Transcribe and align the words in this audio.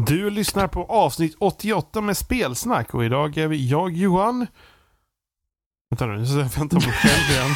Du 0.00 0.30
lyssnar 0.30 0.68
på 0.68 0.84
avsnitt 0.84 1.36
88 1.40 2.00
med 2.00 2.16
spelsnack 2.16 2.94
och 2.94 3.04
idag 3.04 3.36
är 3.36 3.48
vi 3.48 3.68
jag 3.68 3.92
Johan. 3.92 4.46
Vänta 5.90 6.06
nu, 6.06 6.24
jag 6.24 6.44
väntar 6.44 6.80
på 6.80 6.90
själv 6.90 7.30
igen. 7.30 7.54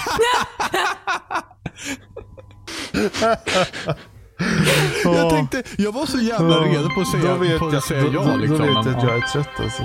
Jag 5.04 5.30
tänkte, 5.30 5.62
jag 5.78 5.92
var 5.92 6.06
så 6.06 6.18
jävla 6.18 6.60
redo 6.60 6.88
på 6.94 7.00
att 7.00 7.08
säga, 7.10 7.34
Då 7.34 7.34
vet 7.34 7.58
på 7.58 7.66
jag, 7.66 7.74
att 7.74 7.84
säga 7.84 8.02
då, 8.02 8.12
ja 8.12 8.24
då, 8.24 8.36
liksom. 8.36 8.58
då 8.58 8.64
vet 8.64 8.74
jag 8.74 8.86
att 8.86 9.02
ja. 9.02 9.08
jag 9.08 9.16
är 9.16 9.20
trött 9.20 9.60
alltså. 9.60 9.82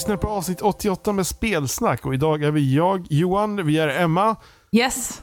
Lyssnar 0.00 0.16
på 0.16 0.28
avsnitt 0.28 0.62
88 0.62 1.12
med 1.12 1.26
spelsnack 1.26 2.06
och 2.06 2.14
idag 2.14 2.42
är 2.42 2.50
vi 2.50 2.74
jag, 2.74 3.06
Johan, 3.10 3.66
vi 3.66 3.78
är 3.78 3.88
Emma, 3.88 4.36
Yes. 4.72 5.22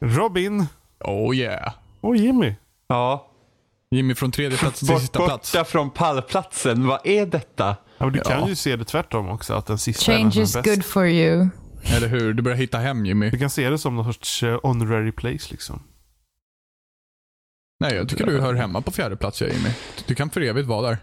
Robin 0.00 0.66
Oh 1.00 1.36
yeah. 1.36 1.72
och 2.00 2.16
Jimmy. 2.16 2.54
Ja. 2.88 3.30
Jimmy 3.90 4.14
från 4.14 4.32
tredje 4.32 4.58
plats 4.58 4.78
till 4.78 4.88
Bort, 4.88 5.00
sista 5.00 5.26
plats. 5.26 5.52
borta 5.52 5.64
från 5.64 5.90
pallplatsen. 5.90 6.86
Vad 6.86 7.00
är 7.04 7.26
detta? 7.26 7.76
Ja, 7.98 8.04
men 8.04 8.12
du 8.12 8.20
kan 8.20 8.40
Ja. 8.40 8.48
ju 8.48 8.54
se 8.56 8.76
det 8.76 8.84
tvärtom 8.84 9.28
också, 9.28 9.54
att 9.54 9.66
den 9.66 9.78
sista 9.78 10.12
är 10.12 10.18
den 10.18 10.30
Change 10.30 10.40
är 10.40 10.44
is 10.44 10.54
bäst. 10.54 10.66
good 10.68 10.84
for 10.84 11.06
you. 11.06 11.48
Eller 11.96 12.08
hur? 12.08 12.34
Du 12.34 12.42
börjar 12.42 12.58
hitta 12.58 12.78
hem 12.78 13.06
Jimmy. 13.06 13.30
Du 13.30 13.38
kan 13.38 13.50
se 13.50 13.70
det 13.70 13.78
som 13.78 13.96
någon 13.96 14.12
sorts 14.14 14.42
eh, 14.42 14.60
honorary 14.62 15.12
place 15.12 15.48
liksom. 15.50 15.82
Nej, 17.80 17.94
jag 17.94 18.08
tycker 18.08 18.26
du 18.26 18.40
hör 18.40 18.54
hemma 18.54 18.80
på 18.80 18.90
fjärde 18.90 19.16
plats 19.16 19.40
ja, 19.40 19.46
Jimmy. 19.48 19.68
Du 20.06 20.14
kan 20.14 20.30
för 20.30 20.40
evigt 20.40 20.68
vara 20.68 20.88
där. 20.88 20.98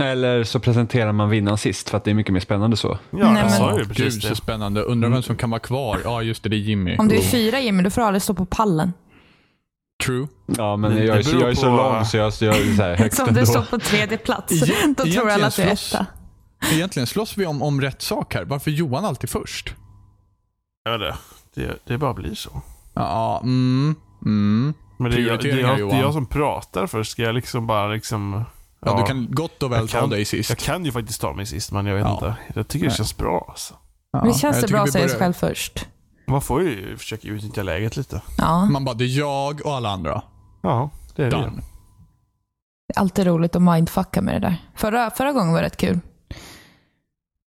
Eller 0.00 0.44
så 0.44 0.60
presenterar 0.60 1.12
man 1.12 1.30
vinnaren 1.30 1.58
sist 1.58 1.90
för 1.90 1.96
att 1.96 2.04
det 2.04 2.10
är 2.10 2.14
mycket 2.14 2.32
mer 2.32 2.40
spännande 2.40 2.76
så. 2.76 2.88
Ja, 2.88 2.98
Nej, 3.10 3.20
jag 3.22 3.32
men- 3.34 3.50
sa 3.50 3.72
ju 3.72 3.78
Gud 3.78 3.88
precis 3.96 4.22
så 4.22 4.28
det. 4.28 4.36
spännande. 4.36 4.80
Undrar 4.82 5.08
vem 5.10 5.22
som 5.22 5.36
kan 5.36 5.50
vara 5.50 5.60
kvar. 5.60 6.00
Ja, 6.04 6.22
just 6.22 6.42
det. 6.42 6.48
Det 6.48 6.56
är 6.56 6.58
Jimmy. 6.58 6.96
Om 6.98 7.08
du 7.08 7.16
är 7.16 7.22
fyra 7.22 7.60
Jimmy, 7.60 7.82
då 7.82 7.90
får 7.90 8.00
du 8.00 8.06
aldrig 8.06 8.22
stå 8.22 8.34
på 8.34 8.46
pallen. 8.46 8.92
True. 10.04 10.28
Ja, 10.46 10.76
men 10.76 11.06
jag, 11.06 11.16
är 11.16 11.22
så- 11.22 11.36
jag 11.40 11.50
är 11.50 11.54
så 11.54 11.62
på- 11.62 11.76
lång 11.76 12.04
så 12.04 12.16
jag, 12.16 12.32
så 12.32 12.44
jag 12.44 12.56
är 12.56 12.74
så 12.76 12.82
här 12.82 12.94
högt 12.98 13.14
Så 13.16 13.22
om 13.22 13.28
ändå. 13.28 13.40
du 13.40 13.46
står 13.46 13.62
på 13.62 13.78
tredje 13.78 14.18
plats, 14.18 14.60
då 14.96 15.04
tror 15.04 15.30
alla 15.30 15.46
att 15.46 15.56
du 15.56 15.62
är 15.62 15.66
slåss- 15.74 15.94
etta. 15.94 16.06
Egentligen 16.72 17.06
slåss 17.06 17.36
vi 17.38 17.46
om, 17.46 17.62
om 17.62 17.80
rätt 17.80 18.02
sak 18.02 18.34
här. 18.34 18.44
Varför 18.44 18.70
är 18.70 18.74
Johan 18.74 19.04
alltid 19.04 19.30
först? 19.30 19.74
Ja, 20.84 20.98
det, 20.98 21.14
det, 21.54 21.78
det 21.86 21.98
bara 21.98 22.14
blir 22.14 22.34
så. 22.34 22.62
Ja, 22.94 23.40
mm, 23.42 23.94
mm. 24.24 24.74
Men 24.98 25.10
det 25.10 25.16
är, 25.16 25.20
jag, 25.20 25.26
det, 25.28 25.32
är 25.34 25.38
Prioriteringar, 25.38 25.68
jag, 25.68 25.76
det 25.78 25.82
är 25.82 25.86
Johan. 25.86 25.98
jag 26.00 26.12
som 26.12 26.26
pratar 26.26 26.86
först. 26.86 27.10
Ska 27.12 27.22
jag 27.22 27.34
liksom 27.34 27.66
bara 27.66 27.88
liksom... 27.88 28.44
Ja, 28.80 28.96
du 29.00 29.02
kan 29.04 29.28
gott 29.30 29.62
och 29.62 29.72
väl 29.72 29.80
jag 29.80 29.88
ta 29.90 30.00
kan- 30.00 30.10
dig 30.10 30.24
sist. 30.24 30.48
Jag 30.50 30.58
kan 30.58 30.84
ju 30.84 30.92
faktiskt 30.92 31.20
ta 31.20 31.32
mig 31.32 31.46
sist, 31.46 31.72
men 31.72 31.86
jag 31.86 31.94
vet 31.94 32.04
Ja. 32.04 32.14
inte. 32.14 32.36
Jag 32.54 32.68
tycker 32.68 32.84
det 32.86 32.90
Nej. 32.90 32.96
känns 32.96 33.16
bra 33.16 33.46
alltså. 33.48 33.74
Ja, 34.12 34.18
Men 34.18 34.28
det 34.32 34.38
känns 34.38 34.60
det 34.60 34.68
bra 34.68 34.80
att 34.82 34.92
säga 34.92 35.08
sig 35.08 35.18
börjar- 35.18 35.32
själv 35.32 35.32
först. 35.54 35.86
Man 36.26 36.40
får 36.42 36.62
ju 36.62 36.96
försöka 36.96 37.28
utnyttja 37.28 37.62
läget 37.62 37.96
lite. 37.96 38.22
Ja, 38.38 38.64
Man 38.64 38.84
bara, 38.84 38.94
det 38.94 39.04
är 39.04 39.18
jag 39.18 39.66
och 39.66 39.76
alla 39.76 39.88
andra. 39.90 40.22
Ja, 40.62 40.90
det 41.16 41.22
är 41.22 41.30
det. 41.30 41.36
Done. 41.36 41.62
det 42.88 42.94
är 42.96 43.00
alltid 43.00 43.26
roligt 43.26 43.56
att 43.56 43.62
mindfucka 43.62 44.22
med 44.22 44.34
det 44.34 44.38
där. 44.48 44.56
Förra, 44.74 45.10
förra 45.10 45.32
gången 45.32 45.52
var 45.52 45.60
det 45.60 45.66
rätt 45.66 45.76
kul. 45.76 46.00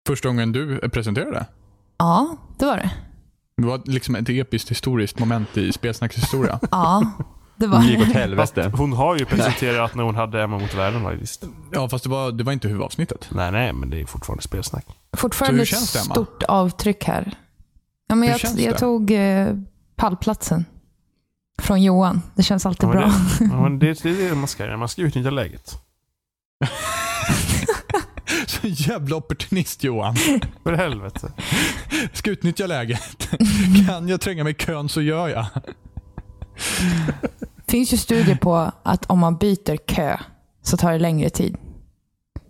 Första 0.07 0.27
gången 0.27 0.51
du 0.51 0.89
presenterade. 0.89 1.45
Ja, 1.97 2.37
det 2.59 2.65
var 2.65 2.77
det. 2.77 2.91
Det 3.57 3.67
var 3.67 3.81
liksom 3.85 4.15
ett 4.15 4.29
episkt 4.29 4.71
historiskt 4.71 5.19
moment 5.19 5.57
i 5.57 5.73
spelsnackshistoria. 5.73 6.59
Ja, 6.71 7.11
det 7.57 7.67
var 7.67 7.79
Det 7.79 7.85
gick 7.87 8.01
åt 8.01 8.07
helvete. 8.13 8.71
Hon 8.75 8.93
har 8.93 9.17
ju 9.17 9.25
presenterat 9.25 9.95
när 9.95 10.03
hon 10.03 10.15
hade 10.15 10.43
Emma 10.43 10.59
mot 10.59 10.73
världen 10.73 11.03
faktiskt. 11.03 11.43
ja, 11.71 11.89
fast 11.89 12.03
det 12.03 12.09
var, 12.09 12.31
det 12.31 12.43
var 12.43 12.53
inte 12.53 12.67
huvudavsnittet. 12.67 13.27
Nej, 13.31 13.51
nej, 13.51 13.73
men 13.73 13.89
det 13.89 14.01
är 14.01 14.05
fortfarande 14.05 14.43
spelsnack. 14.43 14.85
Fortfarande 15.17 15.53
Så 15.53 15.57
hur 15.57 15.63
ett 15.63 15.69
känns 15.69 15.93
det, 15.93 15.99
Emma? 15.99 16.13
stort 16.15 16.43
avtryck 16.43 17.03
här. 17.03 17.31
Ja, 18.07 18.15
men 18.15 18.23
Hur 18.23 18.29
jag, 18.33 18.39
känns 18.39 18.59
jag 18.59 18.77
tog 18.77 19.11
eh, 19.11 19.47
pallplatsen. 19.95 20.65
Från 21.61 21.83
Johan. 21.83 22.21
Det 22.35 22.43
känns 22.43 22.65
alltid 22.65 22.89
Ja, 22.89 22.93
men 22.93 22.97
bra. 22.99 23.07
det, 23.39 23.45
ja, 23.51 23.61
men 23.61 23.79
det, 23.79 24.03
det 24.03 24.09
är 24.09 24.29
det 24.29 24.35
man 24.35 24.47
ska 24.47 24.65
göra. 24.65 24.77
Man 24.77 24.89
ska 24.89 25.01
utnyttja 25.01 25.29
läget. 25.29 25.81
Så 28.47 28.67
jävla 28.67 29.15
opportunist 29.15 29.83
Johan. 29.83 30.15
För 30.63 30.73
helvete. 30.73 31.31
Ska 32.13 32.31
utnyttja 32.31 32.67
läget. 32.67 33.29
Kan 33.87 34.07
jag 34.07 34.21
tränga 34.21 34.43
mig 34.43 34.51
i 34.51 34.55
kön 34.55 34.89
så 34.89 35.01
gör 35.01 35.27
jag. 35.27 35.45
Finns 37.71 37.93
ju 37.93 37.97
studier 37.97 38.35
på 38.35 38.71
att 38.83 39.05
om 39.05 39.19
man 39.19 39.37
byter 39.37 39.77
kö 39.77 40.17
så 40.61 40.77
tar 40.77 40.91
det 40.91 40.99
längre 40.99 41.29
tid. 41.29 41.57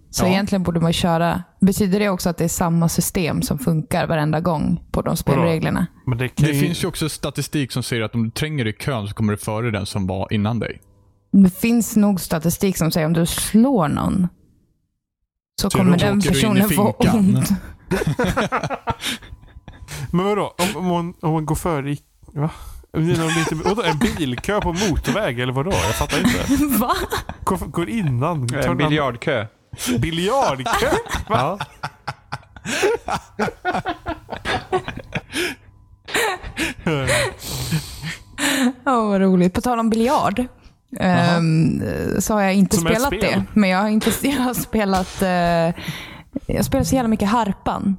Så 0.10 0.26
Ja. 0.26 0.30
egentligen 0.30 0.64
borde 0.64 0.80
man 0.80 0.94
köra... 0.94 1.44
Betyder 1.62 2.00
det 2.00 2.10
också 2.10 2.30
att 2.30 2.38
det 2.38 2.44
är 2.44 2.48
samma 2.50 2.90
system 2.90 3.42
som 3.42 3.60
funkar 3.60 4.08
varenda 4.08 4.40
gång 4.40 4.84
på 4.92 5.02
de 5.02 5.18
spelreglerna? 5.18 5.88
Men 6.06 6.18
det, 6.18 6.30
Det 6.36 6.48
ju, 6.48 6.60
finns 6.60 6.84
ju 6.84 6.88
också 6.88 7.10
statistik 7.10 7.72
som 7.72 7.84
säger 7.84 8.02
att 8.02 8.16
om 8.16 8.24
du 8.24 8.32
tränger 8.32 8.68
i 8.68 8.74
kön 8.74 9.08
så 9.08 9.14
kommer 9.14 9.34
du 9.34 9.38
före 9.38 9.72
den 9.72 9.86
som 9.86 10.08
var 10.08 10.34
innan 10.34 10.60
dig. 10.60 10.82
Det 11.32 11.50
finns 11.50 11.96
nog 11.96 12.22
statistik 12.22 12.78
som 12.78 12.92
säger 12.92 13.08
om 13.08 13.14
du 13.14 13.26
slår 13.26 13.88
någon 13.88 14.28
så 15.62 15.70
Så 15.70 15.78
kommer 15.78 15.98
den 15.98 16.22
personen 16.22 16.70
få 16.70 16.92
ont. 16.92 17.50
Men 20.12 20.26
vadå? 20.26 20.56
Om, 20.58 20.78
om, 20.78 20.86
man, 20.88 21.14
om 21.22 21.34
man 21.34 21.46
går 21.46 21.56
före 21.56 21.92
i... 21.92 22.00
Va? 22.34 22.50
Lite- 23.00 23.56
Vadå, 23.56 23.81
en 23.84 23.97
bilkö 23.97 24.62
på 24.62 24.74
motorväg 24.74 25.40
eller 25.40 25.53
vadå? 25.53 25.72
Jag 25.72 25.96
fattar 25.96 26.18
inte. 26.18 26.66
Va? 26.78 26.94
Går, 27.44 27.58
går 27.58 27.90
innan. 27.90 28.47
En 28.63 28.78
biljardkö. 28.78 29.46
Biljardkö? 30.00 30.88
Ja. 31.30 31.59
Ja, 38.86 39.02
vad 39.06 39.22
roligt. 39.22 39.53
På 39.53 39.62
tal 39.62 39.80
om 39.80 39.90
biljard. 39.90 40.46
ehm, 41.00 41.81
så 42.19 42.34
har 42.34 42.41
jag 42.41 42.53
inte 42.53 42.75
Som 42.75 42.86
spelat 42.86 43.07
spel. 43.07 43.19
det. 43.22 43.44
Men 43.53 43.69
jag 43.69 43.80
har, 43.80 43.90
inte, 43.90 44.12
jag 44.28 44.38
har 44.41 44.53
spelat 44.53 45.22
eh, 45.22 45.84
jag 46.56 46.66
spelar 46.66 46.84
så 46.84 46.96
jävla 46.96 47.07
mycket 47.09 47.30
harpan 47.30 47.97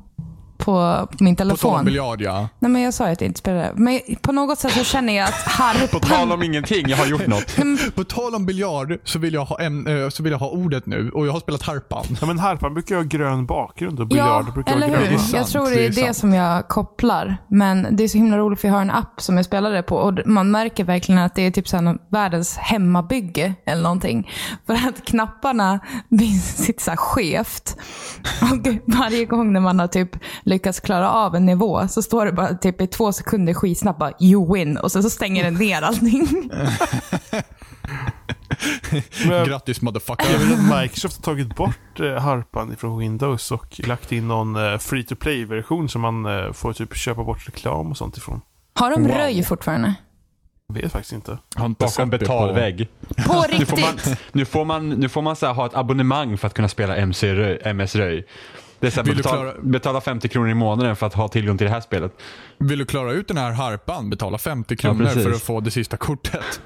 på, 0.68 1.08
på 1.18 1.24
min 1.24 1.36
På 1.36 1.38
telefon. 1.38 1.78
om 1.78 1.84
biljard 1.84 2.20
ja. 2.20 2.48
Nej, 2.58 2.70
men 2.70 2.82
jag 2.82 2.94
sa 2.94 3.06
ju 3.06 3.12
att 3.12 3.20
jag 3.20 3.28
inte 3.28 3.38
spelade. 3.38 3.72
Men 3.74 4.00
på 4.22 4.32
något 4.32 4.58
sätt 4.58 4.72
så 4.72 4.84
känner 4.84 5.16
jag 5.16 5.28
att 5.28 5.34
harpan... 5.34 5.88
På 5.88 5.98
tal 6.06 6.32
om 6.32 6.42
ingenting, 6.42 6.88
jag 6.88 6.96
har 6.96 7.06
gjort 7.06 7.26
något. 7.26 7.56
På 7.94 8.04
tal 8.04 8.34
om 8.34 8.46
biljard 8.46 8.98
så 9.04 9.18
vill 9.18 9.34
jag 9.34 9.44
ha, 9.44 9.60
en, 9.60 10.02
eh, 10.04 10.08
så 10.08 10.22
vill 10.22 10.32
jag 10.32 10.38
ha 10.38 10.48
ordet 10.48 10.86
nu 10.86 11.10
och 11.10 11.26
jag 11.26 11.32
har 11.32 11.40
spelat 11.40 11.62
harpan. 11.62 12.04
Ja, 12.20 12.26
men 12.26 12.38
harpan 12.38 12.74
brukar 12.74 12.94
ju 12.94 13.00
ha 13.02 13.08
grön 13.08 13.46
bakgrund 13.46 14.00
och 14.00 14.04
Ja, 14.04 14.08
biljard 14.08 14.54
brukar 14.54 14.72
eller 14.72 14.88
ha 14.88 14.96
hur? 14.96 15.08
Det 15.08 15.14
är 15.14 15.18
sant, 15.18 15.32
jag 15.34 15.46
tror 15.46 15.64
det 15.64 15.74
det 15.74 15.84
är 15.84 15.88
det 15.88 15.94
sant. 15.94 16.16
som 16.16 16.34
jag 16.34 16.68
kopplar. 16.68 17.36
Men 17.48 17.96
det 17.96 18.04
är 18.04 18.08
så 18.08 18.18
himla 18.18 18.38
roligt 18.38 18.60
för 18.60 18.68
jag 18.68 18.74
har 18.74 18.82
en 18.82 18.90
app 18.90 19.20
som 19.20 19.36
jag 19.36 19.44
spelar 19.44 19.70
det 19.70 19.82
på 19.82 19.96
och 19.96 20.18
man 20.26 20.50
märker 20.50 20.84
verkligen 20.84 21.20
att 21.20 21.34
det 21.34 21.42
är 21.42 21.50
typ 21.50 21.68
så 21.68 21.76
här 21.76 21.98
världens 22.10 22.56
hemmabygge 22.56 23.54
eller 23.66 23.82
någonting. 23.82 24.30
För 24.66 24.74
att 24.74 25.04
knapparna 25.06 25.80
sitter 26.56 26.82
så 26.82 26.90
här 26.90 26.96
skevt. 26.96 27.76
Och 28.42 28.66
varje 28.86 29.24
gång 29.24 29.52
när 29.52 29.60
man 29.60 29.78
har 29.80 29.86
typ 29.86 30.10
lyckats 30.58 30.80
klara 30.80 31.10
av 31.12 31.36
en 31.36 31.46
nivå 31.46 31.88
så 31.88 32.02
står 32.02 32.26
det 32.26 32.32
bara 32.32 32.54
typ 32.54 32.80
i 32.80 32.86
två 32.86 33.12
sekunder 33.12 33.54
skitsnabbt 33.54 33.98
bara 33.98 34.12
you 34.20 34.54
win 34.54 34.76
och 34.76 34.92
sen 34.92 35.02
så 35.02 35.10
stänger 35.10 35.44
den 35.44 35.54
ner 35.54 35.82
allting. 35.82 36.28
Men 39.28 39.46
Grattis 39.48 39.82
motherfucker. 39.82 40.26
jag 40.32 40.38
vet 40.38 40.58
att 40.58 40.80
Microsoft 40.82 41.16
har 41.16 41.22
tagit 41.22 41.56
bort 41.56 42.00
eh, 42.00 42.12
harpan 42.14 42.76
från 42.76 42.98
Windows 42.98 43.50
och 43.52 43.80
lagt 43.86 44.12
in 44.12 44.28
någon 44.28 44.56
eh, 44.72 44.78
free 44.78 45.04
to 45.04 45.14
play-version 45.16 45.88
som 45.88 46.00
man 46.00 46.26
eh, 46.26 46.52
får 46.52 46.72
typ 46.72 46.96
köpa 46.96 47.24
bort 47.24 47.46
reklam 47.48 47.90
och 47.90 47.96
sånt 47.96 48.16
ifrån. 48.16 48.40
Har 48.74 48.90
de 48.90 49.02
Wow. 49.02 49.10
röj 49.12 49.42
fortfarande? 49.44 49.94
Jag 50.68 50.74
vet 50.82 50.92
faktiskt 50.92 51.12
inte. 51.12 51.38
Bakom 51.56 51.74
det 51.78 52.18
på- 52.18 52.24
betalvägg. 52.24 52.88
På 53.26 53.44
Nu 53.58 53.64
får 53.66 53.76
man, 53.80 53.92
riktigt? 53.92 54.18
nu 54.32 54.44
får 54.44 54.64
man, 54.64 54.88
nu 54.90 55.08
får 55.08 55.22
man 55.22 55.36
så 55.36 55.46
här, 55.46 55.54
ha 55.54 55.66
ett 55.66 55.74
abonnemang 55.74 56.38
för 56.38 56.46
att 56.46 56.54
kunna 56.54 56.68
spela 56.68 56.96
MC 56.96 57.34
Röj, 57.34 57.60
MS 57.64 57.94
Röj. 57.96 58.26
Det 58.80 58.86
är 58.86 58.90
så 58.90 58.96
här, 59.00 59.04
Vill 59.04 59.16
du 59.16 59.22
betala, 59.22 59.42
klara- 59.52 59.62
betala 59.62 60.00
50 60.00 60.28
kronor 60.28 60.50
i 60.50 60.54
månaden 60.54 60.96
för 60.96 61.06
att 61.06 61.14
ha 61.14 61.28
tillgång 61.28 61.58
till 61.58 61.64
det 61.66 61.72
här 61.72 61.80
spelet. 61.80 62.12
Vill 62.58 62.78
du 62.78 62.84
klara 62.84 63.12
ut 63.12 63.28
den 63.28 63.36
här 63.36 63.50
harpan, 63.52 64.10
betala 64.10 64.38
50 64.38 64.74
Ja, 64.74 64.76
kronor 64.76 65.04
precis. 65.04 65.22
för 65.24 65.30
att 65.32 65.42
få 65.42 65.60
det 65.60 65.70
sista 65.70 65.96
kortet. 65.96 66.60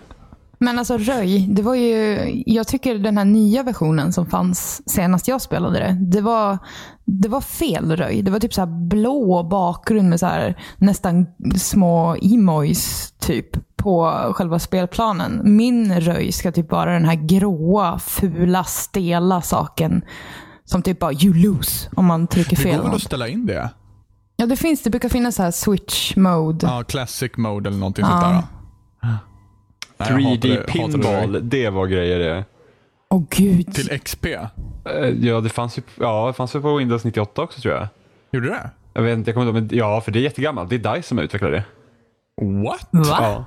Men 0.59 0.79
alltså 0.79 0.99
röj, 0.99 1.47
det 1.51 1.63
var 1.63 1.75
ju, 1.75 2.19
jag 2.47 2.67
tycker 2.69 2.95
den 2.99 3.19
här 3.19 3.25
nya 3.25 3.63
versionen 3.63 4.13
som 4.13 4.27
fanns 4.27 4.83
senast 4.91 5.29
jag 5.29 5.41
spelade 5.43 5.79
det, 5.79 5.97
det 6.01 6.21
var, 6.21 6.59
det 7.05 7.29
var 7.29 7.41
fel 7.41 7.97
röj. 7.97 8.23
Det 8.23 8.31
var 8.31 8.39
typ 8.39 8.55
så 8.55 8.61
här 8.61 8.89
blå 8.89 9.43
bakgrund 9.43 10.09
med 10.09 10.21
så 10.21 10.27
här 10.27 10.59
nästan 10.77 11.27
små 11.57 12.17
emojis 12.23 13.15
typ 13.21 13.77
på 13.77 14.11
själva 14.37 14.59
spelplanen. 14.59 15.41
Min 15.45 16.01
röj 16.01 16.33
ska 16.33 16.53
typ 16.53 16.71
vara 16.73 16.93
den 16.93 17.05
här 17.05 17.15
gråa, 17.15 17.99
fula, 17.99 18.65
stela 18.65 19.43
saken 19.43 20.03
som 20.73 20.83
typ 20.83 20.99
bara 20.99 21.13
you 21.13 21.35
lose 21.35 21.89
om 21.97 22.05
man 22.07 22.27
trycker 22.27 22.57
Det 22.57 22.63
fel. 22.63 22.77
går 22.77 22.85
väl 22.87 22.95
att 22.95 23.03
ställa 23.03 23.29
in 23.29 23.47
det? 23.47 23.71
Ja, 24.37 24.47
det 24.47 24.57
finns. 24.57 24.83
Det 24.83 24.91
brukar 24.91 25.09
finnas 25.09 25.35
så 25.35 25.43
här 25.43 25.51
switch 25.51 26.17
mode. 26.17 26.67
Ja, 26.67 26.83
classic 26.85 27.33
mode 27.37 27.69
eller 27.69 27.79
någonting 27.79 28.05
Ja. 28.09 28.11
sånt 28.11 28.23
där. 28.23 28.43
Nej, 29.03 29.17
jag 29.99 30.09
3D 30.09 30.25
hatade- 30.25 30.55
hatade 30.55 30.73
pinball, 30.93 31.33
det. 31.33 31.41
det 31.41 31.71
var 31.71 31.87
grejer 31.87 32.19
det. 32.19 32.45
Åh 33.11 33.23
gud. 33.31 33.75
Till 33.75 33.99
XP. 34.01 34.27
Eh, 34.27 34.41
Ja, 35.21 35.41
det 35.41 35.49
fanns 35.49 35.79
ju 35.79 35.83
ja, 36.01 36.27
det 36.27 36.33
fanns 36.33 36.55
ju 36.55 36.61
på 36.61 36.77
Windows 36.77 37.05
98 37.05 37.43
också 37.43 37.61
tror 37.61 37.75
jag. 37.75 37.89
Gjorde 38.33 38.49
det? 38.49 38.71
Jag 38.95 39.03
vet 39.03 39.19
inte, 39.19 39.31
jag 39.31 39.35
kommer 39.35 39.47
inte 39.49 39.59
ihåg, 39.59 39.71
men 39.71 39.79
ja, 39.95 40.01
för 40.01 40.13
det 40.13 40.19
är 40.19 40.23
jättegammalt. 40.23 40.71
Det 40.71 40.77
är 40.77 40.95
DICE 40.95 41.09
som 41.09 41.19
utvecklar 41.19 41.51
det. 41.51 41.65
What? 42.43 42.89
Va? 42.91 43.05
Ja. 43.21 43.45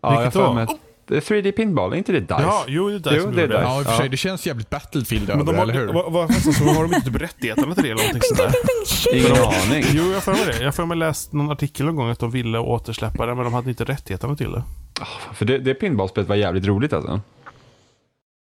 Ja, 0.00 0.10
Vilket 0.10 0.34
jag 0.34 0.44
då? 0.44 0.52
mig 0.52 0.62
att- 0.62 0.68
det 0.70 0.76
3D 1.06 1.52
pinball, 1.52 1.92
är 1.92 1.96
inte 1.96 2.12
det 2.12 2.20
DICE? 2.20 2.34
Ja, 2.38 2.64
jo, 2.68 2.88
det 2.88 2.94
är 2.94 2.98
där 2.98 3.16
Jo, 3.16 3.30
det 3.30 3.42
är 3.42 3.48
där. 3.48 3.62
Ja, 3.62 3.80
i 3.80 3.82
och 3.82 3.86
för 3.86 3.96
sig. 3.96 4.08
Det 4.08 4.16
känns 4.16 4.46
jävligt 4.46 4.70
Battlefield 4.70 5.28
Men 5.28 5.40
över 5.40 5.44
de 5.46 5.52
det, 5.52 5.58
har, 5.58 5.64
eller 5.64 5.74
hur? 5.74 5.86
vad, 5.92 6.12
vad, 6.12 6.30
vad, 6.60 6.76
har 6.76 6.82
de 6.82 6.94
inte 6.94 7.10
typ 7.10 7.22
rättigheterna 7.22 7.74
till 7.74 7.84
det 7.84 7.90
eller 7.90 8.02
någonting 8.02 8.22
sådär? 8.36 8.52
Ingen 9.12 9.32
aning. 9.32 9.84
Jo, 9.92 10.04
jag 10.06 10.14
har 10.14 10.20
för 10.20 10.32
mig 10.32 10.44
det. 10.46 10.58
Jag 10.58 10.64
har 10.64 10.72
för 10.72 10.86
mig 10.86 10.96
läst 10.96 11.32
någon 11.32 11.50
artikel 11.50 11.86
någon 11.86 11.96
gång 11.96 12.10
att 12.10 12.18
de 12.18 12.30
ville 12.30 12.58
återsläppa 12.58 13.26
det, 13.26 13.34
men 13.34 13.44
de 13.44 13.54
hade 13.54 13.68
inte 13.68 13.84
rättigheterna 13.84 14.36
till 14.36 14.52
det. 14.52 14.62
För 15.34 15.44
det, 15.44 15.58
det 15.58 15.74
pinballspelet 15.74 16.28
var 16.28 16.36
jävligt 16.36 16.66
roligt 16.66 16.92
alltså. 16.92 17.20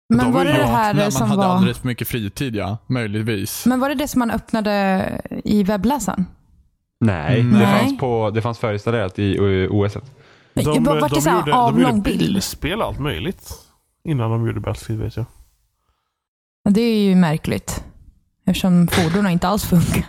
Men 0.09 0.19
De 0.19 0.33
var 0.33 0.45
det 0.45 0.53
det 0.53 0.65
här 0.67 0.95
När 0.95 1.03
man 1.03 1.13
som 1.13 1.29
hade 1.31 1.47
var... 1.47 1.55
alldeles 1.55 1.79
för 1.79 1.87
mycket 1.87 2.09
fritid, 2.09 2.56
ja. 2.56 2.79
Möjligtvis. 2.87 3.67
Men 3.67 3.81
var 3.81 3.89
det 3.89 3.95
det 3.95 4.09
som 4.09 4.19
man 4.19 4.31
öppnade 4.31 5.05
i 5.45 5.63
webbläsaren? 5.63 6.27
Nej, 7.01 7.43
Nej. 7.43 7.61
Det, 7.61 7.67
fanns 7.67 7.99
på, 7.99 8.31
det 8.31 8.43
fanns 8.43 8.59
förinstallerat 8.59 9.19
i 9.19 9.39
OS. 9.71 9.97
De, 10.55 10.85
det 11.14 11.20
så 11.20 11.31
här 11.31 11.38
gjorde, 11.38 11.50
de 11.50 11.81
gjorde 11.81 12.00
bilspel 12.00 12.81
och 12.81 12.87
allt 12.87 12.99
möjligt. 13.00 13.52
Innan 14.05 14.31
de 14.31 14.47
gjorde 14.47 14.61
Battlefield 14.61 15.02
vet 15.02 15.17
jag. 15.17 15.26
Ja, 16.62 16.70
Det 16.70 16.81
är 16.81 17.02
ju 17.02 17.14
märkligt. 17.14 17.85
Eftersom 18.47 18.88
fordonen 18.88 19.32
inte 19.32 19.49
alls 19.49 19.64
funkar. 19.64 20.05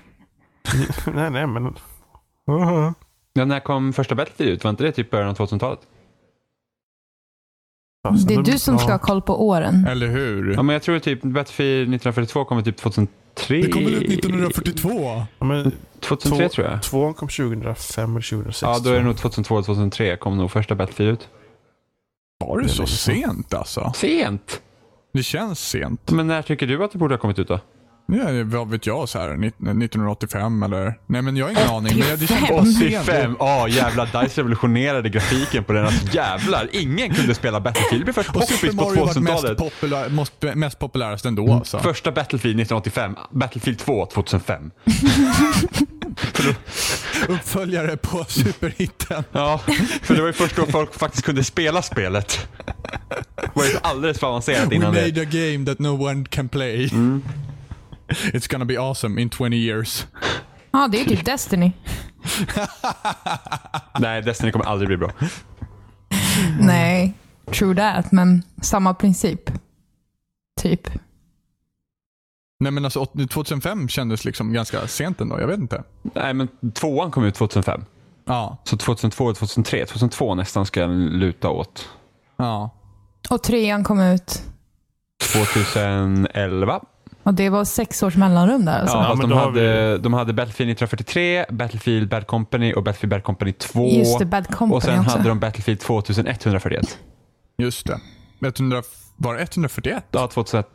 nej, 1.14 1.30
nej, 1.30 1.48
men... 1.48 1.76
Ja, 3.34 3.46
när 3.46 3.60
kom 3.60 3.94
första 3.94 4.16
Battlefield 4.16 4.52
ut? 4.52 4.64
Var 4.64 4.72
inte 4.72 4.84
det 4.84 4.92
typ 4.92 5.12
början 5.12 5.30
av 5.30 5.36
2000-talet? 5.36 5.80
Fasen, 8.04 8.28
Det 8.28 8.34
är 8.34 8.44
de- 8.44 8.52
du 8.52 8.60
som 8.60 8.80
ska 8.80 8.92
ha 8.92 9.00
koll 9.00 9.22
på 9.22 9.48
åren. 9.48 9.86
Eller 9.90 10.08
hur? 10.08 10.54
Ja, 10.54 10.64
men 10.64 10.74
jag 10.74 10.84
tror 10.84 11.00
typ 11.00 11.22
Battlefield 11.22 11.82
1942 11.96 12.46
kom 12.46 12.64
typ 12.64 12.80
2003. 13.36 13.62
Det 13.62 13.72
kom 13.72 13.86
väl 13.86 13.94
ut 13.94 14.10
1942? 14.12 15.26
Ja, 15.40 15.46
men 15.46 15.72
2003 16.00 16.38
Två- 16.48 16.50
tror 16.50 16.68
jag. 16.68 16.84
tvåan 16.84 17.14
kom 17.14 17.28
2005 17.28 18.12
eller 18.12 18.22
2006. 18.22 18.62
Ja, 18.62 18.80
då 18.80 18.90
är 18.90 18.94
det 18.94 19.04
nog 19.04 19.16
2002-2003 19.16 20.16
kom 20.18 20.38
nog 20.38 20.52
första 20.52 20.76
Battlefield 20.76 21.12
ut. 21.14 21.30
Var 22.40 22.60
det 22.60 22.70
så 22.70 22.88
sent 22.88 23.54
alltså? 23.54 23.94
Sent! 23.96 24.62
Det 25.14 25.24
känns 25.24 25.70
sent. 25.70 26.12
Men 26.12 26.28
när 26.28 26.42
tycker 26.42 26.68
du 26.68 26.84
att 26.84 26.92
det 26.92 26.98
borde 26.98 27.14
ha 27.14 27.20
kommit 27.20 27.40
ut 27.40 27.48
då? 27.48 27.60
Ja, 28.14 28.44
vad 28.58 28.70
vet 28.70 28.86
jag, 28.86 29.10
så 29.10 29.20
här, 29.20 29.30
1985 29.30 30.64
eller? 30.64 30.94
Nej 31.08 31.22
men 31.22 31.38
jag 31.38 31.46
har 31.46 31.52
ingen 31.52 31.70
aning. 31.70 32.00
Men 32.00 32.20
det 32.20 32.28
känns 32.28 32.50
bara 32.50 32.62
85. 32.62 32.74
sent. 32.74 33.02
85! 33.04 33.36
Ja, 33.40 33.68
jävlar. 33.68 34.24
DICE 34.24 34.38
revolutionerade 34.42 35.10
grafiken 35.10 35.64
på 35.64 35.74
den. 35.74 35.86
Alltså 35.86 36.16
jävlar. 36.16 36.68
Ingen 36.72 37.14
kunde 37.16 37.36
spela 37.36 37.60
Battlefield. 37.60 38.02
Det 38.02 38.04
blev 38.04 38.14
först 38.14 38.34
poppis 38.34 38.60
på 38.62 38.76
Mario 38.76 39.00
var 39.06 39.06
mest, 39.06 39.18
2000-talet. 39.18 39.58
populär, 39.58 40.10
mest, 40.10 40.34
mest 40.56 40.80
populärast 40.80 41.26
ändå 41.26 41.54
alltså. 41.54 41.80
Första 41.80 42.12
Battlefield 42.12 42.60
1985. 42.62 43.16
Battlefield 43.32 43.80
2 43.80 44.06
2005. 44.06 44.72
Uppföljare 47.28 47.98
på 47.98 48.26
superhitten. 48.28 49.24
Ja, 49.32 49.60
för 50.02 50.16
det 50.16 50.22
var 50.22 50.28
ju 50.28 50.34
först 50.34 50.56
då 50.56 50.66
folk 50.66 50.94
faktiskt 51.00 51.26
kunde 51.26 51.44
spela 51.44 51.82
spelet. 51.82 52.48
Det 53.36 53.50
var 53.54 53.66
ju 53.66 53.74
alldeles 53.82 54.20
för 54.20 54.28
avancerat 54.28 54.72
We 54.72 54.76
innan 54.76 54.94
made 54.94 55.12
det. 55.12 55.22
a 55.22 55.26
game 55.54 55.66
that 55.66 55.80
no 55.80 55.88
one 56.10 56.26
can 56.30 56.50
play. 56.50 56.90
It's 58.34 58.48
gonna 58.52 58.66
be 58.66 58.78
awesome 58.80 59.22
in 59.22 59.30
20 59.30 59.56
years. 59.58 60.08
Ja, 60.72 60.88
det 60.92 61.02
är 61.02 61.06
typ 61.06 61.26
Destiny. 61.26 61.72
Nej, 64.00 64.22
Destiny 64.22 64.52
kommer 64.52 64.66
aldrig 64.66 64.88
bli 64.88 64.98
bra. 64.98 65.12
Nej, 66.60 67.14
true 67.52 67.76
that, 67.76 68.12
men 68.12 68.44
samma 68.62 68.94
princip. 68.94 69.52
Typ. 70.62 70.88
Nej 72.60 72.72
men 72.72 72.86
alltså 72.86 73.00
åt- 73.00 73.30
2005 73.32 73.88
kändes 73.88 74.26
liksom 74.26 74.54
ganska 74.54 74.88
sent 74.88 75.22
ändå. 75.22 75.40
Jag 75.40 75.48
vet 75.48 75.60
inte. 75.60 75.84
Nej, 76.16 76.34
men 76.34 76.48
tvåan 76.74 77.12
kom 77.12 77.24
ut 77.26 77.36
2005. 77.36 77.86
Ja. 78.26 78.58
Så 78.64 78.78
2002 78.78 79.26
och 79.26 79.36
2003. 79.38 79.86
2002 79.86 80.36
nästan 80.36 80.66
ska 80.66 80.80
jag 80.80 80.90
luta 80.92 81.50
åt. 81.50 81.90
Ja. 82.38 82.70
Och 83.30 83.44
trean 83.44 83.84
kom 83.84 84.00
ut. 84.02 84.42
2011. 85.34 86.82
Och 87.24 87.34
det 87.34 87.50
var 87.50 87.66
sex 87.66 88.04
års 88.04 88.16
mellanrum 88.16 88.66
där 88.66 88.80
alltså. 88.80 88.98
Ja, 88.98 89.04
fast 89.04 89.18
men 89.18 89.30
de, 89.30 89.40
hade, 89.40 89.98
de 89.98 90.14
hade 90.14 90.34
Battlefield 90.34 90.72
1943, 90.72 91.46
Battlefield 91.50 92.10
Bad 92.10 92.28
Company 92.28 92.74
och 92.74 92.84
Battlefield 92.84 93.12
Bad 93.12 93.24
Company 93.24 93.54
2. 93.54 93.88
Just 93.88 94.20
det, 94.20 94.26
Bad 94.26 94.48
Company 94.48 94.76
och 94.78 94.84
sen 94.84 95.00
också. 95.00 95.18
hade 95.18 95.30
de 95.30 95.40
Battlefield 95.40 95.80
2141. 95.80 97.00
Just 97.58 97.88
det. 97.88 98.00
100, 98.60 98.82
var 99.18 99.36
det 99.36 99.42
141? 99.42 100.04
Ja, 100.12 100.28
2001, 100.28 100.68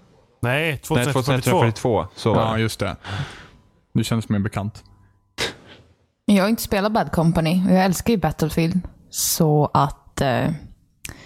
Nej, 0.43 0.69
nej, 0.70 0.78
2142. 0.78 1.50
2142. 1.50 2.06
Så 2.14 2.34
var 2.34 2.43
Ja, 2.43 2.58
just 2.58 2.81
det. 2.81 2.96
Det 3.94 4.04
känns 4.04 4.28
mer 4.28 4.38
bekant. 4.38 4.84
Jag 6.25 6.44
har 6.44 6.48
inte 6.48 6.62
spelat 6.62 6.93
Bad 6.93 7.12
Company 7.12 7.62
och 7.69 7.75
jag 7.75 7.84
älskar 7.84 8.12
ju 8.12 8.19
Battlefield. 8.19 8.81
Så 9.10 9.70
att... 9.75 10.20
Eh, 10.20 10.44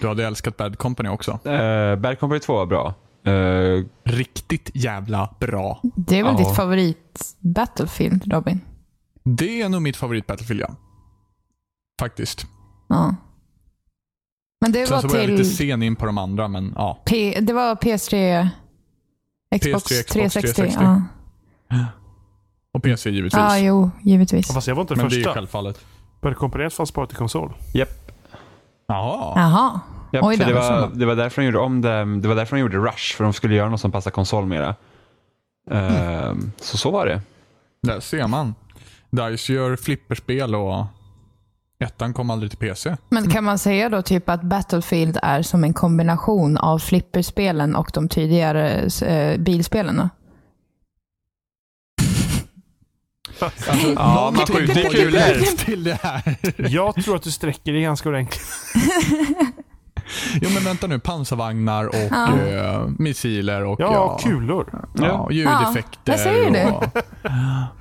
Du 0.00 0.08
hade 0.08 0.26
älskat 0.26 0.56
Bad 0.56 0.78
Company 0.78 1.08
också. 1.08 1.30
Uh, 1.32 1.96
Bad 1.96 2.18
Company 2.18 2.40
2 2.40 2.54
var 2.54 2.66
bra. 2.66 2.94
Eh, 3.24 3.84
Riktigt 4.04 4.70
jävla 4.74 5.34
bra. 5.40 5.80
det 5.82 6.18
är 6.18 6.24
väl 6.24 6.34
Ja. 6.38 6.38
ditt 6.48 6.56
favorit 6.56 7.34
Battlefield, 7.38 8.32
Robin? 8.32 8.60
Det 9.24 9.62
är 9.62 9.68
nog 9.68 9.82
mitt 9.82 9.96
favorit 9.96 10.26
Battlefield, 10.26 10.60
ja. 10.60 10.74
Faktiskt. 12.00 12.46
Ja. 12.88 13.14
Men 14.60 14.72
det 14.72 14.86
Sen 14.86 14.94
var 14.94 15.02
så 15.02 15.08
var 15.08 15.16
jag 15.16 15.30
lite 15.30 15.42
till... 15.44 15.56
sen 15.56 15.82
in 15.82 15.96
på 15.96 16.06
de 16.06 16.18
andra, 16.18 16.48
men 16.48 16.72
ja. 16.76 17.02
P, 17.04 17.38
det 17.40 17.52
var 17.52 17.74
PS3, 17.74 18.48
Xbox, 19.60 19.84
PS3, 19.86 19.88
Xbox 19.92 20.06
360. 20.06 20.52
360. 20.52 20.78
Ja. 21.68 21.86
Och 22.74 22.82
PC 22.82 23.10
givetvis. 23.10 23.34
ja, 23.38 23.58
jo, 23.58 23.90
givetvis. 24.02 24.52
Fast 24.54 24.66
jag 24.66 24.74
var 24.74 24.82
inte 24.82 24.94
den 24.94 24.98
men 24.98 25.08
det 25.08 25.14
är 25.14 25.16
ju 25.18 25.22
första. 25.24 25.34
självfallet. 25.34 25.80
Company 26.36 26.64
1 26.64 26.72
fanns 26.72 26.94
bara 26.94 27.06
till 27.06 27.16
konsol. 27.16 27.52
Japp. 27.74 27.88
Jaha. 28.88 29.32
Jaha. 29.36 29.80
Japp, 30.12 30.24
Oj 30.24 30.36
för 30.36 30.44
det, 30.44 30.52
var, 30.52 30.90
det 30.94 31.06
var 31.06 31.16
därför 31.16 31.42
de 31.42 31.46
gjorde 31.46 31.58
om 31.58 31.80
det. 31.80 32.20
Det 32.20 32.28
var 32.28 32.34
därför 32.34 32.56
de 32.56 32.60
gjorde 32.60 32.76
Rush, 32.78 33.16
för 33.16 33.24
de 33.24 33.32
skulle 33.32 33.54
göra 33.54 33.68
något 33.68 33.80
som 33.80 33.92
passar 33.92 34.10
konsol 34.10 34.46
mera. 34.46 34.74
Eh, 35.70 36.34
Så 36.56 36.76
så 36.76 36.90
var 36.90 37.06
det. 37.06 37.20
Där 37.82 38.00
ser 38.00 38.26
man. 38.26 38.54
DICE 39.10 39.52
gör 39.52 39.76
flipperspel 39.76 40.54
och 40.54 40.84
ettan 41.84 42.12
kom 42.14 42.30
aldrig 42.30 42.50
till 42.50 42.58
PC. 42.58 42.96
Men 43.08 43.30
kan 43.30 43.44
man 43.44 43.58
säga 43.58 43.88
då 43.88 44.02
typ 44.02 44.28
att 44.28 44.42
Battlefield 44.42 45.18
är 45.22 45.42
som 45.42 45.64
en 45.64 45.72
kombination 45.74 46.56
av 46.58 46.78
flipperspelen 46.78 47.76
och 47.76 47.90
de 47.94 48.08
tidigare 48.08 48.88
eh, 49.06 49.38
bilspelen? 49.40 50.08
Alltså, 53.40 53.70
Ja, 53.96 54.32
man 54.36 54.46
skjuter 54.46 54.90
kulor. 54.90 55.56
till 55.64 55.84
det 55.84 55.98
här. 56.02 56.36
Jag 56.56 56.94
tror 57.04 57.16
att 57.16 57.22
du 57.22 57.30
sträcker 57.30 57.72
dig 57.72 57.82
ganska 57.82 58.08
ordentligt. 58.08 58.42
Jo 60.42 60.50
men 60.54 60.64
vänta 60.64 60.86
nu, 60.86 60.98
pansarvagnar 60.98 61.84
och 61.86 61.94
Ja. 62.10 62.38
eh, 62.38 62.86
missiler 62.98 63.64
och 63.64 63.80
Ja, 63.80 64.18
kulor. 64.22 64.80
Ja, 64.94 65.28
ljudeffekter. 65.30 65.98
Ja, 66.04 66.12
jag 66.12 66.20
säger 66.20 66.50
det. 66.50 66.66
Och, 66.72 66.84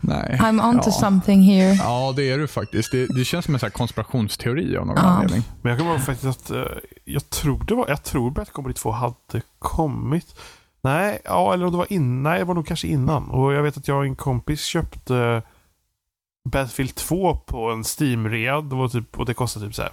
nej. 0.01 0.37
I'm 0.41 0.69
onto 0.69 0.85
ja. 0.89 0.91
something 0.91 1.41
here. 1.43 1.73
Ja, 1.73 2.13
det 2.15 2.31
är 2.31 2.37
du 2.37 2.47
faktiskt. 2.47 2.91
Det, 2.91 3.07
det 3.07 3.25
känns 3.25 3.45
som 3.45 3.53
en 3.53 3.59
sån 3.59 3.67
här 3.67 3.71
konspirationsteori 3.71 4.77
av 4.77 4.87
någon 4.87 4.95
Ja. 4.97 5.03
anledning. 5.03 5.43
Men 5.61 5.69
jag 5.69 5.79
kommer 5.79 5.91
ihåg 5.91 6.01
faktiskt 6.03 6.27
att 6.43 6.51
eh, 6.51 6.63
jag 7.05 7.29
tror 7.29 7.63
det 7.67 7.75
var, 7.75 7.85
jag 7.87 8.03
tror 8.03 8.31
Bad 8.31 8.51
Company 8.51 8.73
2 8.73 8.91
hade 8.91 9.41
kommit. 9.59 10.35
Nej, 10.81 11.19
ja, 11.25 11.53
eller 11.53 11.65
om 11.65 11.71
det 11.71 11.77
var 11.77 11.93
innan. 11.93 12.23
Nej, 12.23 12.39
det 12.39 12.45
var 12.45 12.53
nog 12.55 12.67
kanske 12.67 12.87
innan. 12.87 13.29
Och 13.29 13.53
jag 13.53 13.63
vet 13.63 13.77
att 13.77 13.87
jag 13.87 13.97
och 13.97 14.05
en 14.05 14.15
kompis 14.15 14.63
köpte 14.63 15.41
Battlefield 16.49 16.95
2 16.95 17.35
på 17.35 17.71
en 17.71 17.83
Steam-rea. 17.83 18.61
Det 18.61 18.75
var 18.75 18.87
typ, 18.87 19.19
och 19.19 19.25
det 19.25 19.33
kostade 19.33 19.65
typ 19.65 19.75
så 19.75 19.81
här 19.81 19.91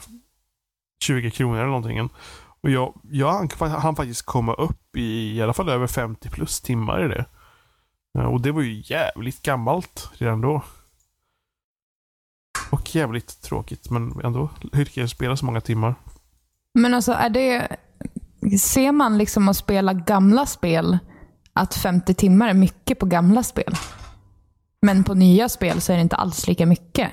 20 1.03 1.31
kronor 1.31 1.57
eller 1.57 1.67
någonting. 1.67 2.11
Och 2.62 2.71
jag, 2.71 3.00
jag 3.03 3.33
han, 3.59 3.71
han 3.71 3.97
faktiskt 3.97 4.26
komma 4.26 4.55
upp 4.55 4.97
i 4.97 5.37
i 5.37 5.43
alla 5.43 5.53
fall 5.53 5.69
över 5.69 5.87
50 5.87 6.31
plus 6.31 6.61
timmar 6.61 7.05
i 7.05 7.09
det. 7.09 7.25
Eh, 8.19 8.25
Och 8.25 8.41
det 8.41 8.53
var 8.53 8.62
ju 8.62 8.83
jävligt 8.85 9.43
gammalt 9.43 10.11
redan 10.15 10.41
då. 10.41 10.62
Och 12.71 12.95
jävligt 12.95 13.43
tråkigt, 13.43 13.91
men 13.91 14.21
ändå. 14.25 14.50
Hur 14.73 14.85
kan 14.85 15.00
jag 15.00 15.11
spela 15.11 15.37
så 15.37 15.45
många 15.47 15.61
timmar? 15.61 15.95
Men 16.75 16.95
alltså 16.95 17.12
är 17.12 17.31
det... 17.31 17.76
Ser 18.61 18.93
man 18.93 19.19
liksom 19.19 19.49
att 19.49 19.57
spela 19.57 19.93
gamla 19.93 20.47
spel 20.47 20.99
att 21.53 21.75
50 21.75 22.15
timmar 22.15 22.49
är 22.49 22.55
mycket 22.55 22.99
på 22.99 23.07
gamla 23.07 23.43
spel? 23.43 23.75
Men 24.83 25.05
på 25.05 25.15
nya 25.15 25.49
spel 25.49 25.81
så 25.81 25.93
är 25.93 25.97
det 25.97 26.03
inte 26.03 26.17
alls 26.17 26.47
lika 26.47 26.67
mycket. 26.67 27.11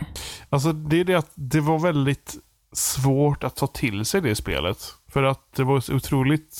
Alltså 0.49 0.73
det 0.73 0.99
är 0.99 1.03
det 1.05 1.15
att 1.15 1.31
det 1.35 1.59
var 1.59 1.79
väldigt 1.79 2.35
svårt 2.73 3.43
att 3.43 3.55
ta 3.55 3.67
till 3.67 4.05
sig 4.05 4.21
det 4.21 4.35
spelet. 4.35 4.77
För 5.13 5.23
att 5.23 5.53
det 5.55 5.63
var 5.63 5.79
så 5.79 5.95
otroligt 5.95 6.57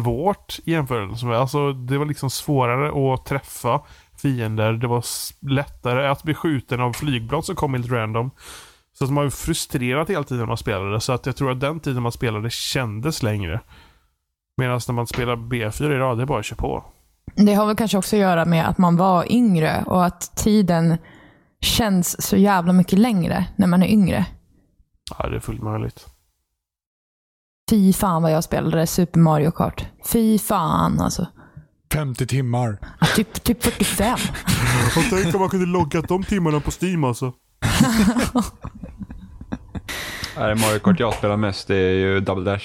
svårt 0.00 0.58
i 0.64 0.72
jämförelse 0.72 1.26
med, 1.26 1.36
alltså 1.36 1.72
det 1.72 1.98
var 1.98 2.06
liksom 2.06 2.30
svårare 2.30 3.14
att 3.14 3.26
träffa 3.26 3.80
fiender. 4.22 4.72
Det 4.72 4.86
var 4.86 5.04
lättare 5.40 6.08
att 6.08 6.22
bli 6.22 6.34
skjuten 6.34 6.80
av 6.80 6.92
flygblad 6.92 7.44
som 7.44 7.56
kom 7.56 7.74
helt 7.74 7.90
random. 7.90 8.30
Så 8.92 9.04
att 9.04 9.10
man 9.10 9.24
var 9.24 9.30
frustrerad 9.30 10.10
hela 10.10 10.24
tiden 10.24 10.46
man 10.46 10.56
spelade. 10.56 11.00
Så 11.00 11.12
att 11.12 11.26
jag 11.26 11.36
tror 11.36 11.50
att 11.50 11.60
den 11.60 11.80
tiden 11.80 12.02
man 12.02 12.12
spelade 12.12 12.50
kändes 12.50 13.22
längre. 13.22 13.60
Medan 14.56 14.80
när 14.88 14.92
man 14.94 15.06
spelar 15.06 15.36
B4 15.36 15.96
idag, 15.96 16.16
det 16.16 16.22
är 16.22 16.26
bara 16.26 16.38
att 16.38 16.44
köra 16.44 16.56
på. 16.56 16.84
Det 17.34 17.54
har 17.54 17.66
väl 17.66 17.76
kanske 17.76 17.98
också 17.98 18.16
att 18.16 18.20
göra 18.20 18.44
med 18.44 18.68
att 18.68 18.78
man 18.78 18.96
var 18.96 19.32
yngre 19.32 19.84
och 19.86 20.04
att 20.04 20.36
tiden 20.36 20.98
känns 21.60 22.22
så 22.22 22.36
jävla 22.36 22.72
mycket 22.72 22.98
längre 22.98 23.44
när 23.56 23.66
man 23.66 23.82
är 23.82 23.86
yngre. 23.86 24.26
Ja, 25.10 25.28
det 25.28 25.36
är 25.36 25.40
fullt 25.40 25.62
möjligt. 25.62 26.06
Fy 27.70 27.92
fan 27.92 28.22
vad 28.22 28.32
jag 28.32 28.44
spelade 28.44 28.86
Super 28.86 29.20
Mario 29.20 29.50
Kart. 29.50 29.86
Fy 30.12 30.38
fan 30.38 31.00
alltså. 31.00 31.26
50 31.92 32.26
timmar. 32.26 32.78
Ja, 33.00 33.06
Typ, 33.16 33.44
typ 33.44 33.62
45. 33.62 34.18
Och 34.96 35.04
tänk 35.10 35.34
om 35.34 35.40
man 35.40 35.50
kunde 35.50 35.66
logga 35.66 36.00
de 36.00 36.22
timmarna 36.24 36.60
på 36.60 36.70
Steam 36.70 37.04
alltså. 37.04 37.32
Är 40.36 40.48
det 40.48 40.54
Mario 40.54 40.78
Kart 40.78 41.00
jag 41.00 41.14
spelar 41.14 41.36
mest, 41.36 41.68
det 41.68 41.76
är 41.76 41.94
ju 41.94 42.20
Double 42.20 42.50
Dash. 42.52 42.64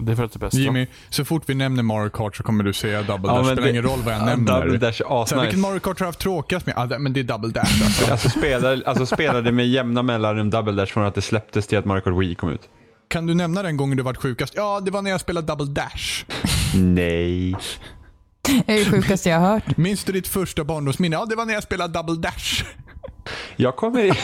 Det 0.00 0.12
är 0.12 0.16
för 0.16 0.24
att 0.24 0.32
det 0.32 0.36
är 0.36 0.40
bästa. 0.40 0.58
Jimmy, 0.58 0.86
så 1.10 1.24
fort 1.24 1.42
vi 1.46 1.54
nämner 1.54 1.82
Mario 1.82 2.10
Kart 2.10 2.36
så 2.36 2.42
kommer 2.42 2.64
du 2.64 2.72
säga 2.72 3.02
Double 3.02 3.28
Ja, 3.30 3.34
Dash. 3.34 3.36
men 3.36 3.44
spelar 3.46 3.62
det- 3.62 3.70
ingen 3.70 3.82
roll 3.82 3.98
vad 4.04 4.14
jag 4.14 4.20
Ja, 4.20 4.24
nämner. 4.26 4.60
Double 4.60 4.78
Dash 4.78 5.00
är 5.02 5.08
här, 5.08 5.20
vilken 5.24 5.40
asnice. 5.42 5.56
Mario 5.56 5.78
Kart 5.80 5.98
har 5.98 6.04
du 6.04 6.08
haft 6.08 6.18
tråkigast 6.18 6.66
med? 6.66 6.74
Ah, 6.78 6.86
det- 6.86 6.98
men 6.98 7.12
det 7.12 7.20
är 7.20 7.24
Double 7.24 7.50
Dash 7.50 7.84
alltså. 7.84 8.10
Alltså, 8.12 8.28
spelade, 8.30 8.82
alltså 8.86 9.06
spelade 9.06 9.52
med 9.52 9.68
jämna 9.68 10.02
mellanrum 10.02 10.50
Double 10.50 10.72
Dash 10.72 10.86
från 10.92 11.06
att 11.06 11.14
det 11.14 11.22
släpptes 11.22 11.66
till 11.66 11.78
att 11.78 11.84
Mario 11.84 12.00
Kart 12.00 12.14
Wii 12.22 12.34
kom 12.34 12.50
ut. 12.52 12.60
Kan 13.08 13.26
du 13.26 13.34
nämna 13.34 13.62
den 13.62 13.76
gången 13.76 13.96
du 13.96 14.02
varit 14.02 14.16
sjukast? 14.16 14.52
Ja, 14.56 14.80
det 14.80 14.90
var 14.90 15.02
när 15.02 15.10
jag 15.10 15.20
spelade 15.20 15.46
Double 15.46 15.66
Dash. 15.66 16.24
Nej. 16.74 17.56
Det 18.66 18.72
är 18.72 18.78
det 18.78 18.90
sjukaste 18.90 19.28
jag 19.28 19.38
har 19.40 19.48
hört. 19.52 19.76
Minns 19.76 20.04
du 20.04 20.12
ditt 20.12 20.28
första 20.28 20.64
barndomsminne? 20.64 21.16
Ja, 21.16 21.24
det 21.26 21.36
var 21.36 21.44
när 21.44 21.54
jag 21.54 21.62
spelade 21.62 21.92
Double 21.92 22.14
Dash. 22.14 22.64
Jag 23.56 23.76
kommer. 23.76 24.00
Mm, 24.02 24.16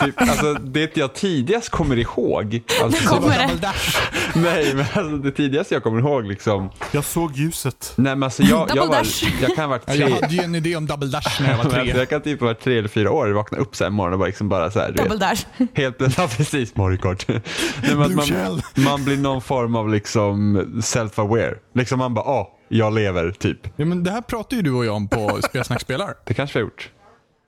typ, 0.00 0.20
alltså, 0.20 0.54
det 0.54 0.96
jag 0.96 1.14
tidigast 1.14 1.68
kommer 1.68 1.96
ihåg. 1.98 2.62
Alltså, 2.82 3.00
Nu 3.02 3.08
kommer 3.08 3.38
det. 3.38 3.46
Double 3.46 3.60
Dash. 3.60 3.98
Nej, 4.34 4.74
men 4.74 4.86
alltså, 4.92 5.16
det 5.16 5.30
tidigaste 5.30 5.74
jag 5.74 5.82
kommer 5.82 6.00
ihåg 6.00 6.24
liksom. 6.24 6.70
Jag 6.92 7.04
såg 7.04 7.36
ljuset. 7.36 7.92
Nej, 7.96 8.16
men 8.16 8.22
alltså, 8.22 8.42
jag, 8.42 8.70
jag, 8.74 8.86
var, 8.86 8.94
dash. 8.94 9.24
jag 9.42 9.54
kan 9.54 9.64
ha 9.64 9.70
varit 9.70 9.86
tre... 9.86 9.96
jag 9.96 10.10
hade 10.10 10.34
ju 10.34 10.40
en 10.42 10.54
idé 10.54 10.76
om 10.76 10.86
Double 10.86 11.08
Dash 11.08 11.42
när 11.42 11.50
jag 11.50 11.56
var 11.56 11.64
Men 11.64 11.72
alltså, 11.72 11.92
tre. 11.92 11.98
jag 11.98 12.08
kan 12.08 12.20
typ 12.20 12.40
ha 12.40 12.46
varit 12.46 12.60
tre 12.60 12.78
eller 12.78 12.88
fyra 12.88 13.10
år 13.10 13.28
och 13.28 13.34
vakna 13.34 13.58
upp 13.58 13.76
så 13.76 13.84
här 13.84 13.88
en 13.88 13.94
morgon 13.94 14.12
och 14.12 14.18
bara, 14.18 14.26
liksom 14.26 14.48
bara 14.48 14.70
så 14.70 14.78
här, 14.80 14.92
Double 14.92 15.10
vet, 15.10 15.20
dash. 15.20 15.44
helt 15.74 15.96
ja, 16.18 16.28
precis 16.36 16.76
Mario 16.76 16.96
Kart. 16.96 17.28
Nej, 17.28 17.94
man, 17.94 18.20
shell. 18.20 18.62
man 18.74 19.04
blir 19.04 19.16
någon 19.16 19.42
form 19.42 19.76
av 19.76 19.88
liksom 19.88 20.60
self-aware. 20.80 21.54
Liksom 21.74 21.98
man 21.98 22.14
bara, 22.14 22.24
ah, 22.24 22.50
jag 22.68 22.94
lever 22.94 23.30
typ. 23.30 23.58
Ja, 23.76 23.84
men 23.84 24.04
det 24.04 24.10
här 24.10 24.20
pratade 24.20 24.56
ju 24.56 24.62
du 24.62 24.72
och 24.72 24.84
jag 24.84 24.94
om 24.94 25.08
på 25.08 25.40
Spelsnack 25.42 25.80
spelar. 25.80 26.14
Det 26.26 26.34
kanske 26.34 26.58
vi 26.58 26.62
har 26.62 26.70
gjort. 26.70 26.90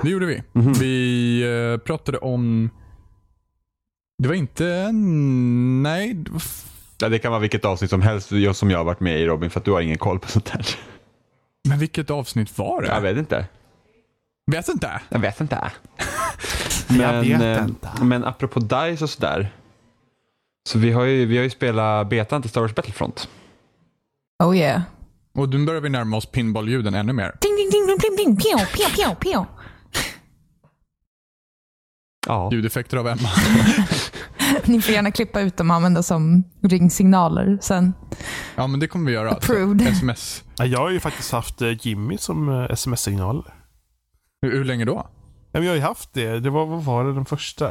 Det 0.02 0.10
gjorde 0.10 0.26
vi. 0.26 0.42
Vi 0.80 1.42
eh, 1.72 1.78
pratade 1.84 2.18
om... 2.18 2.70
Det 4.22 4.28
var 4.28 4.34
inte... 4.34 4.92
Nej. 5.82 6.24
Ja, 7.00 7.08
det 7.08 7.18
kan 7.18 7.30
vara 7.30 7.40
vilket 7.40 7.64
avsnitt 7.64 7.90
som 7.90 8.02
helst 8.02 8.32
jag- 8.32 8.56
som 8.56 8.70
jag 8.70 8.78
har 8.78 8.84
varit 8.84 9.00
med 9.00 9.20
i 9.20 9.26
Robin 9.26 9.50
för 9.50 9.60
att 9.60 9.64
du 9.64 9.70
har 9.70 9.80
ingen 9.80 9.98
koll 9.98 10.18
på 10.18 10.28
sånt 10.28 10.48
här. 10.48 10.66
Men 11.68 11.78
vilket 11.78 12.10
avsnitt 12.10 12.58
var 12.58 12.82
det? 12.82 12.88
Jag 12.88 13.00
vet 13.00 13.16
inte. 13.16 13.46
vet 14.52 14.68
inte. 14.68 15.00
Jag 15.08 15.18
vet 15.18 15.40
inte. 15.40 15.56
Jag 16.88 16.98
Men, 16.98 17.20
vet 17.40 17.58
eh, 17.58 17.64
inte. 17.64 17.88
men 18.04 18.24
apropå 18.24 18.60
DICE 18.60 19.04
och 19.04 19.10
sådär. 19.10 19.52
Så 20.68 20.78
vi 20.78 20.92
har 20.92 21.04
ju, 21.04 21.26
vi 21.26 21.36
har 21.36 21.44
ju 21.44 21.50
spelat 21.50 22.08
betan 22.08 22.42
till 22.42 22.50
Star 22.50 22.60
Wars 22.60 22.74
Battlefront. 22.74 23.28
Oh 24.44 24.56
yeah. 24.56 24.82
Och 25.34 25.48
nu 25.48 25.66
börjar 25.66 25.80
vi 25.80 25.88
närma 25.88 26.16
oss 26.16 26.26
pinballljuden 26.26 26.94
ännu 26.94 27.12
mer. 27.12 27.36
Ding, 27.40 27.56
ding, 27.56 27.70
ding, 27.70 27.86
ding, 27.86 28.16
ding, 28.16 28.16
ding. 28.26 28.36
Pio, 28.36 28.58
pio, 28.66 28.88
pio, 28.96 29.14
pio. 29.14 29.46
Ja. 32.26 32.48
Ljudeffekter 32.52 32.96
av 32.96 33.08
Emma. 33.08 33.28
Ni 34.64 34.80
får 34.82 34.94
gärna 34.94 35.10
klippa 35.10 35.40
ut 35.40 35.56
dem 35.56 35.70
och 35.70 35.76
använda 35.76 36.02
som 36.02 36.44
ringsignaler 36.62 37.58
sen. 37.60 37.92
Ja, 38.56 38.66
men 38.66 38.80
det 38.80 38.88
kommer 38.88 39.06
vi 39.06 39.12
göra. 39.12 39.30
Approved. 39.30 39.80
Sms. 39.88 40.44
Ja, 40.56 40.64
Jag 40.64 40.78
har 40.78 40.90
ju 40.90 41.00
faktiskt 41.00 41.32
haft 41.32 41.62
eh, 41.62 41.86
Jimmy 41.86 42.18
som 42.18 42.48
eh, 42.48 42.70
sms-signal. 42.70 43.44
Hur, 44.42 44.52
hur 44.52 44.64
länge 44.64 44.84
då? 44.84 45.06
Ja, 45.52 45.60
men 45.60 45.62
Jag 45.62 45.70
har 45.70 45.76
ju 45.76 45.82
haft 45.82 46.12
det. 46.14 46.40
Det 46.40 46.50
var, 46.50 46.66
vad 46.66 46.84
var 46.84 47.04
det 47.04 47.14
den 47.14 47.24
första? 47.24 47.70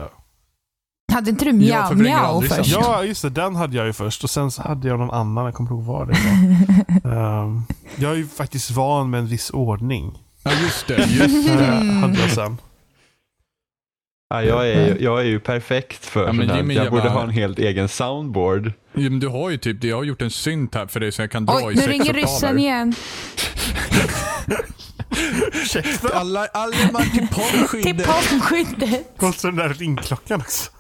Hade 1.14 1.30
inte 1.30 1.46
du 1.46 1.54
mjau 1.54 1.96
mjau 1.96 2.42
först? 2.42 2.72
Ja, 2.72 3.04
just 3.04 3.22
det. 3.22 3.30
Den 3.30 3.56
hade 3.56 3.78
jag 3.78 3.86
ju 3.86 3.94
först 3.94 4.24
och 4.24 4.30
sen 4.30 4.52
så 4.52 4.62
hade 4.62 4.88
jag 4.88 5.00
någon 5.00 5.12
annan. 5.12 5.46
Jag 5.46 5.54
kommer 5.54 5.72
inte 5.72 5.74
ihåg 5.74 5.98
vad 5.98 6.08
det 6.08 6.14
var. 7.04 7.12
Ehm, 7.44 7.62
jag 7.96 8.12
är 8.12 8.16
ju 8.16 8.28
faktiskt 8.28 8.72
van 8.72 9.10
med 9.10 9.20
en 9.20 9.28
viss 9.28 9.50
ordning. 9.50 10.24
Ja, 10.44 10.52
just 10.64 10.88
det. 10.88 10.98
Just 10.98 11.48
det. 11.58 11.66
hade 12.02 12.20
jag 12.20 12.32
sen. 12.32 12.58
Ja, 14.44 14.66
jag, 14.66 14.70
är, 14.70 14.88
ju- 14.88 15.04
jag 15.04 15.20
är 15.20 15.26
ju 15.26 15.40
perfekt 15.40 16.06
för 16.06 16.20
Ja, 16.20 16.26
men 16.34 16.36
sånt 16.38 16.50
här. 16.52 16.58
Jimmy 16.58 16.74
Jag 16.74 16.92
borde 16.92 17.10
ha 17.10 17.24
en 17.24 17.30
helt 17.30 17.60
egen 17.60 17.88
soundboard. 17.90 18.66
Ja, 18.94 19.00
men 19.10 19.20
du 19.20 19.28
har 19.28 19.50
ju 19.50 19.58
typ. 19.58 19.84
Jag 19.84 19.96
har 19.96 20.04
gjort 20.04 20.22
en 20.22 20.30
synt 20.32 20.76
här 20.76 20.88
för 20.88 21.00
dig 21.00 21.12
så 21.12 21.22
jag 21.22 21.32
kan 21.32 21.46
dra 21.46 21.54
Oj, 21.56 21.64
i 21.64 21.76
nu 21.76 21.76
sex 21.76 21.88
ringer 21.88 22.04
oktaver. 22.04 22.22
ryssen 22.22 22.60
igen. 22.60 22.94
Ursäkta? 25.54 26.08
Alla, 26.14 26.46
alla 26.54 26.76
man 26.94 27.02
till 27.02 27.12
Till 27.12 27.28
porrskyddet. 27.28 28.08
poddskyddet. 28.08 29.24
Och 29.24 29.36
så 29.36 29.48
den 29.48 29.56
där 29.56 29.70
ringklockan 29.74 30.40
också. 30.42 30.72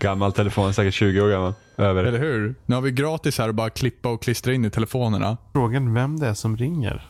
Gammal 0.00 0.32
telefon, 0.32 0.74
säkert 0.74 0.94
20 0.94 1.20
år 1.20 1.28
gammal. 1.30 1.54
Över. 1.78 2.04
Eller 2.04 2.18
hur? 2.18 2.54
Nu 2.66 2.74
har 2.74 2.82
vi 2.82 2.90
gratis 2.90 3.38
här 3.38 3.48
att 3.48 3.54
bara 3.54 3.70
klippa 3.70 4.08
och 4.08 4.22
klistra 4.22 4.52
in 4.54 4.64
i 4.64 4.70
telefonerna. 4.70 5.36
Frågan 5.52 5.94
vem 5.94 6.18
det 6.18 6.26
är 6.26 6.34
som 6.34 6.56
ringer. 6.56 7.06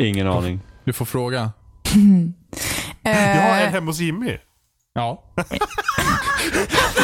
Ingen 0.00 0.26
aning. 0.26 0.60
Du 0.84 0.92
får 0.92 1.04
fråga. 1.04 1.50
Jag 3.02 3.12
har 3.12 3.56
en 3.56 3.66
Eh, 3.66 3.70
hemma 3.72 3.86
hos 3.86 3.98
Jimmy. 3.98 4.36
Ja. 4.98 5.22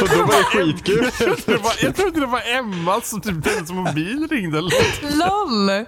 Och 0.02 0.08
då 0.08 0.22
var 0.22 0.38
det 0.38 0.44
skitkul. 0.44 1.10
Det 1.46 1.56
var, 1.56 1.72
jag 1.82 1.96
trodde 1.96 2.20
det 2.20 2.26
var 2.26 2.42
Emma 2.58 3.00
som 3.00 3.20
typ 3.20 3.46
hennes 3.46 3.70
mobil 3.72 4.28
ringde. 4.30 4.58
eller. 4.58 4.70
LOL. 5.18 5.86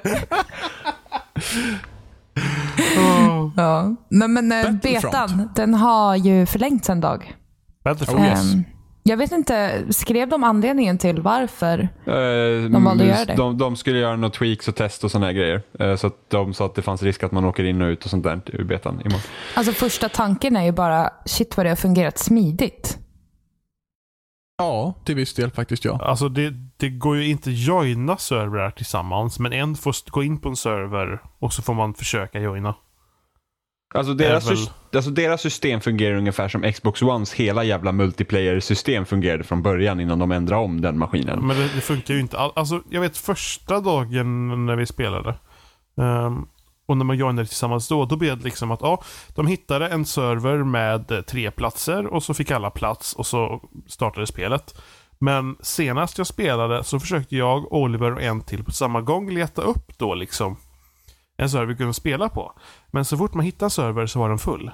Åh. 2.99 3.51
Ja. 3.57 3.95
Men, 4.11 4.33
men 4.33 4.53
eh, 4.53 4.71
betan, 4.73 5.49
den 5.55 5.75
har 5.75 6.17
ju 6.17 6.47
förlängts 6.47 6.91
en 6.91 7.01
dag. 7.01 7.35
Battlefront. 7.85 8.21
Oh, 8.21 8.27
yes. 8.27 8.55
Jag 9.09 9.17
vet 9.17 9.33
inte, 9.33 9.85
skrev 9.91 10.29
de 10.29 10.45
anledningen 10.45 10.99
till 10.99 11.21
varför? 11.21 11.79
Eh, 12.07 12.71
De 12.71 12.85
valde 12.85 13.05
att 13.05 13.09
göra 13.11 13.25
det. 13.25 13.35
De, 13.35 13.59
de 13.59 13.77
skulle 13.77 13.99
göra 13.99 14.17
några 14.17 14.31
tweaks 14.35 14.69
och 14.69 14.77
test 14.77 15.05
och 15.05 15.11
sådana 15.11 15.33
grejer. 15.33 15.63
Eh, 15.81 15.97
Så 15.97 16.07
att 16.07 16.31
de 16.31 16.55
sa 16.55 16.67
att 16.67 16.75
det 16.75 16.83
fanns 16.83 17.03
risk 17.03 17.23
att 17.23 17.33
man 17.33 17.45
åker 17.45 17.65
in 17.65 17.83
och 17.83 17.87
ut 17.87 18.05
och 18.05 18.11
sånt 18.11 18.25
där 18.25 18.41
ur 18.47 18.65
betan 18.65 18.95
imorgon. 19.01 19.21
Alltså 19.55 19.73
första 19.73 20.09
tanken 20.09 20.57
är 20.57 20.65
ju 20.65 20.73
bara, 20.73 21.11
shit 21.27 21.57
vad 21.57 21.67
det 21.67 21.71
har 21.71 21.77
fungerat 21.77 22.19
smidigt. 22.19 22.99
Ja, 24.59 24.95
till 25.05 25.15
viss 25.15 25.35
del 25.35 25.51
faktiskt 25.51 25.85
ja. 25.85 25.99
Alltså 26.03 26.29
det, 26.29 26.53
det 26.77 26.89
går 26.89 27.17
ju 27.17 27.29
inte 27.29 27.51
joina 27.51 28.17
servrar 28.17 28.71
tillsammans, 28.71 29.39
men 29.39 29.53
en 29.53 29.75
får 29.75 30.11
gå 30.11 30.23
in 30.23 30.39
på 30.39 30.49
en 30.49 30.57
server 30.57 31.21
och 31.39 31.53
så 31.53 31.63
får 31.63 31.75
man 31.75 31.95
försöka 31.95 32.41
joina. 32.41 32.75
Alltså 33.97 34.15
deras, 34.15 34.51
väl- 34.51 34.71
alltså 34.95 35.11
deras 35.11 35.41
system 35.41 35.81
fungerar 35.81 36.17
ungefär 36.17 36.49
som 36.49 36.73
Xbox 36.73 37.03
Ones 37.03 37.33
hela 37.33 37.65
jävla 37.65 37.93
multiplayer-system 37.93 39.05
fungerade 39.07 39.45
från 39.45 39.63
början 39.63 40.01
innan 40.01 40.19
de 40.19 40.33
ändrade 40.33 40.63
om 40.63 40.81
den 40.81 40.99
maskinen. 40.99 41.47
Men 41.47 41.57
det, 41.57 41.69
det 41.75 41.81
funkar 41.81 42.15
ju 42.15 42.21
inte 42.21 42.39
all, 42.39 42.53
Alltså 42.55 42.83
jag 42.91 43.01
vet 43.01 43.19
första 43.19 43.81
dagen 43.81 44.67
när 44.67 44.77
vi 44.77 44.87
spelade 44.87 45.35
ehm, 46.01 46.47
och 46.89 46.97
när 46.97 47.05
man 47.05 47.17
joinade 47.17 47.49
tillsammans 47.49 47.89
då, 47.89 48.05
då 48.05 48.17
blev 48.17 48.39
det 48.39 48.45
liksom 48.45 48.71
att 48.71 48.81
ja, 48.81 49.03
de 49.29 49.47
hittade 49.47 49.89
en 49.89 50.07
server 50.07 50.65
med 50.65 51.27
tre 51.27 51.51
platser 51.51 52.07
och 52.07 52.23
så 52.23 52.35
fick 52.35 52.51
alla 52.51 52.71
plats 52.71 53.13
och 53.13 53.27
så 53.27 53.61
startade 53.87 54.27
spelet. 54.27 54.81
Men 55.19 55.57
senast 55.61 56.19
jag 56.19 56.27
spelade 56.27 56.85
så 56.85 57.01
försökte 57.01 57.37
jag, 57.37 57.73
Oliver 57.73 58.13
och 58.13 58.23
en 58.23 58.41
till 58.41 58.65
på 58.65 58.73
samma 58.73 59.01
gång 59.01 59.31
leta 59.31 59.63
upp 59.63 59.99
då 59.99 60.15
liksom 60.15 60.57
en 61.37 61.51
server 61.51 61.67
vi 61.67 61.77
kunde 61.77 61.95
spela 61.95 62.29
på. 62.29 62.53
Men 62.91 63.05
så 63.05 63.17
fort 63.17 63.35
man 63.35 63.45
hittade 63.45 63.67
en 63.67 63.71
server 63.71 64.07
så 64.07 64.19
var 64.19 64.29
den 64.29 64.39
full. 64.39 64.71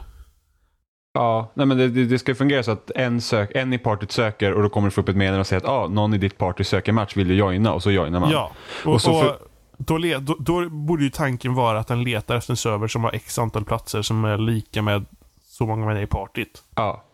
Ja, 1.14 1.52
nej 1.54 1.66
men 1.66 1.78
det, 1.78 1.88
det, 1.88 2.18
ska 2.18 2.34
fungera 2.34 2.62
så 2.62 2.70
att 2.70 2.90
en, 2.90 3.20
sök, 3.20 3.50
en 3.54 3.72
i 3.72 3.78
partyt 3.78 4.12
söker 4.12 4.52
och 4.52 4.62
då 4.62 4.68
kommer 4.68 4.88
det 4.88 4.94
få 4.94 5.00
upp 5.00 5.08
ett 5.08 5.16
meddelande 5.16 5.40
och 5.40 5.46
säger 5.46 5.62
att 5.62 5.68
ah, 5.68 5.88
någon 5.88 6.14
i 6.14 6.18
ditt 6.18 6.38
party 6.38 6.64
söker 6.64 6.92
match, 6.92 7.16
vill 7.16 7.28
du 7.28 7.34
joina? 7.34 7.72
Och 7.72 7.82
så 7.82 7.90
joinar 7.90 8.20
man. 8.20 8.30
Ja, 8.30 8.52
och, 8.84 8.92
Och 8.92 9.02
så 9.02 9.20
för- 9.20 9.30
och 9.30 9.48
då, 9.76 9.98
då, 10.20 10.36
då 10.38 10.68
borde 10.68 11.04
ju 11.04 11.10
tanken 11.10 11.54
vara 11.54 11.78
att 11.78 11.88
den 11.88 12.04
letar 12.04 12.36
efter 12.36 12.52
en 12.52 12.56
server 12.56 12.88
som 12.88 13.04
har 13.04 13.12
x 13.12 13.38
antal 13.38 13.64
platser 13.64 14.02
som 14.02 14.24
är 14.24 14.38
lika 14.38 14.82
med 14.82 15.04
så 15.42 15.66
många 15.66 15.84
man 15.84 15.96
är 15.96 16.02
i 16.02 16.06
partyt. 16.06 16.62
Ja. 16.74 17.04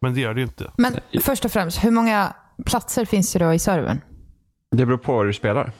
Men 0.00 0.14
det 0.14 0.20
gör 0.20 0.34
det 0.34 0.40
ju 0.40 0.46
inte. 0.46 0.70
Men 0.76 1.00
först 1.20 1.44
och 1.44 1.52
främst, 1.52 1.84
hur 1.84 1.90
många 1.90 2.34
platser 2.66 3.04
finns 3.04 3.32
det 3.32 3.38
då 3.38 3.52
i 3.52 3.58
servern? 3.58 4.00
Det 4.70 4.86
beror 4.86 4.98
på 4.98 5.18
hur 5.18 5.26
du 5.26 5.32
spelar. 5.32 5.72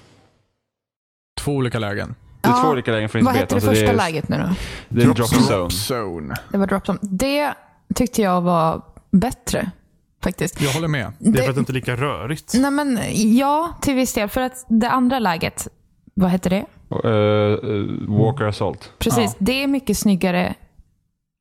Två 1.41 1.53
olika 1.53 1.79
lägen. 1.79 2.15
Det 2.45 2.49
är 2.51 2.53
Ja, 2.53 2.63
två 2.63 2.69
olika 2.69 2.91
lägen 2.93 3.09
för 3.09 3.23
Vad 3.23 3.35
hette 3.35 3.55
det 3.55 3.61
betan, 3.61 3.61
så 3.61 3.67
första 3.67 3.91
är, 3.91 3.97
läget 3.97 4.29
nu 4.29 4.37
då? 4.37 4.55
Det 4.89 5.01
är 5.03 5.05
Drop 5.05 5.17
drop 5.17 5.29
zone. 5.33 5.69
zone. 5.69 5.71
Zone. 5.71 6.35
Det 6.51 6.59
var 6.59 6.67
Dropzone. 6.67 6.99
Det 7.03 7.55
tyckte 7.95 8.23
jag 8.23 8.41
var 8.41 8.83
bättre 9.11 9.71
faktiskt. 10.23 10.61
Jag 10.63 10.71
håller 10.73 10.89
med. 10.89 11.13
Det 11.19 11.39
är 11.39 11.43
för 11.43 11.49
att 11.51 11.55
det 11.57 11.59
inte 11.59 11.73
är 11.73 11.75
lika 11.75 11.97
rörigt. 11.97 12.53
Nej 12.55 12.71
men 12.71 12.99
ja, 13.37 13.79
till 13.83 13.95
viss 13.95 14.13
del. 14.15 14.29
För 14.29 14.41
att 14.41 14.65
det 14.69 14.91
andra 14.91 15.19
läget, 15.19 15.69
vad 16.15 16.31
heter 16.31 16.51
det? 16.51 16.65
Uh, 17.05 17.71
uh, 17.71 18.19
Walker 18.19 18.45
Assault. 18.45 18.91
Precis, 18.99 19.31
Ja. 19.31 19.37
det 19.39 19.63
är 19.63 19.67
mycket 19.67 19.99
snyggare 19.99 20.55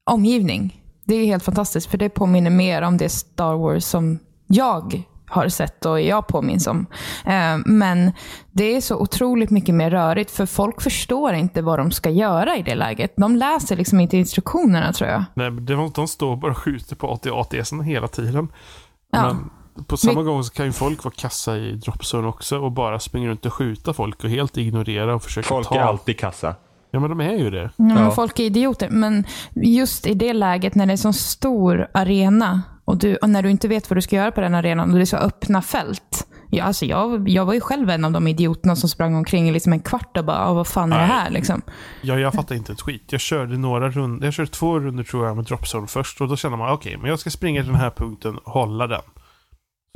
omgivning. 0.10 0.82
Det 1.06 1.16
är 1.16 1.26
helt 1.26 1.44
fantastiskt, 1.44 1.88
för 1.88 1.98
det 1.98 2.10
påminner 2.10 2.50
mer 2.50 2.82
om 2.82 2.98
det 2.98 3.10
Star 3.10 3.54
Wars 3.58 3.84
som 3.84 4.20
jag 4.48 5.04
har 5.34 5.50
sett 5.50 5.86
och 5.86 6.02
jag 6.02 6.28
påminns 6.28 6.68
om. 6.68 6.86
Eh, 7.26 7.58
Men 7.66 8.12
det 8.52 8.76
är 8.76 8.82
så 8.82 8.98
otroligt 8.98 9.50
mycket 9.50 9.76
mer 9.76 9.92
rörigt, 9.92 10.32
för 10.32 10.46
folk 10.46 10.82
förstår 10.82 11.34
inte 11.34 11.62
vad 11.62 11.80
de 11.80 11.92
ska 11.92 12.10
göra 12.10 12.58
i 12.58 12.62
det 12.62 12.76
läget. 12.76 13.14
De 13.18 13.36
läser 13.36 13.76
liksom 13.76 14.00
inte 14.00 14.18
instruktionerna 14.18 14.94
tror 14.94 15.10
jag. 15.10 15.24
Nej, 15.34 15.52
de, 15.52 15.92
de 15.96 16.08
står 16.08 16.36
bara 16.36 16.52
och 16.52 16.58
skjuter 16.58 16.96
på 16.96 17.08
AT-ATSen 17.14 17.82
hela 17.84 18.08
tiden. 18.08 18.48
Ja. 19.12 19.24
Men 19.28 19.50
på 19.88 19.98
samma 19.98 20.24
gång 20.24 20.44
så 20.44 20.54
kan 20.54 20.66
ju 20.66 20.72
folk 20.72 21.04
vara 21.04 21.14
kassa 21.18 21.58
i 21.58 21.72
dropzone 21.72 22.28
också 22.28 22.60
och 22.60 22.72
bara 22.72 23.00
springa 23.00 23.30
runt 23.30 23.46
och 23.46 23.54
skjuta 23.54 23.94
folk 23.94 24.24
och 24.24 24.30
helt 24.30 24.58
ignorera 24.58 25.16
och 25.16 25.24
försöka 25.24 25.48
Folk 25.48 25.68
ta. 25.68 25.76
är 25.76 25.80
alltid 25.80 26.20
kassa. 26.20 26.56
Ja, 26.92 27.00
men 27.00 27.10
de 27.10 27.22
är 27.22 27.34
ju 27.38 27.50
det. 27.50 27.62
Ja, 27.62 27.70
men 27.84 27.98
Ja. 27.98 28.12
Folk 28.12 28.40
är 28.40 28.44
idioter. 28.44 28.90
Men 28.90 29.24
just 29.56 30.08
i 30.08 30.14
det 30.14 30.34
läget 30.34 30.76
när 30.76 30.86
det 30.86 30.90
är 30.90 30.94
en 30.94 30.98
så 30.98 31.14
stor 31.14 31.88
arena 31.94 32.62
och, 32.86 32.98
du, 32.98 33.16
och 33.16 33.30
när 33.30 33.42
du 33.44 33.50
inte 33.50 33.68
vet 33.68 33.90
vad 33.90 33.98
du 33.98 34.02
ska 34.02 34.16
göra 34.16 34.32
på 34.32 34.42
den 34.42 34.56
arenan 34.56 34.90
och 34.90 34.96
det 34.96 35.02
är 35.04 35.06
så 35.06 35.18
öppna 35.18 35.62
fält. 35.62 36.28
Ja, 36.50 36.64
alltså 36.64 36.86
jag, 36.86 37.30
jag 37.30 37.46
var 37.46 37.54
ju 37.54 37.62
själv 37.62 37.90
en 37.90 38.06
av 38.06 38.12
de 38.12 38.28
idioterna 38.28 38.76
som 38.76 38.90
sprang 38.90 39.16
omkring 39.16 39.50
i 39.50 39.52
liksom 39.52 39.74
en 39.74 39.80
kvart 39.80 40.18
och 40.18 40.26
bara, 40.26 40.38
"Ah, 40.48 40.54
vad 40.54 40.68
fan 40.68 40.94
är 40.94 41.00
det 41.00 41.06
här? 41.06 41.30
Liksom. 41.30 41.62
Ja, 42.02 42.20
jag 42.20 42.34
fattar 42.34 42.56
inte 42.56 42.72
ett 42.74 42.82
skit. 42.82 43.04
Jag 43.10 43.22
körde 43.22 43.58
några 43.58 43.90
runder. 43.90 44.28
Jag 44.28 44.34
körde 44.34 44.50
två 44.52 44.80
runder 44.80 45.04
tror 45.04 45.26
jag 45.28 45.36
med 45.36 45.46
dropzone 45.46 45.88
först 45.88 46.22
och 46.22 46.28
då 46.28 46.36
kände 46.36 46.58
man 46.58 46.72
okej, 46.74 46.98
men 46.98 47.10
jag 47.10 47.20
ska 47.20 47.30
springa 47.30 47.62
till 47.62 47.72
den 47.72 47.80
här 47.82 47.90
punkten 47.90 48.38
och 48.38 48.52
hålla 48.52 48.88
den. 48.88 49.02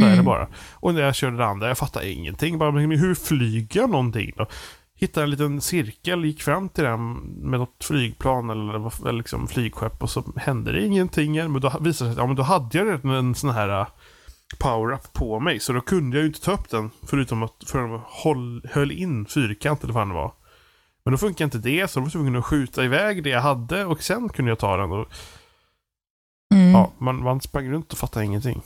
Så 0.02 0.06
är 0.06 0.10
det 0.10 0.14
Mm. 0.14 0.26
bara. 0.26 0.48
Och 0.74 0.94
när 0.94 1.02
jag 1.02 1.16
körde 1.16 1.38
det 1.38 1.46
andra, 1.46 1.68
jag 1.68 1.78
fattade 1.78 2.10
ingenting. 2.12 2.58
Bara, 2.58 2.72
men 2.72 2.92
hur 2.92 3.16
flyger 3.16 3.80
jag 3.82 3.90
någonting 3.90 4.32
då? 4.38 4.46
Hittade 5.00 5.24
en 5.24 5.30
liten 5.30 5.62
cirkel, 5.62 6.26
gick 6.26 6.42
fram 6.42 6.70
till 6.70 6.84
den 6.84 7.14
med 7.50 7.60
något 7.60 7.84
flygplan 7.84 8.50
eller, 8.50 9.12
liksom 9.12 9.48
flygskepp 9.48 10.04
och 10.04 10.10
så 10.10 10.24
hände 10.36 10.72
det 10.72 10.86
ingenting. 10.86 11.34
Men 11.34 11.62
då 11.62 11.70
visade 11.70 11.90
det 11.90 11.94
sig 11.94 12.10
att 12.10 12.18
ja, 12.18 12.28
men 12.28 12.36
då 12.36 12.44
hade 12.44 12.78
jag 12.78 12.88
redan 12.88 13.12
en 13.12 13.36
sån 13.36 13.50
här 13.50 13.80
uh, 13.82 13.88
power-up 14.60 15.14
på 15.14 15.40
mig. 15.40 15.60
Så 15.60 15.74
då 15.74 15.82
kunde 15.82 16.18
jag 16.18 16.22
ju 16.22 16.28
inte 16.28 16.42
ta 16.42 16.52
upp 16.52 16.70
den 16.70 16.90
förutom 17.08 17.44
att 17.44 17.64
för 17.66 17.96
att 17.96 18.02
håll, 18.06 18.62
höll 18.72 18.92
in 18.92 19.26
fyrkant 19.26 19.84
eller 19.84 19.94
vad 19.94 20.08
det 20.08 20.14
var. 20.14 20.34
Men 21.06 21.12
då 21.12 21.18
funkar 21.18 21.46
inte 21.46 21.58
det, 21.58 21.88
så 21.92 22.00
då 22.00 22.02
var 22.02 22.06
jag 22.06 22.12
tvungen 22.12 22.36
att 22.36 22.46
skjuta 22.46 22.84
iväg 22.86 23.24
det 23.24 23.30
jag 23.30 23.42
hade 23.42 23.86
och 23.86 24.04
sen 24.04 24.30
kunde 24.30 24.52
jag 24.52 24.60
ta 24.60 24.78
den. 24.78 24.92
Och, 24.92 25.08
Mm. 26.54 26.72
ja, 26.72 26.92
man, 26.98 27.24
man 27.24 27.42
sprang 27.42 27.70
runt 27.72 27.92
och 27.94 27.98
fattade 28.00 28.26
ingenting. 28.26 28.62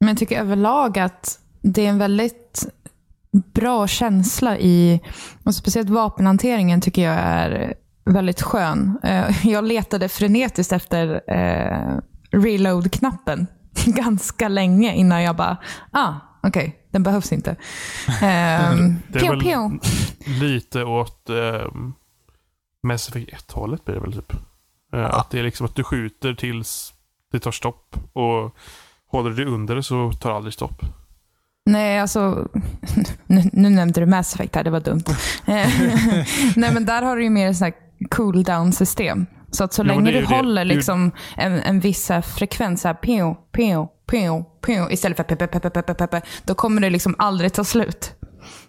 Men 0.00 0.08
jag 0.08 0.18
tycker 0.18 0.40
överlag 0.40 0.98
att 0.98 1.40
det 1.62 1.86
är 1.86 1.88
en 1.88 1.98
väldigt 1.98 2.39
bra 3.54 3.86
känsla 3.86 4.58
i, 4.58 5.00
och 5.44 5.54
speciellt 5.54 5.90
vapenhanteringen 5.90 6.80
tycker 6.80 7.02
jag 7.02 7.14
är 7.18 7.74
väldigt 8.04 8.42
skön. 8.42 8.98
Eh, 9.02 9.46
Jag 9.46 9.64
letade 9.64 10.08
frenetiskt 10.08 10.72
efter 10.72 11.20
eh, 11.30 11.98
reload-knappen 12.30 13.46
ganska 13.86 14.48
länge 14.48 14.94
innan 14.94 15.22
jag 15.22 15.36
bara, 15.36 15.56
ah, 15.90 16.12
okej, 16.42 16.76
den 16.90 17.02
behövs 17.02 17.32
inte. 17.32 17.56
Um, 18.70 18.96
pio, 19.12 19.40
pio. 19.40 19.70
lite 20.40 20.84
åt 20.84 21.30
um, 21.30 21.94
Mass 22.82 23.08
Effect 23.08 23.30
1-hållet 23.50 23.84
blir 23.84 23.94
det 23.94 24.00
väl 24.00 24.12
typ. 24.12 24.32
Eh, 24.92 25.04
Att 25.14 25.30
det 25.30 25.38
är 25.38 25.42
liksom 25.42 25.66
att 25.66 25.74
du 25.74 25.84
skjuter 25.84 26.34
tills 26.34 26.92
det 27.32 27.38
tar 27.38 27.50
stopp 27.50 27.96
och 28.12 28.56
håller 29.06 29.30
du 29.30 29.44
under 29.46 29.74
det 29.76 29.82
så 29.82 30.12
tar 30.12 30.30
det 30.30 30.36
aldrig 30.36 30.54
stopp. 30.54 30.82
Nej, 31.70 31.98
alltså, 31.98 32.48
nu, 33.26 33.42
nu 33.52 33.70
nämnde 33.70 34.00
du 34.00 34.06
Mass 34.06 34.34
Effect 34.34 34.56
här, 34.56 34.64
det 34.64 34.70
var 34.70 34.80
dumt. 34.80 35.02
Eh, 35.46 35.54
Nej, 36.56 36.72
men 36.74 36.84
där 36.84 37.02
har 37.02 37.16
du 37.16 37.22
ju 37.22 37.30
mer 37.30 37.52
så 37.52 37.64
här 37.64 37.74
cool 38.10 38.42
down 38.42 38.72
system. 38.72 39.26
Så 39.50 39.64
att 39.64 39.72
så 39.72 39.82
Jo, 39.82 39.88
länge 39.88 40.12
du 40.12 40.24
håller 40.24 40.64
Det 40.64 40.74
liksom 40.74 41.10
en, 41.36 41.52
en 41.52 41.80
viss 41.80 42.08
här 42.08 42.20
frekvens, 42.20 42.80
så 42.80 42.88
här, 42.88 42.94
pio, 42.94 43.36
pio, 43.52 43.88
pio, 44.10 44.44
pio, 44.66 44.90
istället 44.90 45.16
för 45.16 45.24
pepe, 45.24 45.46
pepe, 45.46 45.70
pepe, 45.70 45.94
pepe, 45.94 46.22
då 46.44 46.54
kommer 46.54 46.80
det 46.80 46.90
liksom 46.90 47.14
aldrig 47.18 47.52
ta 47.52 47.64
slut. 47.64 48.12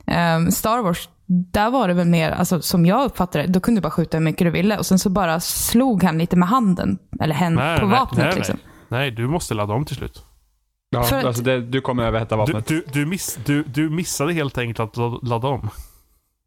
Ehm, 0.07 0.51
Star 0.51 0.83
Wars, 0.83 1.09
där 1.25 1.69
var 1.71 1.87
det 1.87 1.93
väl 1.93 2.07
mer, 2.07 2.31
alltså, 2.31 2.61
som 2.61 2.85
jag 2.85 3.05
uppfattade 3.05 3.45
det, 3.45 3.51
då 3.53 3.59
kunde 3.59 3.81
du 3.81 3.83
bara 3.83 3.91
skjuta 3.91 4.17
hur 4.17 4.23
mycket 4.23 4.47
du 4.47 4.51
ville 4.51 4.77
och 4.77 4.85
sen 4.85 4.99
så 4.99 5.09
bara 5.09 5.39
slog 5.39 6.03
han 6.03 6.17
lite 6.17 6.35
med 6.35 6.49
handen, 6.49 6.97
eller 7.21 7.35
hen, 7.35 7.53
Nej, 7.55 7.79
på 7.79 7.85
nej, 7.85 7.99
vapnet. 7.99 8.25
nej, 8.25 8.35
liksom. 8.35 8.57
nej. 8.89 8.99
nej, 8.99 9.11
du 9.11 9.27
måste 9.27 9.53
ladda 9.53 9.73
om 9.73 9.85
till 9.85 9.95
slut. 9.95 10.25
Ja, 10.93 11.03
För 11.03 11.23
alltså 11.27 11.43
det, 11.43 11.61
du 11.61 11.81
kommer 11.81 12.03
överhetta 12.03 12.35
Du, 12.35 12.39
vapnet. 12.39 12.67
du, 12.67 12.85
du, 12.93 13.05
miss, 13.05 13.39
du, 13.45 13.63
du 13.63 13.89
missade 13.89 14.33
helt 14.33 14.57
enkelt 14.57 14.79
att 14.79 14.97
la- 14.97 15.19
ladda 15.23 15.47
om. 15.47 15.69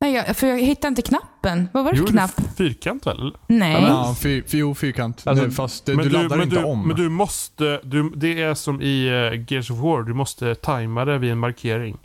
Nej, 0.01 0.15
jag, 0.15 0.37
för 0.37 0.47
jag 0.47 0.59
hittade 0.61 0.89
inte 0.89 1.03
knappen. 1.03 1.69
Vad 1.73 1.85
var 1.85 1.93
det 1.93 1.99
för 1.99 2.07
knapp? 2.07 2.37
det 2.37 2.43
fyrkant 2.57 3.07
väl? 3.07 3.37
Nej. 3.47 3.83
Ja, 3.83 4.17
fy, 4.23 4.43
fy, 4.47 4.59
jo, 4.59 4.75
fyrkant. 4.75 5.23
Alltså, 5.27 5.51
Fast 5.51 5.87
du, 5.87 5.97
Men 5.97 6.05
du 6.05 6.11
laddar 6.11 6.29
men 6.37 6.43
inte 6.43 6.57
du, 6.61 6.65
om. 6.65 6.89
Men 6.89 6.97
du 6.97 7.09
måste, 7.09 7.81
du, 7.85 8.11
det 8.17 8.43
är 8.43 8.55
som 8.55 8.83
i 8.83 9.11
uh, 9.11 9.45
Gears 9.53 9.71
of 9.71 9.79
War, 9.79 10.03
du 10.03 10.15
måste 10.15 10.55
tajma 10.55 11.05
det 11.05 11.19
vid 11.19 11.33
en 11.33 11.39
markering. 11.39 11.99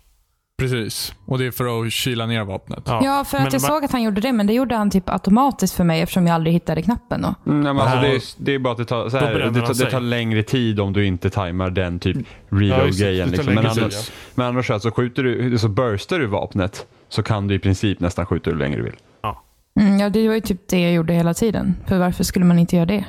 Precis. 0.60 1.13
Och 1.26 1.38
det 1.39 1.45
är 1.45 1.52
för 1.52 1.86
att 1.86 1.93
kyla 1.93 2.26
ner 2.26 2.43
vapnet. 2.43 2.84
Ja, 2.86 3.26
för 3.28 3.38
att 3.38 3.43
men 3.43 3.52
jag 3.52 3.62
ma- 3.62 3.67
såg 3.67 3.86
att 3.86 3.91
han 3.91 4.04
gjorde 4.04 4.22
det, 4.22 4.32
men 4.32 4.48
det 4.48 4.54
gjorde 4.54 4.76
han 4.76 4.89
typ 4.91 5.10
automatiskt 5.10 5.74
för 5.76 5.84
mig 5.84 6.02
eftersom 6.02 6.28
jag 6.28 6.34
aldrig 6.34 6.54
hittade 6.54 6.82
knappen. 6.82 7.24
Mm, 7.26 7.36
nej, 7.45 7.74
men 7.74 7.78
alltså, 7.78 7.95
Ja. 7.95 8.02
det, 8.02 8.15
är, 8.15 8.22
det 8.38 8.54
är 8.56 8.60
bara 8.60 8.72
att 8.72 8.78
det 8.78 8.86
tar, 8.86 9.10
här, 9.10 9.52
det, 9.54 9.62
tar, 9.62 9.74
det 9.86 9.91
tar 9.91 10.00
längre 10.00 10.43
tid 10.43 10.80
om 10.80 10.93
du 10.93 11.06
inte 11.06 11.30
tajmar 11.30 11.69
den 11.69 12.00
typ 12.00 12.17
Ja, 12.17 12.24
det. 12.50 12.56
reload-grejen. 12.56 13.30
Tar 13.30 13.38
liksom. 13.38 13.54
men, 13.56 13.65
annars, 13.65 14.12
men 14.36 14.48
annars 14.48 14.67
så, 14.82 14.91
skjuter 14.91 15.24
du, 15.24 15.58
så 15.58 15.67
burstar 15.69 16.19
du 16.19 16.26
vapnet 16.28 16.86
så 17.10 17.24
kan 17.24 17.48
du 17.48 17.56
i 17.56 17.60
princip 17.60 18.00
nästan 18.00 18.26
skjuta 18.26 18.50
hur 18.52 18.58
länge 18.58 18.76
du 18.76 18.84
vill. 18.84 18.95
Mm, 19.80 20.00
ja, 20.00 20.10
det 20.10 20.28
var 20.28 20.36
ju 20.36 20.41
typ 20.41 20.67
det 20.67 20.80
jag 20.80 20.93
gjorde 20.93 21.13
hela 21.13 21.34
tiden. 21.34 21.76
För 21.86 21.98
varför 22.00 22.24
skulle 22.24 22.45
man 22.45 22.60
inte 22.60 22.76
göra 22.76 22.86
det? 22.86 23.06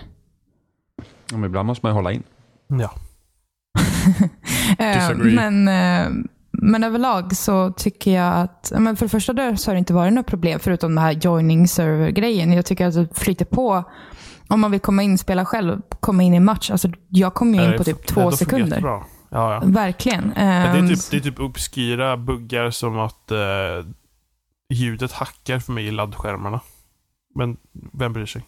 Ja, 1.30 1.36
Men 1.36 1.44
ibland 1.44 1.66
måste 1.66 1.86
man 1.86 1.90
ju 1.92 1.94
hålla 1.94 2.12
in. 2.12 2.22
Ja. 2.68 2.90
Eh, 4.78 4.94
Disagree. 4.94 5.34
men, 5.50 5.68
eh, 5.68 6.08
men 6.62 6.84
överlag 6.84 7.36
så 7.36 7.72
tycker 7.72 8.10
jag 8.10 8.34
att, 8.34 8.68
ja, 8.74 8.80
men 8.80 8.96
för 8.96 9.06
det 9.06 9.10
första 9.10 9.32
då 9.32 9.56
så 9.56 9.70
har 9.70 9.74
det 9.74 9.78
inte 9.78 9.92
varit 9.94 10.12
något 10.12 10.26
problem 10.26 10.60
förutom 10.60 10.94
den 10.94 11.04
här 11.04 11.12
joining 11.12 11.68
server-grejen. 11.68 12.52
Jag 12.52 12.66
tycker 12.66 12.86
att 12.86 12.94
det 12.94 13.08
flyter 13.18 13.44
på. 13.44 13.84
Om 14.48 14.60
man 14.60 14.70
vill 14.70 14.80
komma 14.80 15.02
in, 15.02 15.18
spela 15.18 15.44
själv, 15.44 15.80
komma 16.00 16.22
in 16.22 16.34
i 16.34 16.40
match. 16.40 16.70
Alltså, 16.70 16.88
jag 17.08 17.34
kom 17.34 17.54
ju 17.54 17.64
in 17.64 17.76
på 17.78 17.84
typ 17.84 18.06
två 18.06 18.30
det 18.30 18.36
sekunder. 18.36 18.80
Ja, 18.82 19.04
ja. 19.30 19.62
Verkligen. 19.64 20.28
Det, 20.28 20.40
är 20.40 20.76
Ehm, 20.76 20.88
typ, 20.88 21.10
det 21.10 21.16
är 21.16 21.20
typ 21.20 21.40
obskyra 21.40 22.16
buggar 22.16 22.70
som 22.70 22.98
att 22.98 23.30
eh, 23.30 23.38
ljudet 24.70 25.12
hackar 25.12 25.58
för 25.58 25.72
mig 25.72 25.86
i 25.86 25.90
laddskärmarna. 25.90 26.60
Men 27.34 27.56
vem 27.92 28.12
bryr 28.12 28.26
sig? 28.26 28.42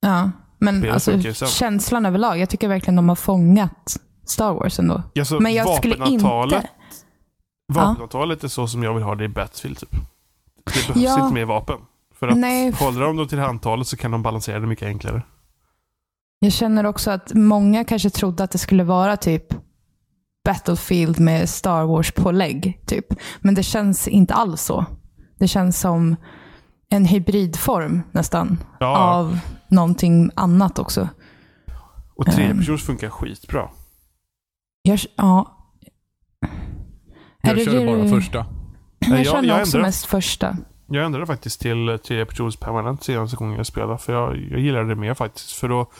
Ja, 0.00 0.30
men 0.58 0.90
alltså, 0.90 1.20
känslan 1.46 2.06
överlag. 2.06 2.38
Jag 2.38 2.50
tycker 2.50 2.68
verkligen 2.68 2.96
de 2.96 3.08
har 3.08 3.16
fångat 3.16 3.96
Star 4.26 4.52
Wars 4.52 4.78
ändå. 4.78 5.02
Alltså, 5.18 5.40
Men 5.40 5.54
jag 5.54 5.76
skulle 5.76 5.96
vapenantalet, 5.96 6.66
inte... 7.68 7.80
vapenantalet 7.80 8.44
är 8.44 8.48
så 8.48 8.66
som 8.66 8.82
jag 8.82 8.94
vill 8.94 9.02
ha 9.02 9.14
det 9.14 9.24
i 9.24 9.28
Battlefield. 9.28 9.78
Typ. 9.78 9.90
Det 10.64 10.72
behövs 10.94 10.96
Ja. 11.04 11.22
inte 11.22 11.34
mer 11.34 11.44
vapen. 11.44 11.78
För 12.14 12.28
att 12.28 12.36
Nej. 12.38 12.72
håller 12.72 13.00
de 13.00 13.16
dem 13.16 13.28
till 13.28 13.38
handtalet 13.38 13.86
så 13.86 13.96
kan 13.96 14.10
de 14.10 14.22
balansera 14.22 14.60
det 14.60 14.66
mycket 14.66 14.86
enklare. 14.86 15.22
Jag 16.38 16.52
känner 16.52 16.86
också 16.86 17.10
att 17.10 17.34
många 17.34 17.84
kanske 17.84 18.10
trodde 18.10 18.44
att 18.44 18.50
det 18.50 18.58
skulle 18.58 18.84
vara 18.84 19.16
typ 19.16 19.44
Battlefield 20.44 21.20
med 21.20 21.48
Star 21.48 21.84
Wars-pålägg. 21.84 22.80
Typ. 22.86 23.06
Men 23.40 23.54
det 23.54 23.62
känns 23.62 24.08
inte 24.08 24.34
alls 24.34 24.62
så. 24.62 24.84
Det 25.38 25.48
känns 25.48 25.80
som 25.80 26.16
en 26.88 27.04
hybridform 27.04 28.02
nästan 28.12 28.58
Ja, 28.80 28.96
av 28.98 29.38
någonting 29.70 30.30
annat 30.34 30.78
också. 30.78 31.08
och 32.14 32.26
tredjepersons 32.26 32.82
funkar 32.86 33.10
skitbra. 33.10 33.68
Jag, 34.82 34.98
ja. 35.16 35.55
Är 37.46 37.56
Jag 37.56 37.56
det 37.56 37.64
körde 37.64 37.78
det 37.80 37.86
bara 37.86 38.02
du- 38.02 38.08
första. 38.08 38.46
Jag 38.98 39.18
jag- 39.18 39.26
känner 39.26 39.48
jag 39.48 39.60
också 39.60 39.76
ändrar. 39.76 39.88
mest 39.88 40.04
första. 40.06 40.56
Jag 40.88 41.04
ändrade 41.04 41.26
faktiskt 41.26 41.60
till 41.60 41.88
eh, 41.88 41.96
tredjepersons 41.96 42.56
permanent 42.56 43.04
senaste 43.04 43.36
gången 43.36 43.56
jag 43.56 43.66
spelade. 43.66 43.98
För 43.98 44.12
jag, 44.12 44.36
jag 44.50 44.60
gillade 44.60 44.88
det 44.88 44.94
mer 44.94 45.14
faktiskt. 45.14 45.52
För, 45.52 45.68
då, 45.68 45.90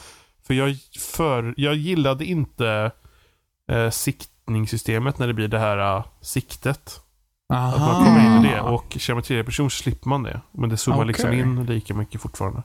för, 0.47 0.53
jag, 0.53 0.77
för 0.99 1.53
jag 1.57 1.75
gillade 1.75 2.25
inte 2.25 2.91
eh, 3.71 3.89
siktningssystemet 3.89 5.19
när 5.19 5.27
det 5.27 5.33
blir 5.33 5.47
det 5.47 5.59
här 5.59 5.97
eh, 5.97 6.05
siktet. 6.21 6.99
Att 7.53 7.79
man 7.79 8.05
kommer 8.05 8.37
in 8.37 8.45
i 8.45 8.49
det. 8.49 8.61
Och 8.61 8.85
kör 8.99 9.13
man 9.13 9.23
tredjeperson 9.23 9.69
så 9.69 9.83
slipper 9.83 10.09
man 10.09 10.23
det. 10.23 10.41
Men 10.51 10.69
det 10.69 10.77
zoomar 10.77 11.05
liksom 11.05 11.29
Okej. 11.29 11.39
in 11.39 11.65
lika 11.65 11.93
mycket 11.93 12.21
fortfarande. 12.21 12.63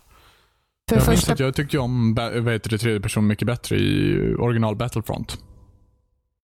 För 0.89 0.97
Jag 0.97 1.09
minns 1.09 1.21
första 1.21 1.33
att 1.33 1.41
jag 1.41 1.55
tyckte 1.55 1.79
om 1.79 2.15
vad 2.15 2.53
heter 2.53 2.71
det, 2.71 2.79
tredje 2.79 3.01
person 3.01 3.27
mycket 3.27 3.47
bättre 3.47 3.77
i 3.77 4.17
original 4.39 4.77
Battlefront. 4.77 5.39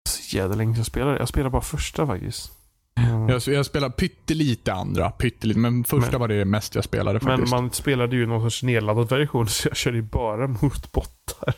Så 0.08 0.38
jävla 0.38 0.56
länge 0.56 0.78
jag 0.78 0.86
spelade. 0.86 1.18
Jag 1.20 1.28
spelade 1.28 1.50
bara 1.50 1.62
första 1.62 2.08
faktiskt. 2.08 2.52
Mm. 2.98 3.30
Jag, 3.30 3.42
jag 3.48 3.66
spelade 3.66 3.94
pyttelite 3.94 4.74
andra, 4.74 5.12
pyttelite, 5.12 5.60
men 5.60 5.84
första 5.84 6.12
Men- 6.12 6.20
var 6.20 6.28
det 6.28 6.46
mest 6.46 6.76
jag 6.76 6.84
spelade 6.84 7.20
Men 7.24 7.30
faktiskt. 7.38 7.52
man 7.52 7.72
spelade 7.72 8.16
ju 8.16 8.26
någon 8.26 8.42
sorts 8.52 8.64
nedladdad 8.64 9.10
version 9.10 9.48
så 9.48 9.68
jag 9.68 9.78
körde 9.78 9.98
ju 9.98 10.04
bara 10.04 10.48
mot 10.48 10.92
bottar. 10.92 11.54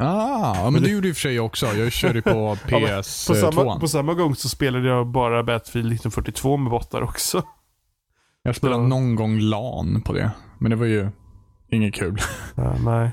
Ah, 0.00 0.56
ja, 0.64 0.70
men 0.70 0.82
det 0.82 0.90
gjorde 0.90 1.10
och 1.10 1.16
för 1.16 1.20
sig 1.20 1.40
också. 1.40 1.66
Jag 1.66 1.92
körde 1.92 2.22
på 2.22 2.30
Ja, 2.68 2.78
men 2.78 2.88
PS2. 2.88 3.28
På 3.28 3.34
samma, 3.34 3.78
på 3.80 3.88
samma 3.88 4.14
gång 4.14 4.34
så 4.36 4.48
spelade 4.48 4.88
jag 4.88 5.06
bara 5.06 5.42
Battlefield 5.42 5.86
1942 5.86 6.56
med 6.56 6.70
bottar 6.70 7.02
också. 7.02 7.42
Jag 8.42 8.56
spelade 8.56 8.82
Ja. 8.82 8.86
någon 8.88 9.14
gång 9.14 9.40
LAN 9.40 10.02
på 10.04 10.12
det. 10.12 10.30
Men 10.58 10.70
det 10.70 10.76
var 10.76 10.86
ju 10.86 11.08
inget 11.68 11.94
kul. 11.94 12.20
Ja, 12.54 12.76
nej. 12.84 13.10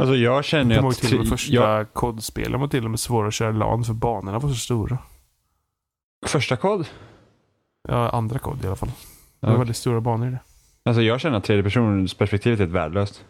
Alltså 0.00 0.16
jag 0.16 0.44
känner 0.44 0.74
Jag 0.74 0.82
kommer 0.82 0.92
att... 0.92 0.98
till 0.98 1.14
och 1.14 1.20
med 1.20 1.28
första 1.28 1.54
jag, 1.54 1.92
kodspelen 1.92 2.60
var 2.60 2.68
till 2.68 2.84
och 2.84 2.90
med 2.90 3.00
svåra 3.00 3.28
att 3.28 3.34
köra 3.34 3.52
LAN 3.52 3.84
för 3.84 3.92
banorna 3.94 4.38
var 4.38 4.48
så 4.48 4.54
stora. 4.54 4.98
första 6.26 6.56
kod? 6.56 6.86
Ja, 7.88 8.10
andra 8.10 8.38
kod 8.38 8.64
i 8.64 8.66
alla 8.66 8.76
fall. 8.76 8.90
Det 9.40 9.46
var 9.46 9.58
väldigt 9.58 9.76
stora 9.76 10.00
banor 10.00 10.28
i 10.28 10.30
det. 10.30 10.38
Alltså 10.84 11.02
jag 11.02 11.20
känner 11.20 11.36
att 11.36 11.44
tredjepersonsperspektivet 11.44 12.60
är 12.60 12.66
värdelöst. 12.66 13.24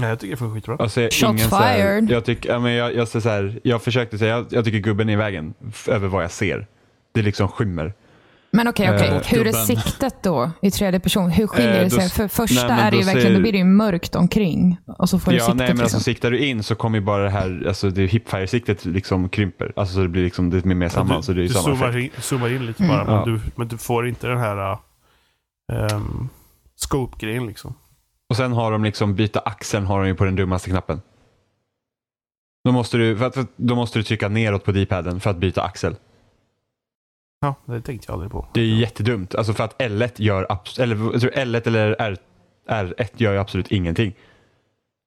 Nej, 0.00 0.08
jag 0.08 0.18
tycker 0.18 0.30
det 0.30 0.36
funkar 0.36 0.54
skitbra. 0.54 0.76
Alltså, 0.76 1.00
Shots 1.00 1.50
här, 1.52 1.74
fired. 1.76 2.10
jag, 2.10 2.24
tycker, 2.24 2.48
ja, 2.48 2.58
men 2.58 2.72
jag, 2.72 2.94
jag, 2.94 3.08
så 3.08 3.20
här, 3.28 3.60
jag 3.64 3.82
försökte 3.82 4.18
säga, 4.18 4.36
jag, 4.36 4.46
jag 4.50 4.64
tycker 4.64 4.78
gubben 4.78 5.08
är 5.08 5.12
i 5.12 5.16
vägen 5.16 5.54
över 5.88 6.08
vad 6.08 6.24
jag 6.24 6.30
ser. 6.30 6.66
Det 7.12 7.22
liksom 7.22 7.48
skymmer. 7.48 7.92
Men 8.52 8.68
okej, 8.68 8.94
okej. 8.94 9.08
Eh, 9.08 9.22
hur 9.26 9.46
är 9.46 9.52
siktet 9.52 10.22
då 10.22 10.50
i 10.62 10.70
tredje 10.70 11.00
person? 11.00 11.30
Hur 11.30 11.46
skiljer 11.46 11.74
Eh, 11.78 11.84
det 11.84 11.90
sig? 11.90 12.08
För 12.10 12.28
första 12.28 12.68
nej, 12.68 12.80
är 12.86 12.90
det 12.90 12.96
ju 12.96 13.02
verkligen, 13.02 13.26
ser- 13.28 13.34
då 13.34 13.40
blir 13.40 13.52
det 13.52 13.58
ju 13.58 13.64
mörkt 13.64 14.14
omkring. 14.14 14.78
Och 14.98 15.08
så 15.08 15.18
får 15.18 15.30
du 15.30 15.36
Ja, 15.36 15.44
siktet 15.44 15.56
nej, 15.58 15.66
men 15.68 15.76
liksom. 15.76 15.84
alltså 15.84 16.00
siktar 16.00 16.30
du 16.30 16.38
in 16.38 16.62
så 16.62 16.74
kommer 16.74 16.98
ju 16.98 17.04
bara 17.04 17.22
det 17.24 17.30
här, 17.30 17.64
alltså 17.68 17.90
det 17.90 18.06
hipfire-siktet 18.06 18.84
liksom 18.84 19.28
krymper. 19.28 19.72
Alltså 19.76 19.94
så 19.94 20.00
det 20.00 20.08
blir 20.08 20.24
liksom, 20.24 20.50
det 20.50 20.56
är 20.58 20.74
mer 20.74 20.88
samman. 20.88 21.16
du 21.16 21.22
så 21.22 21.32
det 21.32 21.40
är 21.40 21.42
du 21.42 21.48
samma 21.48 21.76
zoomar, 21.76 21.98
in, 21.98 22.10
zoomar 22.18 22.52
in 22.52 22.66
lite 22.66 22.84
Mm. 22.84 22.96
bara, 22.96 23.04
men, 23.04 23.14
Ja. 23.14 23.24
du, 23.24 23.40
men 23.56 23.68
du 23.68 23.78
får 23.78 24.08
inte 24.08 24.26
den 24.26 24.38
här 24.38 24.78
um, 25.92 26.28
scope-grejen 26.76 27.46
liksom. 27.46 27.74
Och 28.28 28.36
sen 28.36 28.52
har 28.52 28.72
de 28.72 28.84
liksom 28.84 29.14
byta 29.14 29.40
axeln 29.40 29.86
har 29.86 30.00
de 30.00 30.08
ju 30.08 30.14
på 30.14 30.24
den 30.24 30.36
dummaste 30.36 30.70
knappen. 30.70 31.00
Då 32.64 32.72
måste 32.72 32.96
du, 32.96 33.16
för 33.16 33.26
att, 33.26 33.34
för, 33.34 33.46
då 33.56 33.74
måste 33.74 33.98
du 33.98 34.02
trycka 34.02 34.28
neråt 34.28 34.64
på 34.64 34.72
D-paden 34.72 35.20
för 35.20 35.30
att 35.30 35.36
byta 35.36 35.62
axel. 35.62 35.96
Ja, 37.40 37.54
det 37.64 37.80
tänkte 37.80 38.04
jag 38.08 38.14
aldrig 38.14 38.30
på. 38.32 38.46
Det 38.54 38.60
är 38.60 38.64
jättedumt. 38.64 39.34
Alltså 39.34 39.52
för 39.52 39.64
att 39.64 39.78
L1 39.80 40.10
gör 40.16 40.46
eller 40.78 40.96
jag 41.12 41.20
tror 41.20 41.30
L1 41.30 41.66
eller 41.66 41.96
R, 41.98 42.16
R1 42.68 43.08
gör 43.16 43.32
ju 43.32 43.38
absolut 43.38 43.68
ingenting. 43.72 44.14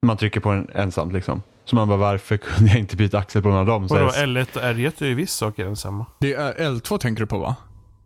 Man 0.06 0.17
trycker 0.17 0.39
på 0.39 0.52
den 0.52 0.69
ensamt 0.76 1.13
liksom. 1.13 1.41
Så 1.65 1.76
man 1.76 1.88
bara, 1.88 1.98
varför 1.98 2.38
kunde 2.38 2.72
jag 2.72 2.80
inte 2.80 2.96
byta 2.96 3.17
axel 3.17 3.41
på 3.41 3.48
någon 3.50 3.58
av 3.58 3.65
dem? 3.65 3.88
Vadå, 3.88 4.10
här, 4.10 4.26
L1 4.28 4.56
och 4.58 4.62
R1 4.63 5.04
är 5.04 5.08
ju 5.08 5.15
viss 5.15 5.34
saker 5.34 5.65
ensamma. 5.65 6.06
Det 6.19 6.34
är 6.34 6.54
L2 6.54 6.98
tänker 6.98 7.22
du 7.22 7.28
på 7.28 7.38
va? 7.38 7.56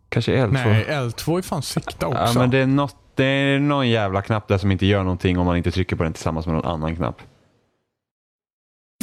kanske 0.08 0.36
L2. 0.46 0.50
Nej, 0.52 0.86
L2 0.88 1.38
är 1.38 1.42
fan 1.42 1.62
sikta 1.62 2.06
också. 2.06 2.20
Ja, 2.20 2.32
men 2.34 2.50
det 2.50 2.58
är, 2.58 2.66
något, 2.66 2.96
det 3.14 3.24
är 3.24 3.58
någon 3.58 3.88
jävla 3.88 4.22
knapp 4.22 4.48
där 4.48 4.58
som 4.58 4.70
inte 4.70 4.86
gör 4.86 5.02
någonting 5.02 5.38
om 5.38 5.46
man 5.46 5.56
inte 5.56 5.70
trycker 5.70 5.96
på 5.96 6.02
den 6.02 6.12
tillsammans 6.12 6.46
med 6.46 6.54
någon 6.54 6.64
annan 6.64 6.96
knapp. 6.96 7.22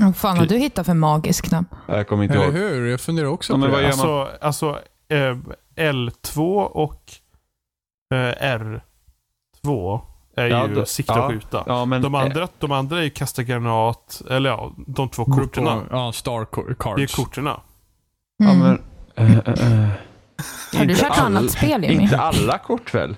Vad 0.01 0.15
fan 0.15 0.37
har 0.37 0.45
du 0.45 0.57
hittat 0.57 0.85
för 0.85 0.93
magisk 0.93 1.45
knapp? 1.45 1.65
Jag 1.87 2.07
kommer 2.07 2.23
inte 2.23 2.35
Eller 2.35 2.45
ihåg. 2.45 2.53
hur? 2.53 2.85
Jag 2.85 3.01
funderar 3.01 3.27
också 3.27 3.53
Ja, 3.53 3.55
på 3.55 3.59
men 3.59 3.69
det. 3.69 3.73
vad 3.75 3.83
gör 3.83 3.97
man? 3.97 4.09
Alltså, 4.09 4.45
alltså 4.45 4.69
eh, 4.69 4.75
L2 5.75 6.63
och 6.65 7.11
eh, 8.13 8.57
R2 8.57 9.99
är 10.37 10.47
Ja, 10.47 10.67
ju 10.67 10.85
sikta 10.85 11.13
ja, 11.15 11.25
och 11.25 11.31
skjuta. 11.31 11.63
Ja, 11.67 11.85
men, 11.85 12.01
De 12.01 12.15
andra, 12.15 12.47
de 12.59 12.71
andra 12.71 12.99
är 12.99 13.03
ju 13.03 13.09
kasta 13.09 13.43
granat, 13.43 14.21
eller 14.29 14.49
ja, 14.49 14.73
de 14.87 15.09
två 15.09 15.25
korterna. 15.25 15.75
På, 15.79 15.85
ja, 15.91 16.11
star 16.11 16.45
cards. 16.75 16.95
Det 16.97 17.03
är 17.03 17.23
korterna. 17.25 17.61
Ja, 18.37 18.51
Mm. 18.51 18.59
men, 18.59 18.81
eh, 19.15 19.37
eh, 19.37 19.37
eh. 19.83 19.89
har 20.77 20.85
du 20.85 20.91
Inte 20.91 21.03
kört 21.03 21.17
annat 21.17 21.51
spel 21.51 21.83
Jimmy? 21.83 22.03
Inte 22.03 22.17
alla 22.19 22.57
kort 22.57 22.93
väl? 22.93 23.15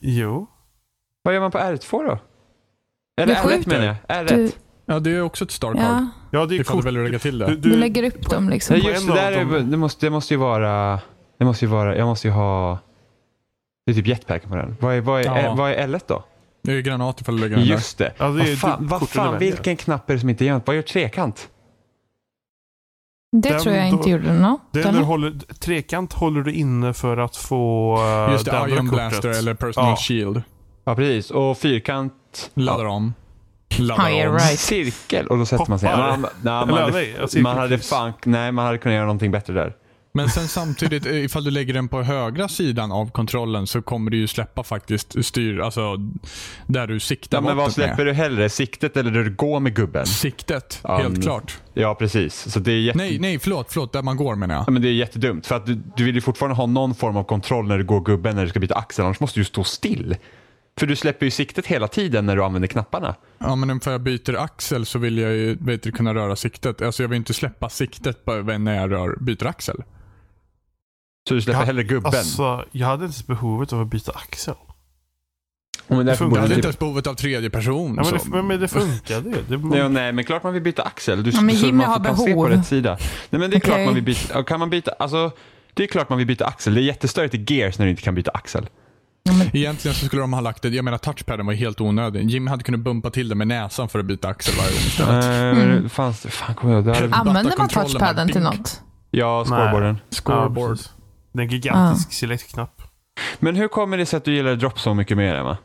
Jo. 0.00 0.46
Vad 1.22 1.34
gör 1.34 1.40
man 1.40 1.50
på 1.50 1.58
R2 1.58 1.90
då? 2.06 2.18
Eller 3.22 3.34
Du 3.34 3.40
R1 3.40 3.42
skjuter. 3.48 3.70
menar 3.70 3.84
jag. 3.86 3.96
R1. 4.26 4.36
Du, 4.36 4.50
Ja, 4.86 4.98
det 5.00 5.10
är 5.10 5.22
också 5.22 5.44
ett 5.44 5.50
star 5.50 5.72
card. 5.74 5.82
ja, 5.82 6.06
Ja, 6.30 6.46
det 6.46 6.56
är 6.56 6.64
kort. 6.64 6.76
du 6.76 6.82
väljer 6.82 7.00
att 7.02 7.08
lägga 7.08 7.18
till 7.18 7.38
det. 7.38 7.46
Du, 7.46 7.56
du 7.56 7.70
du, 7.70 7.76
lägger 7.76 8.02
upp 8.16 8.30
dem 8.30 8.48
liksom. 8.48 8.80
På 8.80 8.88
just 8.88 9.06
det. 9.06 9.14
Där 9.14 9.32
är, 9.32 9.44
dem- 9.44 9.70
det, 9.70 9.76
måste, 9.76 10.06
det 10.06 10.10
måste 10.10 10.34
ju 10.34 10.38
vara... 10.40 11.00
Det 11.44 11.46
måste 11.46 11.64
ju 11.64 11.70
vara... 11.70 11.96
Jag 11.96 12.06
måste 12.06 12.28
ju 12.28 12.32
ha... 12.34 12.78
Det 13.86 13.92
är 13.92 13.94
typ 13.94 14.06
jetpacken 14.06 14.50
på 14.50 14.56
den. 14.56 14.76
Vad 14.80 14.94
är, 14.94 15.00
vad 15.00 15.20
är, 15.20 15.24
Ja. 15.24 15.54
vad 15.54 15.70
är 15.70 15.86
L1 15.88 16.00
då? 16.06 16.24
Det 16.62 16.72
är 16.72 16.80
granat 16.80 17.20
ifall 17.20 17.36
du 17.36 17.42
lägger 17.42 17.56
den. 17.56 17.64
Just 17.64 17.98
det. 17.98 18.12
Ja, 18.18 18.28
det 18.28 18.42
är 18.42 18.48
vad 18.48 18.58
fan, 18.58 18.82
du- 18.82 18.88
vad 18.88 19.08
fan 19.08 19.38
vilken 19.38 19.76
knapp 19.76 20.10
är 20.10 20.14
det 20.14 20.20
som 20.20 20.28
inte 20.28 20.44
gör 20.44 20.54
något? 20.54 20.66
Vad 20.66 20.76
gör 20.76 20.82
trekant? 20.82 21.48
Det 23.36 23.48
Den 23.48 23.60
tror 23.60 23.74
jag 23.74 23.92
då- 23.92 23.96
inte 23.96 24.10
gjorde 24.10 24.32
något. 24.32 24.76
är 24.76 24.92
du 24.92 24.98
håller, 24.98 25.30
trekant 25.54 26.12
håller 26.12 26.40
du 26.42 26.52
inne 26.52 26.94
för 26.94 27.16
att 27.16 27.36
få 27.36 27.96
uh, 28.26 28.32
Just 28.32 28.44
det, 28.44 28.50
kortet. 28.50 28.84
Blaster 28.90 29.28
eller 29.38 29.54
Personal 29.54 29.90
Ja. 29.90 29.96
Shield. 29.96 30.42
Ja, 30.84 30.94
precis. 30.96 31.30
Och 31.30 31.58
fyrkant... 31.58 32.50
Laddar 32.54 32.84
om. 32.84 33.14
Laddar 33.78 34.26
om. 34.28 34.34
right. 34.34 34.58
Cirkel. 34.58 35.26
Och 35.26 35.38
då 35.38 35.46
sätter 35.46 35.66
man 35.68 35.78
sig... 35.78 35.88
Hoppar. 35.88 36.16
Man, 36.16 36.20
nej, 36.42 36.66
man, 36.66 36.78
hade, 36.78 37.40
man 37.42 37.56
hade 37.58 37.78
fan... 37.78 38.12
Nej, 38.24 38.52
man 38.52 38.66
hade 38.66 38.78
kunnat 38.78 38.94
göra 38.94 39.06
någonting 39.06 39.30
bättre 39.30 39.52
där. 39.54 39.76
Men 40.16 40.28
sen 40.28 40.48
samtidigt, 40.48 41.06
eh, 41.06 41.24
ifall 41.24 41.44
du 41.44 41.50
lägger 41.50 41.74
den 41.74 41.88
på 41.88 42.02
högra 42.02 42.48
sidan 42.48 42.92
av 42.92 43.10
kontrollen 43.10 43.66
så 43.66 43.82
kommer 43.82 44.10
du 44.10 44.16
ju 44.16 44.26
släppa 44.26 44.62
faktiskt 44.62 45.24
styr, 45.24 45.58
alltså 45.60 45.96
där 46.66 46.86
du 46.86 47.00
siktar 47.00 47.38
Ja, 47.38 47.42
men 47.42 47.56
vad 47.56 47.72
släpper 47.72 47.96
med. 47.96 48.06
du 48.06 48.12
hellre? 48.12 48.48
Siktet 48.48 48.96
eller 48.96 49.10
där 49.10 49.24
du 49.24 49.34
går 49.34 49.60
med 49.60 49.74
gubben? 49.74 50.06
Siktet, 50.06 50.80
Ja, 50.84 50.96
helt 50.96 51.12
men- 51.12 51.22
klart. 51.22 51.58
Ja, 51.74 51.94
precis. 51.94 52.52
Så 52.52 52.58
det 52.60 52.72
är 52.72 52.78
jätte... 52.80 52.98
Nej, 52.98 53.18
nej, 53.18 53.38
förlåt, 53.38 53.66
förlåt, 53.72 53.92
där 53.92 54.02
man 54.02 54.16
går 54.16 54.34
menar 54.34 54.54
jag. 54.54 54.64
Ja, 54.66 54.70
men 54.70 54.82
det 54.82 54.88
är 54.88 54.92
jättedumt. 54.92 55.46
För 55.46 55.54
att 55.56 55.66
du, 55.66 55.80
du 55.96 56.04
vill 56.04 56.14
ju 56.14 56.20
fortfarande 56.20 56.56
ha 56.56 56.66
någon 56.66 56.94
form 56.94 57.16
av 57.16 57.24
kontroll 57.24 57.68
när 57.68 57.78
du 57.78 57.84
går 57.84 58.00
gubben 58.00 58.36
när 58.36 58.42
du 58.42 58.48
ska 58.48 58.60
byta 58.60 58.74
axel. 58.74 59.04
Annars 59.04 59.20
måste 59.20 59.38
du 59.38 59.40
ju 59.40 59.44
stå 59.44 59.64
still. 59.64 60.16
För 60.78 60.86
du 60.86 60.96
släpper 60.96 61.26
ju 61.26 61.30
siktet 61.30 61.66
hela 61.66 61.88
tiden 61.88 62.26
när 62.26 62.36
du 62.36 62.44
använder 62.44 62.68
knapparna. 62.68 63.14
Ja, 63.38 63.56
men 63.56 63.70
om 63.70 63.80
jag 63.84 64.00
byter 64.00 64.36
axel 64.36 64.86
så 64.86 64.98
vill 64.98 65.18
jag 65.18 65.32
ju 65.32 65.56
vet 65.60 65.82
du, 65.82 65.92
kunna 65.92 66.14
röra 66.14 66.36
siktet. 66.36 66.82
Alltså 66.82 67.02
jag 67.02 67.08
vill 67.08 67.16
inte 67.16 67.34
släppa 67.34 67.68
siktet 67.68 68.26
när 68.58 68.74
jag 68.76 68.92
rör, 68.92 69.16
byter 69.20 69.46
axel. 69.46 69.82
Så 71.28 71.34
du 71.34 71.42
släpper 71.42 71.60
Ja, 71.60 71.66
hellre 71.66 71.82
gubben. 71.82 72.06
Alltså, 72.14 72.64
jag 72.72 72.86
hade 72.86 73.06
inte 73.06 73.24
behovet 73.26 73.72
av 73.72 73.80
att 73.80 73.86
byta 73.88 74.12
axel. 74.12 74.54
Men 75.88 76.06
därför 76.06 76.18
funkar 76.24 76.36
Jag 76.36 76.42
hade 76.42 76.54
inte 76.54 76.66
ens 76.66 76.78
behovet 76.78 77.06
av 77.06 77.14
tredje 77.14 77.50
person. 77.50 77.94
Ja, 77.96 78.02
men, 78.04 78.12
det, 78.12 78.28
men, 78.28 78.46
men 78.46 78.60
det 78.60 78.68
funkade 78.68 79.28
ju. 79.30 79.36
Det, 79.48 79.56
Nej, 79.56 79.88
nej, 79.88 80.12
men 80.12 80.24
klart 80.24 80.42
man 80.42 80.52
vill 80.52 80.62
byta 80.62 80.82
axel. 80.82 81.22
Du, 81.22 81.30
Ja, 81.30 81.40
men 81.40 81.54
Jimmy 81.54 81.72
man 81.72 81.86
har 81.86 81.98
se 82.16 82.20
på 82.20 82.24
behov. 82.26 82.48
rätt 82.48 82.66
sida. 82.66 82.98
Nej, 83.30 83.40
men 83.40 83.50
det 83.50 83.56
är 83.56 83.60
klart 83.60 83.74
Okej. 83.74 83.84
man 83.86 83.94
vill 83.94 84.04
byta. 84.04 84.42
Kan 84.42 84.60
man 84.60 84.70
byta? 84.70 84.90
Alltså, 84.98 85.30
det 85.74 85.82
är 85.82 85.86
klart 85.86 86.08
man 86.08 86.18
vill 86.18 86.26
byta 86.26 86.46
axel. 86.46 86.74
Det 86.74 86.80
är 86.80 86.82
jättestörigt 86.82 87.34
i 87.34 87.54
Gears 87.54 87.78
när 87.78 87.86
du 87.86 87.90
inte 87.90 88.02
kan 88.02 88.14
byta 88.14 88.30
axel. 88.30 88.68
Men, 89.38 89.56
Egentligen 89.56 89.94
så 89.94 90.06
skulle 90.06 90.22
de 90.22 90.32
ha 90.32 90.40
lagt 90.40 90.62
det, 90.62 90.68
jag 90.68 90.84
menar 90.84 90.98
touchpaden 90.98 91.46
var 91.46 91.52
helt 91.52 91.80
onödig. 91.80 92.30
Jimmy 92.30 92.50
hade 92.50 92.64
kunnat 92.64 92.80
bumpa 92.80 93.10
till 93.10 93.28
det 93.28 93.34
med 93.34 93.48
näsan 93.48 93.88
för 93.88 93.98
att 93.98 94.04
byta 94.04 94.28
axel 94.28 94.54
varje 94.58 94.70
gång 94.70 94.80
istället. 94.80 95.24
Mm. 95.24 95.88
Fanns 95.88 96.20
det? 96.22 96.30
Fan, 96.30 96.54
kommer 96.54 96.74
jag. 96.74 96.84
Det 96.84 97.08
använder 97.12 97.54
man 97.58 97.68
touchpaden 97.68 98.28
till 98.28 98.42
något? 98.42 98.80
Ja, 99.10 99.44
scoreboarden. 99.44 99.98
Scoreboard. 100.10 100.78
Det 101.34 101.40
är 101.40 101.44
en 101.44 101.50
gigantisk 101.50 102.12
select-knapp. 102.12 102.82
Men 103.40 103.56
hur 103.56 103.68
kommer 103.68 103.96
det 103.98 104.06
sig 104.06 104.16
att 104.16 104.24
du 104.24 104.34
gillar 104.34 104.54
drop 104.56 104.80
så 104.80 104.94
mycket 104.94 105.16
mer, 105.16 105.34
Emma? 105.34 105.56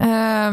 Eh, 0.00 0.52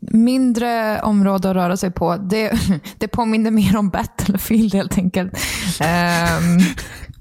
mindre 0.00 1.00
område 1.02 1.50
att 1.50 1.56
röra 1.56 1.76
sig 1.76 1.90
på. 1.90 2.16
Det, 2.16 2.52
det 2.98 3.08
påminner 3.08 3.50
mer 3.50 3.76
om 3.76 3.88
Battlefield 3.88 4.74
helt 4.74 4.98
enkelt. 4.98 5.32
Ehm, 5.80 6.58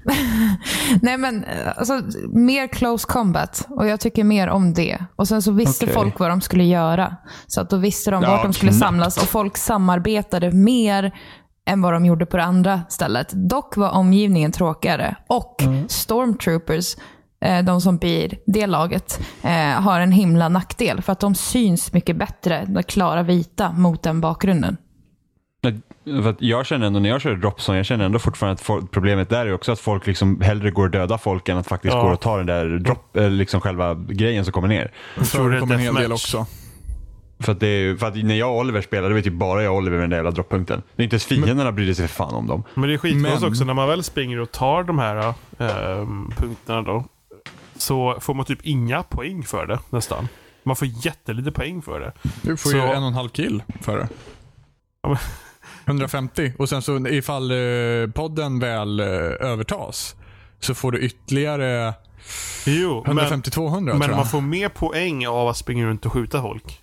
nej 1.01 1.17
men, 1.17 1.45
alltså, 1.75 2.01
mer 2.29 2.67
close 2.67 3.07
combat. 3.07 3.65
Och 3.69 3.87
jag 3.87 3.99
tycker 3.99 4.23
mer 4.23 4.47
om 4.47 4.73
det. 4.73 4.97
Och 5.15 5.27
sen 5.27 5.41
så 5.41 5.51
visste 5.51 5.85
Okej. 5.85 5.95
folk 5.95 6.19
vad 6.19 6.29
de 6.29 6.41
skulle 6.41 6.63
göra. 6.63 7.15
Så 7.47 7.61
att 7.61 7.69
då 7.69 7.77
visste 7.77 8.11
de 8.11 8.23
Ja, 8.23 8.29
vart 8.31 8.43
de 8.43 8.53
skulle 8.53 8.71
knappt. 8.71 8.79
samlas 8.85 9.17
och 9.17 9.29
folk 9.29 9.57
samarbetade 9.57 10.51
mer 10.51 11.11
än 11.69 11.81
vad 11.81 11.93
de 11.93 12.05
gjorde 12.05 12.25
på 12.25 12.37
det 12.37 12.43
andra 12.43 12.81
stället. 12.89 13.29
Dock 13.33 13.77
var 13.77 13.89
omgivningen 13.89 14.51
tråkigare. 14.51 15.15
Och 15.27 15.55
stormtroopers, 15.87 16.95
eh, 17.45 17.63
de 17.63 17.81
som 17.81 17.97
blir 17.97 18.39
det 18.45 18.67
laget, 18.67 19.19
eh, 19.43 19.51
har 19.81 19.99
en 19.99 20.11
himla 20.11 20.49
nackdel. 20.49 21.01
För 21.01 21.11
att 21.11 21.19
de 21.19 21.35
syns 21.35 21.93
mycket 21.93 22.15
bättre, 22.15 22.65
de 22.67 22.83
klara 22.83 23.23
vita, 23.23 23.71
mot 23.71 24.03
den 24.03 24.21
bakgrunden. 24.21 24.77
Nej, 25.63 25.79
För 26.23 26.29
att 26.29 26.41
jag 26.41 26.65
känner 26.65 26.87
ändå 26.87 26.99
när 26.99 27.09
jag 27.09 27.21
kör 27.21 27.35
Dropzone, 27.35 27.77
jag 27.77 27.85
känner 27.85 28.05
ändå 28.05 28.19
fortfarande 28.19 28.53
att 28.53 28.61
folk, 28.61 28.91
problemet 28.91 29.29
där 29.29 29.45
är 29.45 29.53
också 29.53 29.71
att 29.71 29.79
folk 29.79 30.07
liksom 30.07 30.41
hellre 30.41 30.71
går 30.71 30.83
och 30.85 30.91
dödar 30.91 31.17
folk 31.17 31.49
än 31.49 31.57
att 31.57 31.67
faktiskt 31.67 31.93
Ja. 31.93 32.01
går 32.01 32.11
och 32.11 32.19
tar 32.19 32.37
den 32.37 32.45
där 32.47 32.65
drop, 32.79 33.15
eller 33.17 33.29
liksom 33.29 33.61
själva 33.61 33.93
grejen 33.93 34.43
som 34.45 34.51
kommer 34.53 34.67
ner. 34.67 34.91
Det 35.17 35.25
förekommer 35.25 35.73
en 35.75 35.79
hel 35.81 35.93
del 35.93 36.09
deathmatch. 36.09 36.35
också. 36.35 36.45
För 37.39 37.51
att, 37.51 37.59
det 37.59 37.67
är, 37.67 37.95
för 37.95 38.07
att 38.07 38.15
när 38.15 38.35
jag 38.35 38.51
och 38.51 38.57
Oliver 38.57 38.81
spelade, 38.81 39.07
det 39.09 39.13
var 39.13 39.21
typ 39.21 39.33
bara 39.33 39.63
jag 39.63 39.71
och 39.71 39.77
Oliver 39.77 39.97
med 39.97 40.03
den 40.03 40.09
där 40.09 40.17
jävla 40.17 40.31
dropppunkten. 40.31 40.81
Det 40.95 41.01
är 41.01 41.03
inte 41.03 41.13
ens 41.13 41.25
fienderna 41.25 41.71
brydde 41.71 41.95
sig 41.95 42.07
för 42.07 42.15
fan 42.15 42.33
om 42.33 42.47
dem. 42.47 42.63
Men 42.73 42.89
det 42.89 42.95
är 42.95 42.97
skitkonstigt 42.97 43.41
Men- 43.41 43.49
också 43.51 43.63
när 43.65 43.73
man 43.73 43.87
väl 43.87 44.03
springer 44.03 44.39
och 44.39 44.51
tar 44.51 44.83
de 44.83 44.99
här 44.99 45.33
ehm, 45.57 46.31
punkterna 46.37 46.81
då. 46.81 47.05
Så 47.77 48.17
får 48.21 48.33
man 48.33 48.45
typ 48.45 48.59
inga 48.65 49.03
poäng 49.03 49.43
för 49.43 49.65
det 49.67 49.79
nästan. 49.89 50.27
Man 50.63 50.75
får 50.75 50.87
jättelite 51.05 51.51
poäng 51.51 51.81
för 51.81 51.99
det. 51.99 52.11
Du 52.41 52.57
får 52.57 52.69
Så- 52.69 52.75
ju 52.77 52.83
en 52.83 53.01
och 53.01 53.07
en 53.07 53.13
halv 53.13 53.29
kill 53.29 53.63
för 53.81 53.97
det. 53.97 54.07
Ja, 55.03 55.09
men- 55.09 55.17
150. 55.85 56.53
Och 56.57 56.69
sen 56.69 56.81
så 56.81 57.07
ifall 57.07 57.51
eh, 57.51 57.57
podden 58.13 58.59
väl 58.59 58.99
eh, 58.99 59.05
övertas 59.39 60.15
så 60.59 60.73
får 60.73 60.91
du 60.91 60.99
ytterligare 60.99 61.93
Jo, 62.65 63.03
men, 63.07 63.19
150-200 63.19 63.79
men 63.81 63.99
tror 63.99 64.09
jag. 64.09 64.15
man 64.17 64.25
får 64.25 64.41
mer 64.41 64.69
poäng 64.69 65.27
av 65.27 65.47
att 65.47 65.57
springa 65.57 65.85
runt 65.85 66.05
och 66.05 66.13
skjuta 66.13 66.41
folk. 66.41 66.79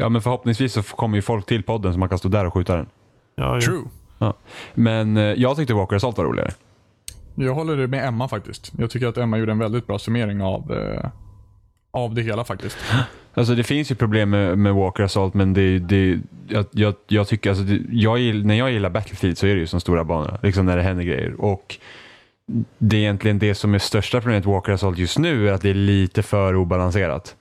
Ja 0.00 0.08
men 0.08 0.22
förhoppningsvis 0.22 0.72
så 0.72 0.82
kommer 0.82 1.16
ju 1.18 1.22
folk 1.22 1.46
till 1.46 1.62
podden 1.62 1.92
så 1.92 1.98
man 1.98 2.08
kan 2.08 2.18
stå 2.18 2.28
där 2.28 2.44
och 2.46 2.54
skjuta 2.54 2.76
den. 2.76 2.86
Ja, 3.36 3.54
jo. 3.54 3.60
True. 3.60 4.32
Men 4.74 5.16
eh, 5.16 5.22
jag 5.22 5.56
tyckte 5.56 5.74
Walker 5.74 5.96
Assault 5.96 6.18
var 6.18 6.24
roligare. 6.24 6.50
jag 7.34 7.54
håller 7.54 7.86
med 7.86 8.08
Emma 8.08 8.28
faktiskt. 8.28 8.72
Jag 8.78 8.90
tycker 8.90 9.06
att 9.06 9.16
Emma 9.18 9.38
gjorde 9.38 9.52
en 9.52 9.58
väldigt 9.58 9.86
bra 9.86 9.98
summering 9.98 10.42
av, 10.42 10.72
eh, 10.72 11.10
av 11.90 12.14
det 12.14 12.22
hela 12.22 12.44
faktiskt. 12.44 12.76
Alltså 13.34 13.54
det 13.54 13.64
finns 13.64 13.90
ju 13.90 13.94
problem 13.94 14.30
med, 14.30 14.58
med 14.58 14.74
Walker 14.74 15.02
Assault 15.02 15.34
men 15.34 15.52
det, 15.54 15.78
det, 15.78 16.18
jag, 16.48 16.64
jag, 16.70 16.94
jag 17.08 17.28
tycker, 17.28 17.50
alltså 17.50 17.64
det, 17.64 17.80
jag, 17.90 18.18
gill- 18.18 18.44
när 18.44 18.54
jag 18.54 18.70
gillar 18.72 18.90
Battlefield 18.90 19.38
så 19.38 19.46
är 19.46 19.54
det 19.54 19.60
ju 19.60 19.66
som 19.66 19.80
stora 19.80 20.04
banor, 20.04 20.38
liksom 20.42 20.66
när 20.66 20.76
det 20.76 20.82
händer 20.82 21.04
grejer. 21.04 21.40
Och 21.40 21.76
det 22.78 22.96
är 22.96 23.00
egentligen 23.00 23.38
det 23.38 23.54
som 23.54 23.74
är 23.74 23.78
största 23.78 24.20
problemet 24.20 24.44
med 24.44 24.54
Walker 24.54 24.72
Assault 24.72 24.98
just 24.98 25.18
nu 25.18 25.48
är 25.48 25.52
att 25.52 25.62
det 25.62 25.70
är 25.70 25.74
lite 25.74 26.22
för 26.22 26.56
obalanserat. 26.56 27.36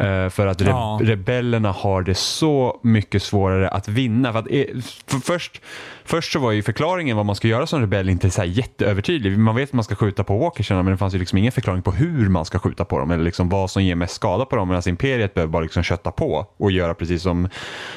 Eh, 0.00 0.28
för 0.28 0.46
att 0.46 0.60
Ja. 0.60 0.98
rebellerna 1.02 1.72
har 1.72 2.02
det 2.02 2.14
så 2.14 2.80
mycket 2.82 3.22
svårare 3.22 3.68
att 3.68 3.88
vinna. 3.88 4.32
För 4.32 4.38
att, 4.38 4.46
eh, 4.50 4.64
för 5.06 5.18
först, 5.18 5.60
först 6.04 6.32
så 6.32 6.38
var 6.38 6.52
ju 6.52 6.62
förklaringen 6.62 7.16
vad 7.16 7.26
man 7.26 7.36
ska 7.36 7.48
göra 7.48 7.66
som 7.66 7.80
rebell 7.80 8.08
inte 8.08 8.30
så 8.30 8.40
här 8.40 8.48
jätteövertydlig. 8.48 9.38
Man 9.38 9.56
vet 9.56 9.68
att 9.68 9.72
man 9.72 9.84
ska 9.84 9.94
skjuta 9.94 10.24
på 10.24 10.38
walkersarna 10.38 10.82
men 10.82 10.90
det 10.92 10.96
fanns 10.96 11.14
ju 11.14 11.18
liksom 11.18 11.38
ingen 11.38 11.52
förklaring 11.52 11.82
på 11.82 11.90
hur 11.90 12.28
man 12.28 12.44
ska 12.44 12.58
skjuta 12.58 12.84
på 12.84 12.98
dem 12.98 13.10
eller 13.10 13.24
liksom 13.24 13.48
vad 13.48 13.70
som 13.70 13.84
ger 13.84 13.94
mest 13.94 14.14
skada 14.14 14.44
på 14.44 14.56
dem. 14.56 14.68
Medan 14.68 14.82
Imperiet 14.86 15.34
behöver 15.34 15.52
bara 15.52 15.62
liksom 15.62 15.82
kötta 15.82 16.10
på 16.10 16.46
och 16.56 16.70
göra 16.72 16.94
precis 16.94 17.22
som 17.22 17.48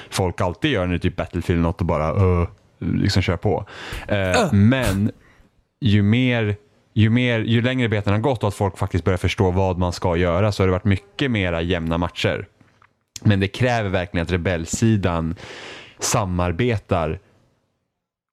folk 0.09 0.41
alltid 0.41 0.71
gör 0.71 0.85
när 0.85 0.93
det 0.93 0.97
är 0.97 1.09
typ 1.09 1.15
Battlefield 1.15 1.61
något 1.61 1.81
och 1.81 1.87
bara 1.87 2.13
uh, 2.13 2.47
liksom 2.79 3.21
kör 3.21 3.37
på. 3.37 3.65
Eh, 4.07 4.53
Men 4.53 5.11
ju 5.81 6.01
mer 6.03 6.55
ju, 6.97 7.09
mer, 7.09 7.39
ju 7.39 7.61
längre 7.61 7.89
beten 7.89 8.13
har 8.13 8.19
gått 8.19 8.43
och 8.43 8.47
att 8.47 8.55
folk 8.55 8.77
faktiskt 8.77 9.03
börjar 9.03 9.17
förstå 9.17 9.51
vad 9.51 9.77
man 9.77 9.93
ska 9.93 10.15
göra 10.15 10.51
så 10.51 10.63
har 10.63 10.67
det 10.67 10.71
varit 10.71 10.83
mycket 10.83 11.31
mera 11.31 11.61
jämna 11.61 11.97
matcher. 11.97 12.47
Men 13.21 13.39
det 13.39 13.47
kräver 13.47 13.89
verkligen 13.89 14.23
att 14.23 14.31
rebellsidan 14.31 15.35
samarbetar 15.99 17.19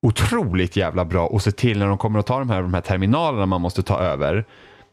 otroligt 0.03 0.77
jävla 0.77 1.05
bra 1.05 1.27
och 1.27 1.43
ser 1.43 1.51
till 1.51 1.79
när 1.79 1.87
de 1.87 1.99
kommer 1.99 2.19
att 2.19 2.27
ta 2.27 2.39
de 2.39 2.51
här, 2.51 2.63
de 2.63 2.75
här 2.75 2.81
terminalerna 2.81 3.47
man 3.47 3.61
måste 3.61 3.83
ta 3.83 3.99
över. 3.99 4.45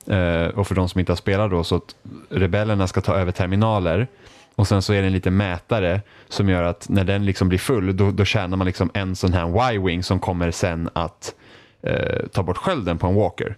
Eh, 0.07 0.45
och 0.45 0.67
för 0.67 0.75
de 0.75 0.89
som 0.89 0.99
inte 0.99 1.11
har 1.11 1.17
spelat 1.17 1.51
då 1.51 1.63
så 1.63 1.75
att 1.75 1.95
rebellerna 2.29 2.87
ska 2.87 3.01
ta 3.01 3.15
över 3.15 3.31
terminaler 3.31 4.07
och 4.55 4.67
sen 4.67 4.81
så 4.81 4.93
är 4.93 5.01
det 5.01 5.07
en 5.07 5.13
liten 5.13 5.37
mätare 5.37 6.01
som 6.29 6.49
gör 6.49 6.63
att 6.63 6.89
när 6.89 7.03
den 7.03 7.25
liksom 7.25 7.49
blir 7.49 7.59
full 7.59 7.97
då, 7.97 8.11
då 8.11 8.25
tjänar 8.25 8.57
man 8.57 8.67
liksom 8.67 8.91
en 8.93 9.15
sån 9.15 9.33
här 9.33 9.73
Y-wing 9.73 10.01
som 10.01 10.19
kommer 10.19 10.51
sen 10.51 10.89
att 10.93 11.35
eh, 11.83 12.27
ta 12.31 12.43
bort 12.43 12.57
skölden 12.57 12.97
på 12.97 13.07
en 13.07 13.15
walker. 13.15 13.55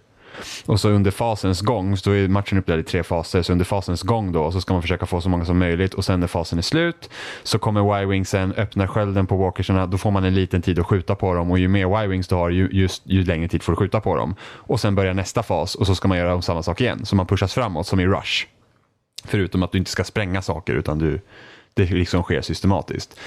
Och 0.66 0.80
så 0.80 0.88
under 0.88 1.10
fasens 1.10 1.60
gång, 1.60 1.96
så 1.96 2.10
är 2.10 2.28
matchen 2.28 2.58
uppdelad 2.58 2.80
i 2.80 2.82
tre 2.82 3.02
faser, 3.02 3.42
så 3.42 3.52
under 3.52 3.64
fasens 3.64 4.02
gång 4.02 4.32
då 4.32 4.52
så 4.52 4.60
ska 4.60 4.72
man 4.72 4.82
försöka 4.82 5.06
få 5.06 5.20
så 5.20 5.28
många 5.28 5.44
som 5.44 5.58
möjligt 5.58 5.94
och 5.94 6.04
sen 6.04 6.20
när 6.20 6.26
fasen 6.26 6.58
är 6.58 6.62
slut 6.62 7.10
så 7.42 7.58
kommer 7.58 8.02
Y-wingsen, 8.02 8.54
öppnar 8.56 8.86
skölden 8.86 9.26
på 9.26 9.36
walkersarna, 9.36 9.86
då 9.86 9.98
får 9.98 10.10
man 10.10 10.24
en 10.24 10.34
liten 10.34 10.62
tid 10.62 10.78
att 10.78 10.86
skjuta 10.86 11.14
på 11.14 11.34
dem 11.34 11.50
och 11.50 11.58
ju 11.58 11.68
mer 11.68 11.86
Y-wings 11.86 12.28
du 12.28 12.34
har 12.34 12.50
ju, 12.50 12.68
just, 12.72 13.02
ju 13.06 13.24
längre 13.24 13.48
tid 13.48 13.62
får 13.62 13.72
du 13.72 13.76
skjuta 13.76 14.00
på 14.00 14.16
dem. 14.16 14.34
Och 14.42 14.80
sen 14.80 14.94
börjar 14.94 15.14
nästa 15.14 15.42
fas 15.42 15.74
och 15.74 15.86
så 15.86 15.94
ska 15.94 16.08
man 16.08 16.18
göra 16.18 16.34
om 16.34 16.42
samma 16.42 16.62
sak 16.62 16.80
igen, 16.80 17.06
så 17.06 17.16
man 17.16 17.26
pushas 17.26 17.54
framåt 17.54 17.86
som 17.86 18.00
i 18.00 18.06
Rush. 18.06 18.46
Förutom 19.24 19.62
att 19.62 19.72
du 19.72 19.78
inte 19.78 19.90
ska 19.90 20.04
spränga 20.04 20.42
saker 20.42 20.74
utan 20.74 20.98
du, 20.98 21.20
det 21.74 21.90
liksom 21.90 22.22
sker 22.22 22.40
systematiskt. 22.40 23.20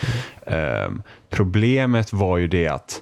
Ehm, 0.46 1.02
problemet 1.30 2.14
var 2.14 2.38
ju 2.38 2.48
det 2.48 2.68
att 2.68 3.02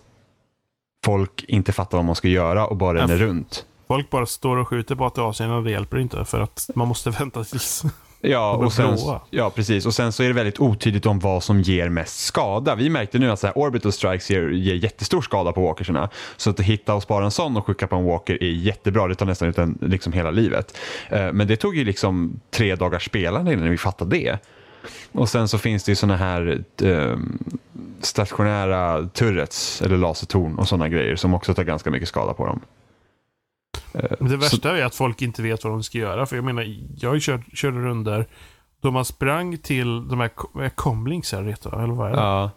folk 1.05 1.45
inte 1.47 1.71
fattar 1.71 1.97
vad 1.97 2.05
man 2.05 2.15
ska 2.15 2.27
göra 2.27 2.67
och 2.67 2.77
bara 2.77 2.97
ränner 2.97 3.17
runt. 3.17 3.65
Folk 3.87 4.09
bara 4.09 4.25
står 4.25 4.57
och 4.57 4.67
skjuter 4.67 4.95
på 4.95 5.05
AT-AC'n 5.05 5.57
och 5.57 5.63
det 5.63 5.71
hjälper 5.71 5.97
inte 5.97 6.25
för 6.25 6.39
att 6.39 6.69
man 6.75 6.87
måste 6.87 7.09
vänta 7.19 7.43
tills... 7.43 7.83
Ja, 8.21 8.51
och 8.53 8.73
sen, 8.73 8.97
ja, 9.29 9.49
precis. 9.49 9.85
Och 9.85 9.93
sen 9.93 10.11
så 10.11 10.23
är 10.23 10.27
det 10.27 10.33
väldigt 10.33 10.59
otydligt 10.59 11.05
om 11.05 11.19
vad 11.19 11.43
som 11.43 11.61
ger 11.61 11.89
mest 11.89 12.25
skada. 12.25 12.75
Vi 12.75 12.89
märkte 12.89 13.19
nu 13.19 13.31
att 13.31 13.39
så 13.39 13.47
här, 13.47 13.57
orbital 13.57 13.91
strikes 13.91 14.31
ger, 14.31 14.49
ger 14.49 14.75
jättestor 14.75 15.21
skada 15.21 15.51
på 15.51 15.61
walkerserna. 15.61 16.09
Så 16.37 16.49
att 16.49 16.59
hitta 16.59 16.93
och 16.93 17.03
spara 17.03 17.25
en 17.25 17.31
sån 17.31 17.57
och 17.57 17.65
skicka 17.65 17.87
på 17.87 17.95
en 17.95 18.05
walker 18.05 18.43
är 18.43 18.51
jättebra. 18.51 19.07
Det 19.07 19.15
tar 19.15 19.25
nästan 19.25 19.47
ut 19.47 19.57
en, 19.57 19.77
liksom 19.81 20.13
hela 20.13 20.31
livet. 20.31 20.77
Eh, 21.09 21.33
Men 21.33 21.47
det 21.47 21.55
tog 21.55 21.75
ju 21.75 21.83
liksom 21.83 22.39
tre 22.51 22.75
dagars 22.75 23.05
spelande 23.05 23.53
innan 23.53 23.69
vi 23.69 23.77
fattade 23.77 24.17
det. 24.17 24.39
Och 25.15 25.29
sen 25.29 25.47
så 25.47 25.57
finns 25.57 25.83
det 25.83 25.91
ju 25.91 25.95
såna 25.95 26.15
här 26.15 26.63
eh, 26.81 27.17
stationära 28.01 29.07
turrets 29.07 29.81
eller 29.81 29.97
lasertorn 29.97 30.55
och 30.55 30.67
sådana 30.67 30.89
grejer 30.89 31.15
som 31.15 31.33
också 31.33 31.53
tar 31.53 31.63
ganska 31.63 31.91
mycket 31.91 32.09
skada 32.09 32.33
på 32.33 32.45
dem. 32.45 32.59
Men 34.19 34.29
det 34.29 34.37
värsta 34.37 34.77
är 34.77 34.85
att 34.85 34.95
folk 34.95 35.21
inte 35.21 35.41
vet 35.41 35.63
vad 35.63 35.73
de 35.73 35.83
ska 35.83 35.97
göra. 35.97 36.25
För 36.25 36.35
jag 36.35 36.45
menar, 36.45 36.77
jag 36.97 37.21
kört, 37.21 37.57
körde 37.57 37.77
runder 37.77 38.25
då 38.81 38.91
man 38.91 39.05
sprang 39.05 39.57
till 39.57 40.07
de 40.07 40.19
här 40.19 40.31
eh, 40.61 40.69
comlinks 40.69 41.31
här, 41.31 41.43
heter 41.43 41.71
det, 41.71 41.77
eller 41.77 41.93
vad 41.93 42.07
är 42.07 42.15
det? 42.15 42.21
Ja. 42.21 42.51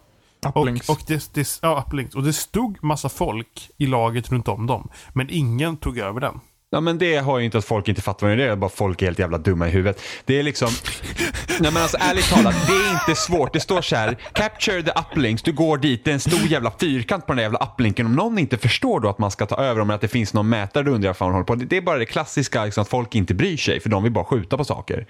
Uplinks. 0.55 0.89
Och, 0.89 0.95
och, 0.95 1.01
det, 1.07 1.33
det, 1.33 1.59
ja, 1.61 1.83
uplinks. 1.87 2.15
och 2.15 2.23
det 2.23 2.33
stod 2.33 2.83
massa 2.83 3.09
folk 3.09 3.69
i 3.77 3.85
laget 3.85 4.31
runt 4.31 4.47
om 4.47 4.67
dem. 4.67 4.89
Men 5.13 5.27
ingen 5.29 5.77
tog 5.77 5.97
över 5.97 6.19
den. 6.19 6.39
Ja 6.71 6.79
men 6.81 6.97
det 6.97 7.17
har 7.17 7.39
ju 7.39 7.45
inte 7.45 7.57
att 7.57 7.65
folk 7.65 7.87
inte 7.87 8.01
fattar 8.01 8.27
vad 8.27 8.37
det 8.37 8.43
är, 8.43 8.47
det 8.47 8.51
är 8.51 8.55
bara 8.55 8.69
folk 8.69 9.01
är 9.01 9.05
helt 9.05 9.19
jävla 9.19 9.37
dumma 9.37 9.67
i 9.67 9.71
huvudet. 9.71 10.01
Det 10.25 10.39
är 10.39 10.43
liksom, 10.43 10.69
nej 11.59 11.71
men 11.71 11.77
alltså 11.83 11.97
ärligt 11.99 12.29
talat, 12.29 12.55
det 12.67 12.73
är 12.73 12.91
inte 12.93 13.21
svårt. 13.21 13.53
Det 13.53 13.59
står 13.59 13.81
så 13.81 13.95
här, 13.95 14.17
capture 14.33 14.83
the 14.83 14.91
uplinks, 14.91 15.41
du 15.41 15.51
går 15.53 15.77
dit, 15.77 16.05
det 16.05 16.11
är 16.11 16.13
en 16.13 16.19
stor 16.19 16.39
jävla 16.47 16.71
fyrkant 16.79 17.25
på 17.25 17.31
den 17.31 17.37
där 17.37 17.43
jävla 17.43 17.59
uplinken. 17.73 18.05
Om 18.05 18.15
någon 18.15 18.39
inte 18.39 18.57
förstår 18.57 18.99
då 18.99 19.09
att 19.09 19.19
man 19.19 19.31
ska 19.31 19.45
ta 19.45 19.55
över 19.55 19.79
dem, 19.79 19.89
eller 19.89 19.95
att 19.95 20.01
det 20.01 20.07
finns 20.07 20.33
någon 20.33 20.49
mätare, 20.49 20.83
då 20.83 20.91
undrar 20.91 21.09
jag 21.09 21.15
vad 21.19 21.27
man 21.29 21.33
håller 21.33 21.45
på. 21.45 21.55
Det 21.55 21.77
är 21.77 21.81
bara 21.81 21.97
det 21.97 22.05
klassiska, 22.05 22.65
liksom, 22.65 22.81
att 22.81 22.89
folk 22.89 23.15
inte 23.15 23.33
bryr 23.33 23.57
sig, 23.57 23.79
för 23.79 23.89
de 23.89 24.03
vill 24.03 24.11
bara 24.11 24.25
skjuta 24.25 24.57
på 24.57 24.65
saker. 24.65 25.07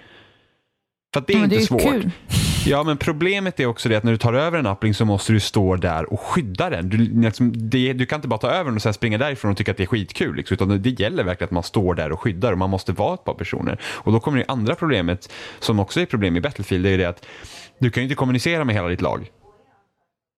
För 1.14 1.20
att 1.20 1.26
det 1.26 1.32
är 1.32 1.36
Men 1.36 1.44
inte 1.44 1.56
det 1.56 1.62
är 1.62 1.66
svårt. 1.66 1.82
kul. 1.82 2.10
Ja, 2.66 2.82
men 2.82 2.96
problemet 2.96 3.60
är 3.60 3.66
också 3.66 3.88
det 3.88 3.96
att 3.96 4.04
när 4.04 4.12
du 4.12 4.18
tar 4.18 4.32
över 4.32 4.58
en 4.58 4.66
appling 4.66 4.94
så 4.94 5.04
måste 5.04 5.32
du 5.32 5.40
stå 5.40 5.76
där 5.76 6.12
och 6.12 6.20
skydda 6.20 6.70
den. 6.70 6.88
Du, 6.88 6.96
liksom, 6.96 7.52
det, 7.70 7.92
du 7.92 8.06
kan 8.06 8.16
inte 8.16 8.28
bara 8.28 8.38
ta 8.40 8.50
över 8.50 8.64
den 8.64 8.74
och 8.74 8.82
sen 8.82 8.94
springa 8.94 9.18
därifrån 9.18 9.50
och 9.50 9.56
tycka 9.56 9.70
att 9.70 9.76
det 9.76 9.82
är 9.82 9.86
skitkul. 9.86 10.36
Liksom, 10.36 10.54
utan 10.54 10.82
det 10.82 11.00
gäller 11.00 11.24
verkligen 11.24 11.48
att 11.48 11.50
man 11.50 11.62
står 11.62 11.94
där 11.94 12.12
och 12.12 12.20
skyddar 12.20 12.52
och 12.52 12.58
man 12.58 12.70
måste 12.70 12.92
vara 12.92 13.14
ett 13.14 13.24
par 13.24 13.34
personer. 13.34 13.80
Och 13.84 14.12
då 14.12 14.20
kommer 14.20 14.38
det 14.38 14.44
andra 14.48 14.74
problemet, 14.74 15.32
som 15.58 15.80
också 15.80 16.00
är 16.00 16.04
ett 16.04 16.10
problem 16.10 16.36
i 16.36 16.40
Battlefield, 16.40 16.84
det 16.84 16.90
är 16.90 16.98
det 16.98 17.04
att 17.04 17.26
du 17.78 17.90
kan 17.90 18.00
ju 18.00 18.04
inte 18.04 18.14
kommunicera 18.14 18.64
med 18.64 18.74
hela 18.74 18.88
ditt 18.88 19.00
lag. 19.00 19.30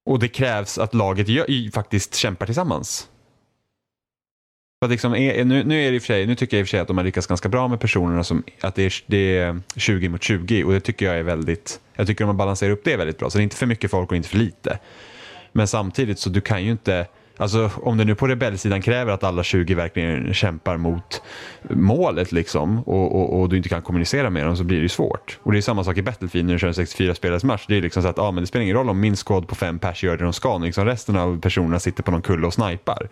Och 0.07 0.19
det 0.19 0.29
krävs 0.29 0.79
att 0.79 0.95
laget 0.95 1.29
gör, 1.29 1.73
faktiskt 1.73 2.15
kämpar 2.15 2.47
tillsammans. 2.47 3.09
För 4.83 4.87
att 4.87 4.91
liksom, 4.91 5.15
är, 5.15 5.45
nu, 5.45 5.65
nu, 5.65 5.87
är 5.87 5.91
det 5.91 5.97
i 5.97 6.01
för 6.01 6.07
sig, 6.07 6.27
nu 6.27 6.35
tycker 6.35 6.57
jag 6.57 6.61
i 6.61 6.65
och 6.65 6.67
för 6.67 6.71
sig 6.71 6.81
att 6.81 6.89
de 6.89 6.97
har 6.97 7.05
lyckats 7.05 7.27
ganska 7.27 7.49
bra 7.49 7.69
med 7.69 7.81
personerna 7.81 8.25
som 8.25 8.43
att 8.61 8.75
det 8.75 8.83
är, 8.83 8.95
det 9.07 9.39
är 9.39 9.61
20 9.77 10.09
mot 10.09 10.23
20 10.23 10.65
och 10.65 10.73
det 10.73 10.81
tycker 10.81 11.07
jag 11.07 11.19
är 11.19 11.23
väldigt, 11.23 11.81
jag 11.95 12.07
tycker 12.07 12.25
de 12.25 12.27
har 12.27 12.35
balanserat 12.35 12.79
upp 12.79 12.85
det 12.85 12.97
väldigt 12.97 13.19
bra. 13.19 13.31
Så 13.31 13.39
det 13.39 13.43
är 13.43 13.45
inte 13.45 13.57
för 13.57 13.67
mycket 13.67 13.91
folk 13.91 14.11
och 14.11 14.17
inte 14.17 14.29
för 14.29 14.39
lite. 14.39 14.79
Men 15.53 15.69
samtidigt 15.69 16.19
så 16.19 16.31
du 16.31 16.41
kan 16.41 16.65
ju 16.65 16.71
inte, 16.71 17.07
alltså 17.37 17.71
om 17.77 17.97
det 17.97 18.05
nu 18.05 18.15
på 18.15 18.27
rebellsidan 18.27 18.83
kräver 18.83 19.13
att 19.13 19.25
alla 19.25 19.43
20 19.43 19.75
verkligen 19.75 20.35
kämpar 20.35 20.77
mot 20.77 21.23
målet 21.71 22.33
liksom 22.33 22.79
och, 22.79 23.21
och, 23.21 23.41
och 23.41 23.49
du 23.49 23.57
inte 23.57 23.69
kan 23.69 23.83
kommunicera 23.83 24.31
med 24.31 24.47
dem 24.47 24.57
så 24.57 24.65
blir 24.65 24.77
det 24.77 24.83
ju 24.83 24.89
svårt. 24.89 25.39
Och 25.43 25.53
det 25.53 25.59
är 25.59 25.63
samma 25.63 25.85
sak 25.85 25.97
i 25.97 26.03
Battlefield 26.03 26.47
när 26.47 26.53
du 26.53 26.59
kör 26.59 26.69
en 26.69 26.75
64 26.75 27.15
spelares 27.15 27.45
match. 27.45 27.65
Det 27.69 27.77
är 27.77 27.83
liksom 27.83 28.03
så 28.03 28.09
att, 28.09 28.19
ah, 28.19 28.31
men 28.31 28.43
det 28.43 28.47
spelar 28.47 28.63
ingen 28.63 28.77
roll 28.77 28.91
om 28.91 29.01
min 29.01 29.17
squad 29.17 29.49
på 29.49 29.55
fem 29.55 29.79
pers 29.79 30.05
gör 30.05 30.17
det 30.17 30.25
de 30.25 30.33
ska, 30.33 30.59
liksom 30.59 30.85
resten 30.85 31.17
av 31.17 31.41
personerna 31.41 31.81
sitter 31.81 32.03
på 32.03 32.11
någon 32.11 32.23
kulle 32.23 32.47
och 32.47 32.55
snipar. 32.55 33.09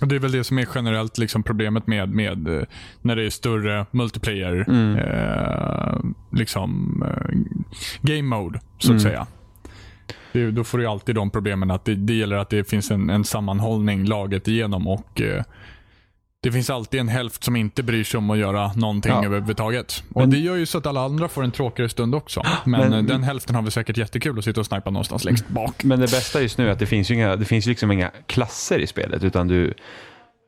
Det 0.00 0.14
är 0.14 0.18
väl 0.18 0.32
det 0.32 0.44
som 0.44 0.58
är 0.58 0.68
generellt 0.74 1.18
liksom 1.18 1.42
problemet 1.42 1.86
med, 1.86 2.08
med 2.10 2.48
eh, 2.48 2.62
när 3.02 3.16
det 3.16 3.26
är 3.26 3.30
större 3.30 3.86
multiplayer 3.90 4.64
Mm. 4.68 4.96
eh, 4.96 5.98
liksom 6.38 7.02
eh, 7.06 7.36
game 8.02 8.22
mode, 8.36 8.60
så 8.78 8.86
att 8.86 8.90
Mm. 8.90 9.00
säga. 9.00 9.26
Det, 10.32 10.50
då 10.50 10.64
får 10.64 10.78
du 10.78 10.86
alltid 10.86 11.14
de 11.14 11.30
problemen 11.30 11.70
att 11.70 11.84
det, 11.84 11.94
det 11.94 12.14
gäller 12.14 12.36
att 12.36 12.50
det 12.50 12.70
finns 12.70 12.90
en, 12.90 13.10
en 13.10 13.24
sammanhållning 13.24 14.04
laget 14.04 14.48
igenom 14.48 14.86
och 14.88 15.20
eh, 15.20 15.42
det 16.42 16.52
finns 16.52 16.70
alltid 16.70 17.00
en 17.00 17.08
hälft 17.08 17.44
som 17.44 17.56
inte 17.56 17.82
bryr 17.82 18.04
sig 18.04 18.18
om 18.18 18.30
att 18.30 18.38
göra 18.38 18.72
någonting 18.72 19.12
Ja. 19.12 19.24
överhuvudtaget. 19.24 20.04
Och 20.12 20.20
Men- 20.20 20.30
Det 20.30 20.38
gör 20.38 20.56
ju 20.56 20.66
så 20.66 20.78
att 20.78 20.86
alla 20.86 21.04
andra 21.04 21.28
får 21.28 21.44
en 21.44 21.50
tråkigare 21.50 21.88
stund 21.88 22.14
också. 22.14 22.42
Men, 22.64 22.80
Men- 22.80 22.92
eh, 22.92 23.02
den 23.02 23.22
hälften 23.22 23.54
har 23.54 23.62
vi 23.62 23.70
säkert 23.70 23.96
jättekul 23.96 24.38
att 24.38 24.44
sitta 24.44 24.60
och 24.60 24.66
snipa 24.66 24.90
någonstans 24.90 25.24
längst 25.24 25.48
bak. 25.48 25.84
Men 25.84 26.00
det 26.00 26.10
bästa 26.10 26.40
just 26.42 26.58
nu 26.58 26.66
är 26.68 26.72
att 26.72 26.78
det 26.78 26.86
finns 26.86 27.10
ju 27.10 27.14
inga, 27.14 27.36
det 27.36 27.44
finns 27.44 27.66
liksom 27.66 27.92
inga 27.92 28.10
klasser 28.26 28.78
i 28.78 28.86
spelet 28.86 29.24
utan 29.24 29.48
du, 29.48 29.74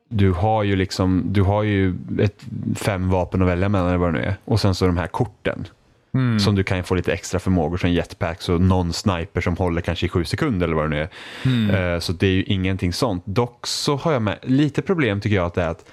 du 0.09 0.31
har 0.31 0.63
ju 0.63 0.75
liksom, 0.75 1.23
du 1.27 1.41
har 1.41 1.63
ju 1.63 1.95
ett, 2.19 2.45
fem 2.75 3.09
vapen 3.09 3.41
att 3.41 3.47
välja 3.47 3.69
mellan 3.69 3.87
eller 3.87 3.97
vad 3.97 4.13
det 4.13 4.19
nu 4.19 4.25
är. 4.25 4.35
Och 4.45 4.59
sen 4.59 4.75
så 4.75 4.85
de 4.85 4.97
här 4.97 5.07
korten. 5.07 5.67
Mm. 6.13 6.39
Som 6.39 6.55
du 6.55 6.63
kan 6.63 6.83
få 6.83 6.95
lite 6.95 7.13
extra 7.13 7.39
förmågor 7.39 7.77
som 7.77 7.91
jetpacks 7.91 8.49
och 8.49 8.61
någon 8.61 8.93
sniper 8.93 9.41
som 9.41 9.57
håller 9.57 9.81
kanske 9.81 10.05
i 10.05 10.09
sju 10.09 10.25
sekunder 10.25 10.67
eller 10.67 10.75
vad 10.75 10.85
det 10.85 10.89
nu 10.89 11.01
är. 11.01 11.09
Mm. 11.45 11.93
Eh, 11.93 11.99
Så 11.99 12.13
det 12.13 12.27
är 12.27 12.31
ju 12.31 12.43
ingenting 12.43 12.93
sånt. 12.93 13.23
Dock 13.25 13.67
så 13.67 13.95
har 13.95 14.11
jag 14.11 14.21
med 14.21 14.39
lite 14.43 14.81
problem 14.81 15.21
tycker 15.21 15.35
jag 15.35 15.45
att 15.45 15.53
det 15.53 15.63
är 15.63 15.69
att 15.69 15.89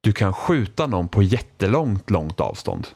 du 0.00 0.12
kan 0.12 0.32
skjuta 0.32 0.86
någon 0.86 1.08
på 1.08 1.22
jättelångt, 1.22 2.10
långt 2.10 2.40
avstånd. 2.40 2.86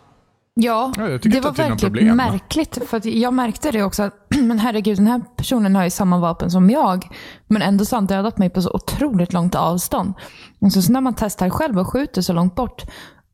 Ja, 0.60 0.92
det 1.22 1.40
var 1.40 1.52
verkligen 1.52 2.16
märkligt. 2.16 2.78
För 2.86 2.96
att 2.96 3.04
jag 3.04 3.34
märkte 3.34 3.70
det 3.70 3.82
också. 3.82 4.02
Att, 4.02 4.14
men 4.28 4.58
herregud, 4.58 4.96
den 4.96 5.06
här 5.06 5.20
personen 5.36 5.76
har 5.76 5.84
ju 5.84 5.90
samma 5.90 6.18
vapen 6.18 6.50
som 6.50 6.70
jag. 6.70 7.08
Men 7.46 7.62
ändå 7.62 7.84
så 7.84 7.96
har 7.96 8.00
han 8.00 8.06
dödat 8.06 8.38
mig 8.38 8.50
på 8.50 8.62
så 8.62 8.70
otroligt 8.70 9.32
långt 9.32 9.54
avstånd. 9.54 10.14
Och 10.60 10.72
så, 10.72 10.82
så 10.82 10.92
när 10.92 11.00
man 11.00 11.14
testar 11.14 11.50
själv 11.50 11.78
och 11.78 11.92
skjuter 11.92 12.22
så 12.22 12.32
långt 12.32 12.54
bort. 12.54 12.82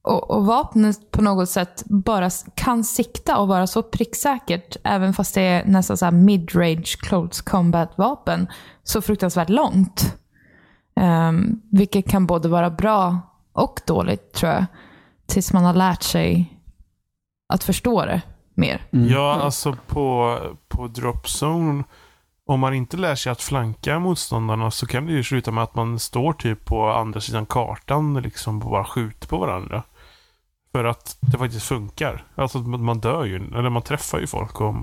Och, 0.02 0.30
och 0.30 0.46
vapnet 0.46 1.10
på 1.10 1.22
något 1.22 1.48
sätt 1.48 1.82
bara 1.86 2.30
kan 2.54 2.84
sikta 2.84 3.38
och 3.38 3.48
vara 3.48 3.66
så 3.66 3.82
pricksäkert. 3.82 4.76
Även 4.84 5.14
fast 5.14 5.34
det 5.34 5.42
är 5.42 5.64
nästan 5.64 5.96
så 5.96 6.04
här 6.04 6.12
mid-range 6.12 6.96
close 7.00 7.42
combat 7.42 7.98
vapen. 7.98 8.48
Så 8.82 9.02
fruktansvärt 9.02 9.48
långt. 9.48 10.16
Um, 11.00 11.62
vilket 11.70 12.08
kan 12.10 12.26
både 12.26 12.48
vara 12.48 12.70
bra 12.70 13.18
och 13.52 13.80
dåligt 13.86 14.32
tror 14.32 14.52
jag. 14.52 14.64
Tills 15.26 15.52
man 15.52 15.64
har 15.64 15.74
lärt 15.74 16.02
sig 16.02 16.58
att 17.52 17.64
förstå 17.64 18.04
det 18.04 18.22
mer. 18.54 18.86
Ja, 18.90 19.40
alltså 19.42 19.76
på, 19.86 20.38
på 20.68 20.86
drop 20.86 21.26
zone. 21.42 21.84
Om 22.46 22.60
man 22.60 22.74
inte 22.74 22.96
lär 22.96 23.14
sig 23.14 23.32
att 23.32 23.42
flanka 23.42 23.98
motståndarna 23.98 24.70
så 24.70 24.86
kan 24.86 25.06
det 25.06 25.12
ju 25.12 25.24
sluta 25.24 25.50
med 25.50 25.64
att 25.64 25.74
man 25.74 25.98
står 25.98 26.32
typ 26.32 26.64
på 26.64 26.90
andra 26.90 27.20
sidan 27.20 27.46
kartan 27.46 28.14
liksom 28.14 28.62
och 28.62 28.70
bara 28.70 28.84
skjuter 28.84 29.28
på 29.28 29.38
varandra. 29.38 29.82
För 30.72 30.84
att 30.84 31.16
det 31.20 31.38
faktiskt 31.38 31.66
funkar. 31.66 32.24
Alltså 32.34 32.58
man 32.58 33.00
dör 33.00 33.24
ju, 33.24 33.36
eller 33.36 33.70
man 33.70 33.82
träffar 33.82 34.18
ju 34.18 34.26
folk. 34.26 34.60
Och... 34.60 34.74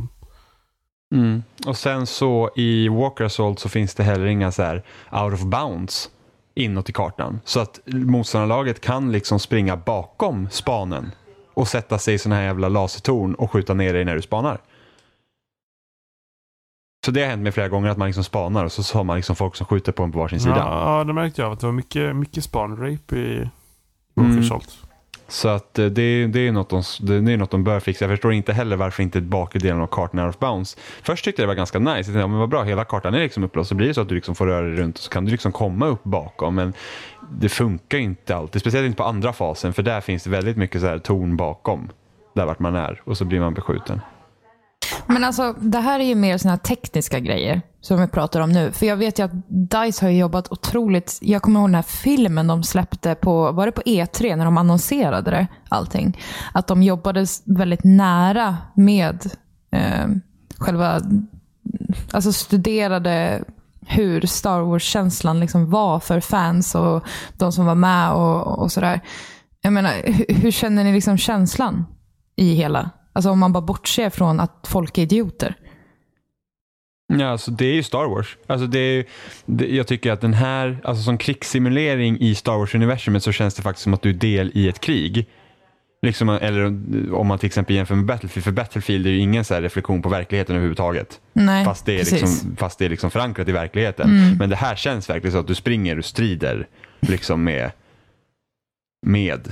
Mm. 1.15 1.43
Och 1.67 1.77
sen 1.77 2.07
så 2.07 2.49
i 2.55 2.89
Walker 2.89 3.23
Assault 3.23 3.59
så 3.59 3.69
finns 3.69 3.95
det 3.95 4.03
heller 4.03 4.25
inga 4.25 4.51
så 4.51 4.63
här 4.63 4.83
out 5.11 5.33
of 5.33 5.43
bounds 5.43 6.09
inåt 6.55 6.89
i 6.89 6.93
kartan. 6.93 7.39
Så 7.43 7.59
att 7.59 7.79
motståndarlaget 7.85 8.81
kan 8.81 9.11
liksom 9.11 9.39
springa 9.39 9.77
bakom 9.77 10.49
spanen 10.49 11.11
och 11.53 11.67
sätta 11.67 11.97
sig 11.97 12.13
i 12.13 12.17
sådana 12.17 12.35
här 12.35 12.43
jävla 12.43 12.69
lasertorn 12.69 13.33
och 13.33 13.51
skjuta 13.51 13.73
ner 13.73 13.93
dig 13.93 14.05
när 14.05 14.15
du 14.15 14.21
spanar. 14.21 14.61
Så 17.05 17.11
det 17.11 17.21
har 17.21 17.29
hänt 17.29 17.43
mig 17.43 17.51
flera 17.51 17.69
gånger 17.69 17.89
att 17.89 17.97
man 17.97 18.07
liksom 18.07 18.23
spanar 18.23 18.65
och 18.65 18.71
så 18.71 18.97
har 18.97 19.03
man 19.03 19.15
liksom 19.15 19.35
folk 19.35 19.55
som 19.55 19.67
skjuter 19.67 19.91
på 19.91 20.03
en 20.03 20.11
på 20.11 20.19
varsin 20.19 20.39
sida. 20.39 20.57
Ja, 20.57 21.03
det 21.03 21.13
märkte 21.13 21.41
jag. 21.41 21.51
Att 21.51 21.59
det 21.59 21.65
var 21.65 21.73
mycket, 21.73 22.15
mycket 22.15 22.43
span-rape 22.43 23.15
i 23.15 23.49
Walker 24.13 24.31
Mm. 24.31 24.39
Assault. 24.39 24.86
Så 25.27 25.47
att 25.49 25.79
eh, 25.79 25.85
det, 25.85 26.27
det, 26.27 26.47
är 26.47 26.51
något 26.51 26.69
de, 26.69 26.83
det 26.99 27.33
är 27.33 27.37
något 27.37 27.51
de 27.51 27.63
bör 27.63 27.79
fixa. 27.79 28.05
Jag 28.05 28.11
förstår 28.11 28.33
inte 28.33 28.53
heller 28.53 28.75
varför 28.75 29.03
inte 29.03 29.21
bakre 29.21 29.59
delen 29.59 29.81
av 29.81 29.87
kartan 29.87 30.19
är 30.19 30.27
off-bounce. 30.27 30.39
bounds. 30.39 30.77
Först 31.03 31.25
tyckte 31.25 31.41
jag 31.41 31.47
det 31.47 31.47
var 31.47 31.55
ganska 31.55 31.79
nice. 31.79 31.91
Jag 31.91 32.05
tänkte, 32.05 32.19
ja, 32.19 32.27
men 32.27 32.39
vad 32.39 32.49
bra, 32.49 32.63
hela 32.63 32.83
kartan 32.85 33.13
är 33.13 33.19
liksom 33.19 33.43
upplåst. 33.43 33.69
Så 33.69 33.75
blir 33.75 33.87
det 33.87 33.93
så 33.93 34.01
att 34.01 34.09
du 34.09 34.15
liksom 34.15 34.35
får 34.35 34.47
röra 34.47 34.67
dig 34.67 34.75
runt 34.75 34.97
och 34.97 35.03
så 35.03 35.09
kan 35.09 35.25
du 35.25 35.31
liksom 35.31 35.51
komma 35.51 35.87
upp 35.87 36.03
bakom. 36.03 36.55
Men 36.55 36.73
det 37.31 37.49
funkar 37.49 37.97
inte 37.97 38.35
alltid. 38.35 38.61
Speciellt 38.61 38.85
inte 38.85 38.97
på 38.97 39.03
andra 39.03 39.33
fasen. 39.33 39.73
För 39.73 39.83
där 39.83 40.01
finns 40.01 40.23
det 40.23 40.29
väldigt 40.29 40.57
mycket 40.57 40.81
så 40.81 40.87
här 40.87 40.99
torn 40.99 41.37
bakom. 41.37 41.89
Där 42.33 42.45
vart 42.45 42.59
man 42.59 42.75
är. 42.75 43.01
Och 43.03 43.17
så 43.17 43.25
blir 43.25 43.39
man 43.39 43.53
beskjuten. 43.53 44.01
Men 45.05 45.23
alltså, 45.23 45.53
det 45.53 45.79
här 45.79 45.99
är 45.99 46.03
ju 46.03 46.15
mer 46.15 46.37
såna 46.37 46.51
här 46.51 46.57
tekniska 46.57 47.19
grejer 47.19 47.61
som 47.81 48.01
vi 48.01 48.07
pratar 48.07 48.41
om 48.41 48.51
nu. 48.51 48.71
För 48.71 48.85
jag 48.85 48.97
vet 48.97 49.19
ju 49.19 49.23
att 49.23 49.31
DICE 49.47 50.05
har 50.05 50.09
jobbat 50.09 50.51
otroligt. 50.51 51.17
Jag 51.21 51.41
kommer 51.41 51.59
ihåg 51.59 51.69
den 51.69 51.75
här 51.75 51.81
filmen 51.81 52.47
de 52.47 52.63
släppte 52.63 53.15
på, 53.15 53.51
var 53.51 53.65
det 53.65 53.71
på 53.71 53.81
E3 53.81 54.35
när 54.35 54.45
de 54.45 54.57
annonserade 54.57 55.31
det, 55.31 55.47
allting. 55.69 56.19
Att 56.53 56.67
de 56.67 56.83
jobbade 56.83 57.25
väldigt 57.45 57.83
nära 57.83 58.57
med 58.75 59.31
eh, 59.71 60.07
själva, 60.57 61.01
alltså 62.11 62.33
studerade 62.33 63.43
hur 63.87 64.21
Star 64.21 64.61
Wars-känslan 64.61 65.39
liksom 65.39 65.69
var 65.69 65.99
för 65.99 66.19
fans 66.19 66.75
och 66.75 67.03
de 67.33 67.51
som 67.51 67.65
var 67.65 67.75
med 67.75 68.11
och, 68.11 68.59
och 68.59 68.71
sådär. 68.71 69.01
Jag 69.61 69.73
menar, 69.73 69.91
hur, 70.05 70.35
hur 70.35 70.51
känner 70.51 70.83
ni 70.83 70.93
liksom 70.93 71.17
känslan 71.17 71.85
i 72.35 72.53
hela? 72.53 72.89
Alltså 73.17 73.29
om 73.29 73.39
man 73.39 73.53
bara 73.53 73.61
bortser 73.61 74.09
från 74.09 74.39
att 74.39 74.67
folk 74.69 74.97
är 74.97 75.01
idioter. 75.01 75.55
Ja, 77.13 77.27
alltså 77.27 77.51
det 77.51 77.65
är 77.65 77.73
ju 77.73 77.83
Star 77.83 78.05
Wars. 78.05 78.37
Alltså 78.47 78.67
det 78.67 78.79
är, 78.79 79.05
det, 79.45 79.75
jag 79.75 79.87
tycker 79.87 80.11
att 80.11 80.21
den 80.21 80.33
här, 80.33 80.77
alltså 80.83 81.03
som 81.03 81.17
krigssimulering 81.17 82.19
i 82.19 82.35
Star 82.35 82.57
Wars-universumet 82.57 83.23
så 83.23 83.31
känns 83.31 83.55
det 83.55 83.61
faktiskt 83.61 83.83
som 83.83 83.93
att 83.93 84.01
du 84.01 84.09
är 84.09 84.13
del 84.13 84.51
i 84.53 84.69
ett 84.69 84.79
krig. 84.79 85.27
Liksom, 86.01 86.29
eller 86.29 86.65
om 87.13 87.27
man 87.27 87.39
till 87.39 87.47
exempel 87.47 87.75
jämför 87.75 87.95
med 87.95 88.05
Battlefield, 88.05 88.43
för 88.43 88.51
Battlefield 88.51 89.07
är 89.07 89.11
ju 89.11 89.19
ingen 89.19 89.45
så 89.45 89.53
här 89.53 89.61
reflektion 89.61 90.01
på 90.01 90.09
verkligheten 90.09 90.55
överhuvudtaget. 90.55 91.19
Nej, 91.33 91.65
Fast 91.65 91.85
det, 91.85 91.93
är 91.93 91.99
precis. 91.99 92.21
liksom, 92.21 92.55
fast 92.55 92.79
det 92.79 92.85
är 92.85 92.89
liksom 92.89 93.11
förankrat 93.11 93.47
i 93.47 93.51
verkligheten. 93.51 94.09
Mm. 94.09 94.37
Men 94.37 94.49
det 94.49 94.55
här 94.55 94.75
känns 94.75 95.09
verkligen 95.09 95.31
så 95.31 95.39
att 95.39 95.47
du 95.47 95.55
springer 95.55 95.97
och 95.97 96.05
strider 96.05 96.67
liksom 96.99 97.43
med, 97.43 97.71
med 99.05 99.51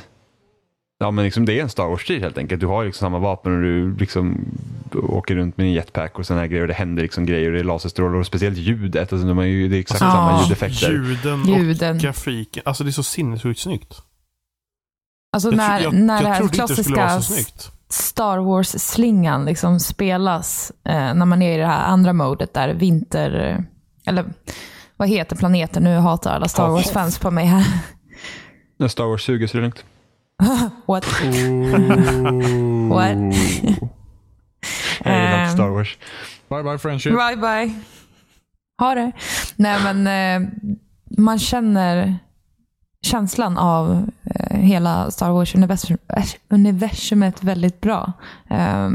Ja 0.97 1.11
men 1.11 1.25
liksom 1.25 1.45
det 1.45 1.59
är 1.59 1.63
en 1.63 1.69
Star 1.69 1.87
Wars-strid 1.87 2.21
helt 2.21 2.37
enkelt. 2.37 2.61
Du 2.61 2.67
har 2.67 2.81
ju 2.81 2.87
liksom 2.87 3.05
samma 3.05 3.19
vapen 3.19 3.55
och 3.55 3.61
du 3.61 3.95
liksom 3.97 4.45
åker 4.93 5.35
runt 5.35 5.57
med 5.57 5.65
en 5.67 5.73
jetpack 5.73 6.19
och 6.19 6.25
sådana 6.25 6.41
här 6.41 6.47
grejer 6.47 6.61
och 6.61 6.67
det 6.67 6.73
händer 6.73 7.03
liksom 7.03 7.25
grejer 7.25 7.47
och 7.47 7.53
det 7.53 7.59
är 7.59 7.63
laserstrålar 7.63 8.15
och 8.19 8.25
speciellt 8.25 8.57
ljudet. 8.57 9.13
Alltså 9.13 9.27
de 9.27 9.37
har 9.37 9.43
ju, 9.45 9.67
det 9.69 9.77
är 9.77 9.79
exakt 9.79 10.01
Ja. 10.01 10.11
samma 10.11 10.41
ljudeffekter. 10.43 10.91
Ljuden, 10.91 11.43
Ljuden. 11.45 11.95
och 11.95 12.01
grafiken. 12.01 12.63
Alltså 12.65 12.83
det 12.83 12.89
är 12.89 12.91
så 12.91 13.03
sinnessjukt 13.03 13.59
snyggt. 13.59 14.01
Alltså 15.33 15.49
Jag, 15.49 15.57
när, 15.57 15.79
jag, 15.79 15.93
när 15.93 16.21
det 16.23 16.27
jag 16.29 16.33
här 16.33 16.39
det 16.41 16.43
vara 16.43 16.53
klassiska 16.67 17.21
snyggt. 17.21 17.71
Star 17.89 18.37
Wars-slingan 18.37 19.45
liksom 19.45 19.79
spelas 19.79 20.71
eh, 20.83 20.93
när 21.13 21.25
man 21.25 21.41
är 21.41 21.55
i 21.55 21.57
det 21.57 21.67
här 21.67 21.85
andra 21.85 22.13
modet 22.13 22.53
där 22.53 22.73
vinter... 22.73 23.63
Eller 24.07 24.25
vad 24.97 25.09
heter 25.09 25.35
planeten? 25.35 25.83
Nu 25.83 25.95
hatar 25.97 26.35
alla 26.35 26.47
Star. 26.47 26.69
Wars-fans 26.69 27.19
på 27.19 27.31
mig 27.31 27.45
här. 27.45 27.65
När 28.77 28.87
Star 28.87 29.05
Wars 29.05 29.23
suger 29.23 29.47
så 29.47 29.57
är 29.57 29.61
det 29.61 29.65
lugnt. 29.67 29.83
What? 30.85 31.05
What? 32.89 33.17
Jag 35.03 35.13
gillar 35.13 35.43
Ehm. 35.43 35.49
Star 35.53 35.69
Wars. 35.69 35.97
Bye 36.49 36.63
bye 36.63 36.77
friendship. 36.77 37.13
Bye 37.13 37.35
bye. 37.35 37.73
Ha 38.79 38.95
det. 38.95 39.11
Nej 39.55 39.79
men 39.93 40.07
eh, 40.43 40.49
man 41.17 41.39
känner 41.39 42.15
känslan 43.01 43.57
av 43.57 44.09
eh, 44.35 44.57
hela 44.57 45.11
Star 45.11 45.29
Wars-universumet 45.31 47.43
väldigt 47.43 47.81
bra. 47.81 48.13
Eh, 48.49 48.89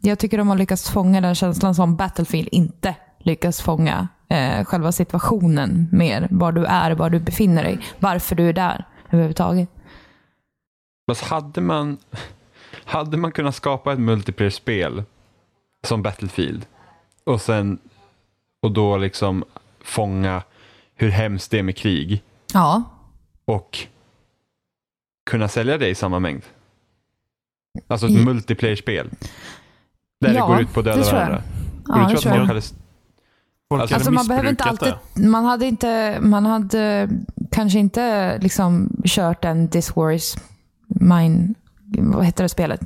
jag 0.00 0.18
tycker 0.18 0.38
de 0.38 0.48
har 0.48 0.56
lyckats 0.56 0.90
fånga 0.90 1.20
den 1.20 1.34
känslan 1.34 1.74
som 1.74 1.96
Battlefield 1.96 2.48
inte 2.52 2.94
lyckas 3.20 3.60
fånga. 3.60 4.08
Eh, 4.28 4.64
själva 4.64 4.92
situationen 4.92 5.88
mer. 5.92 6.28
Var 6.30 6.52
du 6.52 6.64
är, 6.64 6.90
var 6.90 7.10
du 7.10 7.20
befinner 7.20 7.64
dig. 7.64 7.78
Varför 7.98 8.36
du 8.36 8.48
är 8.48 8.52
där 8.52 8.84
överhuvudtaget. 9.10 9.68
Fast 11.08 11.22
hade 11.24 11.60
man, 11.60 11.96
hade 12.84 13.16
man 13.16 13.32
kunnat 13.32 13.54
skapa 13.54 13.92
ett 13.92 13.98
multiplayer-spel 13.98 15.02
som 15.84 16.02
Battlefield 16.02 16.66
och 17.24 17.40
sen 17.40 17.78
och 18.62 18.72
då 18.72 18.96
liksom 18.96 19.44
fånga 19.84 20.42
hur 20.94 21.10
hemskt 21.10 21.50
det 21.50 21.58
är 21.58 21.62
med 21.62 21.76
krig 21.76 22.22
Ja, 22.52 22.82
och 23.44 23.78
kunna 25.30 25.48
sälja 25.48 25.78
det 25.78 25.88
i 25.88 25.94
samma 25.94 26.18
mängd. 26.18 26.42
Alltså 27.88 28.06
ett 28.06 28.12
I- 28.12 28.24
multiplayer-spel. 28.24 29.10
Där 30.20 30.34
Ja, 30.34 30.46
det 30.46 30.52
går 30.52 30.60
ut 30.60 30.72
på 30.72 30.80
att 30.80 30.86
döda 30.86 30.96
det 30.98 31.04
tror 31.04 31.20
jag. 31.20 31.26
varandra. 31.28 31.42
ja 31.88 31.94
det 31.94 32.08
tror 32.08 32.16
tror 32.20 32.32
att 32.32 32.38
jag. 32.38 32.62
folk 33.68 33.80
Alltså, 33.80 33.94
Alltså 33.94 34.10
man 34.10 34.26
behöver 34.26 34.48
inte 34.50 34.64
alltid, 34.64 34.94
det. 35.14 35.28
man 35.28 35.44
hade 35.44 35.66
inte, 35.66 36.18
man 36.20 36.46
hade 36.46 37.08
kanske 37.52 37.78
inte 37.78 38.38
liksom 38.38 38.90
kört 39.04 39.44
en 39.44 39.68
This 39.68 39.96
War 39.96 40.10
is 40.12 40.36
Mine, 41.00 41.54
vad 41.98 42.24
heter 42.24 42.42
det 42.44 42.48
spelet? 42.48 42.80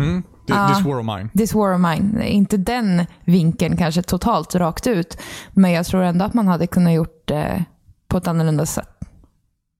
Mm. 0.00 0.22
Th- 0.22 0.24
Ah. 0.50 0.68
This 0.74 0.84
war 0.86 0.98
of 1.00 1.06
mine. 1.06 1.28
This 1.38 1.54
War 1.54 1.74
of 1.74 1.80
Mine. 1.80 2.26
Inte 2.28 2.56
den 2.56 3.06
vinkeln 3.24 3.76
kanske 3.76 4.02
totalt 4.02 4.54
rakt 4.54 4.86
ut, 4.86 5.18
men 5.52 5.70
jag 5.72 5.86
tror 5.86 6.02
ändå 6.02 6.24
att 6.24 6.34
man 6.34 6.48
hade 6.48 6.66
kunnat 6.66 6.92
gjort 6.92 7.22
det 7.28 7.64
på 8.08 8.16
ett 8.18 8.26
annorlunda 8.28 8.66
sätt. 8.66 8.88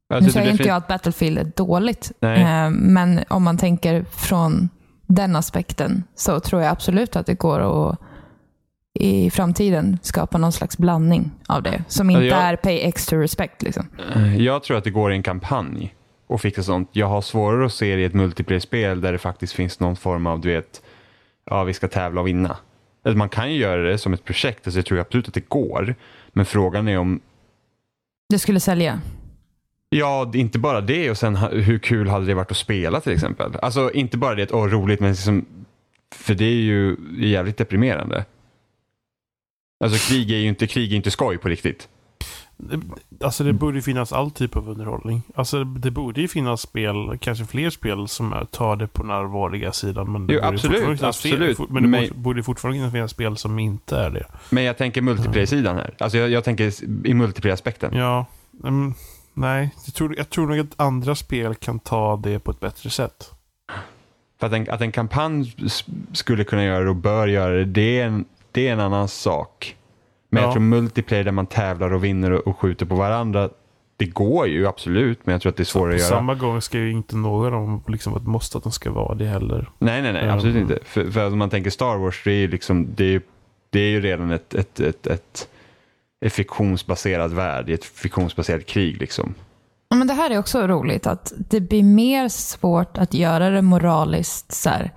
Jag 0.09 0.23
Nu 0.23 0.31
säger 0.31 0.51
inte 0.51 0.63
jag 0.63 0.77
att 0.77 0.89
Battlefield 0.89 1.39
är 1.39 1.53
dåligt, 1.57 2.13
eh, 2.21 2.71
men 2.71 3.21
om 3.29 3.43
man 3.45 3.59
tänker 3.59 4.05
från 4.05 4.69
den 5.07 5.37
aspekten 5.37 6.05
så 6.15 6.41
tror 6.41 6.63
jag 6.63 6.71
absolut 6.71 7.17
att 7.17 7.27
det 7.27 7.35
går 7.35 7.61
att 7.91 7.99
i 9.01 9.31
framtiden 9.31 9.99
skapa 10.03 10.39
någon 10.39 10.53
slags 10.53 10.79
blandning 10.79 11.31
av 11.47 11.63
det. 11.63 11.85
Som 11.89 12.11
inte 12.11 12.21
Alltså 12.23 12.37
jag- 12.37 12.49
är 12.53 12.57
pay 12.57 12.79
extra 12.81 13.21
respect. 13.23 13.63
Liksom. 13.63 13.87
Jag 14.39 14.63
tror 14.63 14.77
att 14.79 14.85
det 14.85 14.91
går 14.91 15.13
i 15.13 15.17
en 15.17 15.23
kampanj 15.23 15.95
och 16.29 16.41
fixa 16.41 16.63
sånt. 16.63 16.89
Jag 16.93 17.07
har 17.07 17.21
svårare 17.21 17.67
att 17.67 17.73
se 17.73 17.95
det 17.97 18.03
i 18.03 18.05
ett 18.05 18.15
multiplayer-spel 18.15 19.01
där 19.01 19.13
det 19.13 19.19
faktiskt 19.19 19.53
finns 19.53 19.81
någon 19.81 19.97
form 19.97 20.27
av, 20.27 20.41
du 20.41 20.49
vet, 20.53 20.83
ja 21.45 21.65
vi 21.65 21.75
ska 21.75 21.89
tävla 21.89 22.21
och 22.21 22.27
vinna. 22.27 22.57
Man 23.15 23.29
kan 23.29 23.53
ju 23.53 23.59
göra 23.61 23.83
det 23.83 23.99
som 23.99 24.13
ett 24.13 24.25
projekt, 24.25 24.67
alltså 24.67 24.79
jag 24.79 24.87
tror 24.87 24.99
absolut 24.99 25.29
att 25.29 25.35
det 25.35 25.49
går. 25.49 25.95
Men 26.29 26.47
frågan 26.47 26.89
är 26.89 26.99
om, 26.99 27.21
Det 28.29 28.39
skulle 28.39 28.61
sälja. 28.61 29.01
ja 29.89 30.31
inte 30.35 30.59
bara 30.59 30.81
det 30.81 31.11
och 31.11 31.19
sen 31.19 31.37
hur 31.37 31.79
kul 31.79 32.09
hade 32.09 32.27
det 32.27 32.35
varit 32.35 32.51
att 32.51 32.57
spela 32.57 33.01
till 33.01 33.13
exempel. 33.13 33.57
Alltså 33.63 33.91
inte 33.93 34.17
bara 34.19 34.35
det 34.35 34.53
åh 34.53 34.67
roligt, 34.67 35.01
men 35.01 35.11
liksom, 35.11 35.47
för 36.15 36.35
det 36.35 36.45
är 36.45 36.61
ju 36.61 36.97
jävligt 37.19 37.57
deprimerande. 37.57 38.25
Alltså 39.85 40.13
krig 40.13 40.31
är 40.31 40.37
ju 40.37 40.49
inte, 40.49 40.67
krig 40.67 40.93
är 40.93 40.97
inte 40.97 41.11
skoj 41.11 41.39
på 41.39 41.49
riktigt. 41.49 41.89
Alltså 43.25 43.45
det 43.45 43.53
borde 43.53 43.83
finnas 43.83 44.13
all 44.13 44.31
typ 44.31 44.57
av 44.57 44.69
underhållning. 44.71 45.23
Alltså 45.35 45.65
det 45.65 45.91
borde 45.91 46.21
ju 46.21 46.29
finnas 46.29 46.61
spel, 46.61 47.19
kanske 47.21 47.45
fler 47.45 47.71
spel 47.71 48.09
som 48.09 48.33
är- 48.33 48.45
tar 48.45 48.77
det 48.77 48.87
på 48.87 49.03
den 49.03 49.11
allvarliga 49.11 49.73
sidan. 49.73 50.13
Men 50.13 50.27
det 50.27 50.35
Jo, 50.35 50.41
borde 50.41 50.55
absolut, 50.55 51.03
absolut. 51.03 51.57
Fler, 51.57 51.67
men 51.71 51.83
det 51.83 51.89
Men- 51.89 52.23
borde, 52.23 52.43
fortfarande 52.43 52.91
finnas 52.91 53.11
spel 53.11 53.37
som 53.37 53.59
inte 53.59 53.97
är 53.99 54.11
det. 54.11 54.27
Men 54.51 54.65
jag 54.65 54.79
tänker 54.79 55.03
multiplayer-sidan 55.03 55.77
här. 55.77 55.95
Alltså 55.99 56.19
jag, 56.19 56.31
jag 56.31 56.45
tänker 56.45 56.73
i 57.07 57.15
multiplayer-aspekten. 57.15 57.97
Ja, 57.97 58.27
mm, 58.65 58.95
nej. 59.35 59.71
Jag 59.87 59.95
tror, 59.95 60.17
jag 60.17 60.31
tror 60.31 60.47
nog 60.47 60.59
att 60.59 60.81
andra 60.81 61.15
spel 61.15 61.55
kan 61.55 61.79
ta 61.79 62.17
det 62.17 62.39
på 62.39 62.51
ett 62.51 62.61
bättre 62.61 62.91
sätt. 62.91 63.31
För 64.41 64.47
att 64.47 64.53
en, 64.53 64.71
att 64.71 64.81
en 64.81 64.93
kampanj 64.93 65.55
skulle 66.13 66.45
kunna 66.45 66.65
göra 66.65 66.85
det 66.85 66.91
och 66.91 66.97
bör 66.97 67.27
göra 67.27 67.53
det, 67.55 67.65
det 67.65 68.01
är 68.01 68.07
en, 68.07 68.25
det 68.53 68.69
är 68.69 68.73
en 68.73 68.81
annan 68.81 69.09
sak. 69.09 69.75
Men 70.31 70.43
Ja. 70.43 70.47
jag 70.49 70.53
tror 70.55 70.63
multiplayer 70.63 71.25
där 71.25 71.33
man 71.33 71.47
tävlar 71.47 71.93
och 71.93 72.05
vinner 72.05 72.31
och, 72.33 72.47
och 72.47 72.59
skjuter 72.59 72.87
på 72.87 72.95
varandra, 72.95 73.49
det 73.97 74.07
går 74.07 74.47
ju 74.47 74.67
absolut, 74.67 75.19
men 75.27 75.33
jag 75.33 75.43
tror 75.43 75.51
att 75.51 75.57
det 75.57 75.63
är 75.63 75.65
svårare 75.65 75.91
På 75.91 75.95
att 75.95 76.01
göra. 76.01 76.09
samma 76.19 76.35
gång 76.35 76.63
ska 76.63 76.79
ju 76.79 76.91
inte 76.91 77.17
någon 77.17 77.47
av 77.47 77.53
dem 77.53 77.83
liksom 77.89 78.17
ett 78.17 78.23
måste 78.27 78.59
att 78.59 78.65
de 78.65 78.73
ska 78.73 78.91
vara 78.91 79.15
det 79.15 79.27
heller. 79.27 79.71
Nej, 79.79 80.03
nej, 80.03 80.13
nej, 80.13 80.25
Ja. 80.27 80.33
absolut 80.35 80.57
inte. 80.57 80.79
För, 80.85 81.11
för 81.11 81.27
om 81.27 81.39
man 81.39 81.51
tänker 81.51 81.71
Star 81.71 81.97
Wars, 81.97 82.21
det 82.25 82.31
är 82.33 82.35
ju, 82.37 82.49
liksom, 82.49 82.89
det 82.95 83.05
är, 83.15 83.21
det 83.71 83.81
är 83.81 83.89
ju 83.91 84.01
redan 84.01 84.31
ett, 84.31 84.55
ett, 84.55 84.81
ett, 84.81 85.07
ett, 85.07 85.49
ett 86.25 86.33
fiktionsbaserad 86.33 87.33
värld, 87.33 87.69
i 87.71 87.73
ett 87.73 87.85
fiktionsbaserat 87.85 88.67
krig. 88.67 89.01
Liksom. 89.01 89.35
Ja, 89.89 89.97
men 89.97 90.07
det 90.07 90.15
här 90.15 90.31
är 90.31 90.39
också 90.39 90.67
roligt, 90.67 91.07
att 91.07 91.33
det 91.37 91.61
blir 91.61 91.83
mer 91.83 92.29
svårt 92.29 92.99
att 92.99 93.15
göra 93.15 93.51
det 93.51 93.63
moraliskt 93.63 94.53
så 94.53 94.71
här, 94.71 94.91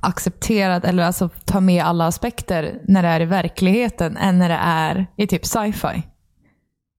accepterat, 0.00 0.84
eller 0.84 1.02
alltså 1.02 1.28
ta 1.44 1.60
med 1.60 1.84
alla 1.84 2.06
aspekter 2.06 2.80
när 2.88 3.02
det 3.02 3.08
är 3.08 3.20
i 3.20 3.24
verkligheten, 3.24 4.16
än 4.16 4.38
när 4.38 4.48
det 4.48 4.60
är 4.62 5.06
i 5.16 5.26
typ 5.26 5.46
sci-fi. 5.46 6.02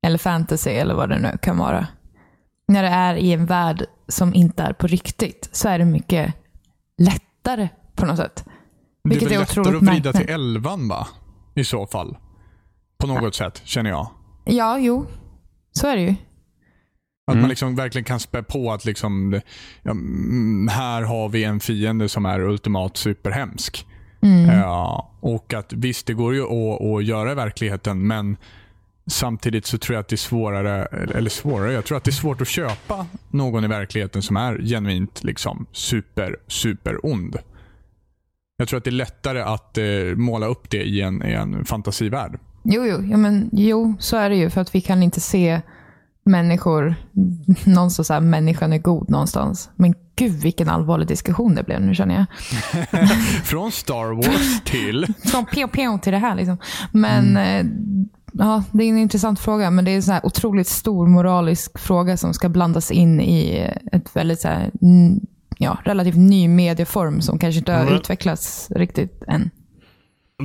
Eller 0.05 0.17
fantasy, 0.17 0.69
eller 0.69 0.93
vad 0.95 1.09
det 1.09 1.19
nu 1.19 1.37
kan 1.41 1.57
vara. 1.57 1.87
När 2.67 2.83
det 2.83 2.89
är 2.89 3.15
i 3.15 3.33
en 3.33 3.45
värld 3.45 3.85
som 4.07 4.33
inte 4.33 4.63
är 4.63 4.73
på 4.73 4.87
riktigt, 4.87 5.49
så 5.51 5.69
är 5.69 5.79
det 5.79 5.85
mycket 5.85 6.33
lättare 6.97 7.69
på 7.95 8.05
något 8.05 8.17
sätt. 8.17 8.43
Det 8.45 8.51
är 9.15 9.19
Vilket 9.19 9.31
är 9.31 9.39
lättare 9.39 9.77
att 9.77 9.83
vrida 9.83 10.13
till 10.13 10.29
elvan 10.29 10.87
va? 10.87 11.07
I 11.55 11.63
så 11.63 11.87
fall. 11.87 12.17
På 12.97 13.07
något 13.07 13.35
sätt, 13.35 13.61
känner 13.63 13.89
jag. 13.89 14.09
Ja, 14.45 14.77
jo. 14.77 15.05
Så 15.71 15.87
är 15.87 15.95
det 15.95 16.01
ju. 16.01 16.15
Att 17.27 17.33
Mm. 17.33 17.41
man 17.41 17.49
liksom 17.49 17.75
verkligen 17.75 18.05
kan 18.05 18.19
spä 18.19 18.43
på 18.43 18.71
att 18.71 18.85
liksom, 18.85 19.41
ja, 19.83 19.91
mm, 19.91 20.67
här 20.67 21.01
har 21.01 21.29
vi 21.29 21.43
en 21.43 21.59
fiende 21.59 22.09
som 22.09 22.25
är 22.25 22.39
ultimat 22.39 22.97
superhemsk. 22.97 23.85
Ja, 24.47 25.11
och 25.19 25.53
att 25.53 25.73
visst, 25.73 26.07
det 26.07 26.13
går 26.13 26.33
ju 26.33 26.41
att, 26.43 26.81
att 26.81 27.03
göra 27.05 27.31
i 27.31 27.35
verkligheten, 27.35 28.07
men 28.07 28.37
samtidigt 29.09 29.65
så 29.65 29.77
tror 29.77 29.93
jag 29.95 29.99
att 30.01 30.07
det 30.07 30.15
är 30.15 30.17
svårare, 30.17 30.85
eller 31.15 31.29
svårare, 31.29 31.73
jag 31.73 31.85
tror 31.85 31.97
att 31.97 32.03
det 32.03 32.09
är 32.09 32.13
svårt 32.13 32.41
att 32.41 32.47
köpa 32.47 33.05
någon 33.29 33.63
i 33.63 33.67
verkligheten 33.67 34.21
som 34.21 34.37
är 34.37 34.57
genuint 34.61 35.23
liksom 35.23 35.65
super, 35.71 36.35
super 36.47 37.05
ond. 37.05 37.35
Jag 38.57 38.67
tror 38.67 38.77
att 38.77 38.83
det 38.83 38.89
är 38.89 38.91
lättare 38.91 39.41
att 39.41 39.77
eh, 39.77 39.85
måla 40.15 40.45
upp 40.45 40.69
det 40.69 40.83
i 40.83 41.01
en, 41.01 41.25
i 41.25 41.31
en 41.31 41.65
fantasivärld. 41.65 42.39
Jo, 42.63 42.85
jo, 42.85 43.03
ja, 43.11 43.17
men, 43.17 43.49
jo, 43.53 43.95
så 43.99 44.17
är 44.17 44.29
det 44.29 44.35
ju. 44.35 44.49
För 44.49 44.61
att 44.61 44.75
vi 44.75 44.81
kan 44.81 45.03
inte 45.03 45.19
se 45.19 45.61
människor, 46.27 46.95
någonstans 47.65 48.07
så 48.07 48.13
här, 48.13 48.21
människan 48.21 48.73
är 48.73 48.77
god 48.77 49.09
någonstans. 49.09 49.69
Men 49.75 49.93
gud 50.15 50.31
vilken 50.41 50.69
allvarlig 50.69 51.07
diskussion 51.07 51.55
det 51.55 51.63
blev 51.63 51.81
nu 51.81 51.95
känner 51.95 52.15
jag. 52.15 52.25
Från 53.43 53.71
Star 53.71 54.15
Wars 54.15 54.61
till... 54.65 55.07
Från 55.25 55.45
pew 55.45 55.97
till 56.03 56.11
det 56.13 56.17
här 56.19 56.35
liksom. 56.35 56.57
Men 56.91 57.37
eh, 57.37 57.65
ja, 58.31 58.63
det 58.71 58.83
är 58.83 58.89
en 58.89 58.97
intressant 58.97 59.39
fråga. 59.39 59.71
Men 59.71 59.85
det 59.85 59.91
är 59.91 59.95
en 59.95 60.03
så 60.03 60.11
här 60.11 60.25
otroligt 60.25 60.67
stor 60.67 61.07
moralisk 61.07 61.79
fråga 61.79 62.17
som 62.17 62.33
ska 62.33 62.49
blandas 62.49 62.91
in 62.91 63.21
i 63.21 63.69
ett 63.91 64.15
väldigt 64.15 64.39
så 64.39 64.47
här, 64.47 64.71
ja, 65.57 65.77
relativt 65.83 66.17
ny 66.17 66.47
medieform 66.47 67.21
som 67.21 67.39
kanske 67.39 67.59
inte 67.59 67.71
har 67.73 67.81
Mm. 67.81 67.93
utvecklats 67.93 68.71
riktigt 68.71 69.23
än. 69.27 69.49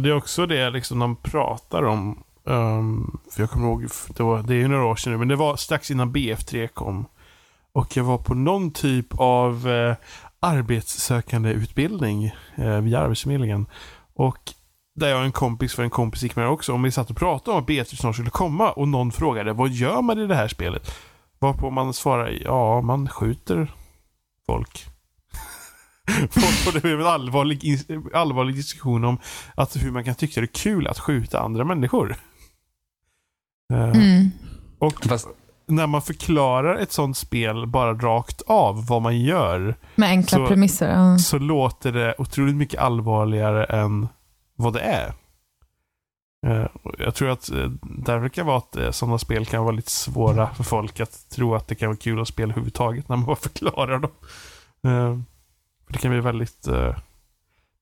Det 0.03 0.09
är 0.09 0.16
också 0.16 0.47
det 0.47 0.70
liksom 0.70 0.99
de 0.99 1.16
pratar 1.16 1.83
om. 1.83 2.22
Um, 2.45 3.20
för 3.30 3.43
jag 3.43 3.51
kommer 3.51 3.68
ihåg, 3.68 3.86
det, 4.16 4.22
var, 4.22 4.43
det 4.43 4.55
är 4.55 4.59
ju 4.59 4.68
några 4.68 4.84
år 4.84 4.97
sedan 4.97 5.12
nu, 5.12 5.18
men 5.18 5.28
det 5.28 5.36
var 5.36 5.57
strax 5.57 5.90
innan 5.90 6.12
BF3 6.12 6.68
kom. 6.68 7.07
Och 7.72 7.97
jag 7.97 8.05
var 8.05 8.18
på 8.18 8.34
någon 8.34 8.70
typ 8.70 9.07
av 9.16 9.68
eh, 9.68 9.97
arbetssökande 10.40 11.51
utbildning 11.51 12.24
eh, 12.57 12.80
via 12.80 13.01
Arbetsförmedlingen. 13.01 13.66
Och 14.14 14.55
där 14.95 15.09
jag 15.09 15.18
och 15.18 15.24
en 15.24 15.32
kompis 15.32 15.74
för 15.74 15.82
en 15.82 15.90
kompis 15.90 16.22
gick 16.22 16.36
med 16.36 16.49
också. 16.49 16.72
Och 16.72 16.84
vi 16.84 16.90
satt 16.90 17.11
och 17.11 17.16
pratade 17.16 17.57
om 17.57 17.62
att 17.62 17.68
BF3 17.68 17.97
snart 17.97 18.14
skulle 18.14 18.30
komma 18.30 18.72
och 18.72 18.88
någon 18.88 19.12
frågade 19.12 19.53
vad 19.53 19.70
gör 19.70 20.03
man 20.03 20.18
i 20.18 20.26
det 20.26 20.34
här 20.34 20.49
spelet? 20.49 20.95
Varpå 21.38 21.70
man 21.70 21.95
svarar 21.95 22.38
ja, 22.45 22.80
man 22.80 23.09
skjuter 23.09 23.72
folk. 24.47 24.86
och 26.66 26.72
det 26.72 26.80
blev 26.80 27.01
en 27.01 27.07
allvarlig, 27.07 27.78
allvarlig 28.14 28.55
diskussion 28.55 29.05
om 29.05 29.18
att 29.55 29.76
hur 29.76 29.90
man 29.90 30.05
kan 30.05 30.14
tycka 30.14 30.40
det 30.40 30.45
är 30.45 30.55
kul 30.62 30.86
att 30.86 30.99
skjuta 30.99 31.40
andra 31.40 31.64
människor. 31.64 32.16
Eh, 33.73 33.89
Mm. 33.89 34.31
Och 34.79 35.05
Fast, 35.05 35.29
när 35.66 35.87
man 35.87 36.03
förklarar 36.03 36.77
ett 36.79 36.93
sånt 36.93 37.16
spel 37.16 37.66
bara 37.66 37.95
rakt 37.95 38.43
av 38.47 38.87
vad 38.87 39.03
man 39.03 39.20
gör 39.20 39.75
Med 39.95 40.09
enkla 40.09 40.39
Så- 40.39 40.47
premisser. 40.47 40.89
Ja. 40.93 41.18
så 41.18 41.39
låter 41.39 41.93
det 41.93 42.14
otroligt 42.18 42.55
mycket 42.57 42.81
allvarligare 42.81 43.64
än 43.64 44.09
vad 44.57 44.73
det 44.73 44.81
är. 44.81 45.12
Eh, 46.47 46.66
Jag 46.99 47.14
tror 47.14 47.31
att 47.31 47.51
eh, 47.51 47.70
där 47.83 48.18
verkar 48.18 48.45
vara 48.45 48.57
att 48.57 48.95
sådana 48.95 49.18
spel 49.18 49.47
kan 49.47 49.62
vara 49.64 49.75
lite 49.77 49.91
svåra 49.91 50.55
för 50.55 50.64
folk 50.64 51.01
att 51.01 51.29
tro 51.31 51.55
att 51.55 51.68
det 51.68 51.75
kan 51.75 51.89
vara 51.89 51.97
kul 51.99 52.20
att 52.20 52.29
spela 52.29 52.53
överhuvudtaget 52.53 53.09
när 53.09 53.16
man 53.16 53.27
bara 53.27 53.37
förklarar 53.37 53.99
dem. 53.99 54.11
För 55.87 55.93
det 55.93 55.99
kan 55.99 56.11
bli 56.11 56.20
väldigt... 56.20 56.68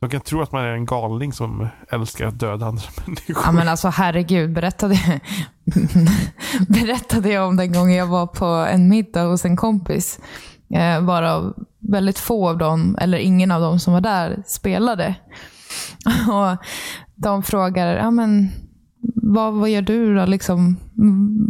De 0.00 0.10
kan 0.10 0.20
tro 0.20 0.42
att 0.42 0.52
man 0.52 0.64
är 0.64 0.68
en 0.68 0.86
galning 0.86 1.32
som 1.32 1.68
älskar 1.88 2.26
att 2.26 2.38
döda 2.38 2.66
andra 2.66 2.82
människor. 3.06 3.36
Ja 3.44 3.52
men 3.52 3.68
alltså 3.68 3.88
herregud, 3.88 4.52
berättade, 4.52 4.98
berättade 6.68 7.30
jag 7.30 7.48
om 7.48 7.56
den 7.56 7.72
gången 7.72 7.96
jag 7.96 8.06
var 8.06 8.26
på 8.26 8.44
en 8.44 8.88
middag 8.88 9.22
hos 9.22 9.44
en 9.44 9.56
kompis. 9.56 10.20
Eh, 10.74 11.00
varav 11.00 11.54
väldigt 11.78 12.18
få 12.18 12.48
av 12.48 12.58
dem, 12.58 12.96
eller 13.00 13.18
ingen 13.18 13.50
av 13.50 13.60
dem 13.60 13.78
som 13.78 13.92
var 13.92 14.00
där, 14.00 14.42
spelade. 14.46 15.14
Och 16.28 16.66
de 17.14 17.42
frågar, 17.42 17.96
ja 17.96 18.10
men 18.10 18.50
vad, 19.02 19.54
vad 19.54 19.70
gör 19.70 19.82
du 19.82 20.16
då? 20.16 20.26
Liksom, 20.26 20.76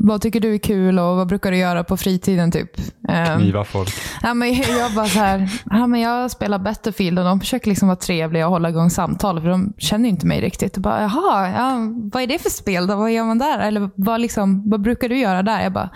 vad 0.05 0.21
tycker 0.21 0.41
du 0.41 0.55
är 0.55 0.59
kul 0.59 0.99
och 0.99 1.17
vad 1.17 1.27
brukar 1.27 1.51
du 1.51 1.57
göra 1.57 1.85
på 1.85 1.97
fritiden? 1.97 2.51
typ? 2.53 2.71
Eh, 3.09 3.37
kniva 3.37 3.65
folk. 3.65 3.91
Ja, 4.23 4.35
men 4.35 4.55
jag 4.55 4.95
bara 4.95 5.07
så 5.07 5.19
här, 5.19 5.51
ja, 5.71 5.87
men 5.87 6.01
jag 6.01 6.31
spelar 6.31 6.59
Battlefield 6.59 7.19
och 7.19 7.25
de 7.25 7.41
försöker 7.41 7.69
liksom 7.69 7.89
vara 7.89 7.97
trevliga 7.97 8.47
och 8.47 8.53
hålla 8.53 8.69
igång 8.69 8.91
samtal 8.91 9.41
för 9.41 9.49
de 9.49 9.73
känner 9.79 10.09
inte 10.09 10.27
mig 10.27 10.41
riktigt. 10.41 10.77
Och 10.77 10.83
bara, 10.83 11.03
Jaha, 11.03 11.51
ja, 11.51 11.77
vad 12.13 12.23
är 12.23 12.27
det 12.27 12.39
för 12.39 12.51
spel 12.51 12.87
då? 12.87 12.97
Vad 12.97 13.13
gör 13.13 13.25
man 13.25 13.39
där? 13.39 13.59
Eller 13.59 13.91
vad, 13.95 14.21
liksom, 14.21 14.71
vad 14.71 14.81
brukar 14.81 15.09
du 15.09 15.19
göra 15.19 15.43
där? 15.43 15.63
Jag 15.63 15.73
bara, 15.73 15.91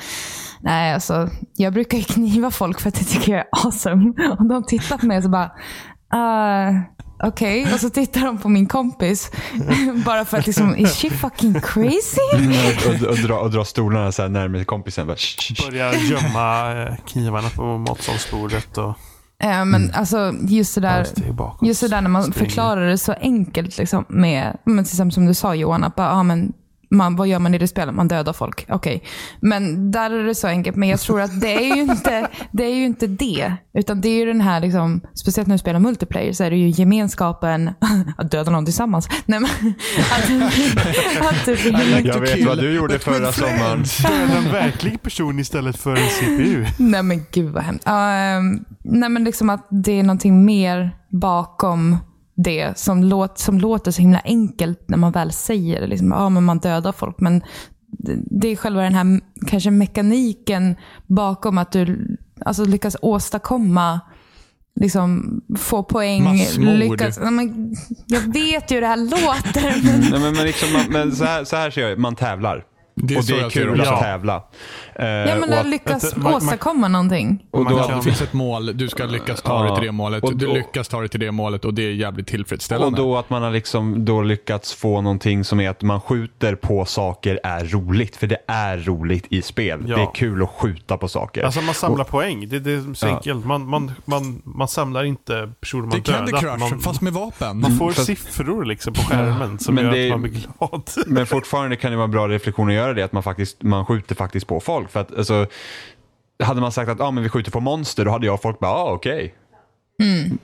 nej 0.61 0.95
alltså, 0.95 1.29
jag 1.57 1.73
brukar 1.73 1.99
kniva 1.99 2.51
folk 2.51 2.81
för 2.81 2.89
att 2.89 2.99
jag 2.99 3.09
tycker 3.09 3.33
jag 3.33 3.41
är 3.41 3.67
awesome. 3.67 4.13
Och 4.39 4.47
de 4.47 4.65
tittar 4.65 4.99
på 4.99 5.07
mig 5.07 5.17
och 5.17 5.23
så 5.23 5.29
bara, 5.29 5.51
uh, 6.15 6.81
Okej, 7.23 7.73
och 7.75 7.81
så 7.81 7.91
tittar 7.91 8.21
de 8.21 8.39
på 8.39 8.49
min 8.49 8.67
kompis. 8.67 9.31
Bara 10.07 10.25
för 10.25 10.39
att 10.39 10.47
liksom, 10.47 10.77
is 10.77 10.97
she 10.97 11.11
fucking 11.11 11.55
crazy? 11.61 12.21
och, 12.89 12.95
och, 12.95 13.09
och, 13.09 13.19
dra, 13.19 13.39
och 13.39 13.51
dra 13.51 13.65
stolarna 13.65 14.13
så 14.13 14.23
här 14.23 14.29
närmare 14.29 14.65
kompisen. 14.65 15.07
Bara. 15.07 15.17
Börjar 15.67 15.93
gömma 15.93 16.73
eh, 16.83 16.95
knivarna 17.07 17.49
på 17.49 17.79
matsalsbordet 17.79 18.79
och 18.79 18.99
Eh, 19.39 19.65
men 19.65 19.91
alltså 19.95 20.35
just 20.41 20.75
det 20.75 20.81
där. 20.81 21.07
Just 21.63 21.81
det 21.81 21.89
där 21.89 22.01
när 22.01 22.11
man 22.11 22.33
förklarar 22.33 22.87
det 22.87 22.99
så 22.99 23.13
enkelt 23.13 23.79
liksom, 23.79 24.05
med, 24.09 24.57
men 24.65 24.85
till 24.85 24.93
exempel 24.93 25.13
som 25.13 25.27
du 25.27 25.35
sa 25.35 25.55
Johan, 25.55 25.85
att 25.85 25.97
bara, 25.97 26.09
ja, 26.09 26.23
men 26.23 26.53
man, 26.91 27.17
vad 27.17 27.29
gör 27.29 27.39
man 27.39 27.55
i 27.55 27.59
det 27.59 27.69
spelet? 27.69 27.95
Man 27.95 28.09
dödar 28.09 28.33
folk. 28.33 28.67
Okej. 28.69 29.03
Men 29.41 29.91
där 29.91 30.11
är 30.11 30.25
det 30.25 30.35
så 30.35 30.49
enkelt. 30.49 30.77
Men 30.77 30.89
jag 30.89 31.01
tror 31.01 31.21
att 31.21 31.41
det 31.41 31.55
är 31.55 31.77
ju 31.77 31.83
inte 31.83 32.29
det. 32.53 32.65
Är 32.65 32.75
ju 32.75 32.85
inte 32.85 33.07
det. 33.07 33.53
Utan 33.75 34.01
det 34.01 34.09
är 34.09 34.19
ju 34.19 34.27
den 34.27 34.41
här, 34.41 34.61
liksom, 34.61 35.01
speciellt 35.15 35.49
när 35.49 35.55
du 35.55 35.59
spelar 35.59 35.81
multiplayer, 35.81 36.33
så 36.33 36.45
är 36.45 36.51
det 36.51 36.57
ju 36.57 36.69
gemenskapen, 36.69 37.71
att 38.17 38.31
döda 38.31 38.51
någon 38.51 38.65
tillsammans. 38.65 39.09
Nej, 39.27 39.41
men, 39.41 39.51
att, 40.13 40.31
att 41.31 41.47
det 41.47 41.63
blir, 41.63 42.07
Jag 42.07 42.21
vet 42.21 42.47
vad 42.47 42.59
du 42.59 42.75
gjorde 42.75 42.99
förra 42.99 43.33
sommaren. 43.33 43.85
Döda 44.03 44.39
en 44.39 44.53
verklig 44.53 45.03
person 45.03 45.39
istället 45.39 45.77
för 45.77 45.91
en 45.91 46.09
CPU. 46.09 46.67
Nej 46.79 47.03
men 47.03 47.23
gud 47.31 47.53
vad 47.53 47.63
hemskt. 47.63 47.85
Ja, 47.87 48.11
ehm, 48.11 48.65
nej 48.83 49.09
men 49.09 49.25
liksom 49.25 49.51
att 49.51 49.67
det 49.71 49.99
är 49.99 50.03
någonting 50.03 50.45
mer 50.45 50.97
bakom 51.11 51.97
det 52.35 52.79
som, 52.79 53.05
låt, 53.05 53.39
som 53.39 53.59
låter 53.59 53.91
så 53.91 54.01
himla 54.01 54.21
enkelt 54.25 54.89
när 54.89 54.99
man 54.99 55.13
väl 55.13 55.33
säger 55.33 55.81
det. 55.81 55.87
Liksom, 55.87 56.11
ja, 56.11 56.29
men 56.29 56.45
man 56.45 56.59
dödar 56.59 56.93
folk. 56.93 57.21
Men 57.21 57.43
det, 58.31 58.49
är 58.49 58.57
själva 58.57 58.83
den 58.83 58.95
här 58.95 59.21
kanske 59.47 59.71
mekaniken 59.71 60.77
bakom 61.07 61.59
att 61.59 61.73
du 61.73 62.17
alltså, 62.45 62.65
lyckas 62.65 62.97
åstadkomma 63.03 64.01
liksom, 64.81 65.41
få 65.59 65.83
poäng. 65.83 66.25
Massmord. 66.25 66.75
Lyckas, 66.75 67.19
ja, 67.23 67.31
men, 67.31 67.77
jag 68.07 68.21
vet 68.21 68.71
ju 68.71 68.75
hur 68.75 68.81
det 68.81 68.87
här 68.87 68.97
låter. 68.97 69.83
Men, 69.85 70.01
Nej, 70.11 70.21
men, 70.21 70.35
men, 70.35 70.47
liksom, 70.47 70.73
man, 70.73 70.85
men 70.91 71.17
så, 71.17 71.25
här, 71.25 71.45
så 71.45 71.57
här 71.57 71.71
ser 71.71 71.89
jag 71.89 71.99
man 71.99 72.17
tävlar. 72.17 72.65
Det 72.97 73.15
är 73.15 73.19
och 73.19 73.25
det 73.25 73.41
är 73.41 73.51
kul 73.51 73.81
att 73.81 73.89
också. 73.89 74.03
tävla. 74.03 74.43
Eh, 74.97 75.07
Ja, 75.07 75.37
men 75.41 75.53
och 75.53 75.59
att 75.59 75.67
lyckas 75.67 76.05
att 76.05 76.17
man- 76.17 76.25
man- 76.25 76.35
åstadkomma 76.35 76.89
någonting. 76.89 77.47
och 77.51 77.71
då, 77.71 77.79
kan- 77.79 77.97
det 77.97 78.03
finns 78.03 78.23
ett 78.23 78.33
mål, 78.33 78.77
du 78.77 78.89
ska 78.89 79.05
lyckas 79.05 79.43
ta 79.43 79.59
dig 79.63 79.69
Ja. 79.69 79.77
till 79.77 79.85
det 79.87 79.93
målet. 79.93 80.25
Och 80.25 80.37
du 80.37 80.47
då- 80.47 80.53
lyckas 80.55 80.89
ta 80.89 81.01
dig 81.01 81.09
till 81.09 81.21
det 81.21 81.31
målet 81.33 81.65
och 81.65 81.75
det 81.75 81.83
är 81.83 81.91
jävligt 81.93 82.27
och 82.27 82.31
tillfredsställande. 82.31 82.99
då 82.99 83.17
att 83.17 83.31
man 83.31 83.43
har 83.43 83.51
liksom 83.51 84.05
då 84.05 84.23
lyckats 84.23 84.75
få 84.75 85.01
någonting 85.01 85.45
som 85.45 85.61
är 85.61 85.71
att 85.71 85.83
man 85.83 86.01
skjuter 86.01 86.55
på 86.55 86.85
saker 86.85 87.41
är 87.45 87.65
roligt. 87.65 88.17
För 88.17 88.27
det 88.27 88.39
är 88.47 88.79
roligt 88.79 89.27
i 89.31 89.43
spel. 89.43 89.85
Ja. 89.87 89.97
Det 89.97 90.03
är 90.03 90.15
kul 90.15 90.43
att 90.43 90.51
skjuta 90.51 90.97
på 90.97 91.09
saker. 91.09 91.43
Alltså 91.45 91.61
man 91.61 91.75
samlar 91.75 92.05
poäng. 92.05 92.49
Det, 92.49 92.59
det 92.59 92.73
är 92.73 92.95
så 92.95 93.07
Ja. 93.07 93.17
enkelt. 93.17 93.45
Man, 93.47 93.67
man, 93.69 93.93
man, 94.05 94.43
man 94.45 94.69
samlar 94.69 95.05
inte 95.05 95.53
personer 95.61 95.83
man 95.87 95.91
det 96.05 96.11
är 96.11 96.13
Candy. 96.13 96.33
Crush, 96.33 96.79
fast 96.85 97.01
med 97.01 97.13
vapen. 97.13 97.61
man 97.61 97.77
får 97.79 97.91
Fast- 97.93 98.07
siffror 98.07 98.65
liksom 98.65 98.93
på 98.95 99.01
skärmen 99.01 99.59
som 99.59 99.75
Men 99.75 99.85
gör 99.85 99.93
det- 99.93 100.05
att 100.05 100.11
man 100.11 100.23
blir 100.23 100.33
glad. 100.33 100.83
Men 101.07 101.27
fortfarande 101.27 101.77
kan 101.77 101.91
det 101.91 101.97
vara 101.97 102.05
en 102.05 102.11
bra 102.11 102.29
reflektion 102.29 102.69
att 102.69 102.75
göra 102.75 102.93
det, 102.95 103.03
att 103.03 103.13
man, 103.13 103.23
faktiskt, 103.23 103.63
man 103.63 103.87
skjuter 103.87 104.15
faktiskt 104.15 104.47
på 104.47 104.61
folk. 104.61 104.84
För 104.89 105.01
att, 105.01 105.15
alltså, 105.19 105.47
hade 106.43 106.61
man 106.61 106.73
sagt 106.73 106.91
att 106.91 107.01
ah, 107.01 107.11
men 107.11 107.23
vi 107.23 107.29
skjuter 107.29 107.51
på 107.51 107.61
monster, 107.61 108.05
då 108.05 108.11
hade 108.11 108.27
jag 108.27 108.43
folk 108.43 108.59
bara, 108.59 108.71
ah, 108.71 108.93
okej. 108.93 109.35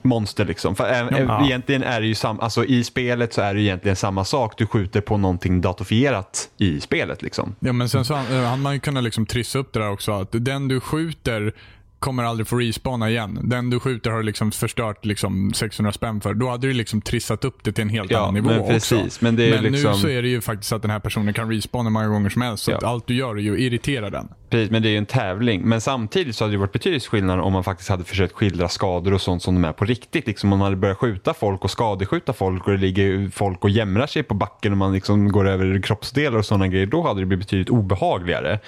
Monster 0.01 0.45
liksom. 0.45 0.75
För 0.75 0.83
ä- 0.83 1.09
ä- 1.11 1.25
Ja. 1.27 1.45
egentligen 1.45 1.83
är 1.83 2.01
det 2.01 2.07
ju 2.07 2.15
sam- 2.15 2.39
alltså, 2.39 2.65
i 2.65 2.83
spelet 2.83 3.33
så 3.33 3.41
är 3.41 3.53
det 3.53 3.61
egentligen 3.61 3.95
samma 3.95 4.25
sak. 4.25 4.53
Du 4.57 4.67
skjuter 4.67 5.01
på 5.01 5.17
någonting 5.17 5.61
datorfierat 5.61 6.49
i 6.57 6.79
spelet 6.81 7.21
liksom. 7.21 7.55
Ja, 7.59 7.73
men 7.73 7.89
sen 7.89 8.05
så 8.05 8.13
eh, 8.13 8.19
hade 8.43 8.61
man 8.61 8.73
ju 8.73 8.79
kunnat 8.79 9.03
liksom 9.03 9.25
trissa 9.25 9.59
upp 9.59 9.73
det 9.73 9.79
där 9.79 9.89
också. 9.89 10.11
Att 10.11 10.27
den 10.31 10.67
du 10.67 10.79
skjuter 10.79 11.53
kommer 12.01 12.23
aldrig 12.23 12.47
få 12.47 12.55
respawna 12.57 13.09
igen. 13.09 13.39
Den 13.43 13.69
du 13.69 13.79
skjuter 13.79 14.09
har 14.11 14.17
du 14.17 14.23
liksom 14.23 14.51
förstört 14.51 15.05
liksom 15.05 15.53
600 15.53 15.91
spänn 15.91 16.21
för. 16.21 16.33
Då 16.33 16.49
hade 16.49 16.67
du 16.67 16.73
liksom 16.73 17.01
trissat 17.01 17.45
upp 17.45 17.63
det 17.63 17.71
till 17.71 17.81
en 17.81 17.89
helt 17.89 18.11
Ja, 18.11 18.19
annan 18.19 18.33
nivå 18.33 18.49
men 18.49 18.59
också. 18.59 18.71
precis. 18.73 19.21
Men 19.21 19.35
det 19.35 19.45
är 19.45 19.61
men 19.61 19.71
liksom- 19.71 19.91
nu 19.91 19.97
så 19.97 20.07
är 20.09 20.21
det 20.21 20.27
ju 20.27 20.41
faktiskt 20.41 20.73
att 20.73 20.81
den 20.81 20.91
här 20.91 20.99
personen 20.99 21.33
kan 21.33 21.51
respawna 21.51 21.89
många 21.89 22.07
gånger 22.07 22.29
som 22.29 22.41
helst. 22.41 22.63
Så 22.63 22.71
Ja. 22.71 22.77
att 22.77 22.83
allt 22.83 23.07
du 23.07 23.13
gör 23.15 23.35
är 23.35 23.41
ju 23.41 23.53
att 23.53 23.59
irritera 23.59 24.09
den. 24.09 24.27
Precis, 24.49 24.71
men 24.71 24.81
det 24.81 24.87
är 24.89 24.91
ju 24.91 24.97
en 24.97 25.05
tävling. 25.05 25.61
Men 25.61 25.81
samtidigt 25.81 26.35
så 26.35 26.43
hade 26.43 26.53
det 26.53 26.57
varit 26.57 26.71
betydligt 26.71 27.05
skillnad 27.05 27.39
om 27.39 27.53
man 27.53 27.63
faktiskt 27.63 27.89
hade 27.89 28.03
försökt 28.03 28.33
skildra 28.33 28.69
skador 28.69 29.13
och 29.13 29.21
sånt 29.21 29.43
som 29.43 29.53
de 29.61 29.65
är 29.65 29.71
på 29.73 29.85
riktigt. 29.85 30.27
Liksom 30.27 30.53
om 30.53 30.59
man 30.59 30.65
hade 30.65 30.75
börjat 30.75 30.97
skjuta 30.97 31.33
folk 31.33 31.63
och 31.63 31.71
skadeskjuta 31.71 32.33
folk 32.33 32.65
och 32.67 32.71
det 32.71 32.77
ligger 32.77 33.29
folk 33.29 33.63
och 33.63 33.69
jämrar 33.69 34.07
sig 34.07 34.23
på 34.23 34.33
backen 34.33 34.71
och 34.71 34.77
man 34.77 34.93
liksom 34.93 35.31
går 35.31 35.47
över 35.47 35.81
kroppsdelar 35.81 36.37
och 36.37 36.45
sådana 36.45 36.67
grejer. 36.67 36.85
Då 36.85 37.01
hade 37.07 37.19
det 37.19 37.25
blivit 37.25 37.45
betydligt 37.45 37.69
obehagligare. 37.69 38.59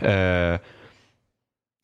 Eh, 0.00 0.60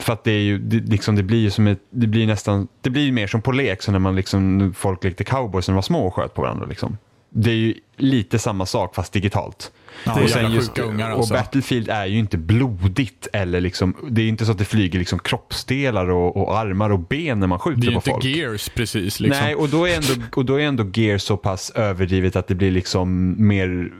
för 0.02 0.12
att 0.12 0.24
det 0.24 0.30
är 0.32 0.40
ju, 0.40 0.58
det, 0.58 0.76
liksom, 0.76 1.16
det 1.16 1.22
blir 1.22 1.38
ju 1.38 1.50
som 1.50 1.66
ett, 1.66 1.82
det 1.90 2.06
blir 2.06 2.26
nästan, 2.26 2.68
det 2.80 2.90
blir 2.90 3.12
mer 3.12 3.26
som 3.26 3.42
på 3.42 3.52
lek, 3.52 3.82
så 3.82 3.92
när 3.92 3.98
man 3.98 4.16
liksom, 4.16 4.74
folk 4.76 5.04
lekte 5.04 5.24
cowboys 5.24 5.68
när 5.68 5.72
de 5.72 5.76
var 5.76 5.82
små 5.82 6.06
och 6.06 6.14
sköt 6.14 6.34
på 6.34 6.42
varandra. 6.42 6.66
Liksom. 6.66 6.98
Det 7.30 7.50
är 7.50 7.54
ju 7.54 7.74
lite 7.96 8.38
samma 8.38 8.66
sak 8.66 8.94
fast 8.94 9.12
digitalt. 9.12 9.72
Ja, 10.04 10.22
och, 10.22 10.30
sen 10.30 10.52
just, 10.52 10.78
och 10.78 11.00
alltså. 11.00 11.34
Battlefield 11.34 11.88
är 11.88 12.06
ju 12.06 12.18
inte 12.18 12.38
blodigt 12.38 13.28
eller 13.32 13.60
liksom, 13.60 13.94
det 14.10 14.22
är 14.22 14.28
inte 14.28 14.44
så 14.46 14.52
att 14.52 14.58
det 14.58 14.64
flyger 14.64 14.98
liksom 14.98 15.18
kroppsdelar 15.18 16.10
och, 16.10 16.36
och 16.36 16.58
armar 16.58 16.90
och 16.90 16.98
ben 17.00 17.40
när 17.40 17.46
man 17.46 17.58
skjuter 17.58 17.80
Det 17.80 17.86
är 17.86 17.90
ju 17.90 17.94
på 17.94 17.98
inte 17.98 18.10
folk. 18.10 18.24
gears 18.24 18.68
precis. 18.68 19.20
Liksom. 19.20 19.44
Nej, 19.44 19.54
och 19.54 19.68
då, 19.68 19.88
är 19.88 19.96
ändå, 19.96 20.26
och 20.34 20.44
då 20.44 20.60
är 20.60 20.64
ändå 20.64 20.90
gear 20.94 21.18
så 21.18 21.36
pass 21.36 21.70
överdrivet 21.70 22.36
att 22.36 22.46
det 22.46 22.54
blir 22.54 22.70
liksom 22.70 23.34
mer 23.46 23.92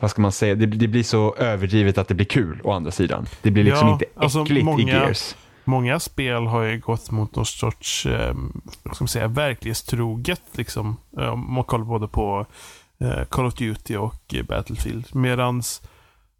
vad 0.00 0.10
ska 0.10 0.22
man 0.22 0.32
säga, 0.32 0.54
det, 0.54 0.66
det 0.66 0.88
blir 0.88 1.02
så 1.02 1.34
överdrivet 1.34 1.98
att 1.98 2.08
det 2.08 2.14
blir 2.14 2.26
kul 2.26 2.60
å 2.64 2.72
andra 2.72 2.90
sidan. 2.90 3.26
Det 3.42 3.50
blir 3.50 3.64
liksom 3.64 3.88
Ja, 3.88 3.92
inte 3.92 4.04
alltså 4.16 4.42
äckligt 4.42 4.60
i 4.60 4.64
många- 4.64 4.82
Gears. 4.92 5.34
Många 5.64 6.00
spel 6.00 6.46
har 6.46 6.62
ju 6.62 6.78
gått 6.78 7.10
mot 7.10 7.36
någon 7.36 7.46
sorts 7.46 8.06
eh, 8.06 8.34
vad 8.82 8.94
ska 8.96 9.02
man 9.02 9.08
säga, 9.08 9.28
verklighetstroget. 9.28 10.42
Liksom. 10.52 10.96
Om 11.16 11.54
man 11.54 11.64
kollar 11.64 11.84
både 11.84 12.08
på 12.08 12.46
eh, 13.00 13.24
Call 13.28 13.46
of 13.46 13.54
Duty 13.54 13.96
och 13.96 14.34
eh, 14.34 14.42
Battlefield. 14.42 15.14
Medans 15.14 15.82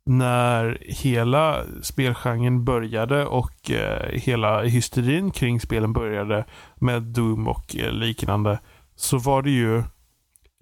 när 0.06 0.78
hela 0.80 1.62
spelgenren 1.82 2.64
började 2.64 3.26
och 3.26 3.70
eh, 3.70 4.08
hela 4.12 4.62
hysterin 4.62 5.30
kring 5.30 5.60
spelen 5.60 5.92
började 5.92 6.44
med 6.74 7.02
Doom 7.02 7.48
och 7.48 7.76
eh, 7.76 7.92
liknande 7.92 8.58
så 8.96 9.18
var 9.18 9.42
det 9.42 9.50
ju 9.50 9.82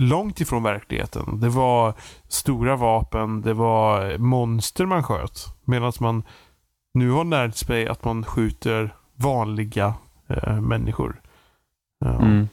långt 0.01 0.41
ifrån 0.41 0.63
verkligheten. 0.63 1.41
Det 1.41 1.49
var 1.49 1.95
stora 2.29 2.77
vapen, 2.77 3.43
det 3.43 3.55
var 3.55 4.19
monster 4.19 4.87
man 4.87 5.03
sköt. 5.03 5.47
Medan 5.65 5.93
man 6.01 6.23
nu 6.95 7.11
har 7.11 7.25
närmat 7.25 7.57
sig 7.57 7.89
att 7.89 8.05
man 8.05 8.25
skjuter 8.25 8.95
vanliga 9.15 9.95
eh, 10.29 10.61
människor. 10.61 11.21
Ja. 11.99 12.23
Mm. 12.23 12.49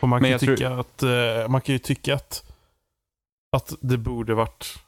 Och 0.00 0.08
man 0.08 0.20
kan, 0.20 0.30
jag 0.30 0.40
tycka 0.40 0.70
att, 0.70 1.02
eh, 1.02 1.48
man 1.48 1.60
kan 1.60 1.72
ju 1.72 1.78
tycka 1.78 2.14
att, 2.14 2.52
att 3.56 3.72
det 3.80 3.98
borde 3.98 4.34
varit 4.34 4.78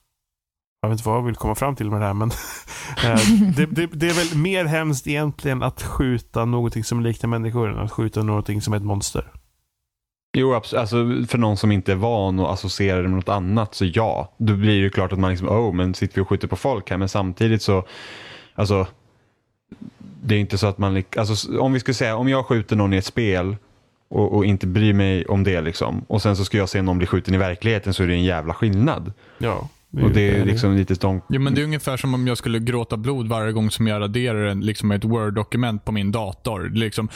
jag 0.80 0.88
vet 0.88 0.98
inte 0.98 1.08
vad 1.08 1.18
jag 1.18 1.22
vill 1.22 1.36
komma 1.36 1.54
fram 1.54 1.76
till 1.76 1.90
med 1.90 2.00
det 2.00 2.06
här 2.06 2.14
men 2.14 2.30
eh, 3.04 3.20
det, 3.56 3.66
det, 3.66 3.86
det 3.86 4.08
är 4.08 4.14
väl 4.14 4.38
mer 4.38 4.64
hemskt 4.64 5.06
egentligen 5.06 5.62
att 5.62 5.82
skjuta 5.82 6.44
någonting 6.44 6.84
som 6.84 7.00
liknar 7.00 7.28
människor 7.28 7.70
än 7.70 7.78
att 7.78 7.92
skjuta 7.92 8.22
någonting 8.22 8.62
som 8.62 8.72
är 8.72 8.76
ett 8.76 8.82
monster. 8.82 9.41
Jo, 10.32 10.54
alltså 10.54 10.96
för 11.28 11.38
någon 11.38 11.56
som 11.56 11.72
inte 11.72 11.92
är 11.92 11.96
van 11.96 12.40
och 12.40 12.52
associerar 12.52 13.02
det 13.02 13.08
med 13.08 13.16
något 13.16 13.28
annat 13.28 13.74
så 13.74 13.84
ja. 13.84 14.32
Då 14.36 14.54
blir 14.54 14.70
det 14.70 14.76
ju 14.76 14.90
klart 14.90 15.12
att 15.12 15.18
man 15.18 15.30
liksom, 15.30 15.48
oh, 15.48 15.74
men 15.74 15.94
sitter 15.94 16.14
vi 16.14 16.20
och 16.20 16.28
skjuter 16.28 16.48
på 16.48 16.56
folk 16.56 16.90
här? 16.90 16.96
Men 16.96 17.08
samtidigt 17.08 17.62
så, 17.62 17.84
alltså, 18.54 18.86
det 20.22 20.34
är 20.34 20.38
inte 20.38 20.58
så 20.58 20.66
att 20.66 20.78
man, 20.78 21.04
alltså 21.16 21.58
om 21.58 21.72
vi 21.72 21.80
skulle 21.80 21.94
säga, 21.94 22.16
om 22.16 22.28
jag 22.28 22.46
skjuter 22.46 22.76
någon 22.76 22.92
i 22.92 22.96
ett 22.96 23.04
spel 23.04 23.56
och, 24.08 24.36
och 24.36 24.44
inte 24.44 24.66
bryr 24.66 24.92
mig 24.92 25.26
om 25.26 25.44
det 25.44 25.60
liksom, 25.60 26.04
och 26.08 26.22
sen 26.22 26.36
så 26.36 26.44
ska 26.44 26.58
jag 26.58 26.68
se 26.68 26.82
någon 26.82 26.98
bli 26.98 27.06
skjuten 27.06 27.34
i 27.34 27.38
verkligheten 27.38 27.94
så 27.94 28.02
är 28.02 28.06
det 28.06 28.14
en 28.14 28.24
jävla 28.24 28.54
skillnad. 28.54 29.12
Ja. 29.38 29.68
Och 29.92 30.10
det 30.10 30.36
är 30.36 30.44
liksom 30.44 30.76
lite 30.76 30.94
stångt. 30.94 31.24
Ja, 31.28 31.38
men 31.38 31.54
det 31.54 31.60
är 31.60 31.64
ungefär 31.64 31.96
som 31.96 32.14
om 32.14 32.26
jag 32.26 32.38
skulle 32.38 32.58
gråta 32.58 32.96
blod 32.96 33.28
varje 33.28 33.52
gång 33.52 33.70
som 33.70 33.86
jag 33.86 34.00
raderar 34.00 34.44
en, 34.44 34.60
liksom 34.60 34.90
ett 34.90 35.04
Word-dokument 35.04 35.84
på 35.84 35.92
min 35.92 36.12
dator. 36.12 36.70
Liksom, 36.74 37.08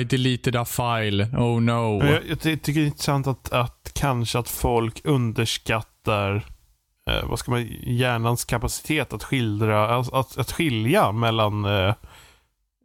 I 0.00 0.04
deleted 0.04 0.56
a 0.56 0.64
file, 0.64 1.24
oh 1.24 1.60
no. 1.60 2.04
Jag, 2.04 2.20
jag 2.28 2.40
ty- 2.40 2.56
tycker 2.56 2.80
det 2.80 2.84
är 2.84 2.86
intressant 2.86 3.26
att, 3.26 3.52
att 3.52 3.90
kanske 3.94 4.38
att 4.38 4.48
folk 4.48 5.00
underskattar 5.04 6.36
eh, 7.08 7.28
vad 7.28 7.38
ska 7.38 7.50
man, 7.50 7.66
hjärnans 7.82 8.44
kapacitet 8.44 9.12
att 9.12 9.24
skildra, 9.24 9.96
att, 9.96 10.12
att, 10.12 10.38
att 10.38 10.52
skilja 10.52 11.12
mellan 11.12 11.64
eh, 11.64 11.94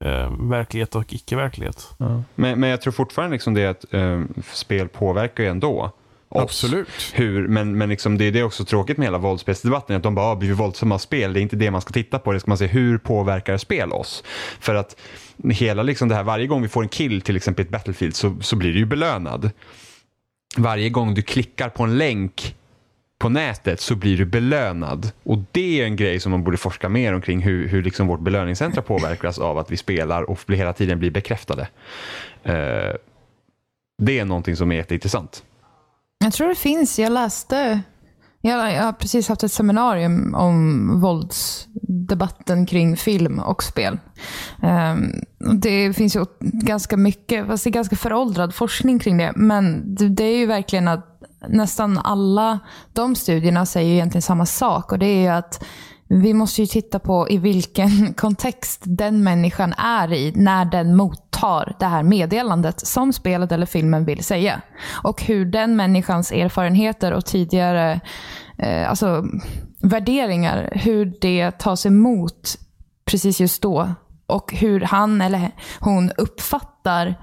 eh, 0.03 0.31
verklighet 0.39 0.95
och 0.95 1.13
icke-verklighet. 1.13 1.89
Men, 2.35 2.59
men 2.59 2.69
jag 2.69 2.81
tror 2.81 2.93
fortfarande 2.93 3.33
liksom 3.33 3.53
det 3.53 3.65
att 3.65 3.93
eh, 3.93 4.21
spel 4.53 4.87
påverkar 4.87 5.43
ju 5.43 5.49
ändå 5.49 5.91
oss. 6.29 6.43
Absolut. 6.43 7.11
hur, 7.13 7.47
men, 7.47 7.77
men 7.77 7.89
liksom 7.89 8.17
det, 8.17 8.31
det 8.31 8.39
är 8.39 8.43
också 8.43 8.65
tråkigt 8.65 8.97
med 8.97 9.05
hela 9.05 9.17
våldsspelsdebatten, 9.17 9.95
att 9.95 10.03
de 10.03 10.15
bara, 10.15 10.25
ah, 10.25 10.35
blir 10.35 10.49
vi 10.49 10.55
våldsamma 10.55 10.95
av 10.95 10.99
spel? 10.99 11.33
Det 11.33 11.39
är 11.39 11.41
inte 11.41 11.55
det 11.55 11.71
man 11.71 11.81
ska 11.81 11.93
titta 11.93 12.19
på, 12.19 12.33
det 12.33 12.39
ska 12.39 12.51
man 12.51 12.57
se 12.57 12.67
hur 12.67 12.97
påverkar 12.97 13.57
spel 13.57 13.91
oss? 13.91 14.23
För 14.59 14.75
att 14.75 14.95
hela 15.49 15.83
liksom 15.83 16.09
det 16.09 16.15
här, 16.15 16.23
varje 16.23 16.47
gång 16.47 16.61
vi 16.61 16.67
får 16.67 16.83
en 16.83 16.89
kill 16.89 17.21
till 17.21 17.35
exempel 17.35 17.63
i 17.63 17.65
ett 17.65 17.71
Battlefield 17.71 18.15
så, 18.15 18.37
så 18.41 18.55
blir 18.55 18.73
du 18.73 18.79
ju 18.79 18.85
belönad. 18.85 19.51
Varje 20.57 20.89
gång 20.89 21.13
du 21.13 21.21
klickar 21.21 21.69
på 21.69 21.83
en 21.83 21.97
länk 21.97 22.55
på 23.17 23.29
nätet 23.29 23.79
så 23.79 23.95
blir 23.95 24.17
du 24.17 24.25
belönad. 24.25 25.11
Och 25.23 25.37
det 25.51 25.81
är 25.81 25.85
en 25.85 25.95
grej 25.95 26.19
som 26.19 26.31
man 26.31 26.43
borde 26.43 26.57
forska 26.57 26.89
mer 26.89 27.13
omkring 27.13 27.41
hur, 27.41 27.67
hur 27.67 27.83
liksom 27.83 28.07
vårt 28.07 28.19
belöningscentra 28.19 28.81
påverkas 28.81 29.39
av 29.39 29.57
att 29.57 29.71
vi 29.71 29.77
spelar 29.77 30.29
och 30.29 30.39
hela 30.47 30.73
tiden 30.73 30.99
blir 30.99 31.11
bekräftade. 31.11 31.67
Eh, 32.43 32.95
det 33.97 34.19
är 34.19 34.25
någonting 34.25 34.55
som 34.55 34.71
är 34.71 34.75
jätteintressant. 34.75 35.43
Jag 36.19 36.33
tror 36.33 36.49
det 36.49 36.55
finns. 36.55 36.99
Jag 36.99 37.11
läste. 37.11 37.81
Jag, 38.41 38.73
jag 38.73 38.83
har 38.83 38.93
precis 38.93 39.29
haft 39.29 39.43
ett 39.43 39.51
seminarium 39.51 40.35
om 40.35 41.01
våldsdebatten 41.01 42.65
kring 42.65 42.97
film 42.97 43.39
och 43.39 43.63
spel. 43.63 43.99
Ehm, 44.61 45.11
det 45.61 45.93
finns 45.93 46.15
ju 46.15 46.25
ganska 46.39 46.97
mycket, 46.97 47.47
fast 47.47 47.63
det 47.63 47.69
är 47.69 47.71
ganska 47.71 47.95
föråldrad 47.95 48.55
forskning 48.55 48.99
kring 48.99 49.17
det. 49.17 49.33
Men 49.35 49.95
det, 49.95 50.09
det 50.09 50.23
är 50.23 50.37
ju 50.37 50.45
verkligen 50.45 50.87
att 50.87 51.21
nästan 51.47 51.97
alla 51.97 52.59
de 52.93 53.15
studierna 53.15 53.65
säger 53.65 53.93
egentligen 53.93 54.21
samma 54.21 54.45
sak. 54.45 54.91
Och 54.91 54.99
det 54.99 55.05
är 55.05 55.21
ju 55.21 55.27
att 55.27 55.63
vi 56.07 56.33
måste 56.33 56.61
ju 56.61 56.67
titta 56.67 56.99
på 56.99 57.29
i 57.29 57.37
vilken 57.37 58.13
kontext 58.17 58.81
den 58.85 59.23
människan 59.23 59.73
är 59.73 60.13
i 60.13 60.31
när 60.35 60.65
den 60.65 60.95
mottar 60.95 61.75
det 61.79 61.85
här 61.85 62.03
meddelandet 62.03 62.87
som 62.87 63.13
spelet 63.13 63.51
eller 63.51 63.65
filmen 63.65 64.05
vill 64.05 64.23
säga. 64.23 64.61
Och 65.03 65.23
hur 65.23 65.45
den 65.45 65.75
människans 65.75 66.31
erfarenheter 66.31 67.13
och 67.13 67.25
tidigare 67.25 67.99
eh, 68.57 68.89
alltså, 68.89 69.25
värderingar, 69.81 70.69
hur 70.71 71.13
det 71.21 71.51
tas 71.51 71.85
emot 71.85 72.57
precis 73.05 73.41
just 73.41 73.61
då. 73.61 73.93
Och 74.27 74.53
hur 74.53 74.81
han 74.81 75.21
eller 75.21 75.51
hon 75.79 76.11
uppfattar 76.17 77.15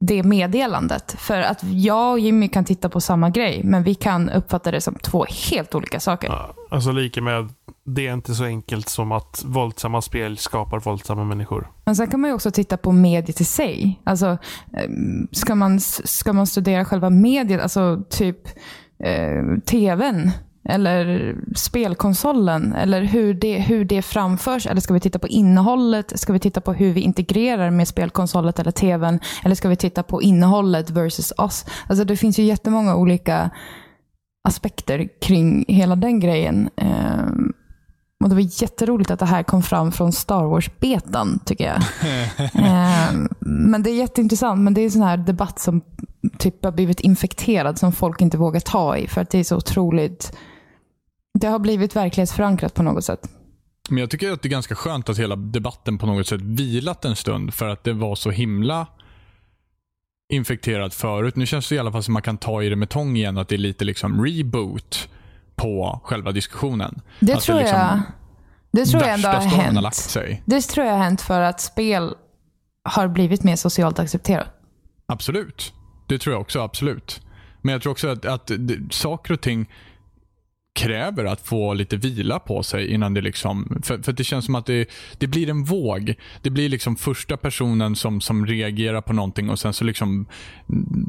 det 0.00 0.22
meddelandet. 0.22 1.16
För 1.18 1.40
att 1.40 1.60
jag 1.62 2.12
och 2.12 2.18
Jimmy 2.18 2.48
kan 2.48 2.64
titta 2.64 2.88
på 2.88 3.00
samma 3.00 3.30
grej, 3.30 3.60
men 3.64 3.82
vi 3.82 3.94
kan 3.94 4.30
uppfatta 4.30 4.70
det 4.70 4.80
som 4.80 4.94
två 4.94 5.26
helt 5.50 5.74
olika 5.74 6.00
saker. 6.00 6.32
Alltså 6.70 6.92
lika 6.92 7.22
med, 7.22 7.48
det 7.86 8.06
är 8.06 8.12
inte 8.12 8.34
så 8.34 8.44
enkelt 8.44 8.88
som 8.88 9.12
att 9.12 9.42
våldsamma 9.46 10.02
spel 10.02 10.38
skapar 10.38 10.80
våldsamma 10.80 11.24
människor. 11.24 11.70
Men 11.84 11.96
sen 11.96 12.06
kan 12.06 12.20
man 12.20 12.30
ju 12.30 12.34
också 12.34 12.50
titta 12.50 12.76
på 12.76 12.92
mediet 12.92 13.40
i 13.40 13.44
sig. 13.44 14.00
Alltså, 14.04 14.26
eh, 14.72 14.90
ska, 15.32 15.54
man, 15.54 15.80
ska 15.80 16.32
man 16.32 16.46
studera 16.46 16.84
själva 16.84 17.10
mediet, 17.10 17.60
alltså 17.62 18.02
typ 18.10 18.38
eh, 19.04 19.58
tvn, 19.66 20.30
Eller 20.68 21.36
spelkonsolen? 21.56 22.72
Eller 22.72 23.02
hur 23.02 23.34
det, 23.34 23.58
hur 23.58 23.84
det 23.84 24.02
framförs? 24.02 24.66
Eller 24.66 24.80
ska 24.80 24.94
vi 24.94 25.00
titta 25.00 25.18
på 25.18 25.28
innehållet? 25.28 26.20
Ska 26.20 26.32
vi 26.32 26.38
titta 26.38 26.60
på 26.60 26.72
hur 26.72 26.92
vi 26.92 27.00
integrerar 27.00 27.70
med 27.70 27.88
spelkonsolet 27.88 28.58
eller 28.58 28.70
tvn? 28.70 29.20
Eller 29.44 29.54
ska 29.54 29.68
vi 29.68 29.76
titta 29.76 30.02
på 30.02 30.22
innehållet 30.22 30.90
versus 30.90 31.32
oss? 31.36 31.66
Alltså 31.86 32.04
det 32.04 32.16
finns 32.16 32.38
ju 32.38 32.42
jättemånga 32.42 32.96
olika 32.96 33.50
aspekter 34.48 35.08
kring 35.20 35.64
hela 35.68 35.96
den 35.96 36.20
grejen. 36.20 36.70
Eh, 36.76 37.26
och 38.24 38.30
Det 38.30 38.34
var 38.34 38.62
jätteroligt 38.62 39.10
att 39.10 39.18
det 39.18 39.26
här 39.26 39.42
kom 39.42 39.62
fram 39.62 39.92
från 39.92 40.12
Star 40.12 40.44
Wars-betan, 40.44 41.40
tycker 41.44 41.64
jag. 41.64 41.82
Ehm, 42.54 43.28
men 43.40 43.82
det 43.82 43.90
är 43.90 43.94
jätteintressant, 43.94 44.60
men 44.60 44.74
det 44.74 44.80
är 44.80 44.84
en 44.84 44.90
sån 44.90 45.02
här 45.02 45.16
debatt 45.16 45.58
som 45.58 45.82
typ 46.38 46.64
har 46.64 46.72
blivit 46.72 47.00
infekterad, 47.00 47.78
som 47.78 47.92
folk 47.92 48.20
inte 48.20 48.36
vågar 48.36 48.60
ta 48.60 48.96
i, 48.96 49.06
för 49.06 49.20
att 49.20 49.30
det 49.30 49.38
är 49.38 49.44
så 49.44 49.56
otroligt... 49.56 50.36
Det 51.38 51.46
har 51.46 51.58
blivit 51.58 51.96
verklighetsförankrat 51.96 52.74
på 52.74 52.82
något 52.82 53.04
sätt. 53.04 53.28
Men 53.88 53.98
jag 53.98 54.10
tycker 54.10 54.32
att 54.32 54.42
det 54.42 54.48
är 54.48 54.50
ganska 54.50 54.74
skönt 54.74 55.08
att 55.08 55.18
hela 55.18 55.36
debatten 55.36 55.98
på 55.98 56.06
något 56.06 56.26
sätt 56.26 56.40
vilat 56.40 57.04
en 57.04 57.16
stund, 57.16 57.54
för 57.54 57.68
att 57.68 57.84
det 57.84 57.92
var 57.92 58.14
så 58.14 58.30
himla 58.30 58.86
infekterat 60.32 60.94
förut. 60.94 61.36
Nu 61.36 61.46
känns 61.46 61.68
det 61.68 61.74
i 61.74 61.78
alla 61.78 61.92
fall 61.92 62.02
som 62.02 62.12
man 62.12 62.22
kan 62.22 62.38
ta 62.38 62.62
i 62.62 62.68
det 62.68 62.76
med 62.76 62.88
tång 62.88 63.16
igen, 63.16 63.38
att 63.38 63.48
det 63.48 63.54
är 63.54 63.58
lite 63.58 63.84
liksom 63.84 64.24
reboot 64.24 65.08
på 65.56 66.00
själva 66.04 66.32
diskussionen. 66.32 67.00
Det 67.20 67.34
Att 67.34 67.40
tror 67.40 67.58
liksom 67.58 67.78
jag, 67.78 68.00
det 68.70 68.86
tror 68.86 69.02
jag 69.02 69.12
ändå 69.12 69.28
har 69.28 69.40
hänt. 69.40 69.74
har 69.74 69.82
lagt 69.82 69.96
sig. 69.96 70.42
Det 70.46 70.60
tror 70.60 70.86
jag 70.86 70.92
har 70.92 71.02
hänt 71.04 71.20
för 71.20 71.40
att 71.40 71.60
spel 71.60 72.14
har 72.88 73.08
blivit 73.08 73.42
mer 73.42 73.56
socialt 73.56 73.98
accepterat. 73.98 74.46
Absolut. 75.06 75.72
Det 76.06 76.18
tror 76.18 76.34
jag 76.34 76.40
också, 76.40 76.60
absolut. 76.60 77.20
Men 77.62 77.72
jag 77.72 77.82
tror 77.82 77.92
också 77.92 78.08
att, 78.08 78.24
att 78.24 78.50
det, 78.58 78.78
saker 78.90 79.34
och 79.34 79.40
ting 79.40 79.70
kräver 80.74 81.24
att 81.24 81.40
få 81.40 81.74
lite 81.74 81.96
vila 81.96 82.38
på 82.38 82.62
sig 82.62 82.92
innan 82.92 83.14
det 83.14 83.20
liksom... 83.20 83.80
För, 83.82 84.02
för 84.02 84.12
det 84.12 84.24
känns 84.24 84.44
som 84.44 84.54
att 84.54 84.66
det, 84.66 84.88
det 85.18 85.26
blir 85.26 85.50
en 85.50 85.64
våg. 85.64 86.14
Det 86.42 86.50
blir 86.50 86.68
liksom 86.68 86.96
första 86.96 87.36
personen 87.36 87.96
som, 87.96 88.20
som 88.20 88.46
reagerar 88.46 89.00
på 89.00 89.12
någonting 89.12 89.50
och 89.50 89.58
sen 89.58 89.72
så 89.72 89.84
liksom... 89.84 90.26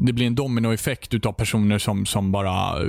Det 0.06 0.14
blir 0.14 0.28
en 0.28 0.36
dominoeffekt 0.36 1.14
utav 1.14 1.34
personer 1.34 1.78
som, 1.78 2.06
som 2.06 2.32
bara 2.32 2.82
eh, 2.82 2.88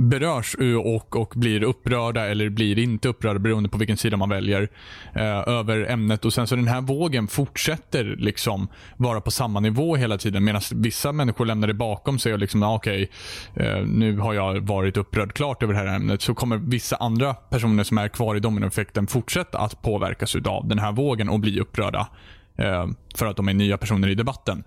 berörs 0.00 0.56
och, 0.84 1.16
och 1.16 1.32
blir 1.36 1.62
upprörda 1.62 2.26
eller 2.26 2.48
blir 2.48 2.78
inte 2.78 3.08
upprörda 3.08 3.38
beroende 3.38 3.68
på 3.68 3.78
vilken 3.78 3.96
sida 3.96 4.16
man 4.16 4.28
väljer 4.28 4.68
eh, 5.14 5.48
över 5.48 5.90
ämnet. 5.90 6.24
Och 6.24 6.32
Sen 6.32 6.46
så 6.46 6.56
den 6.56 6.68
här 6.68 6.80
vågen 6.80 7.28
fortsätter 7.28 8.16
liksom 8.18 8.68
vara 8.96 9.20
på 9.20 9.30
samma 9.30 9.60
nivå 9.60 9.96
hela 9.96 10.18
tiden 10.18 10.44
medan 10.44 10.62
vissa 10.74 11.12
människor 11.12 11.46
lämnar 11.46 11.68
det 11.68 11.74
bakom 11.74 12.18
sig 12.18 12.32
och 12.32 12.38
liksom, 12.38 12.62
ah, 12.62 12.74
okej, 12.74 13.10
eh, 13.54 13.86
nu 13.86 14.18
har 14.18 14.34
jag 14.34 14.60
varit 14.60 14.96
upprörd 14.96 15.32
klart 15.32 15.62
över 15.62 15.74
det 15.74 15.80
här 15.80 15.86
ämnet 15.86 16.05
så 16.18 16.34
kommer 16.34 16.56
vissa 16.56 16.96
andra 16.96 17.34
personer 17.34 17.84
som 17.84 17.98
är 17.98 18.08
kvar 18.08 18.36
i 18.36 18.40
dominoeffekten 18.40 19.06
fortsätta 19.06 19.58
att 19.58 19.82
påverkas 19.82 20.36
av 20.36 20.68
den 20.68 20.78
här 20.78 20.92
vågen 20.92 21.28
och 21.28 21.40
bli 21.40 21.60
upprörda 21.60 22.08
eh, 22.56 22.86
för 23.14 23.26
att 23.26 23.36
de 23.36 23.48
är 23.48 23.54
nya 23.54 23.78
personer 23.78 24.08
i 24.08 24.14
debatten. 24.14 24.64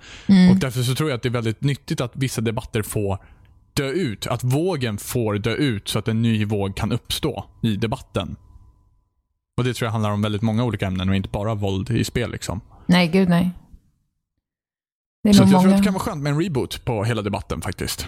Och 0.52 0.56
Därför 0.56 0.82
så 0.82 0.96
tror 0.96 1.10
jag 1.10 1.18
att 1.18 1.24
det 1.24 1.30
är 1.30 1.34
väldigt 1.34 1.62
nyttigt 1.62 2.02
att 2.02 2.12
vissa 2.16 2.42
debatter 2.42 2.82
får 2.82 3.18
dö 3.74 3.90
ut. 3.90 4.28
Att 4.28 4.44
vågen 4.44 4.98
får 4.98 5.34
dö 5.34 5.54
ut 5.54 5.88
så 5.88 6.00
att 6.00 6.08
en 6.08 6.22
ny 6.22 6.46
våg 6.46 6.76
kan 6.76 6.92
uppstå 6.92 7.46
i 7.64 7.76
debatten. 7.76 8.36
Och 9.58 9.64
Det 9.64 9.74
tror 9.74 9.86
jag 9.86 9.92
handlar 9.92 10.12
om 10.12 10.22
väldigt 10.22 10.42
många 10.42 10.64
olika 10.64 10.88
ämnen 10.88 11.10
och 11.10 11.16
inte 11.16 11.30
bara 11.30 11.56
våld 11.56 11.92
i 11.92 12.04
spel. 12.04 12.32
Liksom. 12.32 12.62
Nej, 12.86 13.08
gud 13.08 13.30
nej. 13.30 13.52
Så 15.24 15.28
jag 15.28 15.36
tror 15.36 15.46
många. 15.48 15.70
att 15.70 15.78
det 15.78 15.84
kan 15.84 15.94
vara 15.94 16.04
skönt 16.04 16.24
med 16.24 16.32
en 16.34 16.42
reboot 16.42 16.86
på 16.86 17.04
hela 17.04 17.22
debatten 17.22 17.62
faktiskt. 17.62 18.08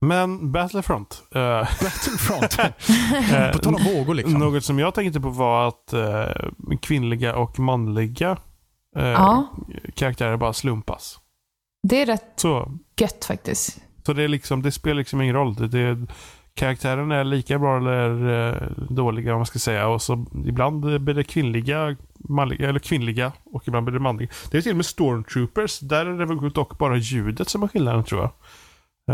Men 0.00 0.52
Battlefront. 0.52 1.22
eh, 1.34 1.40
Battlefront. 1.82 2.56
på 3.52 3.58
tal 3.58 3.74
om 3.74 3.82
vågor 3.94 4.14
liksom. 4.14 4.38
Något 4.38 4.64
som 4.64 4.78
jag 4.78 4.94
tänkte 4.94 5.20
på 5.20 5.28
var 5.28 5.68
att 5.68 5.92
eh, 5.92 6.76
kvinnliga 6.82 7.36
och 7.36 7.58
manliga 7.58 8.36
eh, 8.96 9.04
Ja. 9.06 9.46
karaktärer 9.94 10.36
bara 10.36 10.52
slumpas. 10.52 11.18
Det 11.88 12.02
är 12.02 12.06
rätt 12.06 12.32
Så, 12.36 12.72
gött 13.00 13.24
faktiskt. 13.24 13.80
så 14.06 14.12
det, 14.12 14.22
är 14.22 14.28
liksom, 14.28 14.62
det 14.62 14.72
spelar 14.72 14.96
liksom 14.96 15.20
ingen 15.20 15.34
roll. 15.34 15.54
Det, 15.54 15.68
det, 15.68 16.06
karaktären 16.54 17.12
är 17.12 17.24
lika 17.24 17.58
bra 17.58 17.76
eller 17.76 18.72
dåliga 18.90 19.32
om 19.32 19.38
man 19.38 19.46
ska 19.46 19.58
säga. 19.58 19.88
Och 19.88 20.02
så 20.02 20.26
ibland 20.46 20.80
blir 21.04 21.14
det 21.14 21.24
kvinnliga, 21.24 21.96
manliga, 22.18 22.68
eller 22.68 22.78
kvinnliga 22.78 23.32
och 23.44 23.62
ibland 23.68 23.84
blir 23.86 23.94
det 23.94 24.00
manliga. 24.00 24.28
Det 24.50 24.58
är 24.58 24.62
till 24.62 24.70
och 24.70 24.76
med 24.76 24.86
Stormtroopers. 24.86 25.78
Där 25.80 26.06
är 26.06 26.18
det 26.18 26.26
väl 26.26 26.50
dock 26.52 26.78
bara 26.78 26.96
ljudet 26.96 27.48
som 27.48 27.62
är 27.62 27.68
skillnaden 27.68 28.04
tror 28.04 28.20
jag. 28.20 28.30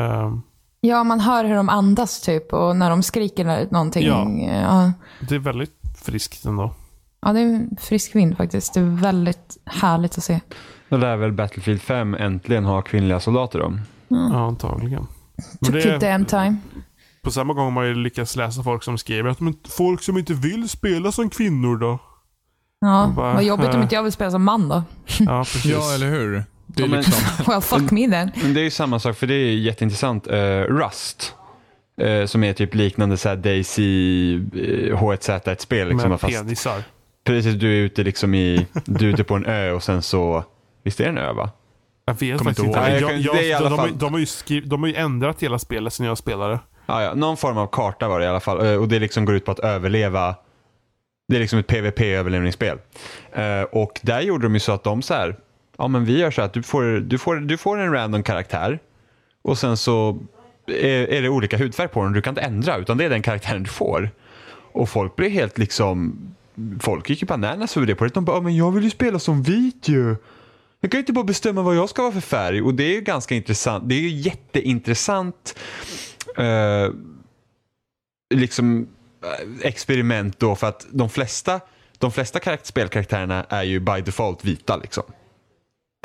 Ehm, 0.03 0.43
Ja, 0.89 1.05
man 1.05 1.21
hör 1.21 1.45
hur 1.45 1.55
de 1.55 1.69
andas 1.69 2.21
typ 2.21 2.53
och 2.53 2.77
när 2.77 2.91
de 2.91 3.03
skriker 3.03 3.45
när- 3.45 3.67
någonting. 3.71 4.07
Ja. 4.07 4.29
Ja. 4.61 4.93
det 5.29 5.35
är 5.35 5.39
väldigt 5.39 5.73
friskt 6.05 6.45
ändå. 6.45 6.75
ja, 7.23 7.33
det 7.33 7.41
är 7.41 7.45
en 7.45 7.77
frisk 7.81 8.15
vind 8.17 8.37
faktiskt. 8.37 8.75
Det 8.75 8.81
är 8.81 8.85
väldigt 9.03 9.57
härligt 9.65 10.19
att 10.19 10.25
se. 10.25 10.41
Då 10.89 10.97
lär 10.97 11.17
väl 11.17 11.33
Battlefield 11.33 11.83
5 11.83 12.15
äntligen 12.15 12.65
ha 12.65 12.83
kvinnliga 12.83 13.21
soldater 13.21 13.59
då. 13.59 13.79
Ja, 14.09 14.47
antagligen. 14.47 15.07
Men 15.61 15.73
Took 15.73 15.83
det- 15.83 15.95
it 15.95 16.01
damn 16.01 16.25
time. 16.25 16.57
På 17.23 17.31
samma 17.31 17.53
gång 17.55 17.65
har 17.65 17.71
man 17.71 17.87
ju 17.87 17.95
lyckats 17.95 18.37
läsa 18.37 18.63
folk 18.63 18.83
som 18.83 18.99
skriver 18.99 19.31
att 19.31 19.41
men, 19.41 19.55
folk 19.69 20.03
som 20.03 20.19
inte 20.19 20.35
vill 20.35 20.69
spela 20.69 21.13
som 21.13 21.31
kvinnor 21.31 21.77
då. 21.77 21.99
Ja, 22.81 23.13
bara, 23.17 23.35
vad 23.35 23.45
jobbigt 23.45 23.75
om 23.75 23.83
inte 23.83 23.95
jag 23.95 24.03
vill 24.03 24.13
spela 24.13 24.31
som 24.31 24.45
man 24.45 24.69
då. 24.69 24.83
Ja, 25.19 25.39
precis. 25.45 25.65
Ja, 25.65 25.95
eller 25.95 26.11
hur? 26.11 26.45
Det 26.67 26.83
är 26.83 26.87
Ja, 26.87 26.91
men- 26.91 27.01
liksom... 27.01 27.45
Well, 27.53 27.61
fuck 27.61 27.91
me 27.91 28.11
then. 28.11 28.31
Men 28.43 28.55
det 28.55 28.61
är 28.61 28.65
ju 28.65 28.71
samma 28.71 28.99
sak, 28.99 29.17
för 29.17 29.27
det 29.27 29.35
är 29.35 29.55
jätteintressant. 29.55 30.27
Uh, 30.31 30.37
Rust, 30.63 31.35
eh, 32.01 32.27
som 32.27 32.45
är 32.45 32.53
typ 32.53 32.75
liknande 32.75 33.17
så 33.17 33.29
här 33.29 33.37
Daisy 33.37 34.35
uh, 34.37 34.97
H1Z, 35.03 35.49
ett 35.53 35.61
spel. 35.61 35.89
Liksom, 35.89 36.11
Med 36.11 36.21
fast 36.21 36.35
penisar. 36.35 36.83
precis, 37.25 37.55
du 37.55 37.73
är 37.73 37.77
ute 37.85 38.03
liksom 38.03 38.35
i, 38.35 38.67
du 38.85 39.09
är 39.09 39.13
ute 39.13 39.25
på 39.25 39.35
en 39.35 39.47
ö 39.47 39.71
och 39.71 39.83
sen 39.83 40.03
så, 40.03 40.45
visst 40.85 41.01
är 41.01 41.05
det 41.05 41.11
en 41.11 41.19
ö 41.19 41.33
va? 41.33 41.51
Jag 42.09 42.15
vet 42.21 42.39
Kommer 42.39 42.51
faktiskt 42.51 42.67
inte. 42.67 42.79
Jag, 42.79 43.03
Nej, 43.13 43.23
jag, 43.23 43.43
jag 43.43 43.53
alla 43.53 43.69
de, 43.71 43.79
har- 43.79 43.87
fall- 43.89 43.99
de, 43.99 44.13
har 44.13 44.21
ju 44.21 44.27
skriv, 44.27 44.69
de 44.69 44.83
har 44.83 44.89
ju 44.89 44.95
ändrat 44.95 45.43
hela 45.43 45.59
spelet 45.59 45.93
sen 45.93 46.07
jag 46.07 46.19
spelade. 46.19 46.59
Ja, 46.87 47.03
ja, 47.03 47.15
någon 47.15 47.37
form 47.37 47.59
av 47.59 47.67
karta 47.67 48.09
var 48.09 48.19
det 48.21 48.25
i 48.27 48.29
alla 48.29 48.41
fall. 48.41 48.67
Eh, 48.67 48.73
Och 48.81 48.89
det 48.89 48.99
liksom 48.99 49.25
går 49.25 49.35
ut 49.35 49.45
på 49.45 49.53
att 49.53 49.59
överleva. 49.59 50.35
Det 51.29 51.37
är 51.37 51.41
liksom 51.41 51.59
ett 51.59 51.67
PVP-överlevningsspel. 51.67 52.79
Eh, 53.33 53.63
och 53.73 54.01
där 54.03 54.21
gjorde 54.21 54.43
de 54.47 54.55
ju 54.55 54.61
så 54.61 54.73
att 54.73 54.85
de 54.85 55.03
så 55.03 55.15
här, 55.15 55.37
ja 55.79 55.89
men 55.89 56.05
vi 56.05 56.19
gör 56.19 56.31
så 56.31 56.43
att 56.43 56.53
du 56.53 56.63
får, 56.63 57.01
du 57.01 57.19
får, 57.19 57.37
du 57.37 57.57
får 57.57 57.79
en 57.79 57.93
random 57.93 58.23
karaktär 58.23 58.79
och 59.43 59.59
sen 59.59 59.77
så 59.77 60.19
är, 60.67 61.07
är 61.13 61.23
det 61.23 61.29
olika 61.29 61.59
hudfärg 61.59 61.89
på 61.89 62.03
den. 62.03 62.13
Du 62.13 62.23
kan 62.23 62.31
inte 62.31 62.41
ändra 62.41 62.77
utan 62.77 62.99
det 62.99 63.05
är 63.05 63.11
den 63.11 63.23
karaktären 63.23 63.63
du 63.63 63.71
får. 63.71 64.11
Och 64.73 64.89
folk 64.89 65.17
blev 65.17 65.31
helt 65.31 65.59
liksom, 65.59 66.19
folk 66.81 67.11
gick 67.11 67.23
ju 67.23 67.27
bananas 67.27 67.77
över 67.77 67.87
det 67.87 67.95
på 67.95 68.05
det. 68.05 68.15
De 68.15 68.25
bara, 68.25 68.37
ja, 68.37 68.41
men 68.41 68.57
jag 68.57 68.73
vill 68.73 68.85
ju 68.85 68.91
spela 68.91 69.19
som 69.19 69.43
vit 69.43 69.89
ju. 69.89 70.17
Jag 70.81 70.91
kan 70.91 70.99
ju 70.99 71.03
inte 71.03 71.13
bara 71.13 71.25
bestämma 71.25 71.63
vad 71.63 71.77
jag 71.77 71.89
ska 71.89 72.03
vara 72.03 72.13
för 72.13 72.21
färg 72.21 72.63
och 72.63 72.75
det 72.75 72.85
är 72.85 72.95
ju 72.95 73.01
ganska 73.01 73.35
intressant. 73.35 73.89
Det 73.89 73.95
är 73.95 74.01
ju 74.01 74.09
jätteintressant 74.09 75.59
eh, 76.37 76.91
liksom 78.35 78.89
eh, 79.23 79.67
experiment 79.67 80.39
då 80.39 80.57
för 80.57 80.67
att 80.67 80.87
de 80.91 81.11
flesta, 81.11 81.61
de 81.99 82.13
flesta 82.13 82.39
karakt- 82.39 82.67
spelkaraktärerna 82.67 83.45
är 83.49 83.63
ju 83.63 83.81
by 83.81 84.01
default 84.01 84.45
vita 84.45 84.77
liksom. 84.77 85.05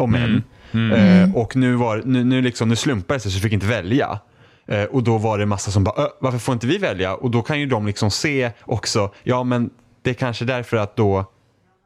Och 0.02 0.10
män. 0.10 0.44
Eh, 0.74 1.36
och 1.36 1.56
nu, 1.56 1.74
var, 1.76 2.02
nu, 2.06 2.24
nu, 2.24 2.42
liksom, 2.42 2.70
nu 2.70 2.76
slumpade 2.76 3.16
det 3.18 3.22
sig 3.22 3.32
så 3.32 3.36
du 3.38 3.42
fick 3.42 3.54
inte 3.54 3.66
välja. 3.66 4.20
Eh, 4.68 4.84
och 4.84 5.04
då 5.04 5.18
var 5.18 5.38
det 5.38 5.46
massa 5.46 5.72
som 5.72 5.84
bara, 5.84 6.04
"Ö, 6.04 6.08
varför 6.22 6.38
får 6.40 6.54
inte 6.54 6.68
vi 6.68 6.78
välja? 6.78 7.16
Och 7.16 7.32
då 7.32 7.42
kan 7.42 7.60
ju 7.60 7.66
de 7.66 7.86
liksom 7.88 8.12
se 8.12 8.52
också, 8.64 9.14
ja 9.24 9.44
men 9.44 9.70
det 10.04 10.10
är 10.10 10.14
kanske 10.14 10.46
därför 10.46 10.78
att 10.78 10.96
då 10.96 11.26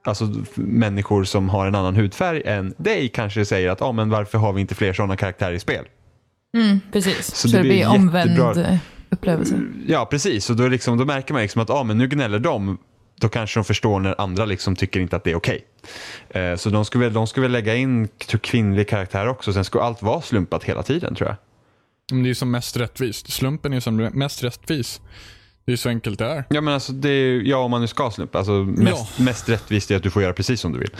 Alltså 0.07 0.29
människor 0.55 1.23
som 1.23 1.49
har 1.49 1.67
en 1.67 1.75
annan 1.75 1.95
hudfärg 1.95 2.41
än 2.45 2.73
dig 2.77 3.09
kanske 3.09 3.45
säger 3.45 3.69
att, 3.69 3.79
ja 3.79 3.91
men 3.91 4.09
varför 4.09 4.37
har 4.37 4.53
vi 4.53 4.61
inte 4.61 4.75
fler 4.75 4.93
sådana 4.93 5.15
karaktärer 5.17 5.53
i 5.53 5.59
spel? 5.59 5.85
Mm, 6.57 6.79
precis. 6.91 7.25
Så 7.35 7.47
Så, 7.47 7.47
det 7.47 7.63
det 7.63 7.69
blir 7.69 7.71
blir 7.75 7.87
omvänd 7.89 8.31
jättebra. 8.37 8.79
upplevelse. 9.09 9.55
Ja, 9.87 10.05
precis. 10.05 10.49
Och 10.49 10.55
då, 10.55 10.67
liksom, 10.67 10.97
då 10.97 11.05
märker 11.05 11.33
man 11.33 11.41
liksom 11.41 11.61
att 11.61 11.69
ah, 11.69 11.83
men 11.83 11.97
nu 11.97 12.07
gnäller 12.07 12.39
de. 12.39 12.77
Då 13.15 13.29
kanske 13.29 13.59
de 13.59 13.63
förstår 13.63 13.99
när 13.99 14.21
andra 14.21 14.45
liksom 14.45 14.75
tycker 14.75 14.99
inte 14.99 15.15
att 15.15 15.23
det 15.23 15.31
är 15.31 15.35
okej. 15.35 15.65
Eh, 16.29 16.55
så 16.55 16.69
de 16.69 16.85
skulle, 16.85 17.09
de 17.09 17.27
skulle 17.27 17.47
lägga 17.47 17.75
in 17.75 18.07
kvinnlig 18.41 18.89
karaktär 18.89 19.27
också. 19.27 19.53
Sen 19.53 19.65
skulle 19.65 19.83
allt 19.83 20.01
vara 20.01 20.21
slumpat 20.21 20.63
hela 20.63 20.83
tiden 20.83 21.15
tror 21.15 21.29
jag. 21.29 21.37
Men 22.11 22.23
Det 22.23 22.27
är 22.27 22.29
ju 22.29 22.35
som 22.35 22.51
mest 22.51 22.77
rättvist. 22.77 23.31
Slumpen 23.31 23.73
är 23.73 23.77
ju 23.77 23.81
som 23.81 23.95
mest 23.95 24.43
rättvis. 24.43 25.01
Det 25.65 25.71
är 25.71 25.77
så 25.77 25.89
enkelt 25.89 26.19
det 26.19 26.25
är. 26.25 26.43
Ja, 26.49 26.61
men 26.61 26.73
alltså, 26.73 26.91
det 26.91 27.09
är, 27.09 27.41
ja 27.41 27.57
om 27.57 27.71
man 27.71 27.81
nu 27.81 27.87
ska 27.87 28.11
slumpa. 28.11 28.37
Alltså, 28.37 28.51
mest, 28.51 29.19
mest 29.19 29.49
rättvist 29.49 29.91
är 29.91 29.95
att 29.95 30.03
du 30.03 30.09
får 30.11 30.21
göra 30.21 30.33
precis 30.33 30.61
som 30.61 30.73
du 30.73 30.79
vill. 30.79 30.91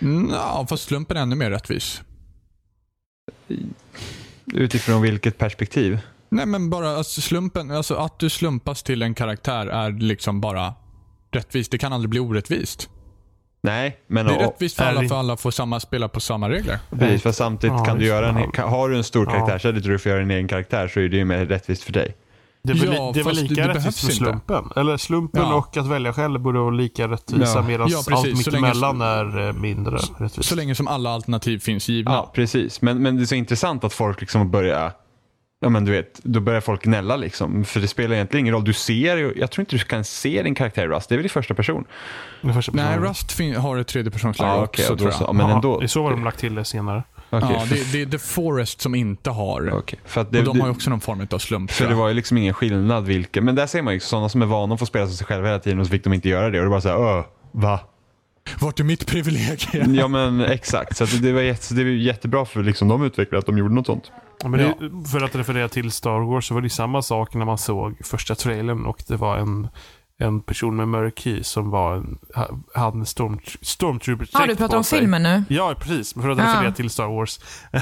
Mm, 0.00 0.30
ja, 0.30 0.66
fast 0.68 0.84
slumpen 0.84 1.16
är 1.16 1.20
ännu 1.22 1.36
mer 1.36 1.50
rättvis. 1.50 2.02
Utifrån 4.54 5.02
vilket 5.02 5.38
perspektiv? 5.38 5.98
Nej 6.28 6.46
men 6.46 6.70
bara 6.70 6.90
alltså, 6.90 7.20
slumpen, 7.20 7.70
alltså 7.70 7.94
att 7.94 8.18
du 8.18 8.30
slumpas 8.30 8.82
till 8.82 9.02
en 9.02 9.14
karaktär 9.14 9.66
är 9.66 9.90
liksom 9.90 10.40
bara 10.40 10.74
rättvist. 11.32 11.70
Det 11.72 11.78
kan 11.78 11.92
aldrig 11.92 12.10
bli 12.10 12.20
orättvist. 12.20 12.88
Nej, 13.62 13.96
men 14.06 14.26
Det 14.26 14.32
är 14.32 14.36
och, 14.36 14.42
rättvist 14.42 14.76
för 14.76 14.84
alla 14.84 15.08
för 15.08 15.16
alla 15.18 15.36
får 15.36 15.50
samma, 15.50 15.80
spela 15.80 16.08
på 16.08 16.20
samma 16.20 16.50
regler. 16.50 16.78
precis, 16.98 17.22
för 17.22 17.32
samtidigt 17.32 17.76
Ja, 17.78 17.84
kan 17.84 17.98
du 17.98 18.06
göra 18.06 18.28
en, 18.28 18.50
kan, 18.50 18.68
har 18.68 18.88
du 18.88 18.96
en 18.96 19.04
stor 19.04 19.26
Ja. 19.26 19.32
karaktär 19.32 19.58
så 19.58 19.68
är 19.68 19.72
det 19.72 19.80
du 19.80 19.98
får 19.98 20.10
göra 20.12 20.22
en 20.22 20.30
egen 20.30 20.48
karaktär 20.48 20.88
så 20.88 21.00
är 21.00 21.08
det 21.08 21.16
ju 21.16 21.24
mer 21.24 21.46
rättvist 21.46 21.82
för 21.82 21.92
dig. 21.92 22.16
Det 22.62 22.72
är 22.72 22.76
väl, 22.76 22.94
Ja, 22.94 23.10
det 23.14 23.20
är 23.20 23.24
väl 23.24 23.34
lika 23.36 23.54
det 23.54 23.60
rättvist 23.68 23.74
behövs 23.84 24.02
med 24.02 24.10
inte. 24.12 24.24
slumpen. 24.24 24.64
Eller 24.76 24.96
slumpen 24.96 25.42
Ja. 25.42 25.54
och 25.54 25.76
att 25.76 25.86
välja 25.86 26.12
själv 26.12 26.40
borde 26.40 26.58
vara 26.58 26.70
lika 26.70 27.08
rättvisa 27.08 27.52
Ja. 27.58 27.62
medan 27.62 27.88
Ja, 27.90 28.02
allt 28.10 28.26
mittemellan 28.38 29.00
är 29.00 29.46
eh, 29.48 29.52
mindre 29.52 29.98
rättvist. 30.18 30.48
Så 30.48 30.54
länge 30.56 30.74
som 30.74 30.88
alla 30.88 31.10
alternativ 31.10 31.58
finns 31.58 31.88
givna. 31.88 32.10
Ja, 32.12 32.30
precis. 32.34 32.82
Men, 32.82 33.02
men 33.02 33.16
det 33.16 33.22
är 33.22 33.26
så 33.26 33.34
intressant 33.34 33.84
att 33.84 33.92
folk 33.92 34.20
liksom 34.20 34.50
börjar 34.50 34.92
Ja 35.62 35.68
men 35.68 35.84
du 35.84 35.92
vet, 35.92 36.20
då 36.22 36.40
börjar 36.40 36.60
folk 36.60 36.82
gnälla 36.82 37.16
liksom. 37.16 37.64
För 37.64 37.80
det 37.80 37.88
spelar 37.88 38.14
egentligen 38.14 38.44
ingen 38.44 38.54
roll. 38.54 38.64
Du 38.64 38.72
ser 38.72 39.16
ju, 39.16 39.32
jag 39.36 39.50
tror 39.50 39.62
inte 39.62 39.76
du 39.76 39.84
kan 39.84 40.04
se 40.04 40.42
din 40.42 40.54
karaktär 40.54 40.82
i 40.84 40.86
Rust. 40.86 41.08
Det 41.08 41.14
är 41.14 41.16
väl 41.16 41.26
i 41.26 41.28
första 41.28 41.54
person? 41.54 41.84
Första 42.54 42.72
Nej. 42.74 42.98
Rust 42.98 43.40
har 43.58 43.78
ett 43.78 43.86
tredjepersonsläge 43.86 44.62
också 44.62 44.82
tror 44.86 44.96
då 44.96 45.04
jag. 45.04 45.14
så. 45.14 45.32
Men 45.32 45.50
ändå. 45.50 45.78
Det 45.78 45.84
är 45.84 45.88
så 45.88 46.02
har 46.02 46.10
de 46.10 46.24
lagt 46.24 46.38
till 46.38 46.54
det 46.54 46.64
senare. 46.64 47.02
Okej, 47.30 47.48
Ja, 47.52 47.60
för, 47.60 47.74
det, 47.74 47.92
det 47.92 48.02
är 48.02 48.06
The 48.06 48.18
Forest 48.18 48.80
som 48.80 48.94
inte 48.94 49.30
har. 49.30 49.70
okej. 49.72 49.98
för 50.04 50.20
att 50.20 50.32
det, 50.32 50.38
och 50.38 50.44
de 50.44 50.60
har 50.60 50.66
ju 50.66 50.72
också 50.72 50.90
någon 50.90 51.00
form 51.00 51.26
av 51.30 51.38
slump. 51.38 51.70
För 51.70 51.88
det 51.88 51.94
var 51.94 52.08
ju 52.08 52.14
liksom 52.14 52.38
ingen 52.38 52.54
skillnad 52.54 53.04
vilken. 53.04 53.44
Men 53.44 53.54
där 53.54 53.66
ser 53.66 53.82
man 53.82 53.94
ju 53.94 54.00
sådana 54.00 54.28
som 54.28 54.42
är 54.42 54.46
vana 54.46 54.74
att 54.74 54.80
få 54.80 54.86
spela 54.86 55.06
som 55.06 55.16
sig 55.16 55.26
själva 55.26 55.48
hela 55.48 55.58
tiden 55.58 55.80
och 55.80 55.86
så 55.86 55.90
fick 55.90 56.04
de 56.04 56.12
inte 56.12 56.28
göra 56.28 56.50
det. 56.50 56.58
Och 56.58 56.64
det 56.64 56.70
var 56.70 56.80
så 56.80 56.88
här, 56.88 57.18
öh, 57.18 57.24
va? 57.52 57.80
Vart 58.60 58.80
är 58.80 58.84
mitt 58.84 59.06
privilegium? 59.06 59.94
Ja 59.94 60.08
men 60.08 60.40
exakt. 60.40 60.96
Så 60.96 61.04
att 61.04 61.22
det, 61.22 61.32
var 61.32 61.40
jätte, 61.40 61.74
det 61.74 61.84
var 61.84 61.90
jättebra 61.90 62.44
för 62.44 62.62
liksom 62.62 62.88
de 62.88 63.04
utvecklare 63.04 63.38
att 63.38 63.46
de 63.46 63.58
gjorde 63.58 63.74
något 63.74 63.86
sånt. 63.86 64.12
Ja, 64.42 64.48
Men 64.48 64.60
det, 64.60 65.08
för 65.08 65.20
att 65.24 65.34
referera 65.34 65.68
till 65.68 65.90
Star 65.90 66.20
Wars 66.20 66.48
så 66.48 66.54
var 66.54 66.60
det 66.60 66.70
samma 66.70 67.02
sak 67.02 67.34
när 67.34 67.44
man 67.44 67.58
såg 67.58 68.06
första 68.06 68.34
trailern 68.34 68.86
och 68.86 69.02
det 69.08 69.16
var 69.16 69.36
en, 69.36 69.68
en 70.18 70.40
person 70.40 70.76
med 70.76 70.88
mörk 70.88 71.26
hy 71.26 71.42
som 71.42 71.70
var 71.70 71.94
en, 71.96 72.18
ha- 72.34 72.48
hade 72.74 72.98
en 72.98 73.06
storm, 73.06 73.38
stormtrooper 73.62 74.28
Ja, 74.32 74.46
du 74.46 74.56
pratar 74.56 74.76
om 74.76 74.84
filmen 74.84 75.22
nu? 75.22 75.44
Ja, 75.48 75.74
precis. 75.80 76.12
För 76.12 76.28
att 76.28 76.38
Ja. 76.38 76.44
referera 76.44 76.72
till 76.72 76.90
Star 76.90 77.06
Wars. 77.08 77.38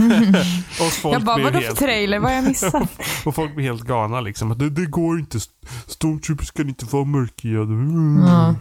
och 0.81 0.93
folk 0.93 1.15
Jag 1.15 1.23
bara, 1.25 1.43
vadå 1.43 1.61
för 1.61 1.75
trailer? 1.77 2.19
Vad 2.19 2.31
har 2.31 2.37
jag 2.37 2.45
missat? 2.45 2.91
och 3.27 3.35
folk 3.35 3.55
blir 3.55 3.65
helt 3.65 3.83
galna 3.83 4.21
liksom. 4.21 4.51
Att 4.53 4.59
Det, 4.59 4.71
det 4.71 4.87
går 4.87 5.19
inte. 5.19 5.39
Stormtroopers 5.87 6.51
kan 6.51 6.69
inte 6.69 6.85
vara 6.87 7.05
mörkhyade. 7.05 7.73
Mm. 7.73 8.23
Ja. 8.27 8.55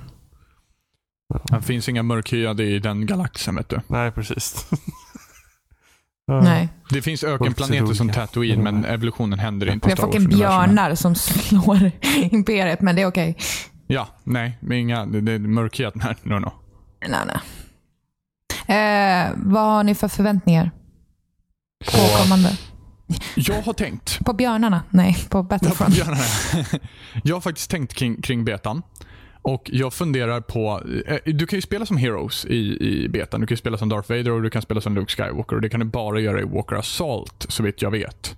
Det 1.49 1.61
finns 1.61 1.89
inga 1.89 2.03
mörkhyade 2.03 2.63
i 2.63 2.79
den 2.79 3.05
galaxen 3.05 3.55
vet 3.55 3.69
du. 3.69 3.79
Nej, 3.87 4.11
precis. 4.11 4.65
Nej. 6.27 6.69
Det 6.89 7.01
finns 7.01 7.23
ökenplaneter 7.23 7.93
som. 7.93 8.09
Tatooine 8.09 8.63
men 8.63 8.85
evolutionen 8.85 9.39
händer 9.39 9.69
inte 9.71 9.87
Vi 9.87 9.93
har 9.93 9.97
fucking 9.97 10.27
björnar 10.29 10.95
som 10.95 11.15
slår 11.15 11.91
imperiet, 12.31 12.81
men 12.81 12.95
det 12.95 13.01
är 13.01 13.05
okej. 13.05 13.37
Ja, 13.87 14.07
nej, 14.23 14.57
inga, 14.71 15.05
det, 15.05 15.21
det 15.21 15.31
är 15.31 15.39
mörkhyat. 15.39 15.95
Nej, 15.95 16.15
no, 16.23 16.39
no. 16.39 16.51
Nej, 17.07 17.19
nej. 17.27 17.37
Eh, 18.77 19.31
vad 19.35 19.63
har 19.63 19.83
ni 19.83 19.95
för 19.95 20.07
förväntningar? 20.07 20.71
På 21.85 22.23
kommande? 22.23 22.57
Jag 23.35 23.61
har 23.61 23.73
tänkt 23.73 24.25
På 24.25 24.33
björnarna? 24.33 24.83
Nej, 24.89 25.13
på 25.13 25.19
Ja, 25.19 25.27
på 25.29 25.43
Battlefront. 25.43 25.93
björnarna. 25.95 26.17
jag 27.23 27.35
har 27.35 27.41
faktiskt 27.41 27.71
tänkt 27.71 27.93
kring, 27.93 28.21
kring 28.21 28.45
betan. 28.45 28.81
Och 29.47 29.69
jag 29.73 29.93
funderar 29.93 30.41
på, 30.41 30.81
eh, 31.07 31.17
du 31.25 31.47
kan 31.47 31.57
ju 31.57 31.61
spela 31.61 31.85
som 31.85 31.97
Heroes 31.97 32.45
i, 32.45 32.77
i 32.87 33.09
betan. 33.09 33.41
Du 33.41 33.47
kan 33.47 33.53
ju 33.53 33.57
spela 33.57 33.77
som 33.77 33.89
Darth 33.89 34.09
Vader 34.09 34.31
och 34.31 34.41
du 34.41 34.49
kan 34.49 34.61
spela 34.61 34.81
som 34.81 34.95
Luke 34.95 35.11
Skywalker. 35.11 35.55
Och 35.55 35.61
det 35.61 35.69
kan 35.69 35.79
du 35.79 35.85
bara 35.85 36.19
göra 36.19 36.39
i 36.41 36.43
Walker 36.43 36.75
Assault, 36.75 37.45
så 37.49 37.63
vitt 37.63 37.81
jag 37.81 37.91
vet. 37.91 38.37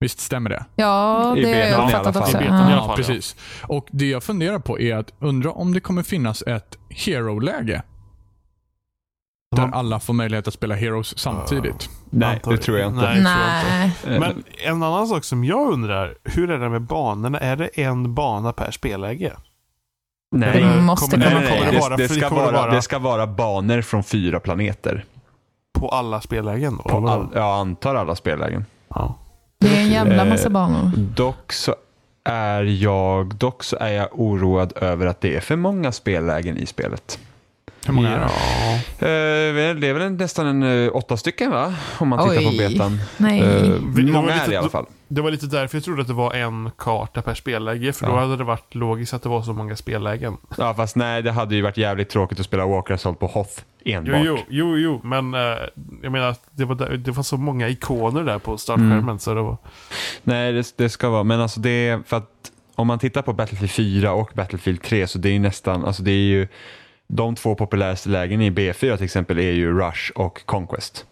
Visst 0.00 0.20
stämmer 0.20 0.50
det? 0.50 0.64
Ja, 0.76 1.36
I 1.36 1.42
det 1.42 1.52
har 1.52 1.82
jag 1.82 1.90
fattat 1.90 2.16
också. 2.16 2.36
I 2.38 2.40
betan 2.40 2.56
i 2.58 2.62
alla 2.62 2.70
Ja. 2.72 2.76
fall. 2.80 2.88
ja. 2.90 2.96
precis. 2.96 3.36
Och 3.62 3.86
det 3.90 4.06
jag 4.10 4.22
funderar 4.22 4.58
på 4.58 4.80
är 4.80 4.96
att 4.96 5.12
undra 5.20 5.50
om 5.52 5.74
det 5.74 5.80
kommer 5.80 6.02
finnas 6.02 6.42
ett 6.42 6.78
Hero-läge. 6.90 7.82
Där 9.56 9.68
alla 9.72 10.00
får 10.00 10.14
möjlighet 10.14 10.48
att 10.48 10.54
spela 10.54 10.74
Heroes 10.74 11.18
samtidigt. 11.18 11.88
Nej, 12.10 12.34
Antar- 12.36 12.50
det 12.52 12.58
tror 12.58 12.78
jag 12.78 12.88
inte. 12.88 13.00
Nej, 13.00 13.14
tror 13.14 13.26
jag 13.28 13.86
inte. 13.86 14.10
Nej. 14.10 14.20
Men 14.20 14.44
en 14.66 14.82
annan 14.82 15.06
sak 15.06 15.24
som 15.24 15.44
jag 15.44 15.72
undrar, 15.72 16.14
hur 16.24 16.50
är 16.50 16.58
det 16.58 16.68
med 16.68 16.82
banorna? 16.82 17.38
Är 17.40 17.56
det 17.56 17.66
en 17.66 18.14
bana 18.14 18.52
per 18.52 18.70
spelläge? 18.70 19.32
Nej. 20.30 20.62
Det 20.62 20.80
måste 20.82 21.10
kommer, 21.16 21.26
eller 21.26 21.40
Nej, 21.40 21.48
kommer 21.58 21.88
nej, 21.88 21.96
det 21.98 22.02
det, 22.02 22.08
ska 22.08 22.28
vara, 22.28 22.70
det 22.70 22.82
ska 22.82 22.98
vara 22.98 23.26
banor 23.26 23.82
från 23.82 24.04
fyra 24.04 24.40
planeter. 24.40 25.04
på 25.72 25.88
alla 25.88 26.20
spellägen? 26.20 26.76
Då, 26.76 26.82
På 26.90 27.08
all, 27.08 27.28
jag 27.34 27.58
antar 27.60 27.94
alla 27.94 28.16
spellägen. 28.16 28.64
ja. 28.88 29.14
Det 29.58 29.76
är 29.76 29.80
en 29.80 29.88
jävla 29.90 30.22
Eh, 30.22 30.28
massa 30.28 30.50
banor. 30.50 30.90
Dock 30.96 31.52
så 31.52 31.74
är 32.24 32.62
jag, 32.62 33.34
dock 33.34 33.62
så 33.64 33.76
är 33.80 33.92
jag 33.92 34.08
oroad 34.12 34.72
över 34.76 35.06
att 35.06 35.20
det 35.20 35.36
är 35.36 35.40
för 35.40 35.56
många 35.56 35.92
spellägen 35.92 36.56
i 36.56 36.66
spelet. 36.66 37.18
Hur 37.86 37.92
många 37.94 38.08
är 38.08 38.18
det? 38.18 38.26
Ja. 38.26 38.72
Eh, 39.08 39.74
det 39.76 39.86
är 39.88 39.92
väl 39.92 40.12
nästan 40.12 40.46
en 40.46 40.84
eh, 40.86 40.96
åtta 40.96 41.16
stycken 41.16 41.50
va? 41.50 41.74
Om 41.98 42.08
man 42.08 42.28
tittar 42.28 42.42
på 42.42 42.48
Oj. 42.48 42.58
betan. 42.68 43.00
Nej. 43.16 43.40
Eh, 43.40 43.46
Det 43.46 44.02
var 44.02 44.12
många 44.12 44.30
är 44.32 44.34
lite- 44.34 44.46
det 44.48 44.54
i 44.54 44.56
alla 44.56 44.68
fall. 44.68 44.86
Det 45.08 45.20
var 45.20 45.30
lite 45.30 45.46
därför 45.46 45.76
jag 45.76 45.84
trodde 45.84 46.00
att 46.02 46.08
det 46.08 46.14
var 46.14 46.32
en 46.34 46.70
karta 46.78 47.22
per 47.22 47.34
spelläge. 47.34 47.92
För 47.92 48.06
då 48.06 48.12
Ja. 48.12 48.20
hade 48.20 48.36
det 48.36 48.44
varit 48.44 48.74
logiskt 48.74 49.14
att 49.14 49.22
det 49.22 49.28
var 49.28 49.42
så 49.42 49.52
många 49.52 49.76
spellägen. 49.76 50.36
Ja, 50.58 50.74
fast 50.74 50.96
nej, 50.96 51.22
det 51.22 51.32
hade 51.32 51.54
ju 51.54 51.62
varit 51.62 51.76
jävligt 51.76 52.08
tråkigt 52.10 52.40
att 52.40 52.46
spela 52.46 52.66
Walker 52.66 52.94
Assault 52.94 53.18
på 53.18 53.26
Hoth 53.26 53.60
Jo, 53.84 53.96
enbart. 53.98 54.20
jo, 54.24 54.38
jo, 54.48 54.76
jo. 54.78 55.00
men 55.04 55.34
eh, 55.34 55.40
jag 56.02 56.12
menar 56.12 56.28
att 56.28 56.40
det 56.50 56.64
var, 56.64 56.74
där, 56.74 56.96
det 56.96 57.10
var 57.10 57.22
så 57.22 57.36
många 57.36 57.68
ikoner 57.68 58.22
där 58.24 58.38
på 58.38 58.58
startskärmen. 58.58 58.98
Mm. 58.98 59.18
Så 59.18 59.34
det 59.34 59.42
var, 59.42 59.56
Nej, 60.22 60.52
det, 60.52 60.74
det 60.76 60.88
ska 60.88 61.08
vara, 61.08 61.22
men 61.24 61.40
alltså 61.40 61.60
det 61.60 61.70
är 61.88 62.02
för 62.06 62.16
att 62.16 62.30
om 62.74 62.86
man 62.86 62.98
tittar 62.98 63.22
på 63.22 63.32
Battlefield 63.32 63.70
4 63.70 64.12
och 64.12 64.30
Battlefield 64.34 64.82
3 64.82 65.06
så 65.06 65.18
det 65.18 65.28
är 65.28 65.32
ju 65.32 65.38
nästan, 65.38 65.84
alltså 65.84 66.02
det 66.02 66.10
är 66.10 66.14
ju 66.14 66.48
de 67.12 67.34
två 67.34 67.54
populäraste 67.54 68.08
lägen 68.08 68.40
i 68.40 68.50
B4 68.50 68.96
till 68.96 69.04
exempel 69.04 69.38
är 69.38 69.52
ju 69.52 69.78
Rush 69.78 70.10
och 70.14 70.46
Conquest. 70.46 71.06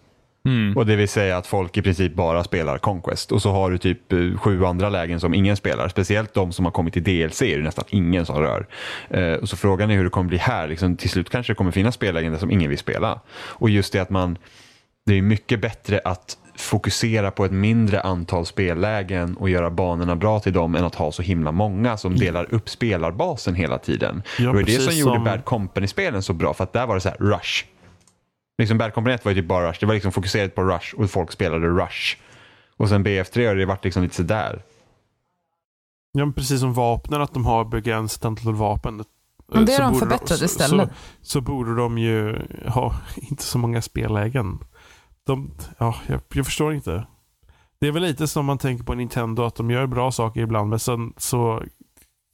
Mm. 0.46 0.76
Och 0.76 0.86
det 0.86 0.96
vill 0.96 1.08
säga 1.08 1.36
att 1.36 1.46
folk 1.46 1.76
i 1.76 1.82
princip 1.82 2.14
bara 2.14 2.44
spelar 2.44 2.78
Conquest. 2.78 3.32
Och 3.32 3.42
så 3.42 3.50
har 3.50 3.70
du 3.70 3.78
typ 3.78 4.12
eh, 4.12 4.18
sju 4.36 4.64
andra 4.64 4.88
lägen 4.88 5.20
som 5.20 5.34
ingen 5.34 5.56
spelar. 5.56 5.88
Speciellt 5.88 6.34
de 6.34 6.52
som 6.52 6.64
har 6.64 6.72
kommit 6.72 6.94
till 6.94 7.04
DLC 7.04 7.42
är 7.42 7.56
det 7.56 7.64
nästan 7.64 7.84
ingen 7.88 8.26
som 8.26 8.40
rör. 8.40 8.66
Eh, 9.10 9.32
och 9.32 9.48
så 9.48 9.56
frågan 9.56 9.90
är 9.90 9.96
hur 9.96 10.04
det 10.04 10.10
kommer 10.10 10.28
bli 10.28 10.38
här. 10.38 10.68
Liksom, 10.68 10.96
till 10.96 11.10
slut 11.10 11.30
kanske 11.30 11.52
det 11.52 11.56
kommer 11.56 11.70
finnas 11.70 11.94
spellägen 11.94 12.32
där 12.32 12.38
som 12.38 12.50
ingen 12.50 12.70
vill 12.70 12.78
spela. 12.78 13.20
Och 13.30 13.70
just 13.70 13.92
det 13.92 13.98
att 13.98 14.10
man, 14.10 14.38
det 15.06 15.14
är 15.14 15.22
mycket 15.22 15.60
bättre 15.60 16.00
att 16.04 16.36
fokusera 16.60 17.30
på 17.30 17.44
ett 17.44 17.52
mindre 17.52 18.00
antal 18.00 18.46
spellägen 18.46 19.36
och 19.36 19.50
göra 19.50 19.70
banorna 19.70 20.16
bra 20.16 20.40
till 20.40 20.52
dem 20.52 20.74
än 20.74 20.84
att 20.84 20.94
ha 20.94 21.12
så 21.12 21.22
himla 21.22 21.52
många 21.52 21.96
som 21.96 22.16
delar 22.16 22.54
upp 22.54 22.68
spelarbasen 22.68 23.54
hela 23.54 23.78
tiden. 23.78 24.22
Ja, 24.38 24.46
det 24.46 24.52
var 24.52 24.62
det 24.62 24.80
som 24.80 24.94
gjorde 24.96 25.14
som- 25.14 25.24
Bad 25.24 25.44
Company-spelen 25.44 26.22
så 26.22 26.32
bra 26.32 26.54
för 26.54 26.64
att 26.64 26.72
där 26.72 26.86
var 26.86 26.94
det 26.94 27.00
så 27.00 27.08
här 27.08 27.18
rush. 27.18 27.64
Liksom 28.58 28.78
Bad 28.78 28.94
Company 28.94 29.14
1 29.14 29.24
var 29.24 29.32
ju 29.32 29.40
typ 29.40 29.48
bara 29.48 29.68
Rush. 29.70 29.80
Det 29.80 29.86
var 29.86 29.94
liksom 29.94 30.12
fokuserat 30.12 30.54
på 30.54 30.62
Rush 30.62 30.94
och 30.94 31.10
folk 31.10 31.32
spelade 31.32 31.66
Rush. 31.68 32.16
Och 32.76 32.88
sen 32.88 33.04
BF3 33.06 33.46
har 33.48 33.54
det 33.54 33.66
varit 33.66 33.84
liksom 33.84 34.02
lite 34.02 34.14
sådär. 34.14 34.62
ja, 36.12 36.24
men 36.24 36.32
precis 36.32 36.60
som 36.60 36.72
vapnen, 36.74 37.22
att 37.22 37.34
de 37.34 37.46
har 37.46 37.64
begränsat 37.64 38.24
antal 38.24 38.54
vapen. 38.54 39.04
Men 39.52 39.64
det 39.64 39.72
är 39.74 39.80
de 39.82 39.94
så, 40.28 40.44
istället. 40.44 40.88
Så, 40.88 40.94
så 41.22 41.40
borde 41.40 41.74
de 41.76 41.98
ju 41.98 42.36
ha 42.66 42.94
inte 43.16 43.42
så 43.42 43.58
många 43.58 43.82
spellägen. 43.82 44.58
De, 45.28 45.50
ja, 45.78 45.94
jag, 46.06 46.20
jag 46.32 46.44
förstår 46.46 46.74
inte. 46.74 47.06
Det 47.80 47.86
är 47.86 47.92
väl 47.92 48.02
lite 48.02 48.28
som 48.28 48.46
man 48.46 48.58
tänker 48.58 48.84
på 48.84 48.94
Nintendo, 48.94 49.42
att 49.42 49.54
de 49.56 49.70
gör 49.70 49.86
bra 49.86 50.12
saker 50.12 50.40
ibland, 50.40 50.70
men 50.70 50.78
sen 50.78 51.12
så 51.16 51.62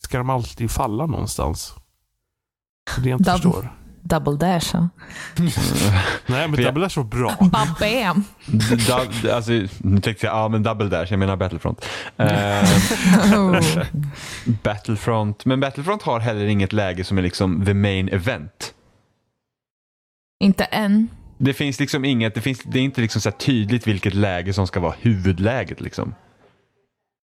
ska 0.04 0.18
de 0.18 0.30
alltid 0.30 0.70
falla 0.70 1.06
någonstans. 1.06 1.74
Det 3.02 3.08
jag 3.08 3.20
inte 3.20 3.30
Dub- 3.30 3.34
förstår. 3.34 3.72
Double 4.02 4.36
dash. 4.36 4.70
Ja. 4.72 4.88
Nej, 6.26 6.48
men 6.48 6.62
Double 6.64 6.84
är 6.84 6.88
så 6.88 7.02
bra. 7.02 7.36
Du- 9.22 9.30
alltså, 9.30 9.52
nu 9.78 10.00
tänkte 10.00 10.26
jag, 10.26 10.36
ja 10.36 10.48
men 10.48 10.62
Double 10.62 10.88
Dash, 10.88 11.06
jag 11.10 11.18
menar 11.18 11.36
Battlefront. 11.36 11.84
Eh. 12.16 12.68
Battlefront, 14.62 15.44
men 15.44 15.60
Battlefront 15.60 16.02
har 16.02 16.20
heller 16.20 16.44
inget 16.44 16.72
läge 16.72 17.04
som 17.04 17.18
är 17.18 17.22
liksom 17.22 17.64
the 17.64 17.74
main 17.74 18.08
event. 18.08 18.74
Inte 20.40 20.64
än. 20.64 21.08
Det 21.38 21.52
finns 21.52 21.80
liksom 21.80 22.04
inget, 22.04 22.34
det, 22.34 22.40
finns, 22.40 22.62
det 22.62 22.78
är 22.78 22.82
inte 22.82 23.00
liksom 23.00 23.20
så 23.20 23.30
tydligt 23.30 23.86
vilket 23.86 24.14
läge 24.14 24.52
som 24.52 24.66
ska 24.66 24.80
vara 24.80 24.94
huvudläget. 25.00 25.80
Liksom. 25.80 26.14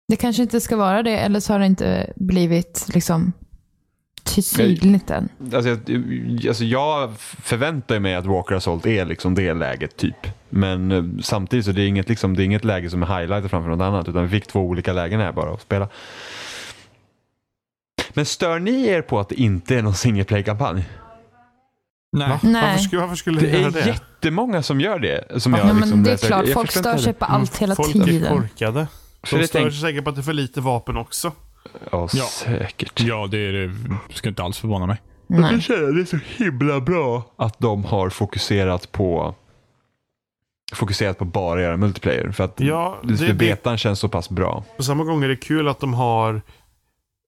Det 0.07 0.15
kanske 0.15 0.41
inte 0.41 0.61
ska 0.61 0.75
vara 0.75 1.03
det, 1.03 1.17
eller 1.17 1.39
så 1.39 1.53
har 1.53 1.59
det 1.59 1.65
inte 1.65 2.13
blivit 2.15 2.87
liksom 2.93 3.33
tydligt 4.23 5.09
än. 5.09 5.29
Alltså, 5.53 5.69
jag, 5.69 6.47
alltså 6.47 6.63
jag 6.63 7.17
förväntar 7.19 7.99
mig 7.99 8.15
att 8.15 8.25
Walker 8.25 8.55
Assault 8.55 8.85
är 8.85 9.05
liksom 9.05 9.35
det 9.35 9.53
läget 9.53 9.97
typ. 9.97 10.27
Men 10.49 10.91
eh, 10.91 11.03
samtidigt 11.21 11.65
så 11.65 11.71
det 11.71 11.81
är 11.81 11.87
inget, 11.87 12.09
liksom, 12.09 12.35
det 12.35 12.43
är 12.43 12.45
inget 12.45 12.65
läge 12.65 12.89
som 12.89 13.03
är 13.03 13.19
highlightat 13.19 13.51
framför 13.51 13.69
något 13.69 13.81
annat 13.81 14.09
utan 14.09 14.23
vi 14.23 14.29
fick 14.29 14.47
två 14.47 14.59
olika 14.59 14.93
lägen 14.93 15.19
här 15.19 15.31
bara 15.31 15.53
att 15.53 15.61
spela. 15.61 15.89
Men 18.13 18.25
stör 18.25 18.59
ni 18.59 18.87
er 18.87 19.01
på 19.01 19.19
att 19.19 19.29
det 19.29 19.35
inte 19.35 19.77
är 19.77 19.81
någon 19.81 19.95
single 19.95 20.23
play-kampanj? 20.23 20.83
Nej. 22.11 22.29
Va? 22.29 22.39
Nej. 22.43 22.61
Varför 22.61 22.77
skulle, 22.83 23.01
varför 23.01 23.15
skulle 23.15 23.39
Det 23.41 23.47
jag 23.49 23.61
göra 23.61 23.67
är 23.67 23.71
det? 23.83 23.87
jättemånga 23.87 24.63
som 24.63 24.81
gör 24.81 24.99
det. 24.99 25.41
Som 25.41 25.53
jag, 25.53 25.67
Ja, 25.69 25.73
liksom 25.73 25.89
men 25.89 26.03
det 26.03 26.11
är 26.11 26.17
klart, 26.27 26.45
Jag 26.45 26.53
folk 26.53 26.71
stör 26.71 26.97
sig 26.97 27.13
på 27.13 27.25
allt 27.25 27.57
hela 27.57 27.75
Folk 27.75 27.95
är 27.95 28.03
tiden. 28.03 28.37
korkade. 28.37 28.87
För 29.23 29.35
De 29.37 29.41
det 29.41 29.47
stör 29.47 29.59
tänk- 29.59 29.71
sig 29.73 29.81
säkert 29.81 30.03
på 30.03 30.09
att 30.09 30.15
det 30.15 30.21
är 30.21 30.23
för 30.23 30.33
lite 30.33 30.61
vapen 30.61 30.97
också. 30.97 31.31
Ja, 31.91 32.07
Ja. 32.13 32.25
säkert. 32.25 32.99
Ja, 33.01 33.27
det 33.31 33.37
är 33.37 33.53
det. 33.53 33.73
Ska 34.13 34.29
inte 34.29 34.43
alls 34.43 34.57
förvåna 34.59 34.85
mig. 34.85 35.01
Jag 35.27 35.39
Nej. 35.41 35.49
kan 35.49 35.61
säga 35.61 35.79
det 35.79 36.01
är 36.01 36.05
så 36.05 36.19
himla 36.37 36.79
bra 36.79 37.23
att 37.37 37.59
de 37.59 37.85
har 37.85 38.09
fokuserat 38.09 38.91
på 38.91 39.35
fokuserat 40.73 41.17
på 41.17 41.25
bara 41.25 41.59
att 41.59 41.63
göra 41.65 41.77
multiplayer. 41.77 42.31
För 42.31 42.43
att 42.43 42.59
Ja, 42.59 42.97
för 43.01 43.07
det, 43.07 43.27
det, 43.27 43.33
betan 43.33 43.77
känns 43.77 43.99
så 43.99 44.09
pass 44.09 44.29
bra. 44.29 44.63
på 44.77 44.83
samma 44.83 45.03
gång 45.03 45.23
är 45.23 45.27
det 45.27 45.35
kul 45.35 45.67
att 45.67 45.79
de 45.79 45.93
har 45.93 46.41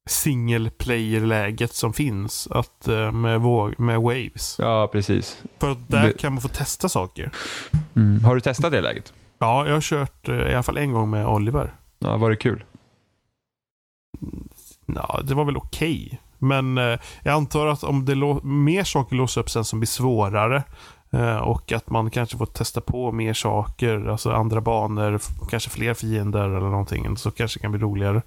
single 0.10 0.70
player-läget 0.70 1.74
som 1.74 1.94
finns. 1.94 2.48
Att, 2.52 2.88
eh, 2.88 3.12
med, 3.12 3.42
med 3.78 4.02
waves. 4.02 4.56
Ja, 4.60 4.90
precis. 4.92 5.44
För 5.60 5.72
att 5.72 5.90
där 5.90 6.08
Det- 6.08 6.14
kan 6.18 6.34
man 6.34 6.42
få 6.42 6.48
testa 6.48 6.90
saker. 6.90 7.32
Mm. 7.96 8.24
Har 8.24 8.36
du 8.36 8.42
testat 8.42 8.72
det 8.72 8.82
läget? 8.82 9.14
Ja, 9.40 9.66
jag 9.68 9.74
har 9.74 9.82
kört 9.82 10.30
eh, 10.30 10.36
i 10.36 10.54
alla 10.54 10.64
fall 10.64 10.78
en 10.78 10.92
gång 10.92 11.10
med 11.10 11.28
Oliver. 11.28 11.74
Ja, 12.00 12.18
var 12.18 12.30
det 12.30 12.36
kul? 12.36 12.64
Ja, 14.86 15.20
det 15.24 15.34
var 15.36 15.46
väl 15.46 15.58
okej. 15.58 16.20
Men 16.38 16.78
eh, 16.78 17.00
jag 17.24 17.34
antar 17.34 17.68
att 17.68 17.84
om 17.84 18.06
det 18.06 18.16
mer 18.44 18.84
saker 18.84 19.16
låser 19.16 19.42
upp 19.42 19.50
sen 19.50 19.66
som 19.66 19.80
blir 19.80 19.88
svårare 19.88 20.64
eh, 21.12 21.38
och 21.38 21.72
att 21.72 21.90
man 21.90 22.10
kanske 22.12 22.38
får 22.38 22.46
testa 22.46 22.82
på 22.82 23.12
mer 23.12 23.34
saker, 23.34 24.06
alltså 24.10 24.32
andra 24.32 24.62
banor, 24.62 25.20
kanske 25.50 25.70
fler 25.70 25.94
fiender 25.94 26.50
eller 26.50 26.70
någonting, 26.70 27.18
så 27.18 27.32
kanske 27.32 27.60
det 27.60 27.62
kan 27.62 27.72
bli 27.72 27.82
roligare. 27.82 28.22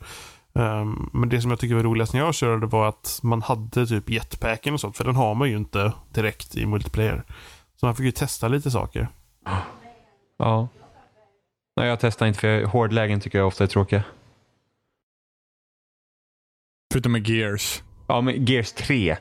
Ehm, 0.59 1.11
men 1.13 1.29
det 1.29 1.41
som 1.41 1.51
jag 1.51 1.61
tycker 1.61 1.75
var 1.75 1.83
roligast 1.83 2.13
när 2.13 2.21
jag 2.21 2.35
körde 2.35 2.67
var 2.67 2.89
att 2.89 3.21
man 3.23 3.43
hade 3.43 3.87
typ 3.87 4.11
jetpacken 4.11 4.75
och 4.75 4.81
sånt, 4.81 4.97
för 4.97 5.05
den 5.05 5.17
har 5.17 5.35
man 5.35 5.51
ju 5.51 5.57
inte 5.57 5.93
direkt 6.15 6.57
i 6.57 6.67
multiplayer. 6.67 7.25
Så 7.81 7.87
man 7.87 7.95
fick 7.97 8.07
ju 8.07 8.13
testa 8.13 8.49
lite 8.49 8.71
saker. 8.71 9.09
Ja. 10.39 10.69
Nej, 11.77 11.89
jag 11.89 12.01
testar 12.01 12.27
inte 12.27 12.41
för 12.41 12.65
hårdlägen 12.65 13.21
tycker 13.21 13.39
jag 13.39 13.47
ofta 13.47 13.65
är 13.65 13.69
tråkiga. 13.69 14.03
Förutom 16.93 17.13
med 17.13 17.29
Gears. 17.29 17.83
Ja, 18.07 18.21
men 18.21 18.45
Gears 18.45 18.73
3. 18.73 19.17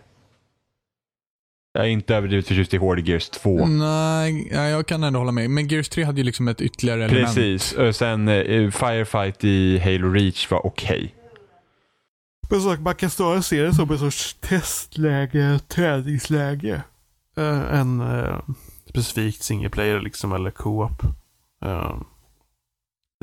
Jag 1.73 1.85
är 1.85 1.89
inte 1.89 2.15
överdrivet 2.15 2.47
förtjust 2.47 2.73
i 2.73 2.77
hård 2.77 2.99
Gears 2.99 3.29
2. 3.29 3.65
Nej, 3.65 4.47
jag 4.51 4.87
kan 4.87 5.03
ändå 5.03 5.19
hålla 5.19 5.31
med. 5.31 5.49
Men 5.49 5.67
Gears 5.67 5.89
3 5.89 6.03
hade 6.03 6.17
ju 6.17 6.23
liksom 6.23 6.47
ett 6.47 6.61
ytterligare 6.61 7.05
element. 7.05 7.35
Precis. 7.35 7.73
Och 7.73 7.95
sen 7.95 8.27
eh, 8.27 8.71
Firefight 8.71 9.43
i 9.43 9.79
Halo 9.79 10.11
Reach 10.11 10.51
var 10.51 10.65
okej. 10.65 11.15
Men 12.49 12.61
så, 12.61 12.75
man 12.79 12.95
kan 12.95 13.09
snarare 13.09 13.43
se 13.43 13.61
det 13.61 13.73
som 13.73 13.91
en 13.91 13.99
sorts 13.99 14.33
testläge, 14.33 15.59
träningsläge. 15.67 16.83
Uh, 17.37 17.75
än 17.75 18.01
uh, 18.01 18.39
specifikt 18.89 19.43
single 19.43 19.69
player 19.69 19.99
liksom, 19.99 20.33
eller 20.33 20.51
co-op. 20.51 21.03
Eh, 21.61 21.97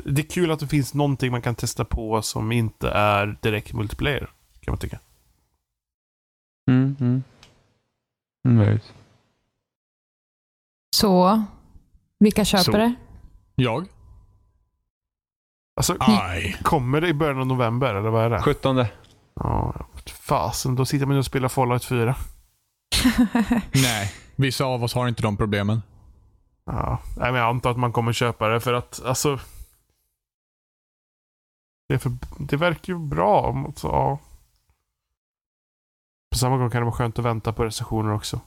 det 0.03 0.21
är 0.21 0.29
kul 0.29 0.51
att 0.51 0.59
det 0.59 0.67
finns 0.67 0.93
någonting 0.93 1.31
man 1.31 1.41
kan 1.41 1.55
testa 1.55 1.85
på 1.85 2.21
som 2.21 2.51
inte 2.51 2.89
är 2.89 3.37
direkt 3.41 3.73
multiplayer. 3.73 4.29
Kan 4.59 4.71
man 4.71 4.79
tycka. 4.79 4.99
Mm, 6.71 6.95
mm. 6.99 7.23
Mm. 8.47 8.79
Så, 10.95 11.43
vilka 12.19 12.45
köper 12.45 12.63
Så. 12.63 12.77
det? 12.77 12.93
Jag? 13.55 13.87
Alltså, 15.75 15.97
Aj. 15.99 16.57
kommer 16.63 17.01
det 17.01 17.07
i 17.07 17.13
början 17.13 17.39
av 17.39 17.47
november 17.47 17.95
eller 17.95 18.09
vad 18.09 18.25
är 18.25 18.29
det? 18.29 18.41
17. 18.41 18.85
Ja, 19.35 19.85
fasen. 20.07 20.75
Då 20.75 20.85
sitter 20.85 21.05
man 21.05 21.17
och 21.17 21.25
spelar 21.25 21.49
Fallout 21.49 21.85
4. 21.85 22.15
Nej, 23.73 24.13
vissa 24.35 24.65
av 24.65 24.83
oss 24.83 24.93
har 24.93 25.07
inte 25.07 25.21
de 25.21 25.37
problemen. 25.37 25.81
Ja, 26.65 26.99
men 27.15 27.35
jag 27.35 27.49
antar 27.49 27.71
att 27.71 27.77
man 27.77 27.91
kommer 27.91 28.13
köpa 28.13 28.47
det 28.47 28.59
för 28.59 28.73
att 28.73 29.01
alltså. 29.05 29.39
Det, 31.89 31.99
för, 31.99 32.11
det 32.39 32.57
verkar 32.57 32.93
ju 32.93 32.99
bra. 32.99 33.65
Så, 33.75 33.87
ja. 33.87 34.19
På 36.31 36.37
samma 36.37 36.57
gång 36.57 36.69
kan 36.69 36.81
det 36.81 36.85
vara 36.85 36.95
skönt 36.95 37.19
att 37.19 37.25
vänta 37.25 37.53
på 37.53 37.65
recensioner 37.65 38.13
också. 38.13 38.39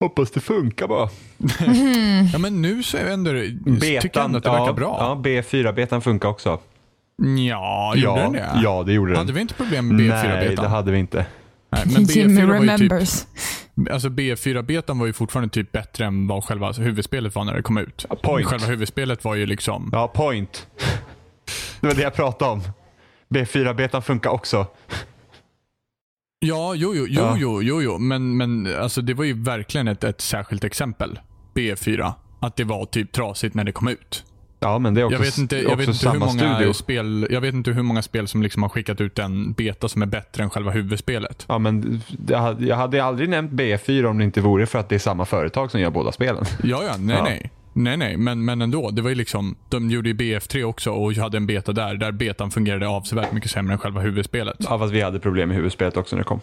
Hoppas 0.00 0.30
det 0.30 0.40
funkar 0.40 0.88
bara. 0.88 1.08
Mhm. 1.38 2.26
Ja, 2.32 2.38
men 2.38 2.62
nu 2.62 2.82
så 2.82 2.96
är 2.96 3.06
ändå, 3.06 3.30
tycker 3.30 4.10
jag 4.12 4.24
ändå 4.24 4.38
att 4.38 4.44
det 4.44 4.50
ja, 4.50 4.58
verkar 4.58 4.72
bra. 4.72 4.96
Ja, 5.00 5.20
B4-betan 5.24 6.02
funkar 6.02 6.28
också. 6.28 6.60
Ja, 7.48 7.94
gjorde 7.96 8.20
ja, 8.20 8.24
den 8.24 8.32
det? 8.32 8.50
Ja, 8.62 8.82
det 8.82 8.92
gjorde 8.92 9.10
den. 9.10 9.18
Hade 9.18 9.32
vi 9.32 9.40
inte 9.40 9.54
problem 9.54 9.88
med 9.88 10.00
B4-betan? 10.00 10.38
Nej, 10.40 10.56
det 10.56 10.68
hade 10.68 10.92
vi 10.92 10.98
inte. 10.98 11.26
Nej, 11.70 11.82
men 11.92 12.04
Jimmy 12.04 12.40
B4 12.40 12.46
var 12.46 12.54
ju 12.54 12.60
typ, 12.60 12.90
remembers. 12.92 13.26
alltså 13.90 14.08
B4-betan 14.08 14.98
var 14.98 15.06
ju 15.06 15.12
fortfarande 15.12 15.52
typ 15.54 15.72
bättre 15.72 16.04
än 16.04 16.26
vad 16.26 16.44
själva 16.44 16.72
huvudspelet 16.72 17.34
var 17.34 17.44
när 17.44 17.54
det 17.54 17.62
kom 17.62 17.78
ut. 17.78 18.06
Ja, 18.10 18.16
point. 18.16 18.46
Själva 18.46 18.66
huvudspelet 18.66 19.24
var 19.24 19.34
ju 19.34 19.46
liksom... 19.46 19.90
Ja, 19.92 20.08
point. 20.08 20.66
Det 21.80 21.86
var 21.86 21.94
det 21.94 22.02
jag 22.02 22.14
pratade 22.14 22.50
om. 22.50 22.62
B4-betan 23.28 24.02
funkar 24.02 24.30
också. 24.30 24.66
Ja, 26.38 26.74
jo, 26.74 26.94
jo, 26.94 27.06
jo, 27.08 27.20
Ja. 27.20 27.36
jo, 27.38 27.62
jo, 27.62 27.82
jo. 27.82 27.98
Men, 27.98 28.36
men 28.36 28.74
alltså, 28.80 29.00
det 29.02 29.14
var 29.14 29.24
ju 29.24 29.42
verkligen 29.42 29.88
ett, 29.88 30.04
ett 30.04 30.20
särskilt 30.20 30.64
exempel. 30.64 31.20
B4. 31.54 32.12
Att 32.40 32.56
det 32.56 32.64
var 32.64 32.84
typ 32.86 33.12
trasigt 33.12 33.54
när 33.54 33.64
det 33.64 33.72
kom 33.72 33.88
ut. 33.88 34.24
Ja, 34.62 34.78
men 34.78 34.94
det 34.94 35.00
är 35.00 35.04
också, 35.04 35.14
Jag 35.16 35.20
vet 35.24 35.38
inte, 35.38 35.56
jag 35.56 35.76
vet 35.76 35.88
inte, 35.88 36.10
hur, 36.10 36.18
många 36.18 36.54
studio. 36.56 36.72
spel, 36.72 37.26
jag 37.30 37.40
vet 37.40 37.54
inte 37.54 37.70
hur 37.70 37.82
många 37.82 38.02
spel 38.02 38.28
som 38.28 38.42
liksom 38.42 38.62
har 38.62 38.70
skickat 38.70 39.00
ut 39.00 39.18
en 39.18 39.52
beta 39.52 39.88
som 39.88 40.02
är 40.02 40.06
bättre 40.06 40.42
än 40.42 40.50
själva 40.50 40.70
huvudspelet. 40.70 41.44
Ja, 41.48 41.58
men 41.58 42.02
jag 42.58 42.76
hade 42.76 43.04
aldrig 43.04 43.28
nämnt 43.28 43.52
B4 43.52 44.04
om 44.04 44.18
det 44.18 44.24
inte 44.24 44.40
vore 44.40 44.66
för 44.66 44.78
att 44.78 44.88
det 44.88 44.94
är 44.94 44.98
samma 44.98 45.24
företag 45.24 45.70
som 45.70 45.80
gör 45.80 45.90
båda 45.90 46.12
spelen. 46.12 46.44
Ja, 46.62 46.82
ja, 46.86 46.94
nej, 46.98 47.16
Ja. 47.16 47.24
nej. 47.24 47.50
Nej, 47.74 47.96
nej, 47.96 48.16
men, 48.16 48.44
men 48.44 48.62
ändå. 48.62 48.90
Det 48.90 49.02
var 49.02 49.08
ju 49.08 49.14
liksom, 49.14 49.56
de 49.68 49.90
gjorde 49.90 50.08
ju 50.08 50.14
BF3 50.14 50.62
också 50.64 50.90
och 50.90 51.12
hade 51.12 51.36
en 51.36 51.46
beta 51.46 51.72
där, 51.72 51.94
där 51.94 52.12
betan 52.12 52.50
fungerade 52.50 52.88
avsevärt 52.88 53.32
mycket 53.32 53.50
sämre 53.50 53.72
än 53.72 53.78
själva 53.78 54.00
huvudspelet. 54.00 54.56
Ja, 54.58 54.78
fast 54.78 54.92
vi 54.92 55.00
hade 55.02 55.18
problem 55.20 55.48
med 55.48 55.56
huvudspelet 55.56 55.96
också 55.96 56.16
när 56.16 56.22
det 56.22 56.28
kom. 56.28 56.40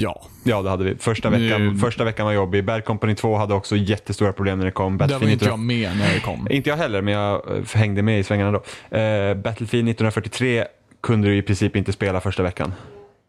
Ja. 0.00 0.22
Ja, 0.44 0.62
det 0.62 0.70
hade 0.70 0.84
vi. 0.84 0.94
Första 0.96 1.30
veckan, 1.30 1.66
Nu- 1.66 1.78
första 1.78 2.04
veckan 2.04 2.26
var 2.26 2.32
jobbig. 2.32 2.64
Bad 2.64 2.84
Company 2.84 3.14
2 3.14 3.36
hade 3.36 3.54
också 3.54 3.76
jättestora 3.76 4.32
problem 4.32 4.58
när 4.58 4.64
det 4.64 4.70
kom. 4.70 4.98
Där 4.98 5.04
var 5.04 5.08
Battlefield 5.08 5.32
inte 5.32 5.44
jag 5.44 5.58
19... 5.58 5.66
med 5.66 5.96
när 5.96 6.14
det 6.14 6.20
kom. 6.20 6.46
Inte 6.50 6.70
jag 6.70 6.76
heller, 6.76 7.02
men 7.02 7.14
jag 7.14 7.34
eh, 7.56 7.64
hängde 7.74 8.02
med 8.02 8.20
i 8.20 8.22
svängarna 8.22 8.50
då. 8.50 8.96
Eh, 8.96 9.34
Battlefield 9.34 9.88
1943 9.88 10.64
kunde 11.02 11.28
du 11.28 11.36
i 11.36 11.42
princip 11.42 11.76
inte 11.76 11.92
spela 11.92 12.20
första 12.20 12.42
veckan. 12.42 12.72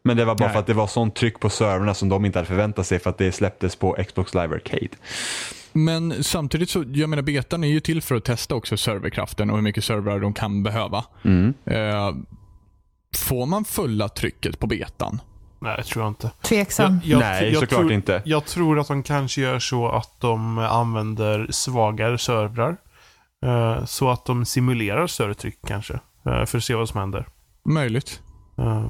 Men 0.03 0.18
det 0.18 0.26
var 0.26 0.36
bara 0.36 0.45
Nej. 0.45 0.53
för 0.53 0.59
att 0.59 0.68
det 0.68 0.74
var 0.74 0.88
sånt 0.88 1.15
tryck 1.15 1.39
på 1.39 1.49
servrarna 1.49 1.93
som 1.93 2.09
de 2.09 2.26
inte 2.26 2.39
hade 2.39 2.47
förväntat 2.47 2.88
sig 2.88 2.99
för 2.99 3.09
att 3.09 3.18
det 3.18 3.32
släpptes 3.32 3.76
på 3.76 3.97
Xbox 4.07 4.34
Live 4.34 4.55
Arcade. 4.55 4.89
Men 5.78 6.23
samtidigt 6.23 6.69
så, 6.69 6.84
jag 6.93 7.09
menar 7.09 7.23
betan 7.23 7.63
är 7.63 7.67
ju 7.67 7.80
till 7.80 8.01
för 8.01 8.15
att 8.15 8.23
testa 8.23 8.55
också 8.55 8.78
serverkraften 8.78 9.49
och 9.49 9.55
hur 9.55 9.63
mycket 9.63 9.84
servrar 9.84 10.19
de 10.19 10.34
kan 10.34 10.63
behöva. 10.63 11.05
Mm. 11.23 11.53
Eh, 11.65 12.15
får 13.17 13.45
man 13.45 13.65
fulla 13.65 14.09
trycket 14.09 14.59
på 14.59 14.67
betan? 14.67 15.21
Nej, 15.59 15.78
det 15.78 15.84
tror 15.84 16.03
jag 16.05 16.11
inte. 16.11 16.32
Tveksam. 16.41 16.99
Jag, 17.03 17.11
jag, 17.11 17.19
Nej, 17.19 17.45
jag 17.51 17.59
såklart 17.59 17.80
tror, 17.80 17.91
inte. 17.91 18.21
Jag 18.25 18.45
tror 18.45 18.80
att 18.80 18.88
de 18.88 19.03
kanske 19.03 19.41
gör 19.41 19.59
så 19.59 19.89
att 19.89 20.19
de 20.19 20.57
använder 20.57 21.47
svagare 21.51 22.17
servrar. 22.17 22.78
eh, 23.45 23.86
så 23.86 24.09
att 24.09 24.25
de 24.25 24.45
simulerar 24.45 25.07
större 25.07 25.34
tryck 25.34 25.59
kanske. 25.67 25.93
eh, 26.25 26.45
för 26.45 26.57
att 26.57 26.63
se 26.63 26.75
vad 26.75 26.89
som 26.89 26.99
händer. 26.99 27.28
Möjligt. 27.65 28.21
Eh, 28.57 28.89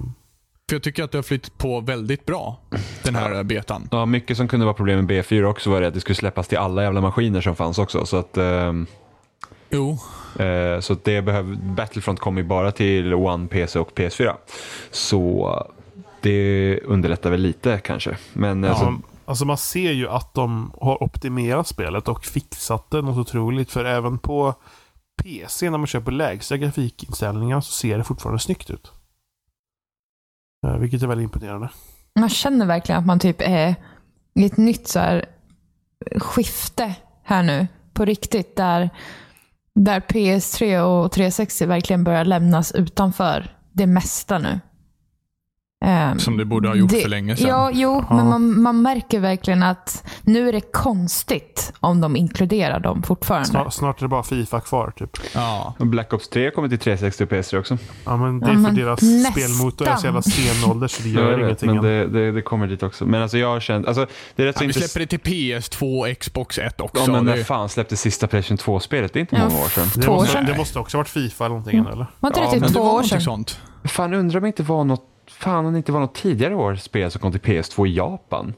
För 0.70 0.76
jag 0.76 0.84
tycker 0.84 1.04
att 1.04 1.12
det 1.12 1.18
har 1.18 1.24
flyttat 1.24 1.58
på 1.58 1.80
väldigt 1.80 2.26
bra, 2.26 2.58
den 3.04 3.16
här 3.16 3.36
eh, 3.36 3.44
betan. 3.44 3.88
Ja, 3.92 4.06
mycket 4.06 4.38
som 4.38 4.48
kunde 4.48 4.66
vara 4.66 4.74
problem 4.74 5.06
med 5.06 5.12
B4 5.12 5.44
också 5.44 5.70
var 5.70 5.82
det 5.82 5.88
att 5.88 5.94
det 5.94 6.00
skulle 6.00 6.16
släppas 6.16 6.48
till 6.48 6.58
alla 6.58 6.84
jävla 6.84 7.02
maskiner 7.02 7.42
som 7.42 7.56
fanns 7.56 7.78
också. 7.80 8.06
Så 8.06 8.18
att, 8.18 8.38
ehm, 8.38 8.86
Jo, 9.70 9.98
eh, 10.40 10.80
så 10.80 10.94
att 10.94 11.04
det 11.04 11.22
behöv, 11.22 11.58
Battlefront 11.76 12.20
kom 12.20 12.38
ju 12.38 12.44
bara 12.44 12.72
till 12.72 13.14
One, 13.14 13.48
PC 13.48 13.80
och 13.80 13.92
PS4. 13.96 14.34
Så 14.92 15.68
det 16.22 16.80
underlättar 16.86 17.30
väl 17.32 17.42
lite 17.42 17.80
kanske. 17.84 18.18
Men 18.34 18.64
alltså, 18.66 18.86
Ja, 18.86 18.98
alltså 19.26 19.46
man 19.46 19.58
ser 19.58 19.92
ju 19.92 20.10
att 20.10 20.34
de 20.34 20.72
har 20.82 21.04
optimerat 21.04 21.68
spelet 21.68 22.08
och 22.08 22.26
fixat 22.26 22.92
det 22.92 23.02
något 23.02 23.18
otroligt. 23.18 23.72
För 23.72 23.86
även 23.86 24.18
på 24.18 24.54
PC 25.24 25.70
när 25.70 25.78
man 25.78 25.88
kör 25.88 26.00
på 26.00 26.12
lägsta 26.12 26.58
grafikinställningar 26.58 27.62
så 27.62 27.72
ser 27.72 27.98
det 27.98 28.04
fortfarande 28.04 28.40
snyggt 28.40 28.70
ut. 28.70 28.92
Eh, 30.68 30.78
vilket 30.78 31.04
är 31.04 31.08
väldigt 31.08 31.24
imponerande. 31.24 31.70
Man 32.20 32.30
känner 32.30 32.66
verkligen 32.66 33.00
att 33.00 33.06
man 33.06 33.20
typ 33.20 33.42
är 33.42 33.76
i 34.36 34.46
ett 34.46 34.58
nytt 34.58 34.88
så 34.88 35.00
här 35.00 35.26
eh, 36.12 36.20
skifte 36.20 36.96
här 37.24 37.44
nu. 37.44 37.68
På 37.94 38.06
riktigt. 38.06 38.56
Där, 38.56 38.90
där 39.76 40.00
PS3 40.00 40.80
och 40.80 41.12
360 41.12 41.66
verkligen 41.66 42.04
börjar 42.04 42.26
lämnas 42.26 42.72
utanför 42.72 43.56
det 43.72 43.88
mesta 43.88 44.38
nu. 44.38 44.60
Ehm, 45.86 46.20
som 46.20 46.38
det 46.38 46.46
borde 46.46 46.68
ha 46.68 46.76
gjort 46.76 46.90
det- 46.92 47.02
för 47.02 47.10
länge 47.10 47.36
sedan. 47.36 47.48
Ja, 47.50 47.70
jo, 47.74 48.04
Ja. 48.10 48.16
men 48.16 48.28
man, 48.30 48.62
man 48.62 48.82
märker 48.82 49.20
verkligen 49.20 49.64
att 49.64 50.04
nu 50.22 50.50
är 50.50 50.54
det 50.54 50.72
konstigt 50.74 51.74
om 51.80 52.02
de 52.02 52.16
inkluderar 52.16 52.80
dem 52.80 53.04
fortfarande. 53.04 53.48
Snart, 53.48 53.74
snart 53.74 53.98
är 53.98 54.02
det 54.02 54.08
bara 54.08 54.24
Fifa 54.24 54.60
kvar 54.60 54.92
typ. 54.96 55.18
Ja. 55.36 55.74
Black 55.80 56.14
Ops 56.14 56.30
3 56.30 56.52
kommer 56.52 56.70
till 56.70 56.80
360 56.80 57.24
och 57.24 57.30
PS3 57.30 57.58
också. 57.60 57.78
Ja, 58.06 58.18
men 58.18 58.40
det 58.40 58.46
är 58.46 58.50
Ja, 58.50 58.54
för 58.54 58.62
men 58.62 58.76
deras 58.76 59.02
nästan. 59.02 59.32
spelmotor 59.34 59.88
är 59.88 59.96
så 59.96 60.06
jävla 60.06 60.22
stenålder 60.22 60.88
så 60.88 61.04
det 61.04 61.10
gör 61.10 61.32
vet, 61.38 61.64
ingenting. 61.64 61.74
men 61.76 61.84
det, 61.84 62.08
det, 62.08 62.32
det 62.32 62.42
kommer 62.42 62.68
dit 62.68 62.84
också. 62.84 63.06
Men 63.06 63.22
alltså 63.22 63.38
jag 63.38 63.48
har 63.48 63.60
känt, 63.60 63.88
alltså 63.88 64.08
det 64.36 64.44
är 64.44 64.48
rätt 64.48 64.58
så 64.58 64.64
Ja, 64.64 64.66
vi 64.66 64.66
intressant. 64.68 64.92
släpper 64.92 65.18
det 65.18 65.18
till 65.24 65.32
PS2 65.34 66.00
och 66.12 66.20
Xbox 66.20 66.58
1 66.60 66.82
också. 66.82 67.04
Ja, 67.06 67.12
men 67.12 67.26
när 67.26 67.38
Det- 67.38 67.44
fan 67.44 67.70
släpptes 67.70 68.02
sista 68.02 68.28
Playstation 68.28 68.58
2-spelet? 68.58 69.14
Det 69.14 69.20
är 69.20 69.22
inte 69.22 69.36
Ja, 69.36 69.50
många 69.50 69.62
år 69.64 69.70
sedan. 69.70 69.88
Det 69.96 70.02
två 70.02 70.12
år 70.12 70.16
måste, 70.16 70.32
sedan. 70.34 70.46
det 70.46 70.58
måste 70.58 70.80
också 70.80 70.98
ha 70.98 71.00
varit 71.00 71.10
Fifa 71.10 71.46
eller 71.46 71.56
någonting 71.56 71.80
eller? 71.80 72.08
Var 72.20 72.30
inte 72.30 72.40
Ja, 72.40 72.52
det 72.54 72.60
typ 72.60 72.74
två 72.74 72.84
var 72.84 72.94
år 72.94 73.04
sedan? 73.04 73.22
sånt. 73.22 73.60
Fan 73.84 74.14
undrar 74.14 74.38
om 74.40 74.42
det 74.42 74.48
inte 74.48 74.64
var 74.64 74.84
något, 74.84 75.04
fan 75.28 75.66
om 75.66 75.72
det 75.74 75.78
inte 75.78 75.92
var 75.92 76.00
något 76.00 76.16
tidigare 76.16 76.56
års 76.56 76.82
spel 76.82 77.12
som 77.12 77.22
kom 77.22 77.32
till 77.32 77.42
PS2 77.42 77.88
i 77.88 77.94
Japan. 77.96 78.54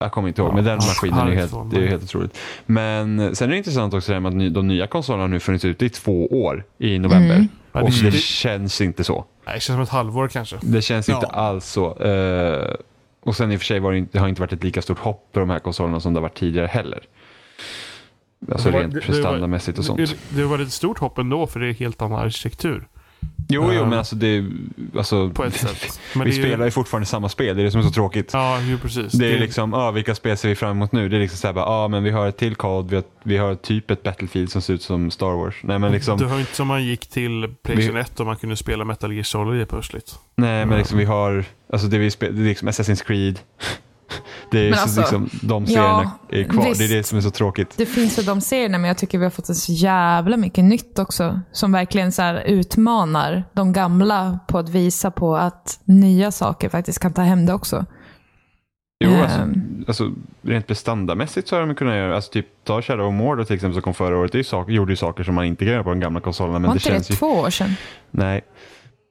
Jag 0.00 0.12
kommer 0.12 0.28
inte 0.28 0.42
ihåg, 0.42 0.50
Ja, 0.50 0.54
men 0.54 0.64
den 0.64 0.76
maskinen 0.76 1.18
är 1.18 1.30
ju 1.30 1.36
helt, 1.36 1.52
det 1.70 1.76
är 1.76 1.86
helt 1.86 2.02
otroligt. 2.02 2.38
Men 2.66 3.36
sen 3.36 3.48
är 3.48 3.52
det 3.52 3.58
intressant 3.58 3.94
också 3.94 4.12
det 4.12 4.14
här 4.20 4.30
med 4.30 4.46
att 4.48 4.54
de 4.54 4.68
nya 4.68 4.86
konsolerna 4.86 5.22
har 5.22 5.28
nu 5.28 5.40
funnits 5.40 5.64
ute 5.64 5.84
i 5.86 5.90
två 5.90 6.26
år 6.26 6.64
i 6.78 6.98
november. 6.98 7.34
Mm. 7.36 7.48
Och 7.72 7.90
det- 7.90 8.10
det 8.10 8.18
känns 8.18 8.80
inte 8.80 9.04
så. 9.04 9.24
Nej, 9.46 9.54
det 9.54 9.60
känns 9.60 9.76
som 9.76 9.82
ett 9.82 9.88
halvår 9.88 10.28
kanske. 10.28 10.56
Det 10.62 10.82
känns 10.82 11.08
inte 11.08 11.26
Ja. 11.32 11.36
alls 11.38 11.66
så. 11.66 11.96
Eh, 11.98 12.74
och 13.20 13.36
sen 13.36 13.52
i 13.52 13.56
och 13.56 13.60
för 13.60 13.66
sig 13.66 13.80
var 13.80 13.92
det, 13.92 13.98
inte, 13.98 14.12
det 14.12 14.18
har 14.18 14.28
inte 14.28 14.40
varit 14.40 14.52
ett 14.52 14.64
lika 14.64 14.82
stort 14.82 14.98
hopp 14.98 15.28
på 15.32 15.40
de 15.40 15.50
här 15.50 15.58
konsolerna 15.58 16.00
som 16.00 16.12
det 16.14 16.18
har 16.20 16.22
varit 16.22 16.38
tidigare 16.38 16.66
heller. 16.66 17.02
Alltså 18.52 18.68
Det 18.68 18.72
var- 18.72 18.80
rent 18.80 18.94
det- 18.94 19.00
det 19.00 19.06
prestandamässigt 19.06 19.78
och 19.78 19.84
sånt. 19.84 19.98
Det, 19.98 20.16
det 20.36 20.44
var 20.44 20.58
ett 20.58 20.72
stort 20.72 20.98
hopp 20.98 21.18
ändå, 21.18 21.46
för 21.46 21.60
det 21.60 21.68
är 21.68 21.72
helt 21.72 22.02
annan 22.02 22.18
arkitektur. 22.18 22.86
Jo, 23.48 23.72
jo, 23.72 23.80
Eh, 23.82 23.88
men 23.88 23.98
alltså 23.98 24.16
det... 24.16 24.44
Alltså, 24.96 25.30
På 25.30 25.44
ett 25.44 25.54
sätt. 25.54 26.00
Men 26.14 26.24
vi 26.24 26.30
det 26.30 26.36
ju- 26.36 26.42
spelar 26.42 26.64
ju 26.64 26.70
fortfarande 26.70 27.06
samma 27.06 27.28
spel, 27.28 27.56
det 27.56 27.62
är 27.62 27.64
det 27.64 27.70
som 27.70 27.80
är 27.80 27.84
så 27.84 27.90
tråkigt. 27.90 28.30
Ja, 28.32 28.58
jo 28.62 28.78
precis. 28.78 29.12
Det 29.12 29.34
är 29.34 29.38
liksom, 29.38 29.74
ah, 29.74 29.90
vilka 29.90 30.14
spel 30.14 30.36
ser 30.36 30.48
vi 30.48 30.54
fram 30.54 30.70
emot 30.70 30.92
nu? 30.92 31.08
Det 31.08 31.16
är 31.16 31.20
liksom 31.20 31.38
såhär, 31.38 31.54
ah, 31.84 31.88
men 31.88 32.02
vi 32.02 32.10
har 32.10 32.26
ett 32.26 32.36
till 32.36 32.54
COD, 32.56 32.90
vi 32.90 32.96
har, 32.96 33.04
vi 33.22 33.36
har 33.36 33.54
typ 33.54 33.90
ett 33.90 34.02
Battlefield 34.02 34.50
som 34.52 34.62
ser 34.62 34.74
ut 34.74 34.82
som 34.82 35.10
Star 35.10 35.32
Wars. 35.36 35.54
Nej 35.62 35.78
men 35.78 35.92
liksom, 35.92 36.18
Det 36.18 36.24
var 36.24 36.38
inte 36.40 36.54
som 36.54 36.66
man 36.68 36.84
gick 36.84 37.06
till 37.06 37.54
Playstation 37.62 37.96
1 37.96 38.20
och 38.20 38.26
man 38.26 38.36
kunde 38.36 38.56
spela 38.56 38.84
Metal 38.84 39.12
Gear 39.12 39.22
Solid 39.24 39.68
plötsligt. 39.68 40.14
nej 40.36 40.66
men 40.66 40.78
liksom 40.78 40.98
vi 40.98 41.04
har, 41.04 41.44
alltså 41.72 41.88
det 41.88 41.98
vi 41.98 42.10
spel, 42.10 42.36
det 42.36 42.42
är 42.42 42.48
liksom 42.48 42.68
Assassin's 42.68 43.04
Creed. 43.06 43.38
Det 44.50 44.58
är 44.66 44.70
Men 44.70 44.78
alltså, 44.78 45.00
liksom, 45.00 45.30
de 45.42 45.66
serierna 45.66 46.12
ja, 46.30 46.38
är 46.38 46.44
kvar, 46.44 46.62
det 46.64 46.68
är 46.68 46.74
visst. 46.74 46.90
det 46.90 47.02
som 47.06 47.18
är 47.18 47.22
så 47.22 47.30
tråkigt. 47.30 47.74
Det 47.76 47.86
finns 47.86 48.18
väl 48.18 48.24
de 48.24 48.40
serierna, 48.40 48.78
men 48.78 48.88
jag 48.88 48.98
tycker 48.98 49.18
vi 49.18 49.24
har 49.24 49.30
fått 49.30 49.56
så 49.56 49.72
jävla 49.72 50.36
mycket 50.36 50.64
nytt 50.64 50.98
också. 50.98 51.40
Som 51.52 51.72
verkligen 51.72 52.12
så 52.12 52.38
utmanar 52.38 53.44
de 53.52 53.72
gamla 53.72 54.38
på 54.48 54.58
att 54.58 54.68
visa 54.68 55.10
på 55.10 55.36
att 55.36 55.80
nya 55.84 56.30
saker 56.32 56.68
faktiskt 56.68 56.98
kan 56.98 57.12
ta 57.12 57.22
hem 57.22 57.46
det 57.46 57.52
också. 57.54 57.86
Jo, 59.04 59.10
alltså, 59.22 59.38
Ehm. 59.38 59.84
alltså 59.88 60.10
rent 60.42 60.66
prestandamässigt 60.66 61.48
så 61.48 61.56
har 61.56 61.66
de 61.66 61.74
kunnat 61.74 61.94
göra, 61.96 62.14
alltså 62.16 62.32
typ 62.32 62.46
ta 62.64 62.82
Shadow 62.82 63.06
of 63.08 63.14
Mordor 63.14 63.44
till 63.44 63.54
exempel 63.54 63.74
som 63.74 63.82
kom 63.82 63.94
förra 63.94 64.18
året, 64.18 64.32
det 64.32 64.44
saker, 64.44 64.72
gjorde 64.72 64.92
ju 64.92 64.96
saker 64.96 65.24
som 65.24 65.34
man 65.34 65.44
inte 65.44 65.64
kan 65.64 65.72
göra 65.72 65.82
på 65.84 65.90
de 65.90 66.00
gamla 66.00 66.20
konsolerna. 66.20 66.58
Men 66.58 66.68
Var 66.68 66.74
det 66.74 66.78
inte 66.78 66.88
det 66.88 66.94
känns 66.94 67.10
ju, 67.10 67.14
två 67.14 67.26
år 67.26 67.50
sedan? 67.50 67.70
nej. 68.10 68.40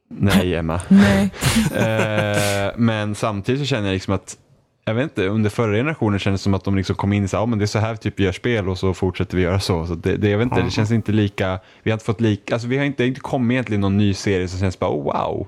Nej 0.09 0.55
Emma. 0.55 0.81
Nej. 0.87 1.31
Eh, 1.75 2.71
men 2.77 3.15
samtidigt 3.15 3.61
så 3.61 3.65
känner 3.65 3.87
jag 3.87 3.93
liksom 3.93 4.13
att 4.13 4.37
jag 4.85 4.93
vet 4.93 5.03
inte, 5.03 5.27
under 5.27 5.49
förra 5.49 5.75
generationen 5.75 6.19
kändes 6.19 6.41
det 6.41 6.43
som 6.43 6.53
att 6.53 6.63
de 6.63 6.75
liksom 6.75 6.95
kom 6.95 7.13
in 7.13 7.23
och 7.23 7.29
sa 7.29 7.45
men 7.45 7.59
det 7.59 7.65
är 7.65 7.67
så 7.67 7.79
här 7.79 7.95
typ 7.95 8.19
vi 8.19 8.23
gör 8.23 8.31
spel 8.31 8.69
och 8.69 8.77
så 8.77 8.93
fortsätter 8.93 9.37
vi 9.37 9.43
göra 9.43 9.59
så. 9.59 9.87
så 9.87 9.95
det, 9.95 10.17
det, 10.17 10.29
jag 10.29 10.37
vet 10.37 10.45
inte, 10.45 10.59
Ja. 10.59 10.65
det 10.65 10.71
känns 10.71 10.91
inte 10.91 11.11
lika, 11.11 11.59
vi 11.83 11.91
har 11.91 11.95
inte 11.95 12.05
fått 12.05 12.21
lika, 12.21 12.53
alltså 12.53 12.67
vi 12.67 12.77
har 12.77 12.85
inte, 12.85 13.05
inte 13.05 13.19
kommit 13.19 13.55
egentligen 13.55 13.81
någon 13.81 13.97
ny 13.97 14.13
serie 14.13 14.47
som 14.47 14.59
känns 14.59 14.79
bara 14.79 14.91
oh, 14.91 15.03
wow. 15.03 15.47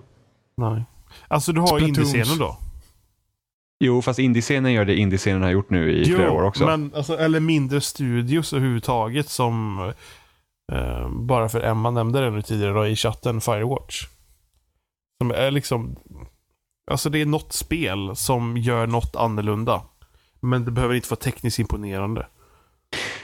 Nej. 0.57 0.83
Alltså 1.27 1.51
du 1.51 1.61
har 1.61 1.79
indiescenen 1.79 2.37
då. 2.37 2.57
Jo, 3.79 4.01
fast 4.01 4.19
indiescenen 4.19 4.73
gör 4.73 4.85
det 4.85 4.95
indiescenen 4.95 5.41
har 5.43 5.49
gjort 5.49 5.69
nu 5.69 5.91
i 5.91 6.05
flera 6.05 6.31
år 6.31 6.43
också. 6.43 6.65
Men, 6.65 6.91
alltså, 6.95 7.17
eller 7.17 7.39
mindre 7.39 7.81
studios 7.81 8.53
överhuvudtaget 8.53 9.29
som 9.29 9.79
eh, 10.71 11.09
bara 11.09 11.49
för 11.49 11.61
Emma 11.61 11.91
nämnde 11.91 12.21
det 12.21 12.29
nu 12.29 12.41
tidigare 12.41 12.73
då, 12.73 12.87
i 12.87 12.95
chatten, 12.95 13.41
Firewatch. 13.41 14.07
Som 15.21 15.31
är 15.31 15.51
liksom, 15.51 15.95
alltså 16.91 17.09
det 17.09 17.21
är 17.21 17.25
något 17.25 17.53
spel 17.53 18.15
som 18.15 18.57
gör 18.57 18.87
något 18.87 19.15
annorlunda. 19.15 19.81
Men 20.39 20.65
det 20.65 20.71
behöver 20.71 20.95
inte 20.95 21.07
vara 21.09 21.19
tekniskt 21.19 21.59
imponerande. 21.59 22.27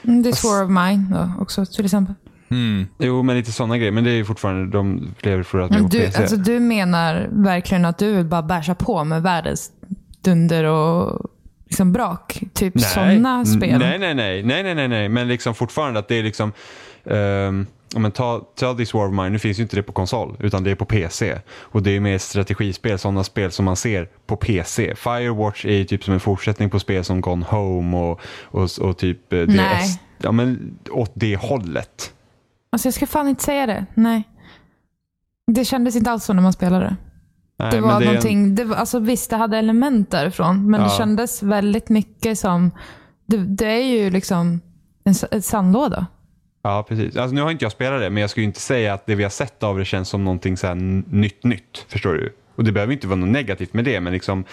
Mm, 0.03 0.23
Det 0.23 0.29
är 0.29 0.47
War 0.47 0.63
of 0.63 0.69
Mine 0.69 1.05
då 1.15 1.43
också 1.43 1.65
till 1.65 1.85
exempel. 1.85 2.15
Mm. 2.49 2.87
Jo, 2.99 3.23
men 3.23 3.35
lite 3.35 3.51
sådana 3.51 3.77
grejer. 3.77 3.91
Men 3.91 4.03
det 4.03 4.09
är 4.11 4.15
ju 4.15 4.25
fortfarande, 4.25 4.71
de 4.77 5.13
lever 5.21 5.43
för 5.43 5.59
att 5.59 5.91
du, 5.91 5.99
PC. 5.99 6.21
alltså, 6.21 6.37
du 6.37 6.59
menar 6.59 7.27
verkligen 7.31 7.85
att 7.85 7.97
du 7.97 8.13
vill 8.13 8.25
bara 8.25 8.41
bärsa 8.41 8.75
på 8.75 9.03
med 9.03 9.21
världens 9.23 9.71
dunder 10.21 10.63
och 10.63 11.29
liksom 11.65 11.91
brak? 11.91 12.43
Typ 12.53 12.79
sådana 12.79 13.45
spel? 13.45 13.79
Nej, 13.79 13.99
nej, 13.99 14.13
nej, 14.15 14.43
nej, 14.43 14.63
nej, 14.63 14.75
nej, 14.75 14.87
nej, 14.87 15.09
men 15.09 15.27
liksom 15.27 15.55
fortfarande 15.55 15.99
att 15.99 16.07
det 16.07 16.15
är 16.15 16.23
liksom 16.23 16.51
um, 17.03 17.67
men 17.95 18.11
ta, 18.11 18.39
ta 18.55 18.73
This 18.73 18.93
War 18.93 19.05
of 19.07 19.11
Mine, 19.11 19.29
nu 19.29 19.39
finns 19.39 19.59
ju 19.59 19.63
inte 19.63 19.75
det 19.75 19.83
på 19.83 19.91
konsol 19.91 20.37
utan 20.39 20.63
det 20.63 20.71
är 20.71 20.75
på 20.75 20.85
PC. 20.85 21.39
Och 21.59 21.83
det 21.83 21.91
är 21.95 21.99
mer 21.99 22.17
strategispel, 22.17 22.99
sådana 22.99 23.23
spel 23.23 23.51
som 23.51 23.65
man 23.65 23.75
ser 23.75 24.09
på 24.25 24.35
PC. 24.35 24.95
Firewatch 24.95 25.65
är 25.65 25.71
ju 25.73 25.83
typ 25.85 26.03
som 26.03 26.13
en 26.13 26.19
fortsättning 26.19 26.69
på 26.69 26.79
spel 26.79 27.03
som 27.03 27.21
Gone 27.21 27.45
Home 27.45 27.97
och, 27.97 28.19
och, 28.43 28.69
och 28.81 28.97
typ 28.97 29.33
eh. 29.33 29.39
DS. 29.41 29.99
Ja 30.17 30.31
men 30.31 30.77
åt 30.91 31.11
det 31.13 31.35
hållet. 31.35 32.13
Alltså 32.71 32.87
jag 32.87 32.93
ska 32.93 33.07
fan 33.07 33.27
inte 33.27 33.43
säga 33.43 33.65
det. 33.65 33.85
Nej. 33.93 34.23
Det 35.51 35.65
kändes 35.65 35.95
inte 35.95 36.11
alls 36.11 36.25
så 36.25 36.33
när 36.33 36.41
man 36.41 36.53
spelade. 36.53 36.95
Nej, 37.59 37.71
det 37.71 37.81
var 37.81 38.01
en- 38.01 38.07
någonting, 38.07 38.55
det 38.55 38.63
var, 38.63 38.75
alltså 38.75 38.99
visst 38.99 39.29
det 39.29 39.35
hade 39.35 39.57
element 39.57 40.11
därifrån, 40.11 40.71
men 40.71 40.79
det 40.81 40.85
Ja. 40.87 40.97
kändes 40.97 41.43
väldigt 41.43 41.89
mycket 41.89 42.39
som, 42.39 42.71
det, 43.25 43.37
det 43.37 43.65
är 43.67 43.85
ju 43.85 44.09
liksom 44.09 44.61
en, 45.03 45.13
en 45.31 45.41
sandlåda. 45.41 46.05
Ja, 46.63 46.85
precis. 46.87 47.17
Alltså, 47.17 47.35
nu 47.35 47.41
har 47.41 47.51
inte 47.51 47.65
jag 47.65 47.71
spelat 47.71 48.01
det, 48.01 48.09
men 48.09 48.21
jag 48.21 48.29
skulle 48.29 48.43
inte 48.45 48.59
säga 48.59 48.93
att 48.93 49.05
det 49.05 49.15
vi 49.15 49.23
har 49.23 49.29
sett 49.29 49.63
av 49.63 49.77
det 49.77 49.85
känns 49.85 50.09
som 50.09 50.23
någonting 50.23 50.57
så 50.57 50.73
nytt, 50.73 51.43
nytt. 51.43 51.85
Förstår 51.87 52.13
du? 52.13 52.33
Och 52.55 52.63
det 52.63 52.71
behöver 52.71 52.93
inte 52.93 53.07
vara 53.07 53.19
något 53.19 53.29
negativt 53.29 53.73
med 53.73 53.85
det, 53.85 53.99
men 54.01 54.13
liksom 54.13 54.43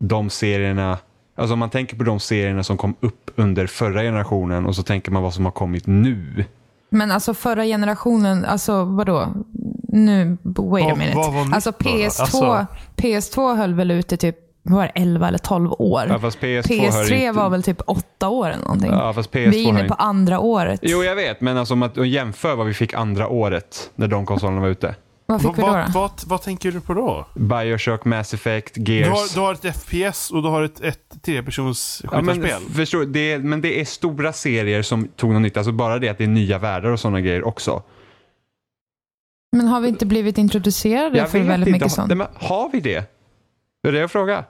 de 0.00 0.30
serierna, 0.30 0.98
alltså 1.36 1.52
om 1.52 1.58
man 1.58 1.70
tänker 1.70 1.96
på 1.96 2.04
de 2.04 2.20
serierna 2.20 2.62
som 2.62 2.76
kom 2.76 2.94
upp 3.00 3.30
under 3.36 3.66
förra 3.66 4.02
generationen 4.02 4.66
och 4.66 4.76
så 4.76 4.82
tänker 4.82 5.10
man 5.12 5.22
vad 5.22 5.34
som 5.34 5.44
har 5.44 5.52
kommit 5.52 5.86
nu. 5.86 6.44
Men 6.90 7.10
alltså 7.10 7.34
förra 7.34 7.64
generationen, 7.64 8.44
alltså 8.44 8.84
vadå? 8.84 9.32
Nu, 9.88 10.36
wait 10.42 10.84
a 10.84 10.88
Vad- 10.88 10.98
minute. 10.98 11.18
alltså 11.54 11.70
då? 11.70 11.76
PS2, 11.90 12.20
Alltså- 12.20 12.66
PS2 12.96 13.54
höll 13.56 13.74
väl 13.74 13.90
ute 13.90 14.16
typ, 14.16 14.36
var 14.72 14.82
det, 14.84 14.92
11 14.94 15.28
eller 15.28 15.38
12 15.38 15.72
år? 15.78 16.04
Ja, 16.08 16.18
fast 16.18 16.38
PS2 16.40 16.90
hör 16.90 17.04
PS3 17.04 17.12
inte... 17.14 17.32
var 17.32 17.50
väl 17.50 17.62
typ 17.62 17.80
8 17.86 18.28
år 18.28 18.48
eller 18.48 18.62
någonting. 18.62 18.90
Ja, 18.90 19.12
fast 19.12 19.30
PS2 19.32 19.50
Vi 19.50 19.64
är 19.64 19.68
inne 19.68 19.80
inte... 19.80 19.88
på 19.88 19.94
andra 20.02 20.38
året. 20.40 20.80
Jo, 20.82 21.02
jag 21.04 21.16
vet, 21.16 21.40
men 21.40 21.56
alltså 21.56 21.74
om 21.74 21.82
att 21.82 22.06
jämföra 22.06 22.54
vad 22.54 22.66
vi 22.66 22.74
fick 22.74 22.94
andra 22.94 23.28
året 23.28 23.90
när 23.94 24.08
de 24.08 24.26
konsolerna 24.26 24.60
var 24.60 24.68
ute. 24.68 24.94
Vad 25.26 25.40
fick 25.42 25.46
Vad, 25.46 25.56
vi 25.56 25.62
då? 25.62 25.72
då? 25.72 26.00
vad, 26.00 26.10
vad 26.26 26.42
tänker 26.42 26.72
du 26.72 26.80
på 26.80 26.94
då? 26.94 27.26
Bioshock, 27.34 28.04
Mass 28.04 28.34
Effect, 28.34 28.74
Du 28.74 28.92
Gears. 28.94 29.08
har, 29.08 29.34
du 29.34 29.40
har 29.40 29.52
ett 29.68 29.76
FPS 29.76 30.30
och 30.30 30.42
du 30.42 30.48
har 30.48 30.62
ett, 30.62 30.80
ett 30.80 31.22
tredjepersons 31.22 32.02
Ja, 32.12 32.22
men, 32.22 32.34
skjutarspel. 32.42 32.70
förstår, 32.74 32.98
du, 32.98 33.06
det 33.06 33.32
är, 33.32 33.38
men 33.38 33.60
det 33.60 33.80
är 33.80 33.84
stora 33.84 34.32
serier 34.32 34.82
som 34.82 35.08
tog 35.08 35.30
något 35.32 35.42
nytt. 35.42 35.56
Alltså 35.56 35.72
bara 35.72 35.98
det 35.98 36.08
att 36.08 36.18
det 36.18 36.24
är 36.24 36.28
nya 36.28 36.58
världar 36.58 36.90
och 36.90 37.00
sådana 37.00 37.20
grejer 37.20 37.44
också. 37.46 37.82
Men 39.56 39.66
har 39.68 39.80
vi 39.80 39.88
inte 39.88 40.06
blivit 40.06 40.38
introducerade 40.38 41.26
för 41.26 41.38
väldigt 41.38 41.72
mycket 41.72 41.82
Har- 41.82 41.88
sånt? 41.88 42.08
Men 42.16 42.26
har 42.34 42.70
vi 42.72 42.80
det? 42.80 43.10
Det 43.82 43.88
är 43.88 43.92
det 43.92 43.98
jag 43.98 44.10
frågar. 44.10 44.44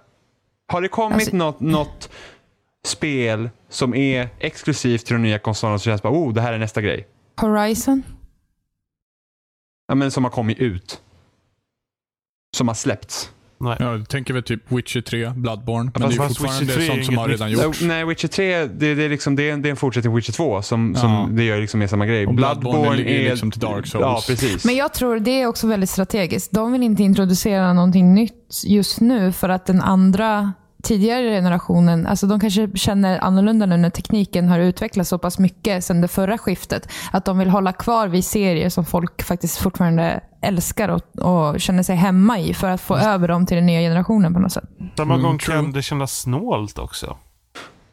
Har 0.72 0.80
det 0.82 0.88
kommit 0.88 1.14
Alltså- 1.14 1.36
något, 1.36 1.60
något 1.60 2.10
spel 2.86 3.50
som 3.68 3.94
är 3.94 4.28
exklusivt 4.38 5.06
till 5.06 5.14
de 5.14 5.22
nya 5.22 5.38
konsolerna 5.38 5.78
som 5.78 5.90
känns 5.90 6.02
bara 6.02 6.12
oh, 6.12 6.32
det 6.32 6.40
här 6.40 6.52
är 6.52 6.58
nästa 6.58 6.80
grej? 6.80 7.08
Horizon? 7.40 8.02
Ja, 9.86 9.94
men 9.94 10.10
som 10.10 10.24
har 10.24 10.30
kommit 10.30 10.58
ut. 10.58 11.02
Som 12.56 12.68
har 12.68 12.74
släppts. 12.74 13.32
Nej. 13.60 13.76
Ja, 13.80 13.92
du 13.92 14.04
tänker 14.04 14.34
väl 14.34 14.42
typ 14.42 14.72
Witcher 14.72 15.00
3, 15.00 15.30
Bloodborne. 15.36 15.90
Men 15.94 16.02
fast- 16.02 16.16
det 16.16 16.22
är 16.24 16.28
fast 16.28 16.38
fortfarande 16.38 16.64
Witcher 16.64 16.76
3 16.76 16.84
är 16.86 16.88
sånt 16.90 17.06
som 17.06 17.16
har 17.18 17.28
redan 17.28 17.50
gjorts. 17.50 17.80
Nej, 17.82 18.04
Witcher 18.04 18.28
3 18.28 18.58
det, 18.66 18.94
det, 18.94 19.04
är 19.04 19.08
liksom, 19.08 19.36
det, 19.36 19.48
är 19.48 19.52
en, 19.52 19.62
det 19.62 19.68
är 19.68 19.70
en 19.70 19.76
fortsättning 19.76 20.12
på 20.12 20.16
Witcher 20.16 20.32
2 20.32 20.62
som, 20.62 20.94
som 20.94 21.10
Ja. 21.10 21.28
det 21.30 21.44
gör 21.44 21.60
liksom 21.60 21.80
mer 21.80 21.86
samma 21.86 22.06
grej. 22.06 22.26
Och 22.26 22.34
Bloodborne 22.34 22.96
ligger 22.96 23.10
ju 23.22 23.30
liksom 23.30 23.50
till 23.50 23.60
Dark 23.60 23.86
Souls. 23.86 24.02
Ja, 24.02 24.22
precis. 24.26 24.64
Men 24.64 24.76
jag 24.76 24.94
tror 24.94 25.18
det 25.18 25.42
är 25.42 25.46
också 25.46 25.66
väldigt 25.66 25.90
strategiskt. 25.90 26.52
De 26.52 26.72
vill 26.72 26.82
inte 26.82 27.02
introducera 27.02 27.72
någonting 27.72 28.14
nytt 28.14 28.62
just 28.66 29.00
nu 29.00 29.32
för 29.32 29.48
att 29.48 29.66
den 29.66 29.80
andra 29.80 30.52
tidigare 30.84 31.30
generationen, 31.30 32.06
alltså 32.06 32.26
de 32.26 32.40
kanske 32.40 32.68
känner 32.74 33.18
annorlunda 33.18 33.66
nu 33.66 33.76
när 33.76 33.90
tekniken 33.90 34.48
har 34.48 34.58
utvecklats 34.58 35.10
så 35.10 35.18
pass 35.18 35.38
mycket 35.38 35.84
sedan 35.84 36.00
det 36.00 36.08
förra 36.08 36.38
skiftet. 36.38 36.88
Att 37.12 37.24
de 37.24 37.38
vill 37.38 37.48
hålla 37.50 37.72
kvar 37.72 38.08
vid 38.08 38.24
serier 38.24 38.68
som 38.68 38.84
folk 38.84 39.22
faktiskt 39.22 39.58
fortfarande 39.58 40.20
älskar 40.42 40.88
och, 40.88 41.18
och 41.18 41.60
känner 41.60 41.82
sig 41.82 41.96
hemma 41.96 42.38
i 42.38 42.54
för 42.54 42.68
att 42.68 42.80
få 42.80 42.96
över 42.96 43.28
dem 43.28 43.46
till 43.46 43.56
den 43.56 43.66
nya 43.66 43.80
generationen 43.80 44.34
på 44.34 44.40
något 44.40 44.52
sätt. 44.52 44.64
Samma 44.96 45.14
Mm, 45.14 45.26
gång 45.26 45.38
kan 45.38 45.72
det 45.72 45.82
kännas 45.82 46.20
snålt 46.20 46.78
också. 46.78 47.16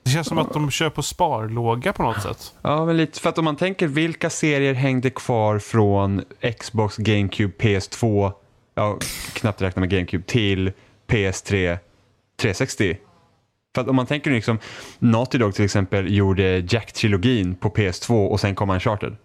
Det 0.04 0.10
känns 0.10 0.28
som 0.28 0.38
att 0.38 0.54
de 0.54 0.72
kör 0.72 0.90
på 0.90 1.04
sparlåga 1.04 1.94
på 1.94 2.04
något 2.04 2.22
sätt. 2.22 2.54
Ja, 2.62 2.86
men 2.86 2.98
lite. 2.98 3.20
För 3.20 3.30
att 3.30 3.38
om 3.38 3.46
man 3.46 3.56
tänker 3.56 3.88
vilka 3.88 4.30
serier 4.30 4.74
hängde 4.74 5.10
kvar 5.10 5.60
från 5.60 6.22
Xbox, 6.60 6.98
GameCube, 6.98 7.54
PS2, 7.60 8.32
ja, 8.76 8.98
knappt 9.34 9.62
räkna 9.62 9.80
med 9.80 9.90
GameCube, 9.90 10.24
till 10.24 10.72
PS3, 11.08 11.78
360. 12.42 12.98
För 13.76 13.82
att 13.82 13.88
om 13.88 13.96
man 13.96 14.06
tänker 14.06 14.32
liksom, 14.32 14.60
Naughty 15.00 15.38
Dog 15.38 15.56
till 15.56 15.66
exempel 15.66 16.16
gjorde 16.16 16.60
Jack-trilogin 16.60 17.56
på 17.56 17.70
PS2 17.70 18.28
och 18.28 18.40
sen 18.40 18.56
kom 18.56 18.70
Uncharted. 18.70 19.16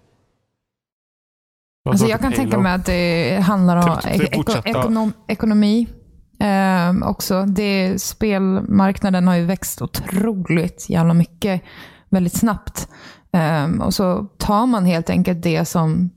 Alltså 1.89 2.07
jag 2.07 2.21
kan 2.21 2.33
tänka 2.33 2.59
mig 2.59 2.73
att 2.73 2.87
det 2.87 3.39
handlar 3.43 3.77
om 3.77 3.99
Typ- 4.03 4.47
typ 4.47 4.67
ekonom, 4.67 5.13
ekonomi 5.29 5.87
ehm, 6.41 7.03
också. 7.03 7.45
Det, 7.45 8.03
spelmarknaden 8.03 9.29
har 9.29 9.35
ju 9.35 9.45
växt 9.45 9.83
otroligt 9.83 10.87
jävla 10.91 11.15
mycket 11.15 11.63
väldigt 12.09 12.37
snabbt. 12.37 12.89
Ehm, 13.33 13.81
och 13.81 13.95
så 13.95 14.27
tar 14.39 14.67
man 14.67 14.85
helt 14.85 15.11
enkelt 15.11 15.43
det 15.43 15.65
som 15.65 16.11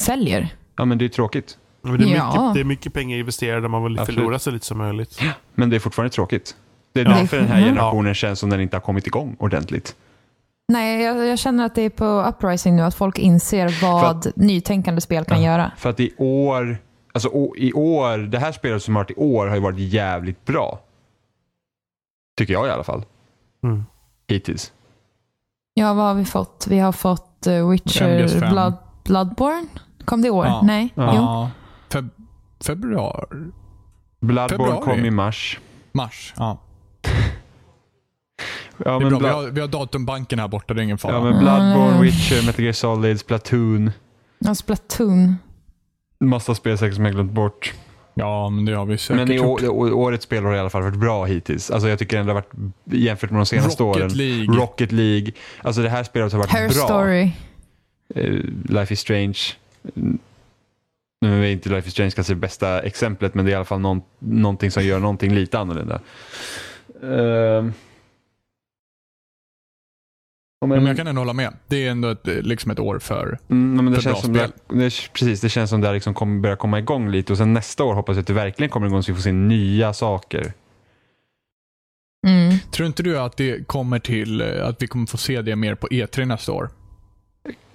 säljer. 0.00 0.54
Ja, 0.76 0.84
men 0.84 0.98
det 0.98 1.04
är 1.04 1.08
tråkigt. 1.08 1.58
Men 1.82 1.98
det, 1.98 2.04
är 2.04 2.16
Ja. 2.16 2.26
mycket, 2.26 2.54
det 2.54 2.60
är 2.60 2.64
mycket 2.64 2.92
pengar 2.94 3.18
investerade, 3.18 3.68
man 3.68 3.84
vill 3.84 3.98
Absolut. 3.98 4.18
förlora 4.18 4.38
så 4.38 4.50
lite 4.50 4.66
som 4.66 4.78
möjligt. 4.78 5.20
Men 5.54 5.70
det 5.70 5.76
är 5.76 5.80
fortfarande 5.80 6.10
tråkigt. 6.14 6.56
Det 6.92 7.00
är 7.00 7.04
Ja. 7.04 7.10
därför 7.10 7.36
den 7.36 7.46
här 7.48 7.58
Mm. 7.62 7.68
generationen 7.74 8.14
känns 8.14 8.38
som 8.38 8.50
den 8.50 8.60
inte 8.60 8.76
har 8.76 8.80
kommit 8.82 9.06
igång 9.06 9.36
ordentligt. 9.38 9.96
Nej, 10.68 11.02
jag, 11.02 11.26
jag 11.26 11.38
känner 11.38 11.64
att 11.66 11.74
det 11.74 11.82
är 11.82 11.90
på 11.90 12.04
uprising 12.04 12.76
nu, 12.76 12.82
att 12.82 12.94
folk 12.94 13.18
inser 13.18 13.82
vad 13.82 14.32
nytänkande 14.36 15.00
spel 15.00 15.24
kan 15.24 15.42
göra. 15.42 15.72
För 15.76 15.90
att 15.90 16.00
i 16.00 16.14
år, 16.18 16.78
alltså 17.12 17.28
å- 17.28 17.54
i 17.56 17.72
år, 17.72 18.18
det 18.18 18.38
här 18.38 18.52
spelet 18.52 18.82
som 18.82 18.96
har 18.96 19.02
varit 19.02 19.10
i 19.10 19.14
år 19.14 19.46
har 19.46 19.54
ju 19.54 19.60
varit 19.62 19.78
jävligt 19.78 20.44
bra. 20.44 20.80
Tycker 22.38 22.52
jag 22.52 22.66
i 22.66 22.70
alla 22.70 22.84
fall. 22.84 23.04
Mm. 23.64 23.84
Hittills. 24.28 24.72
Ja, 25.74 25.94
vad 25.94 26.04
har 26.04 26.14
vi 26.14 26.24
fått? 26.24 26.66
Vi 26.70 26.78
har 26.78 26.92
fått 26.92 27.46
uh, 27.48 27.70
Witcher 27.70 28.04
MGS5. 28.18 28.50
Blood, 28.50 28.74
Bloodborne. 29.04 29.66
Kom 30.04 30.22
det 30.22 30.28
i 30.28 30.30
år? 30.30 30.46
Ja. 30.46 30.60
Nej? 30.64 30.88
Jo. 30.96 31.48
Feb 31.92 32.08
februari? 32.64 33.26
Bloodborne 34.20 34.48
Februari. 34.48 34.84
kom 34.96 35.04
i 35.04 35.10
mars. 35.10 35.58
Mars? 35.92 36.34
Ja. 36.36 36.58
Ja, 38.84 38.90
Det 38.98 39.06
är 39.06 39.10
men, 39.10 39.18
bra. 39.18 39.18
Vi 39.18 39.28
har, 39.28 39.42
vi 39.50 39.60
har 39.60 39.68
datumbanken 39.68 40.38
här 40.38 40.48
borta, 40.48 40.74
det 40.74 40.80
är 40.80 40.84
ingen 40.84 40.98
fara. 40.98 41.12
ja, 41.14 41.20
men 41.24 41.32
Bloodborne, 41.38 41.90
Mm. 41.90 42.02
Witcher, 42.02 42.46
Metal 42.46 42.64
Gear 42.64 42.72
Solid, 42.72 43.20
Splatoon. 43.20 43.90
Ja, 44.38 44.54
Splatoon. 44.54 45.36
Massa 46.20 46.54
spel 46.54 46.78
säkert 46.78 46.94
som 46.94 47.04
jag 47.04 47.14
glömt 47.14 47.32
bort. 47.32 47.74
Ja, 48.14 48.48
men 48.48 48.64
det 48.64 48.72
har 48.72 48.84
vi 48.86 48.98
säkert 48.98 49.16
Men 49.16 49.32
i 49.32 49.36
gjort. 49.36 49.62
årets 49.92 50.24
spel 50.24 50.44
har 50.44 50.54
i 50.54 50.58
alla 50.58 50.70
fall 50.70 50.82
varit 50.82 50.98
bra 50.98 51.24
hittills. 51.24 51.70
Alltså 51.70 51.88
jag 51.88 51.98
tycker 51.98 52.18
ändå 52.20 52.32
det 52.32 52.38
har 52.38 52.42
varit, 52.42 52.72
jämfört 52.84 53.30
med 53.30 53.40
de 53.40 53.46
senaste 53.46 53.82
Rocket 53.82 54.02
åren. 54.02 54.12
League. 54.12 54.56
Rocket 54.56 54.92
League. 54.92 55.32
Alltså 55.62 55.82
det 55.82 55.88
här 55.88 56.04
spelet 56.04 56.32
har 56.32 56.38
varit 56.38 56.50
Her 56.50 56.68
bra. 56.68 56.84
Story. 56.86 57.30
Eh, 58.14 58.34
Life 58.64 58.92
is 58.94 59.00
Strange. 59.00 59.38
Nu 61.20 61.44
är 61.46 61.50
inte 61.50 61.68
Life 61.68 61.88
is 61.88 61.92
Strange 61.92 62.10
kanske 62.10 62.32
det 62.32 62.40
bästa 62.40 62.82
exemplet, 62.82 63.34
men 63.34 63.44
det 63.44 63.50
är 63.50 63.52
i 63.52 63.56
alla 63.56 63.64
fall 63.64 63.80
någon, 63.80 64.02
någonting 64.18 64.70
som 64.70 64.84
gör 64.84 64.98
någonting 64.98 65.34
lite 65.34 65.58
annorlunda. 65.58 66.00
Ja, 70.60 70.66
Men 70.66 70.78
men, 70.78 70.86
jag 70.86 70.96
kan 70.96 71.06
ändå 71.06 71.20
hålla 71.20 71.32
med. 71.32 71.56
Det 71.66 71.86
är 71.86 71.90
ändå 71.90 72.08
ett, 72.08 72.26
liksom 72.26 72.70
ett 72.70 72.78
år 72.78 72.98
för... 72.98 73.38
mm, 73.48 73.84
men 73.84 73.86
det 73.86 73.94
för 73.94 74.02
känns 74.02 74.14
bra 74.14 74.22
som 74.22 74.32
det, 74.32 74.48
spel. 74.48 74.78
det, 74.78 75.12
precis, 75.12 75.40
det 75.40 75.48
känns 75.48 75.70
som 75.70 75.80
det 75.80 75.92
liksom 75.92 76.14
kommer 76.14 76.40
börja 76.40 76.56
komma 76.56 76.78
igång 76.78 77.10
lite 77.10 77.32
och 77.32 77.38
sen 77.38 77.52
nästa 77.52 77.84
år 77.84 77.94
hoppas 77.94 78.16
jag 78.16 78.20
att 78.20 78.26
det 78.26 78.32
verkligen 78.32 78.70
kommer 78.70 78.86
igång 78.86 79.02
så 79.02 79.12
vi 79.12 79.16
får 79.16 79.22
se 79.22 79.32
nya 79.32 79.92
saker. 79.92 80.52
Mm. 82.26 82.58
Tror 82.72 82.86
inte 82.86 83.02
du 83.02 83.18
att 83.18 83.36
det 83.36 83.66
kommer 83.66 83.98
till 83.98 84.40
eh, 84.40 84.66
att 84.66 84.82
vi 84.82 84.86
kommer 84.86 85.06
få 85.06 85.16
se 85.16 85.42
det 85.42 85.56
mer 85.56 85.74
på 85.74 85.88
E3 85.88 86.24
nästa 86.24 86.52
år? 86.52 86.70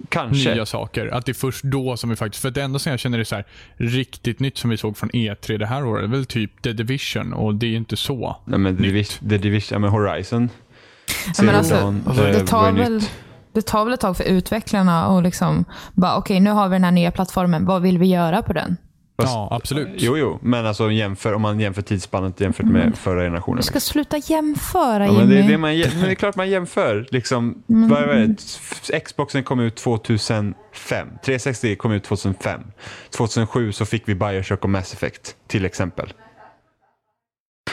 Kanske. 0.08 0.54
Nya 0.54 0.66
saker. 0.66 1.06
Att 1.06 1.26
det 1.26 1.32
är 1.32 1.34
först 1.34 1.64
då 1.64 1.96
som 1.96 2.10
vi 2.10 2.16
faktiskt... 2.16 2.42
För 2.42 2.50
det 2.50 2.62
enda 2.62 2.78
som 2.78 2.90
jag 2.90 3.00
känner 3.00 3.18
är 3.18 3.24
så 3.24 3.34
här, 3.34 3.44
riktigt 3.76 4.40
nytt 4.40 4.58
som 4.58 4.70
vi 4.70 4.76
såg 4.76 4.96
från 4.96 5.10
E3 5.10 5.58
det 5.58 5.66
här 5.66 5.84
året 5.84 6.04
är 6.04 6.08
väl 6.08 6.26
typ 6.26 6.62
The 6.62 6.72
Division 6.72 7.32
och 7.32 7.54
det 7.54 7.66
är 7.66 7.70
ju 7.70 7.76
inte 7.76 7.96
så. 7.96 8.36
Nej, 8.44 8.58
men 8.58 8.74
Nytt. 8.74 8.82
Division, 8.82 9.28
The 9.28 9.38
Division, 9.38 9.74
ja, 9.74 9.78
men 9.78 9.90
Horizon. 9.90 10.50
Ja, 11.38 11.42
men 11.42 11.54
alltså, 11.54 11.74
Dawn, 11.74 12.02
eh, 12.06 12.16
det, 12.16 12.32
var 12.32 12.46
tar 12.46 12.72
väl, 12.72 12.94
nytt. 12.94 13.10
det 13.52 13.62
tar 13.62 13.84
väl 13.84 13.94
ett 13.94 14.00
tag 14.00 14.16
för 14.16 14.24
utvecklarna 14.24 15.06
och 15.06 15.22
liksom 15.22 15.64
bara 15.92 16.16
okej, 16.16 16.40
nu 16.40 16.50
har 16.50 16.68
vi 16.68 16.74
den 16.74 16.84
här 16.84 16.92
nya 16.92 17.10
plattformen. 17.10 17.64
Vad 17.64 17.82
vill 17.82 17.98
vi 17.98 18.06
göra 18.06 18.42
på 18.42 18.52
den? 18.52 18.76
Fast- 19.18 19.28
Ja, 19.32 19.48
absolut. 19.50 19.88
Jo, 19.96 20.16
jo, 20.16 20.38
men 20.42 20.66
alltså 20.66 20.90
jämför, 20.90 21.32
om 21.32 21.42
man 21.42 21.60
jämför 21.60 21.82
tidsspannet 21.82 22.40
jämfört 22.40 22.66
med 22.66 22.96
förra 22.98 23.20
generationen. 23.22 23.56
Du 23.56 23.62
ska 23.62 23.80
sluta 23.80 24.16
jämföra 24.18 25.06
Ja, 25.06 25.12
men, 25.12 25.28
det, 25.28 25.38
är 25.38 25.48
det 25.48 25.58
man, 25.58 25.70
men 25.70 26.02
det 26.04 26.10
är 26.10 26.14
klart 26.14 26.36
man 26.36 26.50
jämför. 26.50 27.06
Liksom, 27.10 27.62
Mm. 27.68 27.88
vad 27.88 28.02
är 28.02 28.26
det? 28.90 29.00
Xboxen 29.00 29.44
kom 29.44 29.60
ut 29.60 29.76
2005. 29.76 31.08
360 31.24 31.76
kom 31.76 31.92
ut 31.92 32.04
2005. 32.04 32.60
2007 33.10 33.72
så 33.72 33.84
fick 33.86 34.08
vi 34.08 34.14
Bioshock 34.14 34.64
och 34.64 34.70
Mass 34.70 34.92
Effect 34.92 35.36
till 35.48 35.64
exempel. 35.64 36.12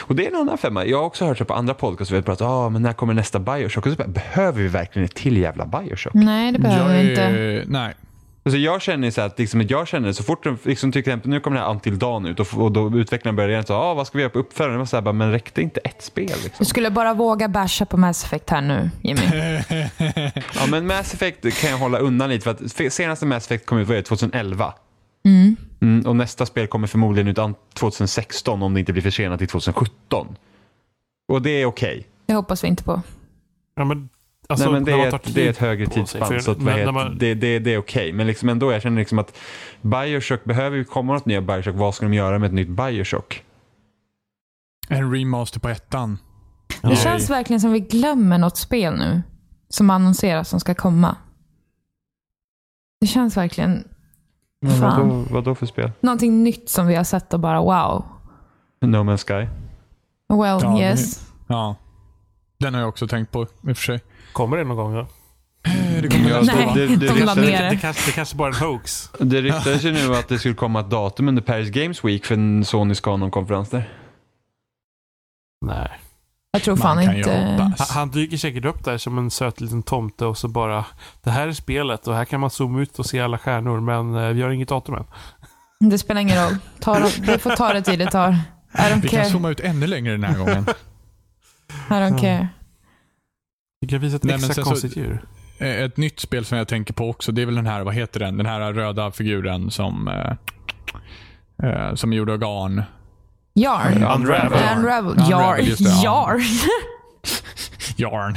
Och 0.06 0.14
det 0.14 0.26
är 0.26 0.30
en 0.30 0.36
annan 0.36 0.58
femma. 0.58 0.84
Jag 0.86 0.98
har 0.98 1.04
också 1.04 1.24
hört 1.24 1.38
det 1.38 1.44
på 1.44 1.54
andra 1.54 1.74
podcasts 1.74 2.12
vi 2.12 2.16
har 2.16 2.22
pratat 2.22 2.46
ah, 2.48 2.68
men 2.68 2.82
när 2.82 2.92
kommer 2.92 3.14
nästa 3.14 3.38
Bioshock? 3.38 3.86
Och 3.86 3.92
så 3.92 3.98
bara, 3.98 4.08
behöver 4.08 4.62
vi 4.62 4.68
verkligen 4.68 5.04
ett 5.06 5.14
till 5.14 5.36
jävla 5.36 5.66
Bioshock? 5.66 6.14
Nej, 6.14 6.52
det 6.52 6.58
behöver 6.58 6.94
vi 7.02 7.10
inte. 7.10 7.64
Nej. 7.66 7.94
Alltså 8.46 8.58
jag 8.58 8.82
känner 8.82 9.10
så 9.10 9.20
att, 9.20 9.38
liksom, 9.38 9.62
jag 9.62 9.88
känner 9.88 10.12
så 10.12 10.22
fort 10.22 10.44
de, 10.44 10.58
liksom, 10.62 10.92
till 10.92 10.98
exempel, 10.98 11.30
nu 11.30 11.40
kommer 11.40 11.56
den 11.56 11.64
här 11.66 11.72
Until 11.72 11.98
Dawn 11.98 12.26
ut 12.26 12.40
och, 12.40 12.54
och 12.54 12.72
då 12.72 12.98
utvecklarna 12.98 13.36
börjar 13.36 13.50
igen 13.50 13.64
så 13.66 13.74
ah, 13.74 13.94
vad 13.94 14.06
ska 14.06 14.18
vi 14.18 14.22
göra 14.22 14.30
på 14.30 14.38
uppföljaren? 14.38 14.78
Var 14.78 14.86
så 14.86 14.96
här, 14.96 15.02
bara, 15.02 15.12
men 15.12 15.30
räckte 15.32 15.62
inte 15.62 15.80
ett 15.80 16.02
spel? 16.02 16.26
Du 16.36 16.44
Liksom? 16.44 16.66
skulle 16.66 16.90
bara 16.90 17.14
våga 17.14 17.48
basha 17.48 17.86
på 17.86 17.96
Mass 17.96 18.24
Effect 18.24 18.50
här 18.50 18.60
nu, 18.60 18.90
Jimmy. 19.02 19.20
Ja, 20.54 20.66
men 20.70 20.86
Mass 20.86 21.14
Effect 21.14 21.60
kan 21.60 21.70
jag 21.70 21.78
hålla 21.78 21.98
undan 21.98 22.30
lite 22.30 22.44
för 22.44 22.50
att 22.50 22.92
senaste 22.92 23.26
Mass 23.26 23.44
Effect 23.46 23.66
kom 23.66 23.78
ut 23.78 23.88
det, 23.88 24.02
2011. 24.02 24.74
Mm. 25.26 25.56
Mm, 25.82 26.06
och 26.06 26.16
nästa 26.16 26.46
spel 26.46 26.66
kommer 26.66 26.86
förmodligen 26.86 27.28
ut 27.28 27.38
an- 27.38 27.54
2016 27.74 28.62
om 28.62 28.74
det 28.74 28.80
inte 28.80 28.92
blir 28.92 29.02
försenat 29.02 29.38
till 29.38 29.48
2017. 29.48 30.36
Och 31.28 31.42
det 31.42 31.50
är 31.50 31.66
okej. 31.66 32.06
Det 32.26 32.34
hoppas 32.34 32.64
vi 32.64 32.68
inte 32.68 32.84
på. 32.84 33.02
Ja, 33.76 33.84
men, 33.84 34.08
alltså, 34.48 34.64
Nej, 34.70 34.72
men 34.74 34.84
det, 34.84 34.92
är 34.92 35.14
ett, 35.14 35.34
det 35.34 35.46
är 35.46 35.50
ett 35.50 35.58
högre 35.58 35.86
tidsspann. 35.86 36.42
Så 36.42 36.50
att, 36.50 36.58
när- 36.58 36.64
när 36.64 36.78
heter, 36.78 36.92
man- 36.92 37.18
det, 37.18 37.34
det, 37.34 37.58
det 37.58 37.74
är 37.74 37.78
okej. 37.78 38.12
Men 38.12 38.26
liksom 38.26 38.48
ändå, 38.48 38.72
jag 38.72 38.82
känner 38.82 38.98
liksom 38.98 39.18
att 39.18 39.38
Bioshock, 39.82 40.44
behöver 40.44 40.78
vi 40.78 40.84
komma 40.84 41.12
något 41.12 41.26
nya 41.26 41.40
Bioshock, 41.42 41.74
vad 41.76 41.94
ska 41.94 42.04
de 42.06 42.14
göra 42.14 42.38
med 42.38 42.46
ett 42.46 42.52
nytt 42.54 42.68
Bioshock? 42.68 43.44
En 44.88 45.12
remaster 45.14 45.60
på 45.60 45.68
ettan. 45.68 46.18
Det 46.82 46.96
känns 46.96 47.30
verkligen 47.30 47.60
som 47.60 47.72
vi 47.72 47.80
glömmer 47.80 48.38
något 48.38 48.56
spel 48.56 48.94
nu. 48.98 49.22
Som 49.68 49.90
annonseras 49.90 50.48
som 50.48 50.60
ska 50.60 50.74
komma. 50.74 51.16
Det 53.00 53.06
känns 53.06 53.36
verkligen 53.36 53.84
Men 54.62 54.80
Fan. 54.80 55.08
vadå, 55.08 55.24
vadå 55.30 55.54
för 55.54 55.66
spel? 55.66 55.92
någonting 56.00 56.42
nytt 56.42 56.68
som 56.68 56.86
vi 56.86 56.94
har 56.94 57.04
sett 57.04 57.34
och 57.34 57.40
bara 57.40 57.60
wow. 57.60 58.04
No 58.80 58.96
Man's 58.96 59.26
Sky? 59.26 59.48
Well, 60.28 60.58
Ja, 60.62 60.74
det- 60.76 60.80
yes. 60.82 61.30
Ja. 61.48 61.76
Den 62.64 62.74
har 62.74 62.80
jag 62.80 62.88
också 62.88 63.06
tänkt 63.08 63.32
på 63.32 63.42
i 63.42 63.72
och 63.72 63.76
för 63.76 63.84
sig. 63.84 64.00
Kommer 64.32 64.56
det 64.56 64.64
någon 64.64 64.76
gång? 64.76 64.94
Ja? 64.94 65.06
Det 66.02 66.08
kommer 66.08 66.30
Ja, 66.30 66.40
nästa 66.40 66.54
Nej. 66.54 66.74
det, 66.74 66.96
det, 66.96 67.06
De 67.06 67.24
la 67.24 67.34
det, 67.34 67.40
ner 67.40 67.70
Det, 67.70 67.76
kanske, 67.76 68.10
det 68.10 68.14
kanske 68.14 68.36
bara 68.36 68.48
är 68.48 68.52
en 68.52 68.68
hoax. 68.68 69.10
det 69.18 69.40
ryktades 69.42 69.84
ju 69.84 69.92
nu 69.92 70.14
att 70.16 70.28
det 70.28 70.38
skulle 70.38 70.54
komma 70.54 70.80
ett 70.80 70.90
datum 70.90 71.28
under 71.28 71.42
Paris 71.42 71.70
Games 71.70 72.04
Week 72.04 72.26
för 72.26 72.34
en 72.34 72.64
Sony 72.64 72.94
ska 72.94 73.10
ha 73.10 73.16
någon 73.16 73.30
konferens 73.30 73.70
där. 73.70 73.88
Nej. 75.66 75.90
Jag 76.52 76.62
tror 76.62 76.76
Man 76.76 76.82
fan 76.82 77.16
inte... 77.16 77.30
Han, 77.32 77.74
han 77.88 78.10
dyker 78.10 78.36
säkert 78.36 78.64
upp 78.64 78.84
där 78.84 78.98
som 78.98 79.18
en 79.18 79.30
söt 79.30 79.60
liten 79.60 79.82
tomte 79.82 80.26
och 80.26 80.38
så 80.38 80.48
bara 80.48 80.84
Det 81.22 81.30
här 81.30 81.48
är 81.48 81.52
spelet 81.52 82.08
och 82.08 82.14
här 82.14 82.24
kan 82.24 82.40
man 82.40 82.50
zooma 82.50 82.80
ut 82.82 82.98
och 82.98 83.06
se 83.06 83.20
alla 83.20 83.38
stjärnor 83.38 83.80
men 83.80 84.14
eh, 84.24 84.30
vi 84.30 84.42
har 84.42 84.50
inget 84.50 84.68
datum 84.68 84.94
än. 84.94 85.04
Det 85.90 85.98
spelar 85.98 86.20
ingen 86.20 86.44
roll. 86.44 86.56
Ta, 86.80 86.98
det 87.26 87.38
får 87.38 87.56
ta 87.56 87.72
det 87.72 87.82
tid 87.82 87.98
det 87.98 88.10
tar. 88.10 88.38
Vi 89.02 89.08
kan 89.08 89.26
zooma 89.26 89.50
ut 89.50 89.60
ännu 89.60 89.86
längre 89.86 90.12
den 90.12 90.24
här 90.24 90.38
gången. 90.38 90.66
I 91.90 91.92
don't 91.92 92.20
care. 92.20 92.48
Vi 93.80 93.88
kan 93.88 94.00
visa 94.00 94.16
ett 94.16 94.24
Nej, 94.24 94.34
extra 94.36 94.64
konstigt 94.64 94.96
djur. 94.96 95.22
Eh, 95.58 95.82
Ett 95.82 95.96
nytt 95.96 96.20
spel 96.20 96.44
som 96.44 96.58
jag 96.58 96.68
tänker 96.68 96.94
på 96.94 97.08
också, 97.10 97.32
det 97.32 97.42
är 97.42 97.46
väl 97.46 97.54
den 97.54 97.66
här, 97.66 97.84
vad 97.84 97.94
heter 97.94 98.20
den? 98.20 98.36
Den 98.36 98.46
här 98.46 98.72
röda 98.72 99.10
figuren 99.10 99.70
som, 99.70 100.08
eh, 100.08 100.32
eh, 101.70 101.94
som 101.94 102.12
är 102.12 102.16
gjord 102.16 102.30
av 102.30 102.38
garn. 102.38 102.82
Yarn. 103.54 103.92
Unravel. 103.92 104.18
Unravel. 104.22 104.78
Unravel, 104.78 105.30
Yarn. 105.30 105.64
ja. 106.02 106.30
Yarn. 106.36 106.40
Yarn. 107.96 108.34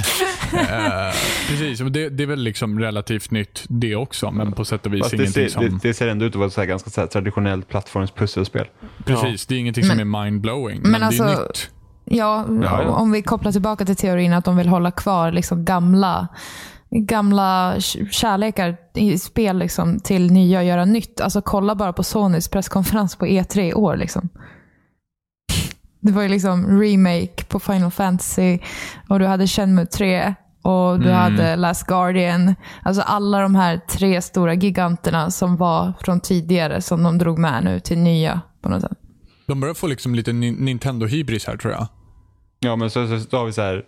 eh, 0.54 1.16
precis, 1.50 1.80
det, 1.80 2.10
det 2.10 2.24
är 2.24 2.28
väl 2.28 2.40
liksom 2.44 2.80
relativt 2.80 3.32
nytt 3.32 3.66
det 3.68 3.96
också, 3.96 4.32
men 4.32 4.52
på 4.52 4.66
sätt 4.66 4.86
och 4.86 4.94
vis 4.94 5.02
Fast 5.02 5.12
det, 5.12 5.18
ingenting 5.18 5.44
ser, 5.44 5.50
som... 5.50 5.64
det, 5.64 5.80
det 5.88 5.94
ser 5.94 6.08
ändå 6.08 6.26
ut 6.26 6.32
att 6.32 6.36
vara 6.36 6.48
ett 6.48 6.54
så 6.54 6.66
ganska 6.66 6.90
så 6.90 7.02
här 7.02 7.08
traditionellt 7.08 7.68
plattformspusselspel. 7.68 8.66
precis, 9.06 9.46
det 9.46 9.56
är 9.56 9.60
ingenting 9.60 9.84
som 9.84 9.98
Men- 9.98 10.16
är 10.16 10.24
mindblowing, 10.24 10.80
men 10.82 10.92
men, 10.92 11.00
det 11.02 11.18
är 11.18 11.24
alltså- 11.24 11.42
nytt. 11.48 11.70
Ja, 12.10 12.46
Ja, 12.62 12.84
ja. 12.84 12.90
om 12.90 13.12
vi 13.12 13.22
kopplar 13.22 13.52
tillbaka 13.52 13.86
till 13.86 13.96
teorin 13.96 14.34
att 14.34 14.46
de 14.46 14.58
vill 14.58 14.68
hålla 14.68 14.92
kvar 14.92 15.32
liksom 15.32 15.66
gamla, 15.66 16.28
gamla 16.90 17.76
kärlekar 18.12 18.78
i 18.94 19.18
spel 19.18 19.58
liksom 19.58 20.00
till 20.00 20.32
nya 20.32 20.60
och 20.60 20.66
göra 20.66 20.86
nytt. 20.86 21.22
Alltså 21.22 21.42
kolla 21.42 21.76
bara 21.76 21.94
på 21.94 22.04
Sonys 22.04 22.48
presskonferens 22.48 23.16
på 23.16 23.26
E3 23.26 23.60
i 23.60 23.74
år. 23.74 23.98
Liksom. 23.98 24.30
Det 26.00 26.12
var 26.12 26.22
ju 26.22 26.30
liksom 26.30 26.82
remake 26.82 27.44
på 27.48 27.60
Final 27.60 27.92
Fantasy 27.92 28.60
och 29.10 29.20
du 29.20 29.26
hade 29.26 29.48
Shenmue 29.48 29.86
3 29.86 30.34
och 30.62 31.00
du 31.00 31.10
Mm. 31.12 31.16
hade 31.16 31.56
Last 31.56 31.88
Guardian. 31.88 32.56
Alltså 32.84 33.02
alla 33.02 33.40
de 33.42 33.56
här 33.56 33.78
tre 33.90 34.22
stora 34.22 34.54
giganterna 34.54 35.32
som 35.32 35.58
var 35.58 35.94
från 36.02 36.20
tidigare 36.20 36.82
som 36.82 37.04
de 37.04 37.18
drog 37.18 37.38
med 37.40 37.64
nu 37.64 37.80
till 37.80 37.98
nya 37.98 38.42
på 38.62 38.70
något 38.70 38.82
sätt. 38.82 38.98
De 39.48 39.60
börjar 39.60 39.74
få 39.76 39.88
liksom 39.88 40.16
lite 40.16 40.34
Ni- 40.34 40.52
Nintendo-hybris 40.60 41.48
här 41.48 41.58
tror 41.58 41.74
jag. 41.74 41.88
Ja, 42.60 42.76
men 42.76 42.90
så, 42.90 43.08
så, 43.08 43.20
så 43.20 43.38
har 43.38 43.46
vi 43.46 43.54
så 43.54 43.62
här 43.62 43.86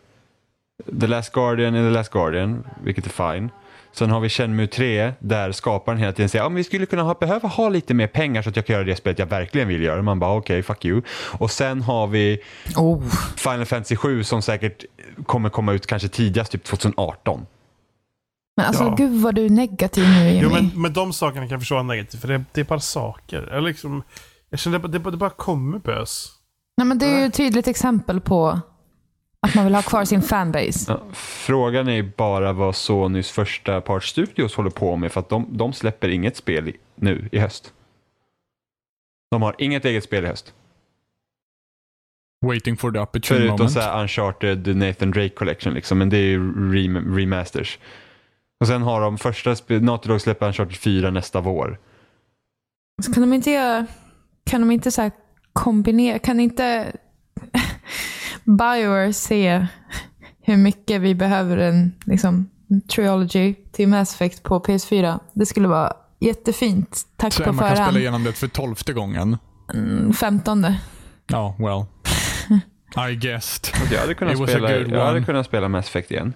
The 1.02 1.08
Last 1.08 1.34
Guardian 1.34 1.76
är 1.76 1.84
The 1.90 1.90
Last 1.94 2.12
Guardian, 2.12 2.64
vilket 2.84 3.06
är 3.06 3.34
fine. 3.34 3.50
Sen 3.92 4.10
har 4.10 4.20
vi 4.20 4.30
Shenmue 4.30 4.68
3 4.68 5.14
där 5.20 5.52
skaparen 5.52 5.98
hela 5.98 6.12
tiden 6.12 6.30
säger 6.30 6.46
att 6.46 6.52
ja, 6.52 6.56
vi 6.56 6.64
skulle 6.64 6.86
kunna 6.86 7.04
ha, 7.04 7.14
behöva 7.14 7.48
ha 7.48 7.70
lite 7.70 7.94
mer 7.94 8.08
pengar 8.08 8.42
så 8.42 8.50
att 8.50 8.56
jag 8.56 8.66
kan 8.66 8.74
göra 8.74 8.84
det 8.86 8.96
spelet 8.96 9.20
jag 9.20 9.26
verkligen 9.26 9.68
vill 9.68 9.82
göra. 9.84 10.02
Man 10.02 10.20
bara 10.20 10.34
okej, 10.34 10.64
fuck 10.64 10.86
you. 10.86 11.02
Och 11.40 11.52
sen 11.52 11.82
har 11.82 12.08
vi 12.08 12.40
Oh. 12.76 13.04
Final 13.38 13.66
Fantasy 13.66 13.96
7 13.96 14.24
som 14.24 14.42
säkert 14.42 14.86
kommer 15.26 15.50
komma 15.50 15.74
ut 15.74 15.88
kanske 15.88 16.08
tidigast 16.08 16.52
typ 16.52 16.64
2018. 16.64 17.46
Men 18.58 18.66
alltså 18.66 18.84
Ja. 18.84 18.96
gud 18.98 19.22
vad 19.22 19.36
du 19.36 19.46
är 19.46 19.50
negativ 19.50 20.04
nu 20.10 20.30
Jimmy. 20.30 20.40
Jo, 20.44 20.50
men, 20.50 20.72
men 20.82 20.94
de 20.94 21.14
sakerna 21.14 21.42
kan 21.46 21.52
jag 21.52 21.62
förstå 21.62 21.80
är 21.80 21.84
negativt 21.84 22.22
för 22.22 22.28
det, 22.28 22.44
det 22.54 22.62
är 22.62 22.66
bara 22.66 22.80
saker. 22.80 23.42
Eller 23.42 23.62
liksom, 23.68 24.04
jag 24.50 24.60
känner 24.60 24.86
att 24.86 24.92
det, 24.92 25.00
det 25.00 25.18
bara 25.18 25.30
kommer 25.30 25.80
bös. 25.80 26.32
Nej, 26.80 26.88
men 26.88 26.98
det 26.98 27.06
är 27.06 27.20
ju 27.20 27.26
ett 27.26 27.34
tydligt 27.34 27.68
exempel 27.68 28.22
på 28.22 28.60
Att 29.42 29.56
man 29.56 29.66
vill 29.66 29.76
ha 29.76 29.82
kvar 29.82 30.06
sin 30.06 30.22
fanbase. 30.22 30.92
Ja, 30.92 31.02
frågan 31.14 31.90
är 31.90 32.04
bara 32.18 32.54
vad 32.54 32.76
Sonys 32.76 33.32
första 33.32 33.82
part 33.82 34.04
studios 34.04 34.56
håller 34.56 34.70
på 34.70 34.96
med 34.96 35.12
för 35.12 35.20
att 35.20 35.30
de, 35.30 35.58
de 35.58 35.74
släpper 35.74 36.10
inget 36.10 36.38
spel 36.38 36.68
i, 36.68 36.78
nu 36.96 37.30
i 37.32 37.40
höst. 37.40 37.74
De 39.32 39.42
har 39.42 39.56
inget 39.58 39.86
eget 39.86 40.04
spel 40.04 40.26
i 40.26 40.28
höst. 40.28 40.54
Waiting 42.46 42.78
for 42.78 42.92
the 42.92 43.00
opportune 43.00 43.40
Förutom 43.40 43.56
moment. 43.58 43.72
så 43.72 43.80
här 43.80 44.02
Uncharted 44.02 44.76
Nathan 44.78 45.12
Drake 45.12 45.30
Collection 45.36 45.74
liksom, 45.74 45.98
men 45.98 46.10
det 46.10 46.18
är 46.18 46.30
ju 46.30 46.54
rem- 46.74 47.18
remasters. 47.18 47.80
Och 48.60 48.68
sen 48.68 48.82
har 48.82 49.02
de 49.02 49.18
första 49.18 49.56
Naughty 49.68 50.10
Dog 50.10 50.22
släpper 50.22 50.48
Uncharted 50.48 50.78
4 50.78 51.12
nästa 51.12 51.42
vår. 51.42 51.80
Så 53.04 53.14
kan 53.14 53.22
de 53.22 53.34
inte 53.34 53.52
göra, 53.52 53.86
kan 54.46 54.62
de 54.62 54.72
inte 54.72 54.92
så 54.92 55.12
kombinera, 55.54 56.20
kan 56.20 56.40
inte 56.40 56.92
Bioware 58.44 59.14
se 59.14 59.68
hur 60.42 60.58
mycket 60.58 61.02
vi 61.02 61.16
behöver 61.16 61.58
en 61.58 61.94
liksom, 62.06 62.50
trilogy 62.96 63.56
till 63.72 63.88
Mass 63.88 64.14
Effect 64.16 64.44
på 64.44 64.60
PS4? 64.60 65.20
Det 65.34 65.46
skulle 65.46 65.68
vara 65.68 65.94
jättefint. 66.20 67.02
Tack 67.18 67.34
Så 67.34 67.44
på 67.44 67.50
Emma 67.50 67.62
kan 67.62 67.68
spela 67.68 67.76
förhand. 67.76 67.98
igenom 67.98 68.24
det 68.24 68.34
för 68.34 68.48
tolfte 68.48 68.94
gången. 68.94 69.38
Mm, 69.74 70.14
Femtonde. 70.14 70.80
Ja, 71.28 71.56
well. 71.60 71.86
I 73.12 73.16
guessed. 73.16 73.74
Jag 73.92 74.00
hade 74.00 74.14
kunnat, 74.14 74.50
spela, 74.50 74.72
jag 74.72 75.06
hade 75.06 75.24
kunnat 75.24 75.46
spela 75.46 75.68
Mass 75.70 75.88
Effect 75.88 76.12
igen. 76.12 76.34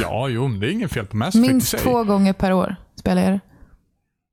Ja, 0.00 0.28
jo, 0.28 0.48
men 0.48 0.60
det 0.60 0.66
är 0.66 0.70
inget 0.70 0.92
fel 0.92 1.06
på 1.06 1.16
Mass 1.16 1.34
Effect 1.34 1.48
i 1.48 1.52
Minst 1.52 1.68
sig. 1.68 1.80
två 1.80 2.04
gånger 2.04 2.32
per 2.32 2.52
år 2.52 2.76
spelar 2.96 3.22
jag 3.22 3.32
det. 3.32 3.40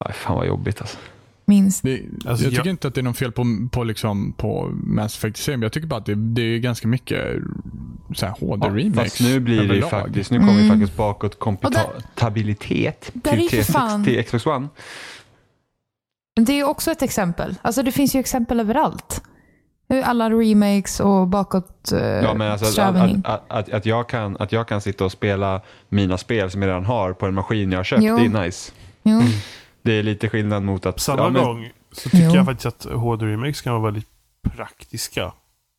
Aj, 0.06 0.14
fan 0.14 0.36
vad 0.36 0.48
jobbigt 0.48 0.82
alltså. 0.82 0.98
Minst. 1.46 1.84
Det, 1.84 2.02
Alltså, 2.14 2.30
jag 2.30 2.40
tycker 2.40 2.56
jag- 2.58 2.68
inte 2.68 2.88
att 2.88 2.96
det 2.96 3.02
är 3.02 3.04
något 3.04 3.18
fel 3.18 3.32
på, 3.32 3.46
på, 3.72 3.84
liksom, 3.84 4.34
på 4.38 4.70
Mass 4.74 5.18
Effect 5.18 5.48
men 5.48 5.62
jag 5.62 5.72
tycker 5.72 5.88
bara 5.88 6.00
att 6.00 6.06
det, 6.06 6.16
det 6.16 6.42
är 6.42 6.58
ganska 6.60 6.88
mycket 6.88 7.20
så 8.16 8.26
här, 8.26 8.34
HD-remakes. 8.40 8.96
fast 9.14 9.22
nu 9.22 9.40
blir 9.40 9.56
det 9.58 9.64
ju 9.64 9.70
överlag. 9.70 9.90
faktiskt, 9.90 10.32
nu 10.32 10.40
kommer 10.40 10.54
Mm. 10.54 10.70
faktiskt 10.70 10.98
bakåt 10.98 11.40
kompatibilitet 11.40 13.02
till, 13.02 13.14
ju 13.16 13.22
för 13.22 13.32
360 13.50 13.72
fan- 13.74 14.04
till 14.06 14.24
Xbox 14.24 14.46
One. 14.46 14.68
Det 16.36 16.52
är 16.52 16.56
ju 16.58 16.64
också 16.64 16.92
ett 16.92 17.02
exempel. 17.02 17.56
Alltså 17.62 17.84
det 17.84 17.92
finns 17.92 18.16
ju 18.16 18.20
exempel 18.20 18.60
överallt. 18.60 19.22
Alla 20.04 20.30
remakes 20.30 21.00
och 21.00 21.28
bakåt 21.28 21.92
eh, 21.92 22.00
Ja, 22.08 22.34
men 22.34 22.52
alltså, 22.52 22.82
att, 22.82 22.96
att, 22.96 23.26
att, 23.26 23.44
att, 23.52 23.70
att, 23.74 23.86
jag 23.86 24.10
kan, 24.10 24.38
att 24.40 24.52
jag 24.52 24.68
kan 24.68 24.82
sitta 24.82 25.06
och 25.06 25.12
spela 25.12 25.62
mina 25.90 26.18
spel 26.18 26.52
som 26.52 26.62
jag 26.62 26.70
redan 26.70 26.86
har 26.86 27.14
på 27.14 27.26
en 27.26 27.34
maskin 27.34 27.72
jag 27.72 27.80
har 27.80 27.84
köpt, 27.84 28.04
Jo. 28.04 28.18
det 28.18 28.26
är 28.26 28.46
nice. 28.46 28.72
Jo. 29.04 29.22
Det 29.84 29.92
är 29.94 30.04
lite 30.04 30.30
skillnad 30.30 30.64
mot 30.64 30.86
att... 30.86 31.00
Samma 31.00 31.24
ja, 31.24 31.30
men- 31.30 31.44
gång 31.44 31.70
så 31.92 32.10
tycker 32.10 32.26
Jo. 32.26 32.36
jag 32.36 32.46
faktiskt 32.46 32.66
att 32.66 32.86
HD-remakes 32.94 33.62
kan 33.62 33.74
vara 33.74 33.84
väldigt 33.84 34.08
praktiska. 34.56 35.22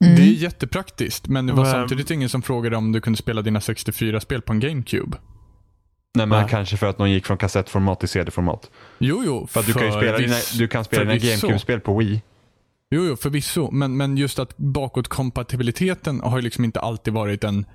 Mm. 0.05 0.17
Det 0.17 0.23
är 0.23 0.27
jättepraktiskt, 0.27 1.29
men 1.29 1.47
det 1.47 1.53
var 1.53 1.63
Men- 1.63 1.73
samtidigt 1.73 2.11
ingen 2.11 2.29
som 2.29 2.43
frågade 2.43 2.77
om 2.77 2.93
du 2.93 3.01
kunde 3.01 3.17
spela 3.17 3.43
dina 3.43 3.59
64-spel 3.59 4.43
på 4.43 4.53
en 4.53 4.61
GameCube. 4.61 5.17
Nej, 6.17 6.27
men 6.27 6.41
Nej. 6.41 6.51
kanske 6.51 6.77
för 6.77 6.87
att 6.87 6.99
någon 6.99 7.11
gick 7.11 7.27
från 7.27 7.37
kassettformat 7.39 8.01
till 8.01 8.09
CD-format. 8.09 8.71
Jo, 8.99 9.23
jo. 9.27 9.47
För 9.47 9.61
att 9.61 9.67
du 9.67 9.73
kan 9.73 9.87
ju 9.87 9.93
spela 9.93 10.19
dina, 10.19 10.37
du 10.59 10.69
kan 10.69 10.85
spela 10.85 11.05
dina. 11.05 11.17
GameCube-spel 11.17 11.81
på 11.81 11.99
Wii. 11.99 12.23
Jo, 12.91 13.05
jo, 13.05 13.17
förvisso. 13.17 13.71
Men, 13.71 13.97
men 13.97 14.17
just 14.17 14.39
att 14.39 14.57
bakåtkompatibiliteten 14.57 16.21
har 16.21 16.39
ju 16.39 16.43
liksom 16.43 16.65
inte 16.65 16.81
alltid 16.81 17.15
varit 17.15 17.45
en 17.45 17.67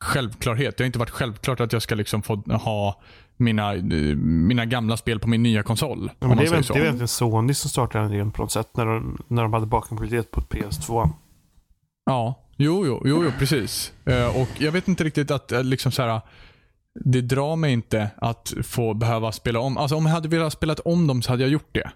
självklarhet. 0.00 0.76
Det 0.76 0.84
har 0.84 0.86
inte 0.86 0.98
varit 0.98 1.10
självklart 1.10 1.60
att 1.60 1.72
jag 1.72 1.82
ska 1.82 1.94
liksom 1.94 2.22
få 2.22 2.36
ha 2.36 3.02
mina, 3.44 3.74
eh, 3.74 3.80
mina 4.16 4.64
gamla 4.64 4.96
spel 4.96 5.18
på 5.18 5.28
min 5.28 5.42
nya 5.42 5.62
konsol. 5.62 6.10
Ja, 6.18 6.28
men 6.28 6.36
det, 6.36 6.44
är 6.44 6.50
väl, 6.50 6.62
det 6.62 6.68
är 6.70 6.74
väl 6.74 6.82
egentligen 6.82 7.08
Sony 7.08 7.54
som 7.54 7.70
startade 7.70 8.04
den 8.04 8.12
idén 8.12 8.30
på 8.30 8.42
något 8.42 8.52
sätt 8.52 8.68
när 8.76 8.86
de, 8.86 9.18
när 9.28 9.42
de 9.42 9.52
hade 9.52 9.66
bakkompatibilitet 9.66 10.30
på 10.30 10.40
PS2. 10.40 11.10
Ja, 12.06 12.34
jo, 12.56 12.86
jo, 12.86 13.02
jo, 13.04 13.24
jo 13.24 13.30
precis. 13.38 13.92
Eh, 14.04 14.40
och 14.40 14.48
jag 14.58 14.72
vet 14.72 14.88
inte 14.88 15.04
riktigt 15.04 15.30
att 15.30 15.52
eh, 15.52 15.64
liksom 15.64 15.92
så 15.92 16.02
här, 16.02 16.20
det 17.04 17.20
drar 17.20 17.56
mig 17.56 17.72
inte 17.72 18.10
att 18.16 18.52
få 18.62 18.94
behöva 18.94 19.32
spela 19.32 19.60
om. 19.60 19.78
Alltså 19.78 19.96
om 19.96 20.06
jag 20.06 20.12
hade 20.12 20.28
velat 20.28 20.52
spela 20.52 20.74
om 20.84 21.06
dem 21.06 21.22
så 21.22 21.30
hade 21.30 21.42
jag 21.42 21.50
gjort 21.50 21.68
det. 21.72 21.90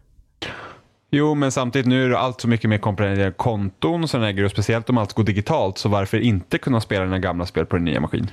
Jo, 1.10 1.34
men 1.34 1.52
samtidigt 1.52 1.86
nu 1.86 2.04
är 2.04 2.08
det 2.08 2.18
allt 2.18 2.40
så 2.40 2.48
mycket 2.48 2.70
mer 2.70 2.78
komplicerade 2.78 3.32
konton 3.32 4.02
och 4.02 4.10
sådana 4.10 4.32
grejer. 4.32 4.44
Och 4.44 4.50
speciellt 4.50 4.90
om 4.90 4.98
allt 4.98 5.12
går 5.12 5.24
digitalt, 5.24 5.78
så 5.78 5.88
varför 5.88 6.18
inte 6.18 6.58
kunna 6.58 6.80
spela 6.80 7.04
dina 7.04 7.18
gamla 7.18 7.46
spel 7.46 7.66
på 7.66 7.76
din 7.76 7.84
nya 7.84 8.00
maskin? 8.00 8.30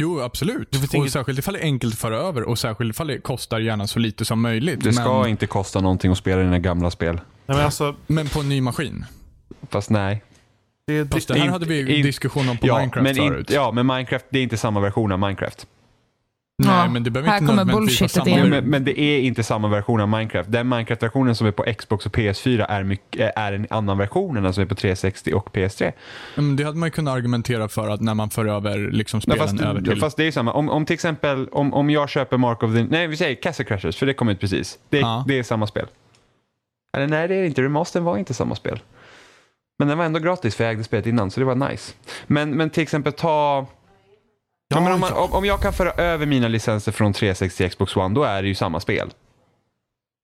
Jo, 0.00 0.20
absolut. 0.20 0.74
Och 0.74 0.94
inget- 0.94 1.12
Särskilt 1.12 1.38
ifall 1.38 1.54
det 1.54 1.60
är 1.60 1.64
enkelt 1.64 1.92
att 1.94 1.98
föra 2.00 2.16
över 2.18 2.42
och 2.42 2.58
särskilt 2.58 2.90
ifall 2.94 3.06
det 3.06 3.18
kostar 3.18 3.58
gärna 3.58 3.86
så 3.86 3.98
lite 3.98 4.24
som 4.24 4.40
möjligt. 4.42 4.84
Det 4.84 4.92
ska 4.92 5.20
men, 5.20 5.30
inte 5.30 5.46
kosta 5.46 5.80
någonting 5.80 6.12
att 6.12 6.18
spela 6.18 6.42
dina 6.42 6.58
gamla 6.58 6.90
spel. 6.90 7.14
Nej, 7.14 7.56
men 7.56 7.60
alltså, 7.64 7.94
men 8.06 8.28
på 8.28 8.40
en 8.40 8.48
ny 8.48 8.60
maskin. 8.60 9.04
Fast 9.70 9.90
nej. 9.90 10.22
det, 10.86 11.12
Fast 11.12 11.28
det, 11.28 11.34
det 11.34 11.40
här 11.40 11.46
in- 11.46 11.52
hade 11.52 11.66
vi 11.66 11.96
in- 11.96 12.02
diskussion 12.02 12.48
om 12.48 12.58
på 12.58 12.66
Ja 12.66 12.78
Minecraft 12.78 13.02
men, 13.04 13.14
förut. 13.14 13.50
in, 13.50 13.56
ja, 13.56 13.72
men 13.72 13.86
Minecraft, 13.86 14.24
det 14.30 14.38
är 14.38 14.42
inte 14.42 14.56
samma 14.56 14.80
version 14.80 15.12
av 15.12 15.18
Minecraft. 15.18 15.66
Nej, 16.58 16.70
Ja, 16.76 16.88
men 16.88 17.04
det 17.04 17.10
behöver 17.10 17.30
här 17.30 17.38
inte 17.38 17.46
kommer 17.46 17.64
nödvändigtvis 17.64 18.00
vara 18.00 18.26
bullshitet 18.26 18.34
samma. 18.34 18.44
Jo, 18.44 18.62
men, 18.62 18.70
men 18.70 18.84
det 18.84 19.00
är 19.00 19.20
inte 19.20 19.42
samma 19.42 19.68
version 19.68 20.00
av 20.00 20.08
Minecraft. 20.08 20.52
Den 20.52 20.68
Minecraft-versionen 20.68 21.34
som 21.34 21.46
är 21.46 21.50
på 21.50 21.64
Xbox 21.78 22.06
och 22.06 22.16
PS4 22.16 22.66
är, 22.68 22.82
mycket, 22.82 23.32
är 23.36 23.52
en 23.52 23.66
annan 23.70 23.98
version 23.98 24.36
än 24.36 24.42
den 24.42 24.52
som 24.54 24.62
är 24.62 24.66
på 24.66 24.74
360 24.74 25.32
och 25.34 25.50
PS3. 25.56 25.92
Men 26.36 26.56
det 26.56 26.64
hade 26.64 26.78
man 26.78 26.86
ju 26.86 26.90
kunnat 26.90 27.14
argumentera 27.14 27.68
för 27.68 27.88
att 27.88 28.00
när 28.00 28.14
man 28.14 28.30
för 28.30 28.46
över 28.46 28.78
liksom 28.78 29.20
Nej, 29.26 29.36
spelen 29.36 29.48
fast, 29.48 29.60
över 29.70 29.80
till... 29.80 30.00
fast 30.00 30.16
det 30.16 30.22
är 30.22 30.24
ju 30.24 30.32
samma. 30.32 30.52
Om, 30.52 30.70
om 30.70 30.86
till 30.86 30.94
exempel 30.94 31.48
om, 31.48 31.74
om 31.74 31.90
jag 31.90 32.08
köper 32.08 32.36
Mark 32.36 32.62
of 32.62 32.74
the... 32.74 32.84
Nej, 32.84 33.06
vi 33.06 33.16
säger 33.16 33.34
Castle 33.34 33.64
Crashers, 33.64 33.96
för 33.96 34.06
det 34.06 34.14
kom 34.14 34.28
ut 34.28 34.40
precis. 34.40 34.78
Det, 34.88 34.98
Ja. 34.98 35.24
det 35.28 35.38
är 35.38 35.42
samma 35.42 35.66
spel. 35.66 35.86
Eller 36.96 37.06
nej, 37.06 37.28
det 37.28 37.34
är 37.34 37.40
det 37.40 37.46
inte. 37.46 37.62
Remastern 37.62 38.04
var 38.04 38.18
inte 38.18 38.34
samma 38.34 38.54
spel. 38.54 38.80
Men 39.78 39.88
den 39.88 39.98
var 39.98 40.04
ändå 40.04 40.18
gratis 40.20 40.54
för 40.56 40.64
jag 40.64 40.70
ägde 40.70 40.84
spelet 40.84 41.06
innan, 41.06 41.30
så 41.30 41.40
det 41.40 41.46
var 41.46 41.54
nice. 41.70 41.92
Men, 42.26 42.50
men 42.50 42.70
till 42.70 42.82
exempel 42.82 43.12
ta... 43.12 43.66
Ja, 44.68 44.80
men 44.80 44.92
om, 44.92 45.00
man, 45.00 45.12
om, 45.12 45.32
om 45.32 45.44
jag 45.44 45.60
kan 45.60 45.72
föra 45.72 45.90
över 45.90 46.26
mina 46.26 46.48
licenser 46.48 46.92
från 46.92 47.12
360 47.12 47.56
till 47.56 47.70
Xbox 47.70 47.96
One, 47.96 48.14
då 48.14 48.22
är 48.24 48.42
det 48.42 48.48
ju 48.48 48.54
samma 48.54 48.80
spel. 48.80 49.10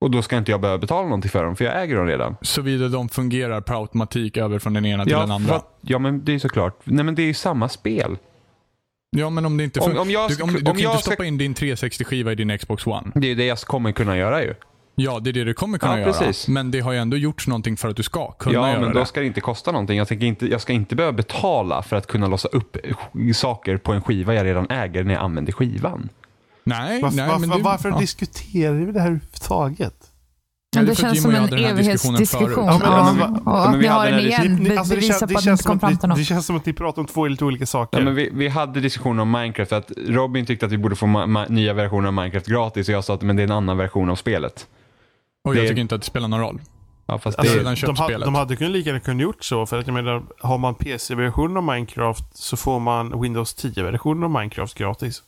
Och 0.04 0.10
då 0.10 0.22
ska 0.22 0.36
inte 0.36 0.50
jag 0.50 0.60
behöva 0.60 0.78
betala 0.78 1.02
någonting 1.02 1.30
för 1.30 1.44
dem, 1.44 1.56
för 1.56 1.64
jag 1.64 1.82
äger 1.82 1.96
dem 1.96 2.06
redan. 2.06 2.36
Såvida 2.42 2.88
de 2.88 3.08
fungerar 3.08 3.60
per 3.60 3.74
automatik 3.80 4.36
över 4.36 4.58
från 4.58 4.72
den 4.72 4.86
ena 4.86 5.04
till 5.04 5.12
den 5.12 5.28
Ja, 5.28 5.34
andra. 5.34 5.48
för 5.48 5.56
att- 5.56 5.78
ja, 5.80 5.98
men 5.98 6.24
det 6.24 6.30
är 6.32 6.34
ju 6.34 6.40
såklart. 6.40 6.80
Nej, 6.84 7.04
men 7.04 7.14
det 7.14 7.22
är 7.22 7.26
ju 7.26 7.34
samma 7.34 7.68
spel. 7.68 8.18
Ja, 9.16 9.30
men 9.30 9.46
om 9.46 9.56
det 9.56 9.64
inte 9.64 9.80
Om- 9.80 9.84
funkar. 9.86 10.00
om 10.02 10.10
jag 10.10 10.30
du, 10.30 10.34
ska- 10.34 10.44
om, 10.44 10.50
du 10.52 10.58
om 10.58 10.64
kan 10.64 10.78
jag 10.78 10.92
inte 10.92 11.02
ska- 11.02 11.10
stoppa 11.10 11.24
in 11.24 11.38
din 11.38 11.54
360-skiva 11.54 12.32
i 12.32 12.34
din 12.34 12.58
Xbox 12.58 12.86
One. 12.86 13.12
Det 13.14 13.26
är 13.26 13.28
ju 13.28 13.34
det 13.34 13.44
jag 13.44 13.58
kommer 13.58 13.92
kunna 13.92 14.16
göra 14.16 14.42
ju. 14.42 14.54
Ja, 15.02 15.20
det 15.20 15.30
är 15.30 15.32
det 15.32 15.44
du 15.44 15.54
kommer 15.54 15.78
kunna 15.78 15.92
Ja, 15.92 15.98
göra. 16.00 16.12
precis. 16.12 16.48
Men 16.48 16.70
det 16.70 16.80
har 16.80 16.92
ju 16.92 16.98
ändå 16.98 17.16
gjorts 17.16 17.46
någonting 17.48 17.76
för 17.76 17.88
att 17.88 17.96
du 17.96 18.02
ska 18.02 18.30
kunna 18.32 18.54
Ja, 18.54 18.68
göra 18.70 18.80
men 18.80 18.92
då 18.92 18.98
det. 19.00 19.06
ska 19.06 19.20
det 19.20 19.26
inte 19.26 19.40
kosta 19.40 19.72
någonting. 19.72 19.98
Jag, 19.98 20.08
tänker 20.08 20.26
inte, 20.26 20.46
jag 20.46 20.60
ska 20.60 20.72
inte 20.72 20.96
behöva 20.96 21.12
betala 21.12 21.82
för 21.82 21.96
att 21.96 22.06
kunna 22.06 22.26
låsa 22.26 22.48
upp 22.48 22.76
saker 23.34 23.76
på 23.76 23.92
en 23.92 24.02
skiva 24.02 24.34
jag 24.34 24.44
redan 24.46 24.66
äger 24.70 25.04
när 25.04 25.14
jag 25.14 25.22
använder 25.22 25.52
skivan. 25.52 26.08
Nej, 26.64 27.02
varför 27.02 27.16
nej, 27.16 27.28
varför, 27.28 27.46
men 27.46 27.58
det, 27.58 27.64
varför 27.64 27.88
ja. 27.88 27.98
diskuterar 27.98 28.72
vi 28.74 28.92
det 28.92 29.00
här 29.00 29.06
överhuvudtaget? 29.06 29.94
Ja, 30.76 30.80
Men 30.80 30.86
det 30.86 30.92
det 30.92 30.96
känns 30.96 31.22
som 31.22 31.34
en 31.34 31.44
evighetsdiskussion. 31.52 32.64
Ja, 32.66 32.78
men- 32.78 32.90
Ja, 32.92 33.12
men- 33.18 33.34
och 33.36 33.42
Ja, 33.46 33.64
att 33.64 33.70
men 33.70 33.78
vi 33.80 33.86
ni 33.86 33.92
har 33.92 33.98
hade 33.98 34.10
den 34.10 34.20
igen 34.20 34.54
Ni- 34.60 34.68
ni- 34.68 34.76
alltså, 34.76 34.94
det 34.94 35.00
bevisar 35.00 35.26
på 35.26 35.32
det 35.32 35.38
att 35.38 35.44
ni 35.44 35.50
inte 35.50 35.64
kom 35.64 35.74
att 35.76 35.80
fram 35.80 35.96
till 35.96 36.08
något. 36.08 36.18
Det 36.18 36.24
känns 36.24 36.46
som 36.46 36.56
att 36.56 36.66
ni 36.66 36.72
pratar 36.72 37.02
om 37.02 37.06
två 37.06 37.26
lite 37.26 37.44
olika 37.44 37.66
saker. 37.66 37.98
Ja, 37.98 38.04
men 38.04 38.14
vi, 38.14 38.30
vi 38.32 38.48
hade 38.48 38.80
diskussioner 38.80 39.22
om 39.22 39.30
Minecraft, 39.30 39.72
att 39.72 39.90
Robin 40.08 40.46
tyckte 40.46 40.66
att 40.66 40.72
vi 40.72 40.78
borde 40.78 40.96
få 40.96 41.06
ma- 41.06 41.26
ma- 41.26 41.50
nya 41.52 41.72
versioner 41.74 42.06
av 42.08 42.14
Minecraft 42.14 42.46
gratis 42.46 42.88
och 42.88 42.94
jag 42.94 43.04
sa 43.04 43.14
att 43.14 43.22
men 43.22 43.36
det 43.36 43.42
är 43.42 43.44
en 43.44 43.50
annan 43.52 43.76
version 43.76 44.10
av 44.10 44.16
spelet. 44.16 44.66
Och 45.44 45.56
jag 45.56 45.64
det- 45.64 45.68
tycker 45.68 45.80
inte 45.80 45.94
att 45.94 46.00
det 46.00 46.06
spelar 46.06 46.28
någon 46.28 46.40
roll. 46.40 46.60
Ja, 47.06 47.18
fast 47.18 47.38
Alltså, 47.38 47.56
det, 47.56 47.86
de, 47.86 47.96
ha, 47.96 48.18
de 48.18 48.34
hade 48.34 48.56
kunnat 48.56 48.72
lika 48.72 48.88
gärna 48.90 49.00
kunnat 49.00 49.22
gjort 49.22 49.44
så. 49.44 49.66
För 49.66 49.78
att 49.78 49.86
jag 49.86 49.94
menar, 49.94 50.22
har 50.38 50.58
man 50.58 50.74
PC-versionen 50.74 51.56
av 51.56 51.62
Minecraft 51.64 52.36
så 52.36 52.56
får 52.56 52.80
man 52.80 53.20
Windows 53.20 53.56
10-versionen 53.64 54.24
av 54.24 54.30
Minecraft 54.30 54.74
gratis. 54.74 55.22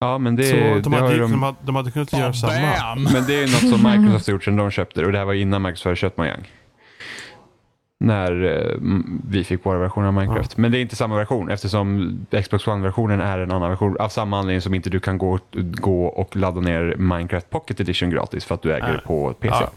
ja, 0.00 0.18
men 0.18 0.36
det, 0.36 0.44
så 0.46 0.54
de 0.56 0.80
det 0.92 0.96
hade, 0.98 1.14
ju 1.14 1.20
de, 1.20 1.30
de, 1.30 1.42
hade, 1.42 1.56
de 1.62 1.76
hade 1.76 1.90
kunnat 1.90 2.12
göra 2.12 2.32
samma. 2.32 2.52
bam! 2.78 3.02
men 3.12 3.26
det 3.26 3.34
är 3.34 3.46
ju 3.46 3.52
något 3.52 3.80
som 3.80 3.82
Microsoft 3.90 4.26
har 4.26 4.32
gjort 4.32 4.44
sedan 4.44 4.56
de 4.56 4.70
köpte 4.70 5.00
det 5.00 5.06
och 5.06 5.12
det 5.12 5.18
här 5.18 5.24
var 5.24 5.34
innan 5.34 5.62
Microsoft 5.62 5.84
hade 5.84 5.96
köpt 5.96 6.16
Mojang. 6.16 6.48
När 8.04 8.44
eh, 8.44 8.76
vi 9.28 9.44
fick 9.44 9.66
våra 9.66 9.78
versioner 9.78 10.08
av 10.08 10.14
Minecraft. 10.14 10.56
Men 10.56 10.72
det 10.72 10.78
är 10.78 10.80
inte 10.80 10.96
samma 10.96 11.16
version 11.16 11.50
eftersom 11.50 12.18
Xbox 12.42 12.66
One-versionen 12.66 13.20
är 13.20 13.38
en 13.38 13.50
annan 13.50 13.70
version. 13.70 13.96
Av 14.00 14.08
samma 14.08 14.38
anledning 14.38 14.60
som 14.60 14.74
inte 14.74 14.90
du 14.90 15.00
kan 15.00 15.18
gå, 15.18 15.38
gå 15.80 16.06
och 16.06 16.36
ladda 16.36 16.60
ner 16.60 16.94
Minecraft 16.98 17.50
Pocket 17.50 17.80
Edition 17.80 18.10
gratis 18.10 18.44
för 18.44 18.54
att 18.54 18.62
du 18.62 18.72
äger 18.74 18.92
det 18.92 19.00
på 19.00 19.32
PC. 19.32 19.56
Ja. 19.60 19.70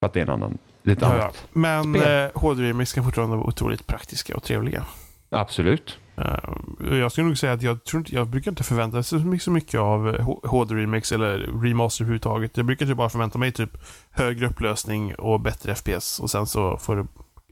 För 0.00 0.06
att 0.06 0.12
det 0.12 0.20
är 0.20 0.22
en 0.24 0.30
annan, 0.30 0.58
lite 0.82 1.04
Ja, 1.04 1.16
ja. 1.16 1.22
annat. 1.22 1.46
Men 1.52 1.94
eh, 1.94 2.30
HD-remakes 2.34 2.92
kan 2.92 3.04
fortfarande 3.04 3.36
vara 3.36 3.46
otroligt 3.46 3.86
praktiska 3.86 4.36
och 4.36 4.42
trevliga. 4.42 4.84
Absolut. 5.30 5.98
Uh, 6.18 6.98
jag 6.98 7.12
skulle 7.12 7.26
nog 7.26 7.38
säga 7.38 7.52
att 7.52 7.62
jag, 7.62 7.84
tror 7.84 8.00
inte, 8.00 8.14
jag 8.14 8.28
brukar 8.28 8.50
inte 8.50 8.64
förvänta 8.64 8.96
mig 8.96 9.04
så 9.04 9.18
mycket, 9.18 9.44
så 9.44 9.50
mycket 9.50 9.80
av 9.80 10.16
HD-remakes 10.44 11.12
eller 11.12 11.38
remaster 11.38 12.04
överhuvudtaget. 12.04 12.56
Jag 12.56 12.66
brukar 12.66 12.86
typ 12.86 12.96
bara 12.96 13.08
förvänta 13.08 13.38
mig 13.38 13.52
typ 13.52 13.70
högre 14.10 14.46
upplösning 14.46 15.14
och 15.14 15.40
bättre 15.40 15.74
FPS 15.74 16.20
och 16.20 16.30
sen 16.30 16.46
så 16.46 16.76
får 16.76 16.96
det, 16.96 17.06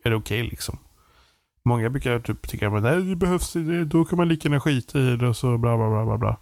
är 0.04 0.10
det 0.10 0.16
okej 0.16 0.42
liksom. 0.42 0.78
Många 1.64 1.90
brukar 1.90 2.18
typ 2.18 2.48
tycka 2.48 2.68
att 2.68 2.82
nej, 2.82 3.02
det 3.02 3.16
behövs, 3.16 3.56
då 3.86 4.04
kan 4.04 4.16
man 4.16 4.28
lika 4.28 4.48
gärna 4.48 4.60
skita 4.60 4.98
i 4.98 5.16
det 5.16 5.28
och 5.28 5.36
så 5.36 5.58
bla 5.58 5.76
bla 5.76 5.88
bla 5.90 6.04
bla 6.04 6.18
bla. 6.18 6.36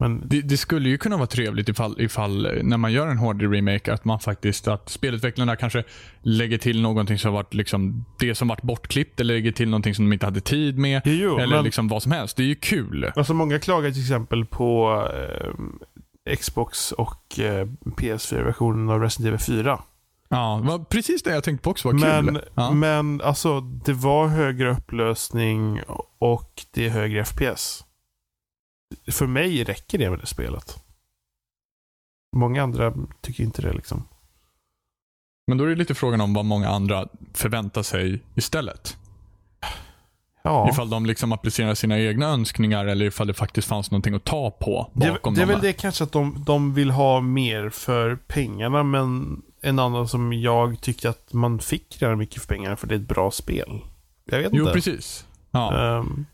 Men 0.00 0.28
Det, 0.28 0.40
det 0.40 0.56
skulle 0.56 0.88
ju 0.88 0.98
kunna 0.98 1.16
vara 1.16 1.26
trevligt 1.26 1.68
ifall, 1.68 2.00
ifall 2.00 2.46
eh, 2.46 2.62
när 2.62 2.76
man 2.76 2.92
gör 2.92 3.08
en 3.08 3.18
hårdare 3.18 3.48
remake 3.48 3.92
att 3.92 4.04
man 4.04 4.20
faktiskt, 4.20 4.68
att 4.68 4.88
spelutvecklarna 4.88 5.56
kanske 5.56 5.84
lägger 6.22 6.58
till 6.58 6.82
någonting 6.82 7.18
som 7.18 7.32
varit 7.32 7.54
liksom 7.54 8.04
det 8.18 8.34
som 8.34 8.48
varit 8.48 8.62
bortklippt 8.62 9.20
eller 9.20 9.34
lägger 9.34 9.52
till 9.52 9.68
någonting 9.68 9.94
som 9.94 10.04
de 10.04 10.12
inte 10.12 10.26
hade 10.26 10.40
tid 10.40 10.78
med. 10.78 11.02
Jo, 11.04 11.38
eller 11.38 11.56
men- 11.56 11.64
liksom 11.64 11.88
vad 11.88 12.02
som 12.02 12.12
helst. 12.12 12.36
Det 12.36 12.42
är 12.42 12.46
ju 12.46 12.54
kul. 12.54 13.12
Alltså 13.16 13.34
många 13.34 13.58
klagar 13.58 13.90
till 13.90 14.02
exempel 14.02 14.44
på 14.44 15.02
eh, 16.26 16.36
Xbox 16.36 16.92
och 16.92 17.38
eh, 17.38 17.66
PS4-versionen 17.96 18.90
av 18.90 19.00
Resident 19.00 19.28
Evil 19.28 19.64
4. 19.64 19.80
Ja, 20.28 20.60
var 20.64 20.78
precis 20.78 21.22
det 21.22 21.30
jag 21.34 21.44
tänkte 21.44 21.64
på 21.64 21.70
också. 21.70 21.90
Kul. 21.90 22.00
Men, 22.00 22.40
ja. 22.54 22.70
men 22.70 23.20
alltså, 23.20 23.60
det 23.60 23.92
var 23.92 24.26
högre 24.26 24.70
upplösning 24.70 25.80
och 26.18 26.50
det 26.74 26.86
är 26.86 26.90
högre 26.90 27.24
FPS. 27.24 27.84
För 29.10 29.26
mig 29.26 29.64
räcker 29.64 29.98
det 29.98 30.10
med 30.10 30.18
det 30.18 30.26
spelet. 30.26 30.78
Många 32.36 32.62
andra 32.62 32.94
tycker 33.20 33.44
inte 33.44 33.62
det 33.62 33.72
liksom. 33.72 34.08
men 35.46 35.58
då 35.58 35.64
är 35.64 35.68
det 35.68 35.74
lite 35.74 35.94
frågan 35.94 36.20
om 36.20 36.34
vad 36.34 36.44
många 36.44 36.68
andra 36.68 37.08
förväntar 37.34 37.82
sig 37.82 38.22
istället. 38.34 38.96
Ja, 40.42 40.68
Ifall 40.70 40.90
de 40.90 41.06
liksom 41.06 41.32
applicerar 41.32 41.74
sina 41.74 41.98
egna 41.98 42.26
önskningar 42.26 42.86
eller 42.86 43.04
ifall 43.06 43.26
det 43.26 43.34
faktiskt 43.34 43.68
fanns 43.68 43.90
någonting 43.90 44.14
att 44.14 44.24
ta 44.24 44.50
på 44.50 44.90
det, 44.94 45.08
bakom 45.10 45.34
det 45.34 45.40
är 45.42 45.46
dem. 45.46 45.54
väl 45.54 45.60
det 45.62 45.72
kanske 45.72 46.04
att 46.04 46.12
de, 46.12 46.44
de 46.46 46.74
vill 46.74 46.90
ha 46.90 47.20
mer 47.20 47.68
för 47.70 48.16
pengarna, 48.16 48.82
men 48.82 49.42
en 49.60 49.78
annan 49.78 50.08
som 50.08 50.32
jag 50.32 50.80
tyckte 50.80 51.10
att 51.10 51.32
man 51.32 51.58
fick 51.58 52.02
redan 52.02 52.18
mycket 52.18 52.42
för 52.42 52.48
pengarna 52.48 52.76
för 52.76 52.86
det 52.86 52.94
är 52.94 52.98
ett 52.98 53.08
bra 53.08 53.30
spel. 53.30 53.80
Jag 54.24 54.38
vet 54.38 54.50
Jo, 54.52 54.60
inte. 54.62 54.72
precis. 54.72 55.26
Ja. 55.50 55.98
Ehm, 55.98 56.26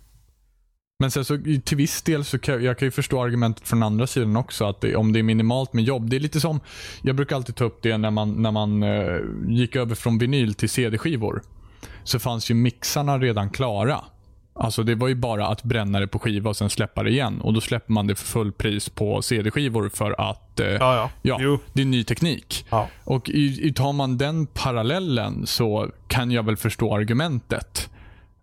Men 0.98 1.10
sen 1.10 1.24
så 1.24 1.39
till 1.64 1.77
viss 1.77 2.02
del 2.02 2.24
så 2.24 2.39
kan 2.39 2.64
jag 2.64 2.78
kan 2.78 2.86
ju 2.86 2.90
förstå 2.93 3.23
argumentet 3.23 3.68
från 3.68 3.82
andra 3.82 4.06
sidan 4.06 4.36
också. 4.36 4.64
Att 4.64 4.81
det, 4.81 4.97
om 4.97 5.12
det 5.12 5.18
är 5.18 5.23
minimalt 5.23 5.73
med 5.73 5.85
jobb. 5.85 6.10
Det 6.10 6.16
är 6.16 6.20
lite 6.20 6.40
som, 6.40 6.60
jag 7.02 7.16
brukar 7.16 7.36
alltid 7.36 7.56
ta 7.56 7.64
upp 7.64 7.82
det 7.82 7.98
när 7.98 8.10
man, 8.10 8.43
när 8.43 8.51
man 8.51 8.82
eh, 8.82 9.18
gick 9.48 9.77
över 9.77 9.94
från 9.94 10.18
vinyl 10.18 10.55
till 10.55 10.68
CD-skivor. 10.68 11.43
Så 12.05 12.18
fanns 12.18 12.51
ju 12.51 12.55
mixarna 12.55 13.18
redan 13.18 13.51
klara. 13.51 14.01
Alltså 14.55 14.82
det 14.82 14.94
var 14.94 15.09
ju 15.09 15.14
bara 15.14 15.47
att 15.47 15.62
bränna 15.62 16.01
det 16.01 16.06
på 16.06 16.18
skiva 16.18 16.51
och 16.51 16.56
sen 16.56 16.70
släppa 16.70 17.02
det 17.02 17.10
igen. 17.10 17.40
Och 17.40 17.52
då 17.52 17.60
släpper 17.60 17.93
man 17.93 18.06
det 18.06 18.14
för 18.14 18.27
full 18.27 18.52
pris 18.52 18.89
på 18.89 19.23
CD-skivor 19.23 19.89
för 19.94 20.31
att 20.31 20.60
eh, 20.60 20.66
ja, 20.66 20.78
ja. 20.94 21.10
Ja, 21.23 21.39
Jo. 21.40 21.59
det 21.73 21.82
är 21.82 21.86
ny 21.86 22.05
teknik. 22.05 22.66
Ja. 22.70 22.89
Och 23.05 23.31
i, 23.31 23.68
i, 23.68 23.73
tar 23.73 23.93
man 23.93 24.18
den 24.18 24.47
parallellen 24.47 25.47
så 25.47 25.90
kan 26.09 26.31
jag 26.31 26.43
väl 26.43 26.56
förstå 26.56 26.94
argumentet. 26.97 27.90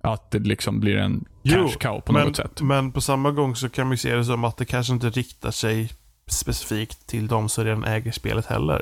Att 0.01 0.31
det 0.31 0.39
liksom 0.39 0.79
blir 0.79 0.95
en 0.97 1.25
cash 1.43 1.77
cow 1.79 2.01
på 2.01 2.13
men, 2.13 2.27
något 2.27 2.35
sätt. 2.35 2.61
Men 2.61 2.91
på 2.91 3.01
samma 3.01 3.31
gång 3.31 3.55
så 3.55 3.69
kan 3.69 3.87
man 3.87 3.93
ju 3.93 3.97
se 3.97 4.15
det 4.15 4.25
som 4.25 4.43
att 4.43 4.57
det 4.57 4.65
kanske 4.65 4.93
inte 4.93 5.09
riktar 5.09 5.51
sig 5.51 5.91
specifikt 6.27 7.07
till 7.07 7.27
de 7.27 7.49
som 7.49 7.63
redan 7.63 7.83
äger 7.83 8.11
spelet 8.11 8.45
heller. 8.45 8.81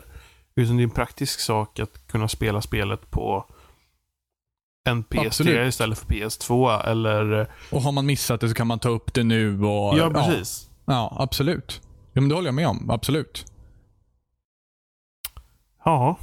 Utan 0.55 0.77
det 0.77 0.81
är 0.81 0.83
en 0.83 0.89
praktisk 0.89 1.39
sak 1.39 1.79
att 1.79 2.07
kunna 2.07 2.27
spela 2.27 2.61
spelet 2.61 3.11
på 3.11 3.45
en 4.89 5.03
PS3 5.03 5.27
Absolut. 5.27 5.67
istället 5.67 5.99
för 5.99 6.05
PS2 6.05 6.83
eller... 6.87 7.47
Och 7.71 7.81
har 7.81 7.91
man 7.91 8.05
missat 8.05 8.41
det 8.41 8.49
så 8.49 8.55
kan 8.55 8.67
man 8.67 8.79
ta 8.79 8.89
upp 8.89 9.13
det 9.13 9.23
nu. 9.23 9.63
Och, 9.63 9.97
Ja, 9.97 10.09
precis. 10.09 10.69
Ja, 10.85 10.93
ja, 10.93 11.17
absolut. 11.19 11.81
Ja, 12.13 12.21
men 12.21 12.29
det 12.29 12.35
håller 12.35 12.47
jag 12.47 12.55
med 12.55 12.67
om. 12.67 12.89
Absolut. 12.89 13.45
Ja. 15.85 16.19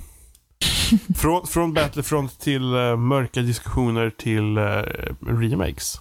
Från, 1.16 1.46
från 1.46 1.74
Battlefront 1.74 2.40
till 2.40 2.74
eh, 2.74 2.96
mörka 2.96 3.40
diskussioner 3.40 4.10
till 4.10 4.58
uh, 4.58 4.82
remakes. 5.20 6.00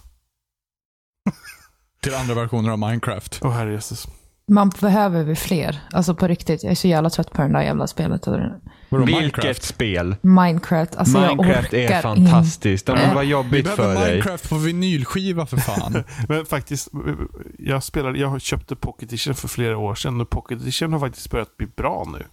Till 2.02 2.14
andra 2.14 2.34
versioner 2.34 2.70
av 2.70 2.78
Minecraft. 2.78 3.38
Åh 3.42 3.50
herrejösses. 3.52 4.06
Man 4.50 4.72
behöver 4.80 5.24
vi 5.24 5.36
fler. 5.36 5.80
Alltså 5.92 6.14
på 6.14 6.28
riktigt. 6.28 6.62
Jag 6.62 6.70
är 6.70 6.74
så 6.74 6.88
jävla 6.88 7.10
trött 7.10 7.32
på 7.32 7.42
det 7.42 7.48
där 7.48 7.62
jävla 7.62 7.86
spelet. 7.86 8.26
Vadå, 8.26 9.04
Vilket 9.04 9.20
Minecraft? 9.20 9.62
spel? 9.62 10.16
Minecraft. 10.20 10.96
Alltså 10.96 11.20
Minecraft 11.20 11.72
jag 11.72 11.82
är 11.82 12.02
fantastiskt. 12.02 12.88
Inte. 12.88 13.10
vad 13.14 13.24
Vi 13.24 13.30
jobbigt 13.30 13.68
för 13.68 13.76
behöver 13.76 14.00
dig. 14.00 14.10
Minecraft 14.10 14.48
på 14.48 14.56
vinylskiva 14.58 15.46
för 15.46 15.56
fan. 15.56 16.04
Men 16.28 16.46
faktiskt, 16.46 16.94
eh, 16.94 17.00
jag, 17.58 17.82
spelade, 17.82 18.18
jag 18.18 18.40
köpte 18.40 18.76
Pocket 18.76 19.02
Edition 19.02 19.34
för 19.34 19.48
flera 19.48 19.78
år 19.78 19.94
sedan 19.94 20.20
och 20.20 20.30
Pocket 20.30 20.60
Edition 20.62 20.92
har 20.92 21.00
faktiskt 21.00 21.30
börjat 21.30 21.56
bli 21.56 21.66
bra 21.66 22.04
nu. 22.12 22.24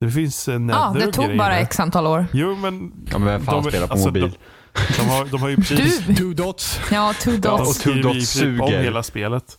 Det 0.00 0.10
finns 0.10 0.48
uh, 0.48 0.54
Ja, 0.54 0.94
det 0.98 1.06
och 1.06 1.12
tog 1.12 1.36
bara 1.36 1.48
där. 1.48 1.60
x 1.60 1.80
antal 1.80 2.06
år. 2.06 2.26
Jo, 2.32 2.56
men... 2.56 2.92
Ja, 3.10 3.18
men 3.18 3.28
vem 3.28 3.44
fan 3.44 3.62
de- 3.62 3.70
spelar 3.70 3.86
på 3.86 3.92
alltså, 3.92 4.08
mobil? 4.08 4.22
De, 4.22 4.36
de, 4.96 5.08
har, 5.08 5.24
de 5.24 5.40
har 5.42 5.48
ju 5.48 5.56
precis... 5.56 5.98
Du! 6.06 6.14
Two 6.16 6.34
dots. 6.34 6.80
Ja, 6.92 7.14
two 7.20 7.30
dots. 7.36 7.70
och 7.76 7.82
Two 7.82 7.90
Dots 8.02 8.06
i 8.08 8.12
princip 8.12 8.60
om 8.60 8.68
suger. 8.68 8.82
hela 8.82 9.02
spelet. 9.02 9.58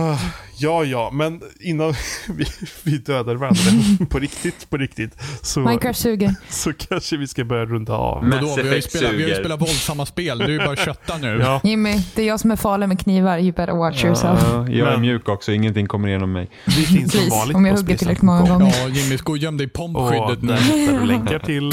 Ah, 0.00 0.16
Ja, 0.58 0.84
ja, 0.84 1.10
men 1.12 1.40
innan 1.60 1.94
vi, 2.28 2.44
vi 2.82 2.98
dödar 2.98 3.34
varandra 3.34 3.60
på 4.10 4.18
riktigt, 4.18 4.70
på 4.70 4.76
riktigt, 4.76 5.12
så, 5.42 5.60
Minecraft 5.60 6.00
suger. 6.00 6.34
så 6.48 6.72
kanske 6.72 7.16
vi 7.16 7.26
ska 7.26 7.44
börja 7.44 7.64
runda 7.64 7.92
av. 7.92 8.22
Men- 8.24 8.30
Vadå, 8.30 8.56
vi 8.62 8.68
har 8.68 8.74
ju 8.76 8.82
spelat, 8.82 9.02
vi 9.12 9.14
har 9.14 9.20
ju 9.20 9.22
suger. 9.28 9.40
spelat 9.40 9.60
våldsamma 9.60 10.06
spel. 10.06 10.38
Du 10.38 10.44
är 10.44 10.48
ju 10.48 10.58
bara 10.58 10.76
kötta 10.76 11.18
nu. 11.18 11.38
Ja, 11.40 11.60
Jimmy, 11.64 12.00
det 12.14 12.22
är 12.22 12.26
jag 12.26 12.40
som 12.40 12.50
är 12.50 12.56
farlig 12.56 12.88
med 12.88 13.00
knivar. 13.00 13.38
You 13.38 13.52
better 13.52 13.72
watch 13.76 14.04
yourself. 14.04 14.40
Ja, 14.52 14.68
jag 14.68 14.92
är 14.92 14.96
mjuk 14.98 15.28
också, 15.28 15.52
ingenting 15.52 15.86
kommer 15.86 16.08
igenom 16.08 16.32
mig. 16.32 16.50
vi 16.64 16.72
finns 16.72 17.12
som 17.12 17.20
Please, 17.20 17.36
vanligt 17.36 17.56
om 17.56 17.66
jag 17.66 17.76
hugger 17.76 17.96
tillräckligt 17.96 18.22
många 18.22 18.48
gånger. 18.48 18.74
Ja, 18.82 18.88
Jimmy, 18.88 19.16
gå 19.16 19.32
och 19.32 19.38
göm 19.38 19.56
dig 19.56 19.66
i 19.66 19.70
pompskyddet 19.70 20.42
nu. 20.42 20.52
där 20.86 21.00
du 21.00 21.06
länkar 21.06 21.38
till 21.38 21.70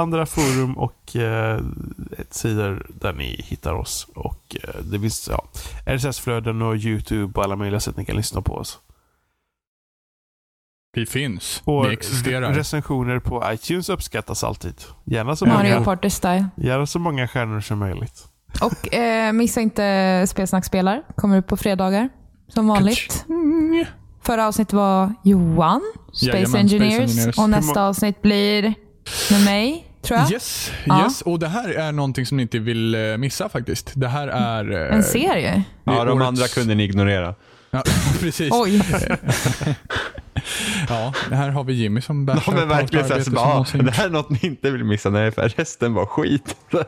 andra 0.00 0.26
forum 0.26 0.78
och 0.78 1.16
eh, 1.16 1.60
sidor 2.30 2.86
där 3.00 3.12
ni 3.12 3.44
hittar 3.48 3.74
oss. 3.74 4.06
Och 4.14 4.56
eh, 4.62 4.80
det 4.84 5.00
finns 5.00 5.28
ja, 5.32 5.44
RSS-flöden 5.86 6.62
och 6.62 6.76
YouTube 6.76 7.32
och 7.38 7.44
alla 7.44 7.56
möjliga 7.56 7.80
sätt 7.80 7.96
ni 7.96 8.04
kan 8.04 8.16
lyssna 8.16 8.42
på 8.42 8.54
oss. 8.54 8.78
Vi 10.92 11.06
finns. 11.06 11.62
Och 11.64 11.84
Vi 11.84 11.92
existerar. 11.92 12.54
recensioner 12.54 13.18
på 13.18 13.52
iTunes 13.52 13.88
uppskattas 13.88 14.44
alltid. 14.44 14.74
Gärna 15.04 15.36
så, 15.36 15.46
Mario 15.46 15.72
många, 15.74 15.84
Party 15.84 16.10
Style. 16.10 16.46
gärna 16.56 16.86
så 16.86 16.98
många 16.98 17.28
stjärnor 17.28 17.60
som 17.60 17.78
möjligt. 17.78 18.24
Och 18.62 18.94
eh, 18.94 19.32
missa 19.32 19.60
inte 19.60 20.24
Spelsnack 20.28 20.64
spelar. 20.64 21.02
Kommer 21.16 21.38
upp 21.38 21.46
på 21.46 21.56
fredagar. 21.56 22.08
Som 22.48 22.68
vanligt. 22.68 23.24
Mm. 23.28 23.84
Förra 24.22 24.46
avsnittet 24.46 24.72
var 24.72 25.14
Johan, 25.24 25.80
Space, 26.12 26.26
Jajamän, 26.26 26.46
Space 26.46 26.58
Engineers. 26.58 27.00
Engineers. 27.10 27.38
Och 27.38 27.50
nästa 27.50 27.86
avsnitt 27.88 28.22
blir 28.22 28.62
med 29.30 29.44
mig, 29.44 29.86
tror 30.02 30.18
jag. 30.20 30.32
Yes, 30.32 30.72
Ja. 30.84 31.02
yes. 31.04 31.22
Och 31.22 31.38
det 31.38 31.48
här 31.48 31.68
är 31.68 31.92
någonting 31.92 32.26
som 32.26 32.36
ni 32.36 32.42
inte 32.42 32.58
vill 32.58 32.94
eh, 32.94 33.16
missa 33.16 33.48
faktiskt. 33.48 33.92
Det 33.94 34.08
här 34.08 34.28
är... 34.28 34.88
eh, 34.90 34.96
En 34.96 35.02
serie. 35.02 35.50
är 35.50 35.62
Ja, 35.84 36.04
de 36.04 36.18
årets- 36.18 36.26
andra 36.26 36.48
kunde 36.48 36.74
ni 36.74 36.84
ignorera. 36.84 37.34
Ja, 37.70 37.82
precis. 38.20 38.48
Oj. 38.52 38.82
Ja, 40.88 41.12
här 41.30 41.50
har 41.50 41.64
vi 41.64 41.72
Jimmy 41.72 42.00
som 42.00 42.26
bär 42.26 42.42
Ja, 42.46 42.52
men 42.52 42.68
verkligen 42.68 43.08
såhär, 43.08 43.20
så 43.22 43.30
bara, 43.30 43.44
ah, 43.46 43.66
det 43.72 43.90
här 43.90 44.06
är 44.06 44.10
något 44.10 44.30
ni 44.30 44.38
inte 44.42 44.70
vill 44.70 44.84
missa. 44.84 45.10
Nej, 45.10 45.30
för 45.32 45.48
resten 45.48 45.94
var 45.94 46.06
skit. 46.06 46.56
Nej, 46.70 46.84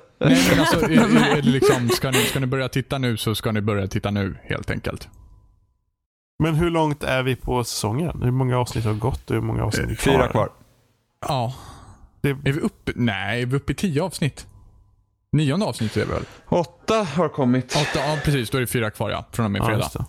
men 0.51 0.61
alltså, 0.61 0.81
är, 0.81 0.91
är, 0.91 1.37
är 1.39 1.43
liksom, 1.43 1.89
ska, 1.89 2.11
ni, 2.11 2.19
ska 2.19 2.41
ni 2.41 2.47
börja 2.47 2.69
titta 2.69 2.99
nu 2.99 3.17
så 3.17 3.35
ska 3.35 3.53
ni 3.53 3.61
börja 3.61 3.87
titta 3.87 4.11
nu 4.11 4.37
helt 4.45 4.71
enkelt. 4.71 5.09
Men 6.43 6.55
hur 6.55 6.71
långt 6.71 7.03
är 7.05 7.23
vi 7.23 7.37
på 7.37 7.65
säsongen? 7.65 8.23
Hur 8.23 8.31
många 8.31 8.59
avsnitt 8.59 8.85
har 8.85 8.95
gått 8.95 9.31
och 9.31 9.35
hur 9.35 9.43
många 9.43 9.65
avsnitt 9.65 9.91
är 9.91 9.95
Fyra 9.95 10.29
kvar. 10.29 10.49
Ja. 11.29 11.55
Det- 12.23 12.29
Är 12.31 12.53
vi 12.53 12.61
uppe? 12.61 12.93
Nej, 12.97 13.43
är 13.43 13.47
vi 13.47 13.57
uppe 13.57 13.73
i 13.73 13.75
tio 13.75 14.03
avsnitt? 14.03 14.47
Nionde 15.33 15.67
avsnittet 15.67 15.97
är 15.97 16.07
vi 16.07 16.13
väl? 16.13 16.25
Åtta 16.49 16.95
har 17.03 17.29
kommit. 17.29 17.77
Åtta, 17.77 17.99
ja 18.09 18.19
precis. 18.25 18.51
Då 18.51 18.59
är 18.59 18.61
det 18.61 18.67
fyra 18.67 18.91
kvar 18.91 19.11
ja. 19.11 19.25
Från 19.33 19.45
och 19.45 19.51
med 19.51 19.61
Ja, 19.61 19.67
fredag. 19.67 19.91
det. 19.95 20.05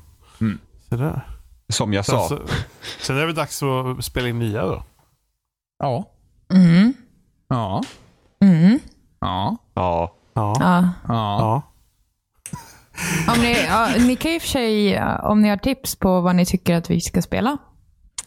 Mm. 0.45 0.59
Så 0.89 0.95
där. 0.95 1.27
Som 1.69 1.93
jag 1.93 2.05
Sen, 2.05 2.15
sa. 2.19 2.27
så, 2.27 2.39
sen 2.99 3.17
är 3.17 3.27
det 3.27 3.33
dags 3.33 3.63
att 3.63 4.05
spela 4.05 4.27
in 4.27 4.39
nya 4.39 4.65
då. 4.65 4.83
Ja. 5.79 6.09
Mm. 6.53 6.93
Ja. 7.47 7.83
Mm. 8.41 8.79
Ja. 9.19 9.57
Ja. 9.73 10.15
Ja. 10.33 10.55
Ja. 10.59 10.89
Ja. 11.07 11.39
ja. 11.39 11.61
Om 13.33 13.41
ni, 13.41 13.55
ja, 13.67 13.89
ni 13.97 14.15
kan 14.15 14.31
ju 14.31 14.39
för 14.39 14.47
sig, 14.47 14.89
ja, 14.89 15.19
om 15.29 15.41
ni 15.41 15.49
har 15.49 15.57
tips 15.57 15.95
på 15.95 16.21
vad 16.21 16.35
ni 16.35 16.45
tycker 16.45 16.75
att 16.75 16.89
vi 16.89 17.01
ska 17.01 17.21
spela, 17.21 17.57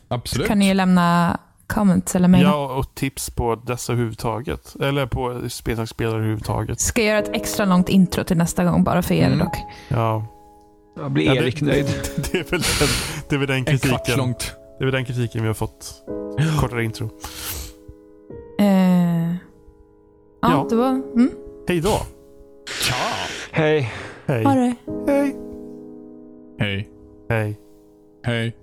Absolut. 0.09 0.47
kan 0.49 0.59
ni 0.59 0.69
ju 0.69 0.75
lämna 0.75 1.39
comments 1.67 2.15
eller 2.17 2.29
mejla. 2.29 2.49
Ja, 2.49 2.75
och 2.77 2.95
tips 2.95 3.31
på 3.31 3.55
dessa 3.55 3.93
överhuvudtaget. 3.93 4.77
Eller 4.81 5.07
på 5.07 5.41
spelare 5.87 6.17
överhuvudtaget. 6.17 6.81
Ska 6.81 7.03
jag 7.03 7.09
göra 7.09 7.19
ett 7.19 7.31
extra 7.33 7.67
långt 7.67 7.89
intro 7.89 8.25
till 8.25 8.37
nästa 8.37 8.65
gång, 8.65 8.85
bara 8.85 9.03
för 9.03 9.15
er 9.15 9.27
Mm. 9.27 9.39
dock. 9.39 9.57
Ja. 9.89 10.27
Jag 10.97 11.11
blir 11.11 11.25
Ja, 11.27 11.33
det- 11.35 11.39
Erik 11.39 11.61
nöjd. 11.61 11.87
Det 12.33 12.39
är 12.39 12.45
väl 12.51 12.61
den, 12.61 12.89
det 13.29 13.35
är 13.35 13.39
väl 13.39 13.49
den 13.49 13.57
En 13.57 13.65
kritiken. 13.65 14.19
långt. 14.19 14.53
Det 14.79 14.85
är 14.85 14.87
väl 14.87 14.95
den 14.95 15.05
kritiken 15.05 15.43
vi 15.43 15.47
har 15.47 15.55
fått. 15.55 16.03
Kortare 16.61 16.85
intro. 16.85 17.11
Eh, 18.59 18.67
ja, 19.31 19.37
Ja. 20.41 20.67
det 20.71 20.77
var... 20.77 20.89
Mm, 20.89 21.31
Hej 21.69 21.81
då. 21.81 21.99
Tja! 22.83 22.95
Hej. 23.51 23.93
Hej. 24.27 24.45
det. 24.45 24.75
Hej. 25.13 25.37
Hej. 26.59 26.89
Hej. 27.29 27.59
Hej. 28.25 28.57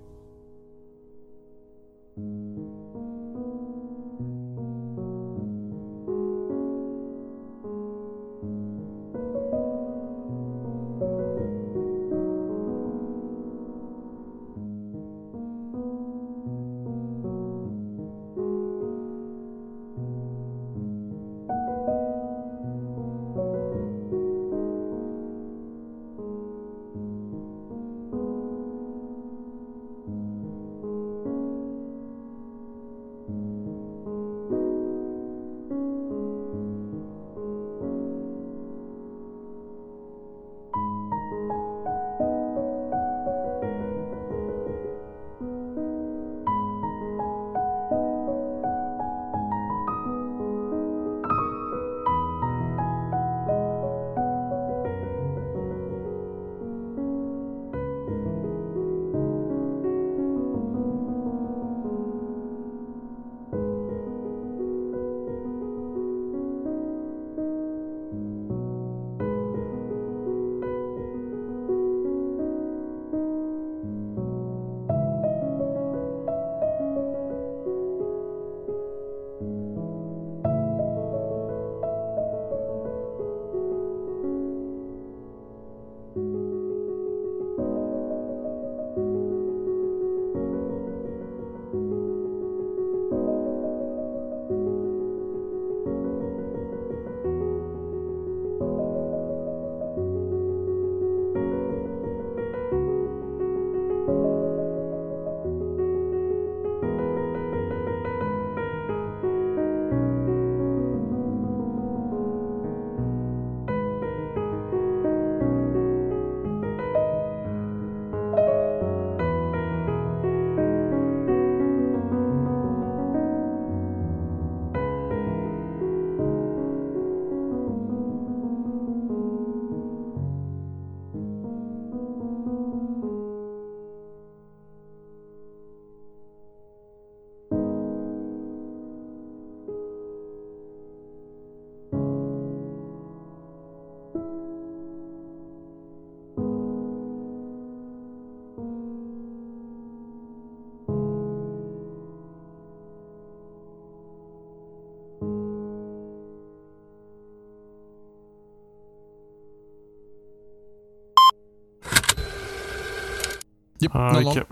Japp, 163.84 163.94
Ja, 163.94 164.10
0-0. 164.12 164.24
det 164.24 164.34
kan- 164.34 164.44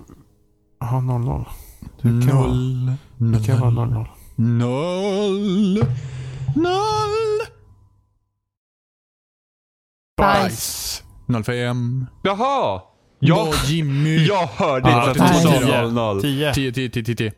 Ja, 0.80 1.00
0-0. 1.00 1.44
Det 2.02 2.26
kan 2.28 2.36
vara- 2.38 2.46
Noll. 2.48 2.92
Det 3.32 3.46
kan 3.46 3.60
vara 3.60 3.70
0-0. 3.70 4.06
Noll. 4.36 5.86
Noll. 6.56 7.40
Bajs. 10.16 11.02
05. 11.44 12.06
Jaha! 12.22 12.82
Jag, 13.18 13.48
Jimmy. 13.66 14.24
jag 14.26 14.46
hörde 14.46 14.90
Ja, 14.90 15.08
att 15.10 15.14
det 15.14 15.20
du 15.20 15.40
sa 15.42 15.52
tio. 15.60 15.82
0-0. 15.82 16.20
10. 16.20 16.54
10, 16.54 16.72
10, 16.72 16.90
10, 16.90 17.14
10. 17.16 17.32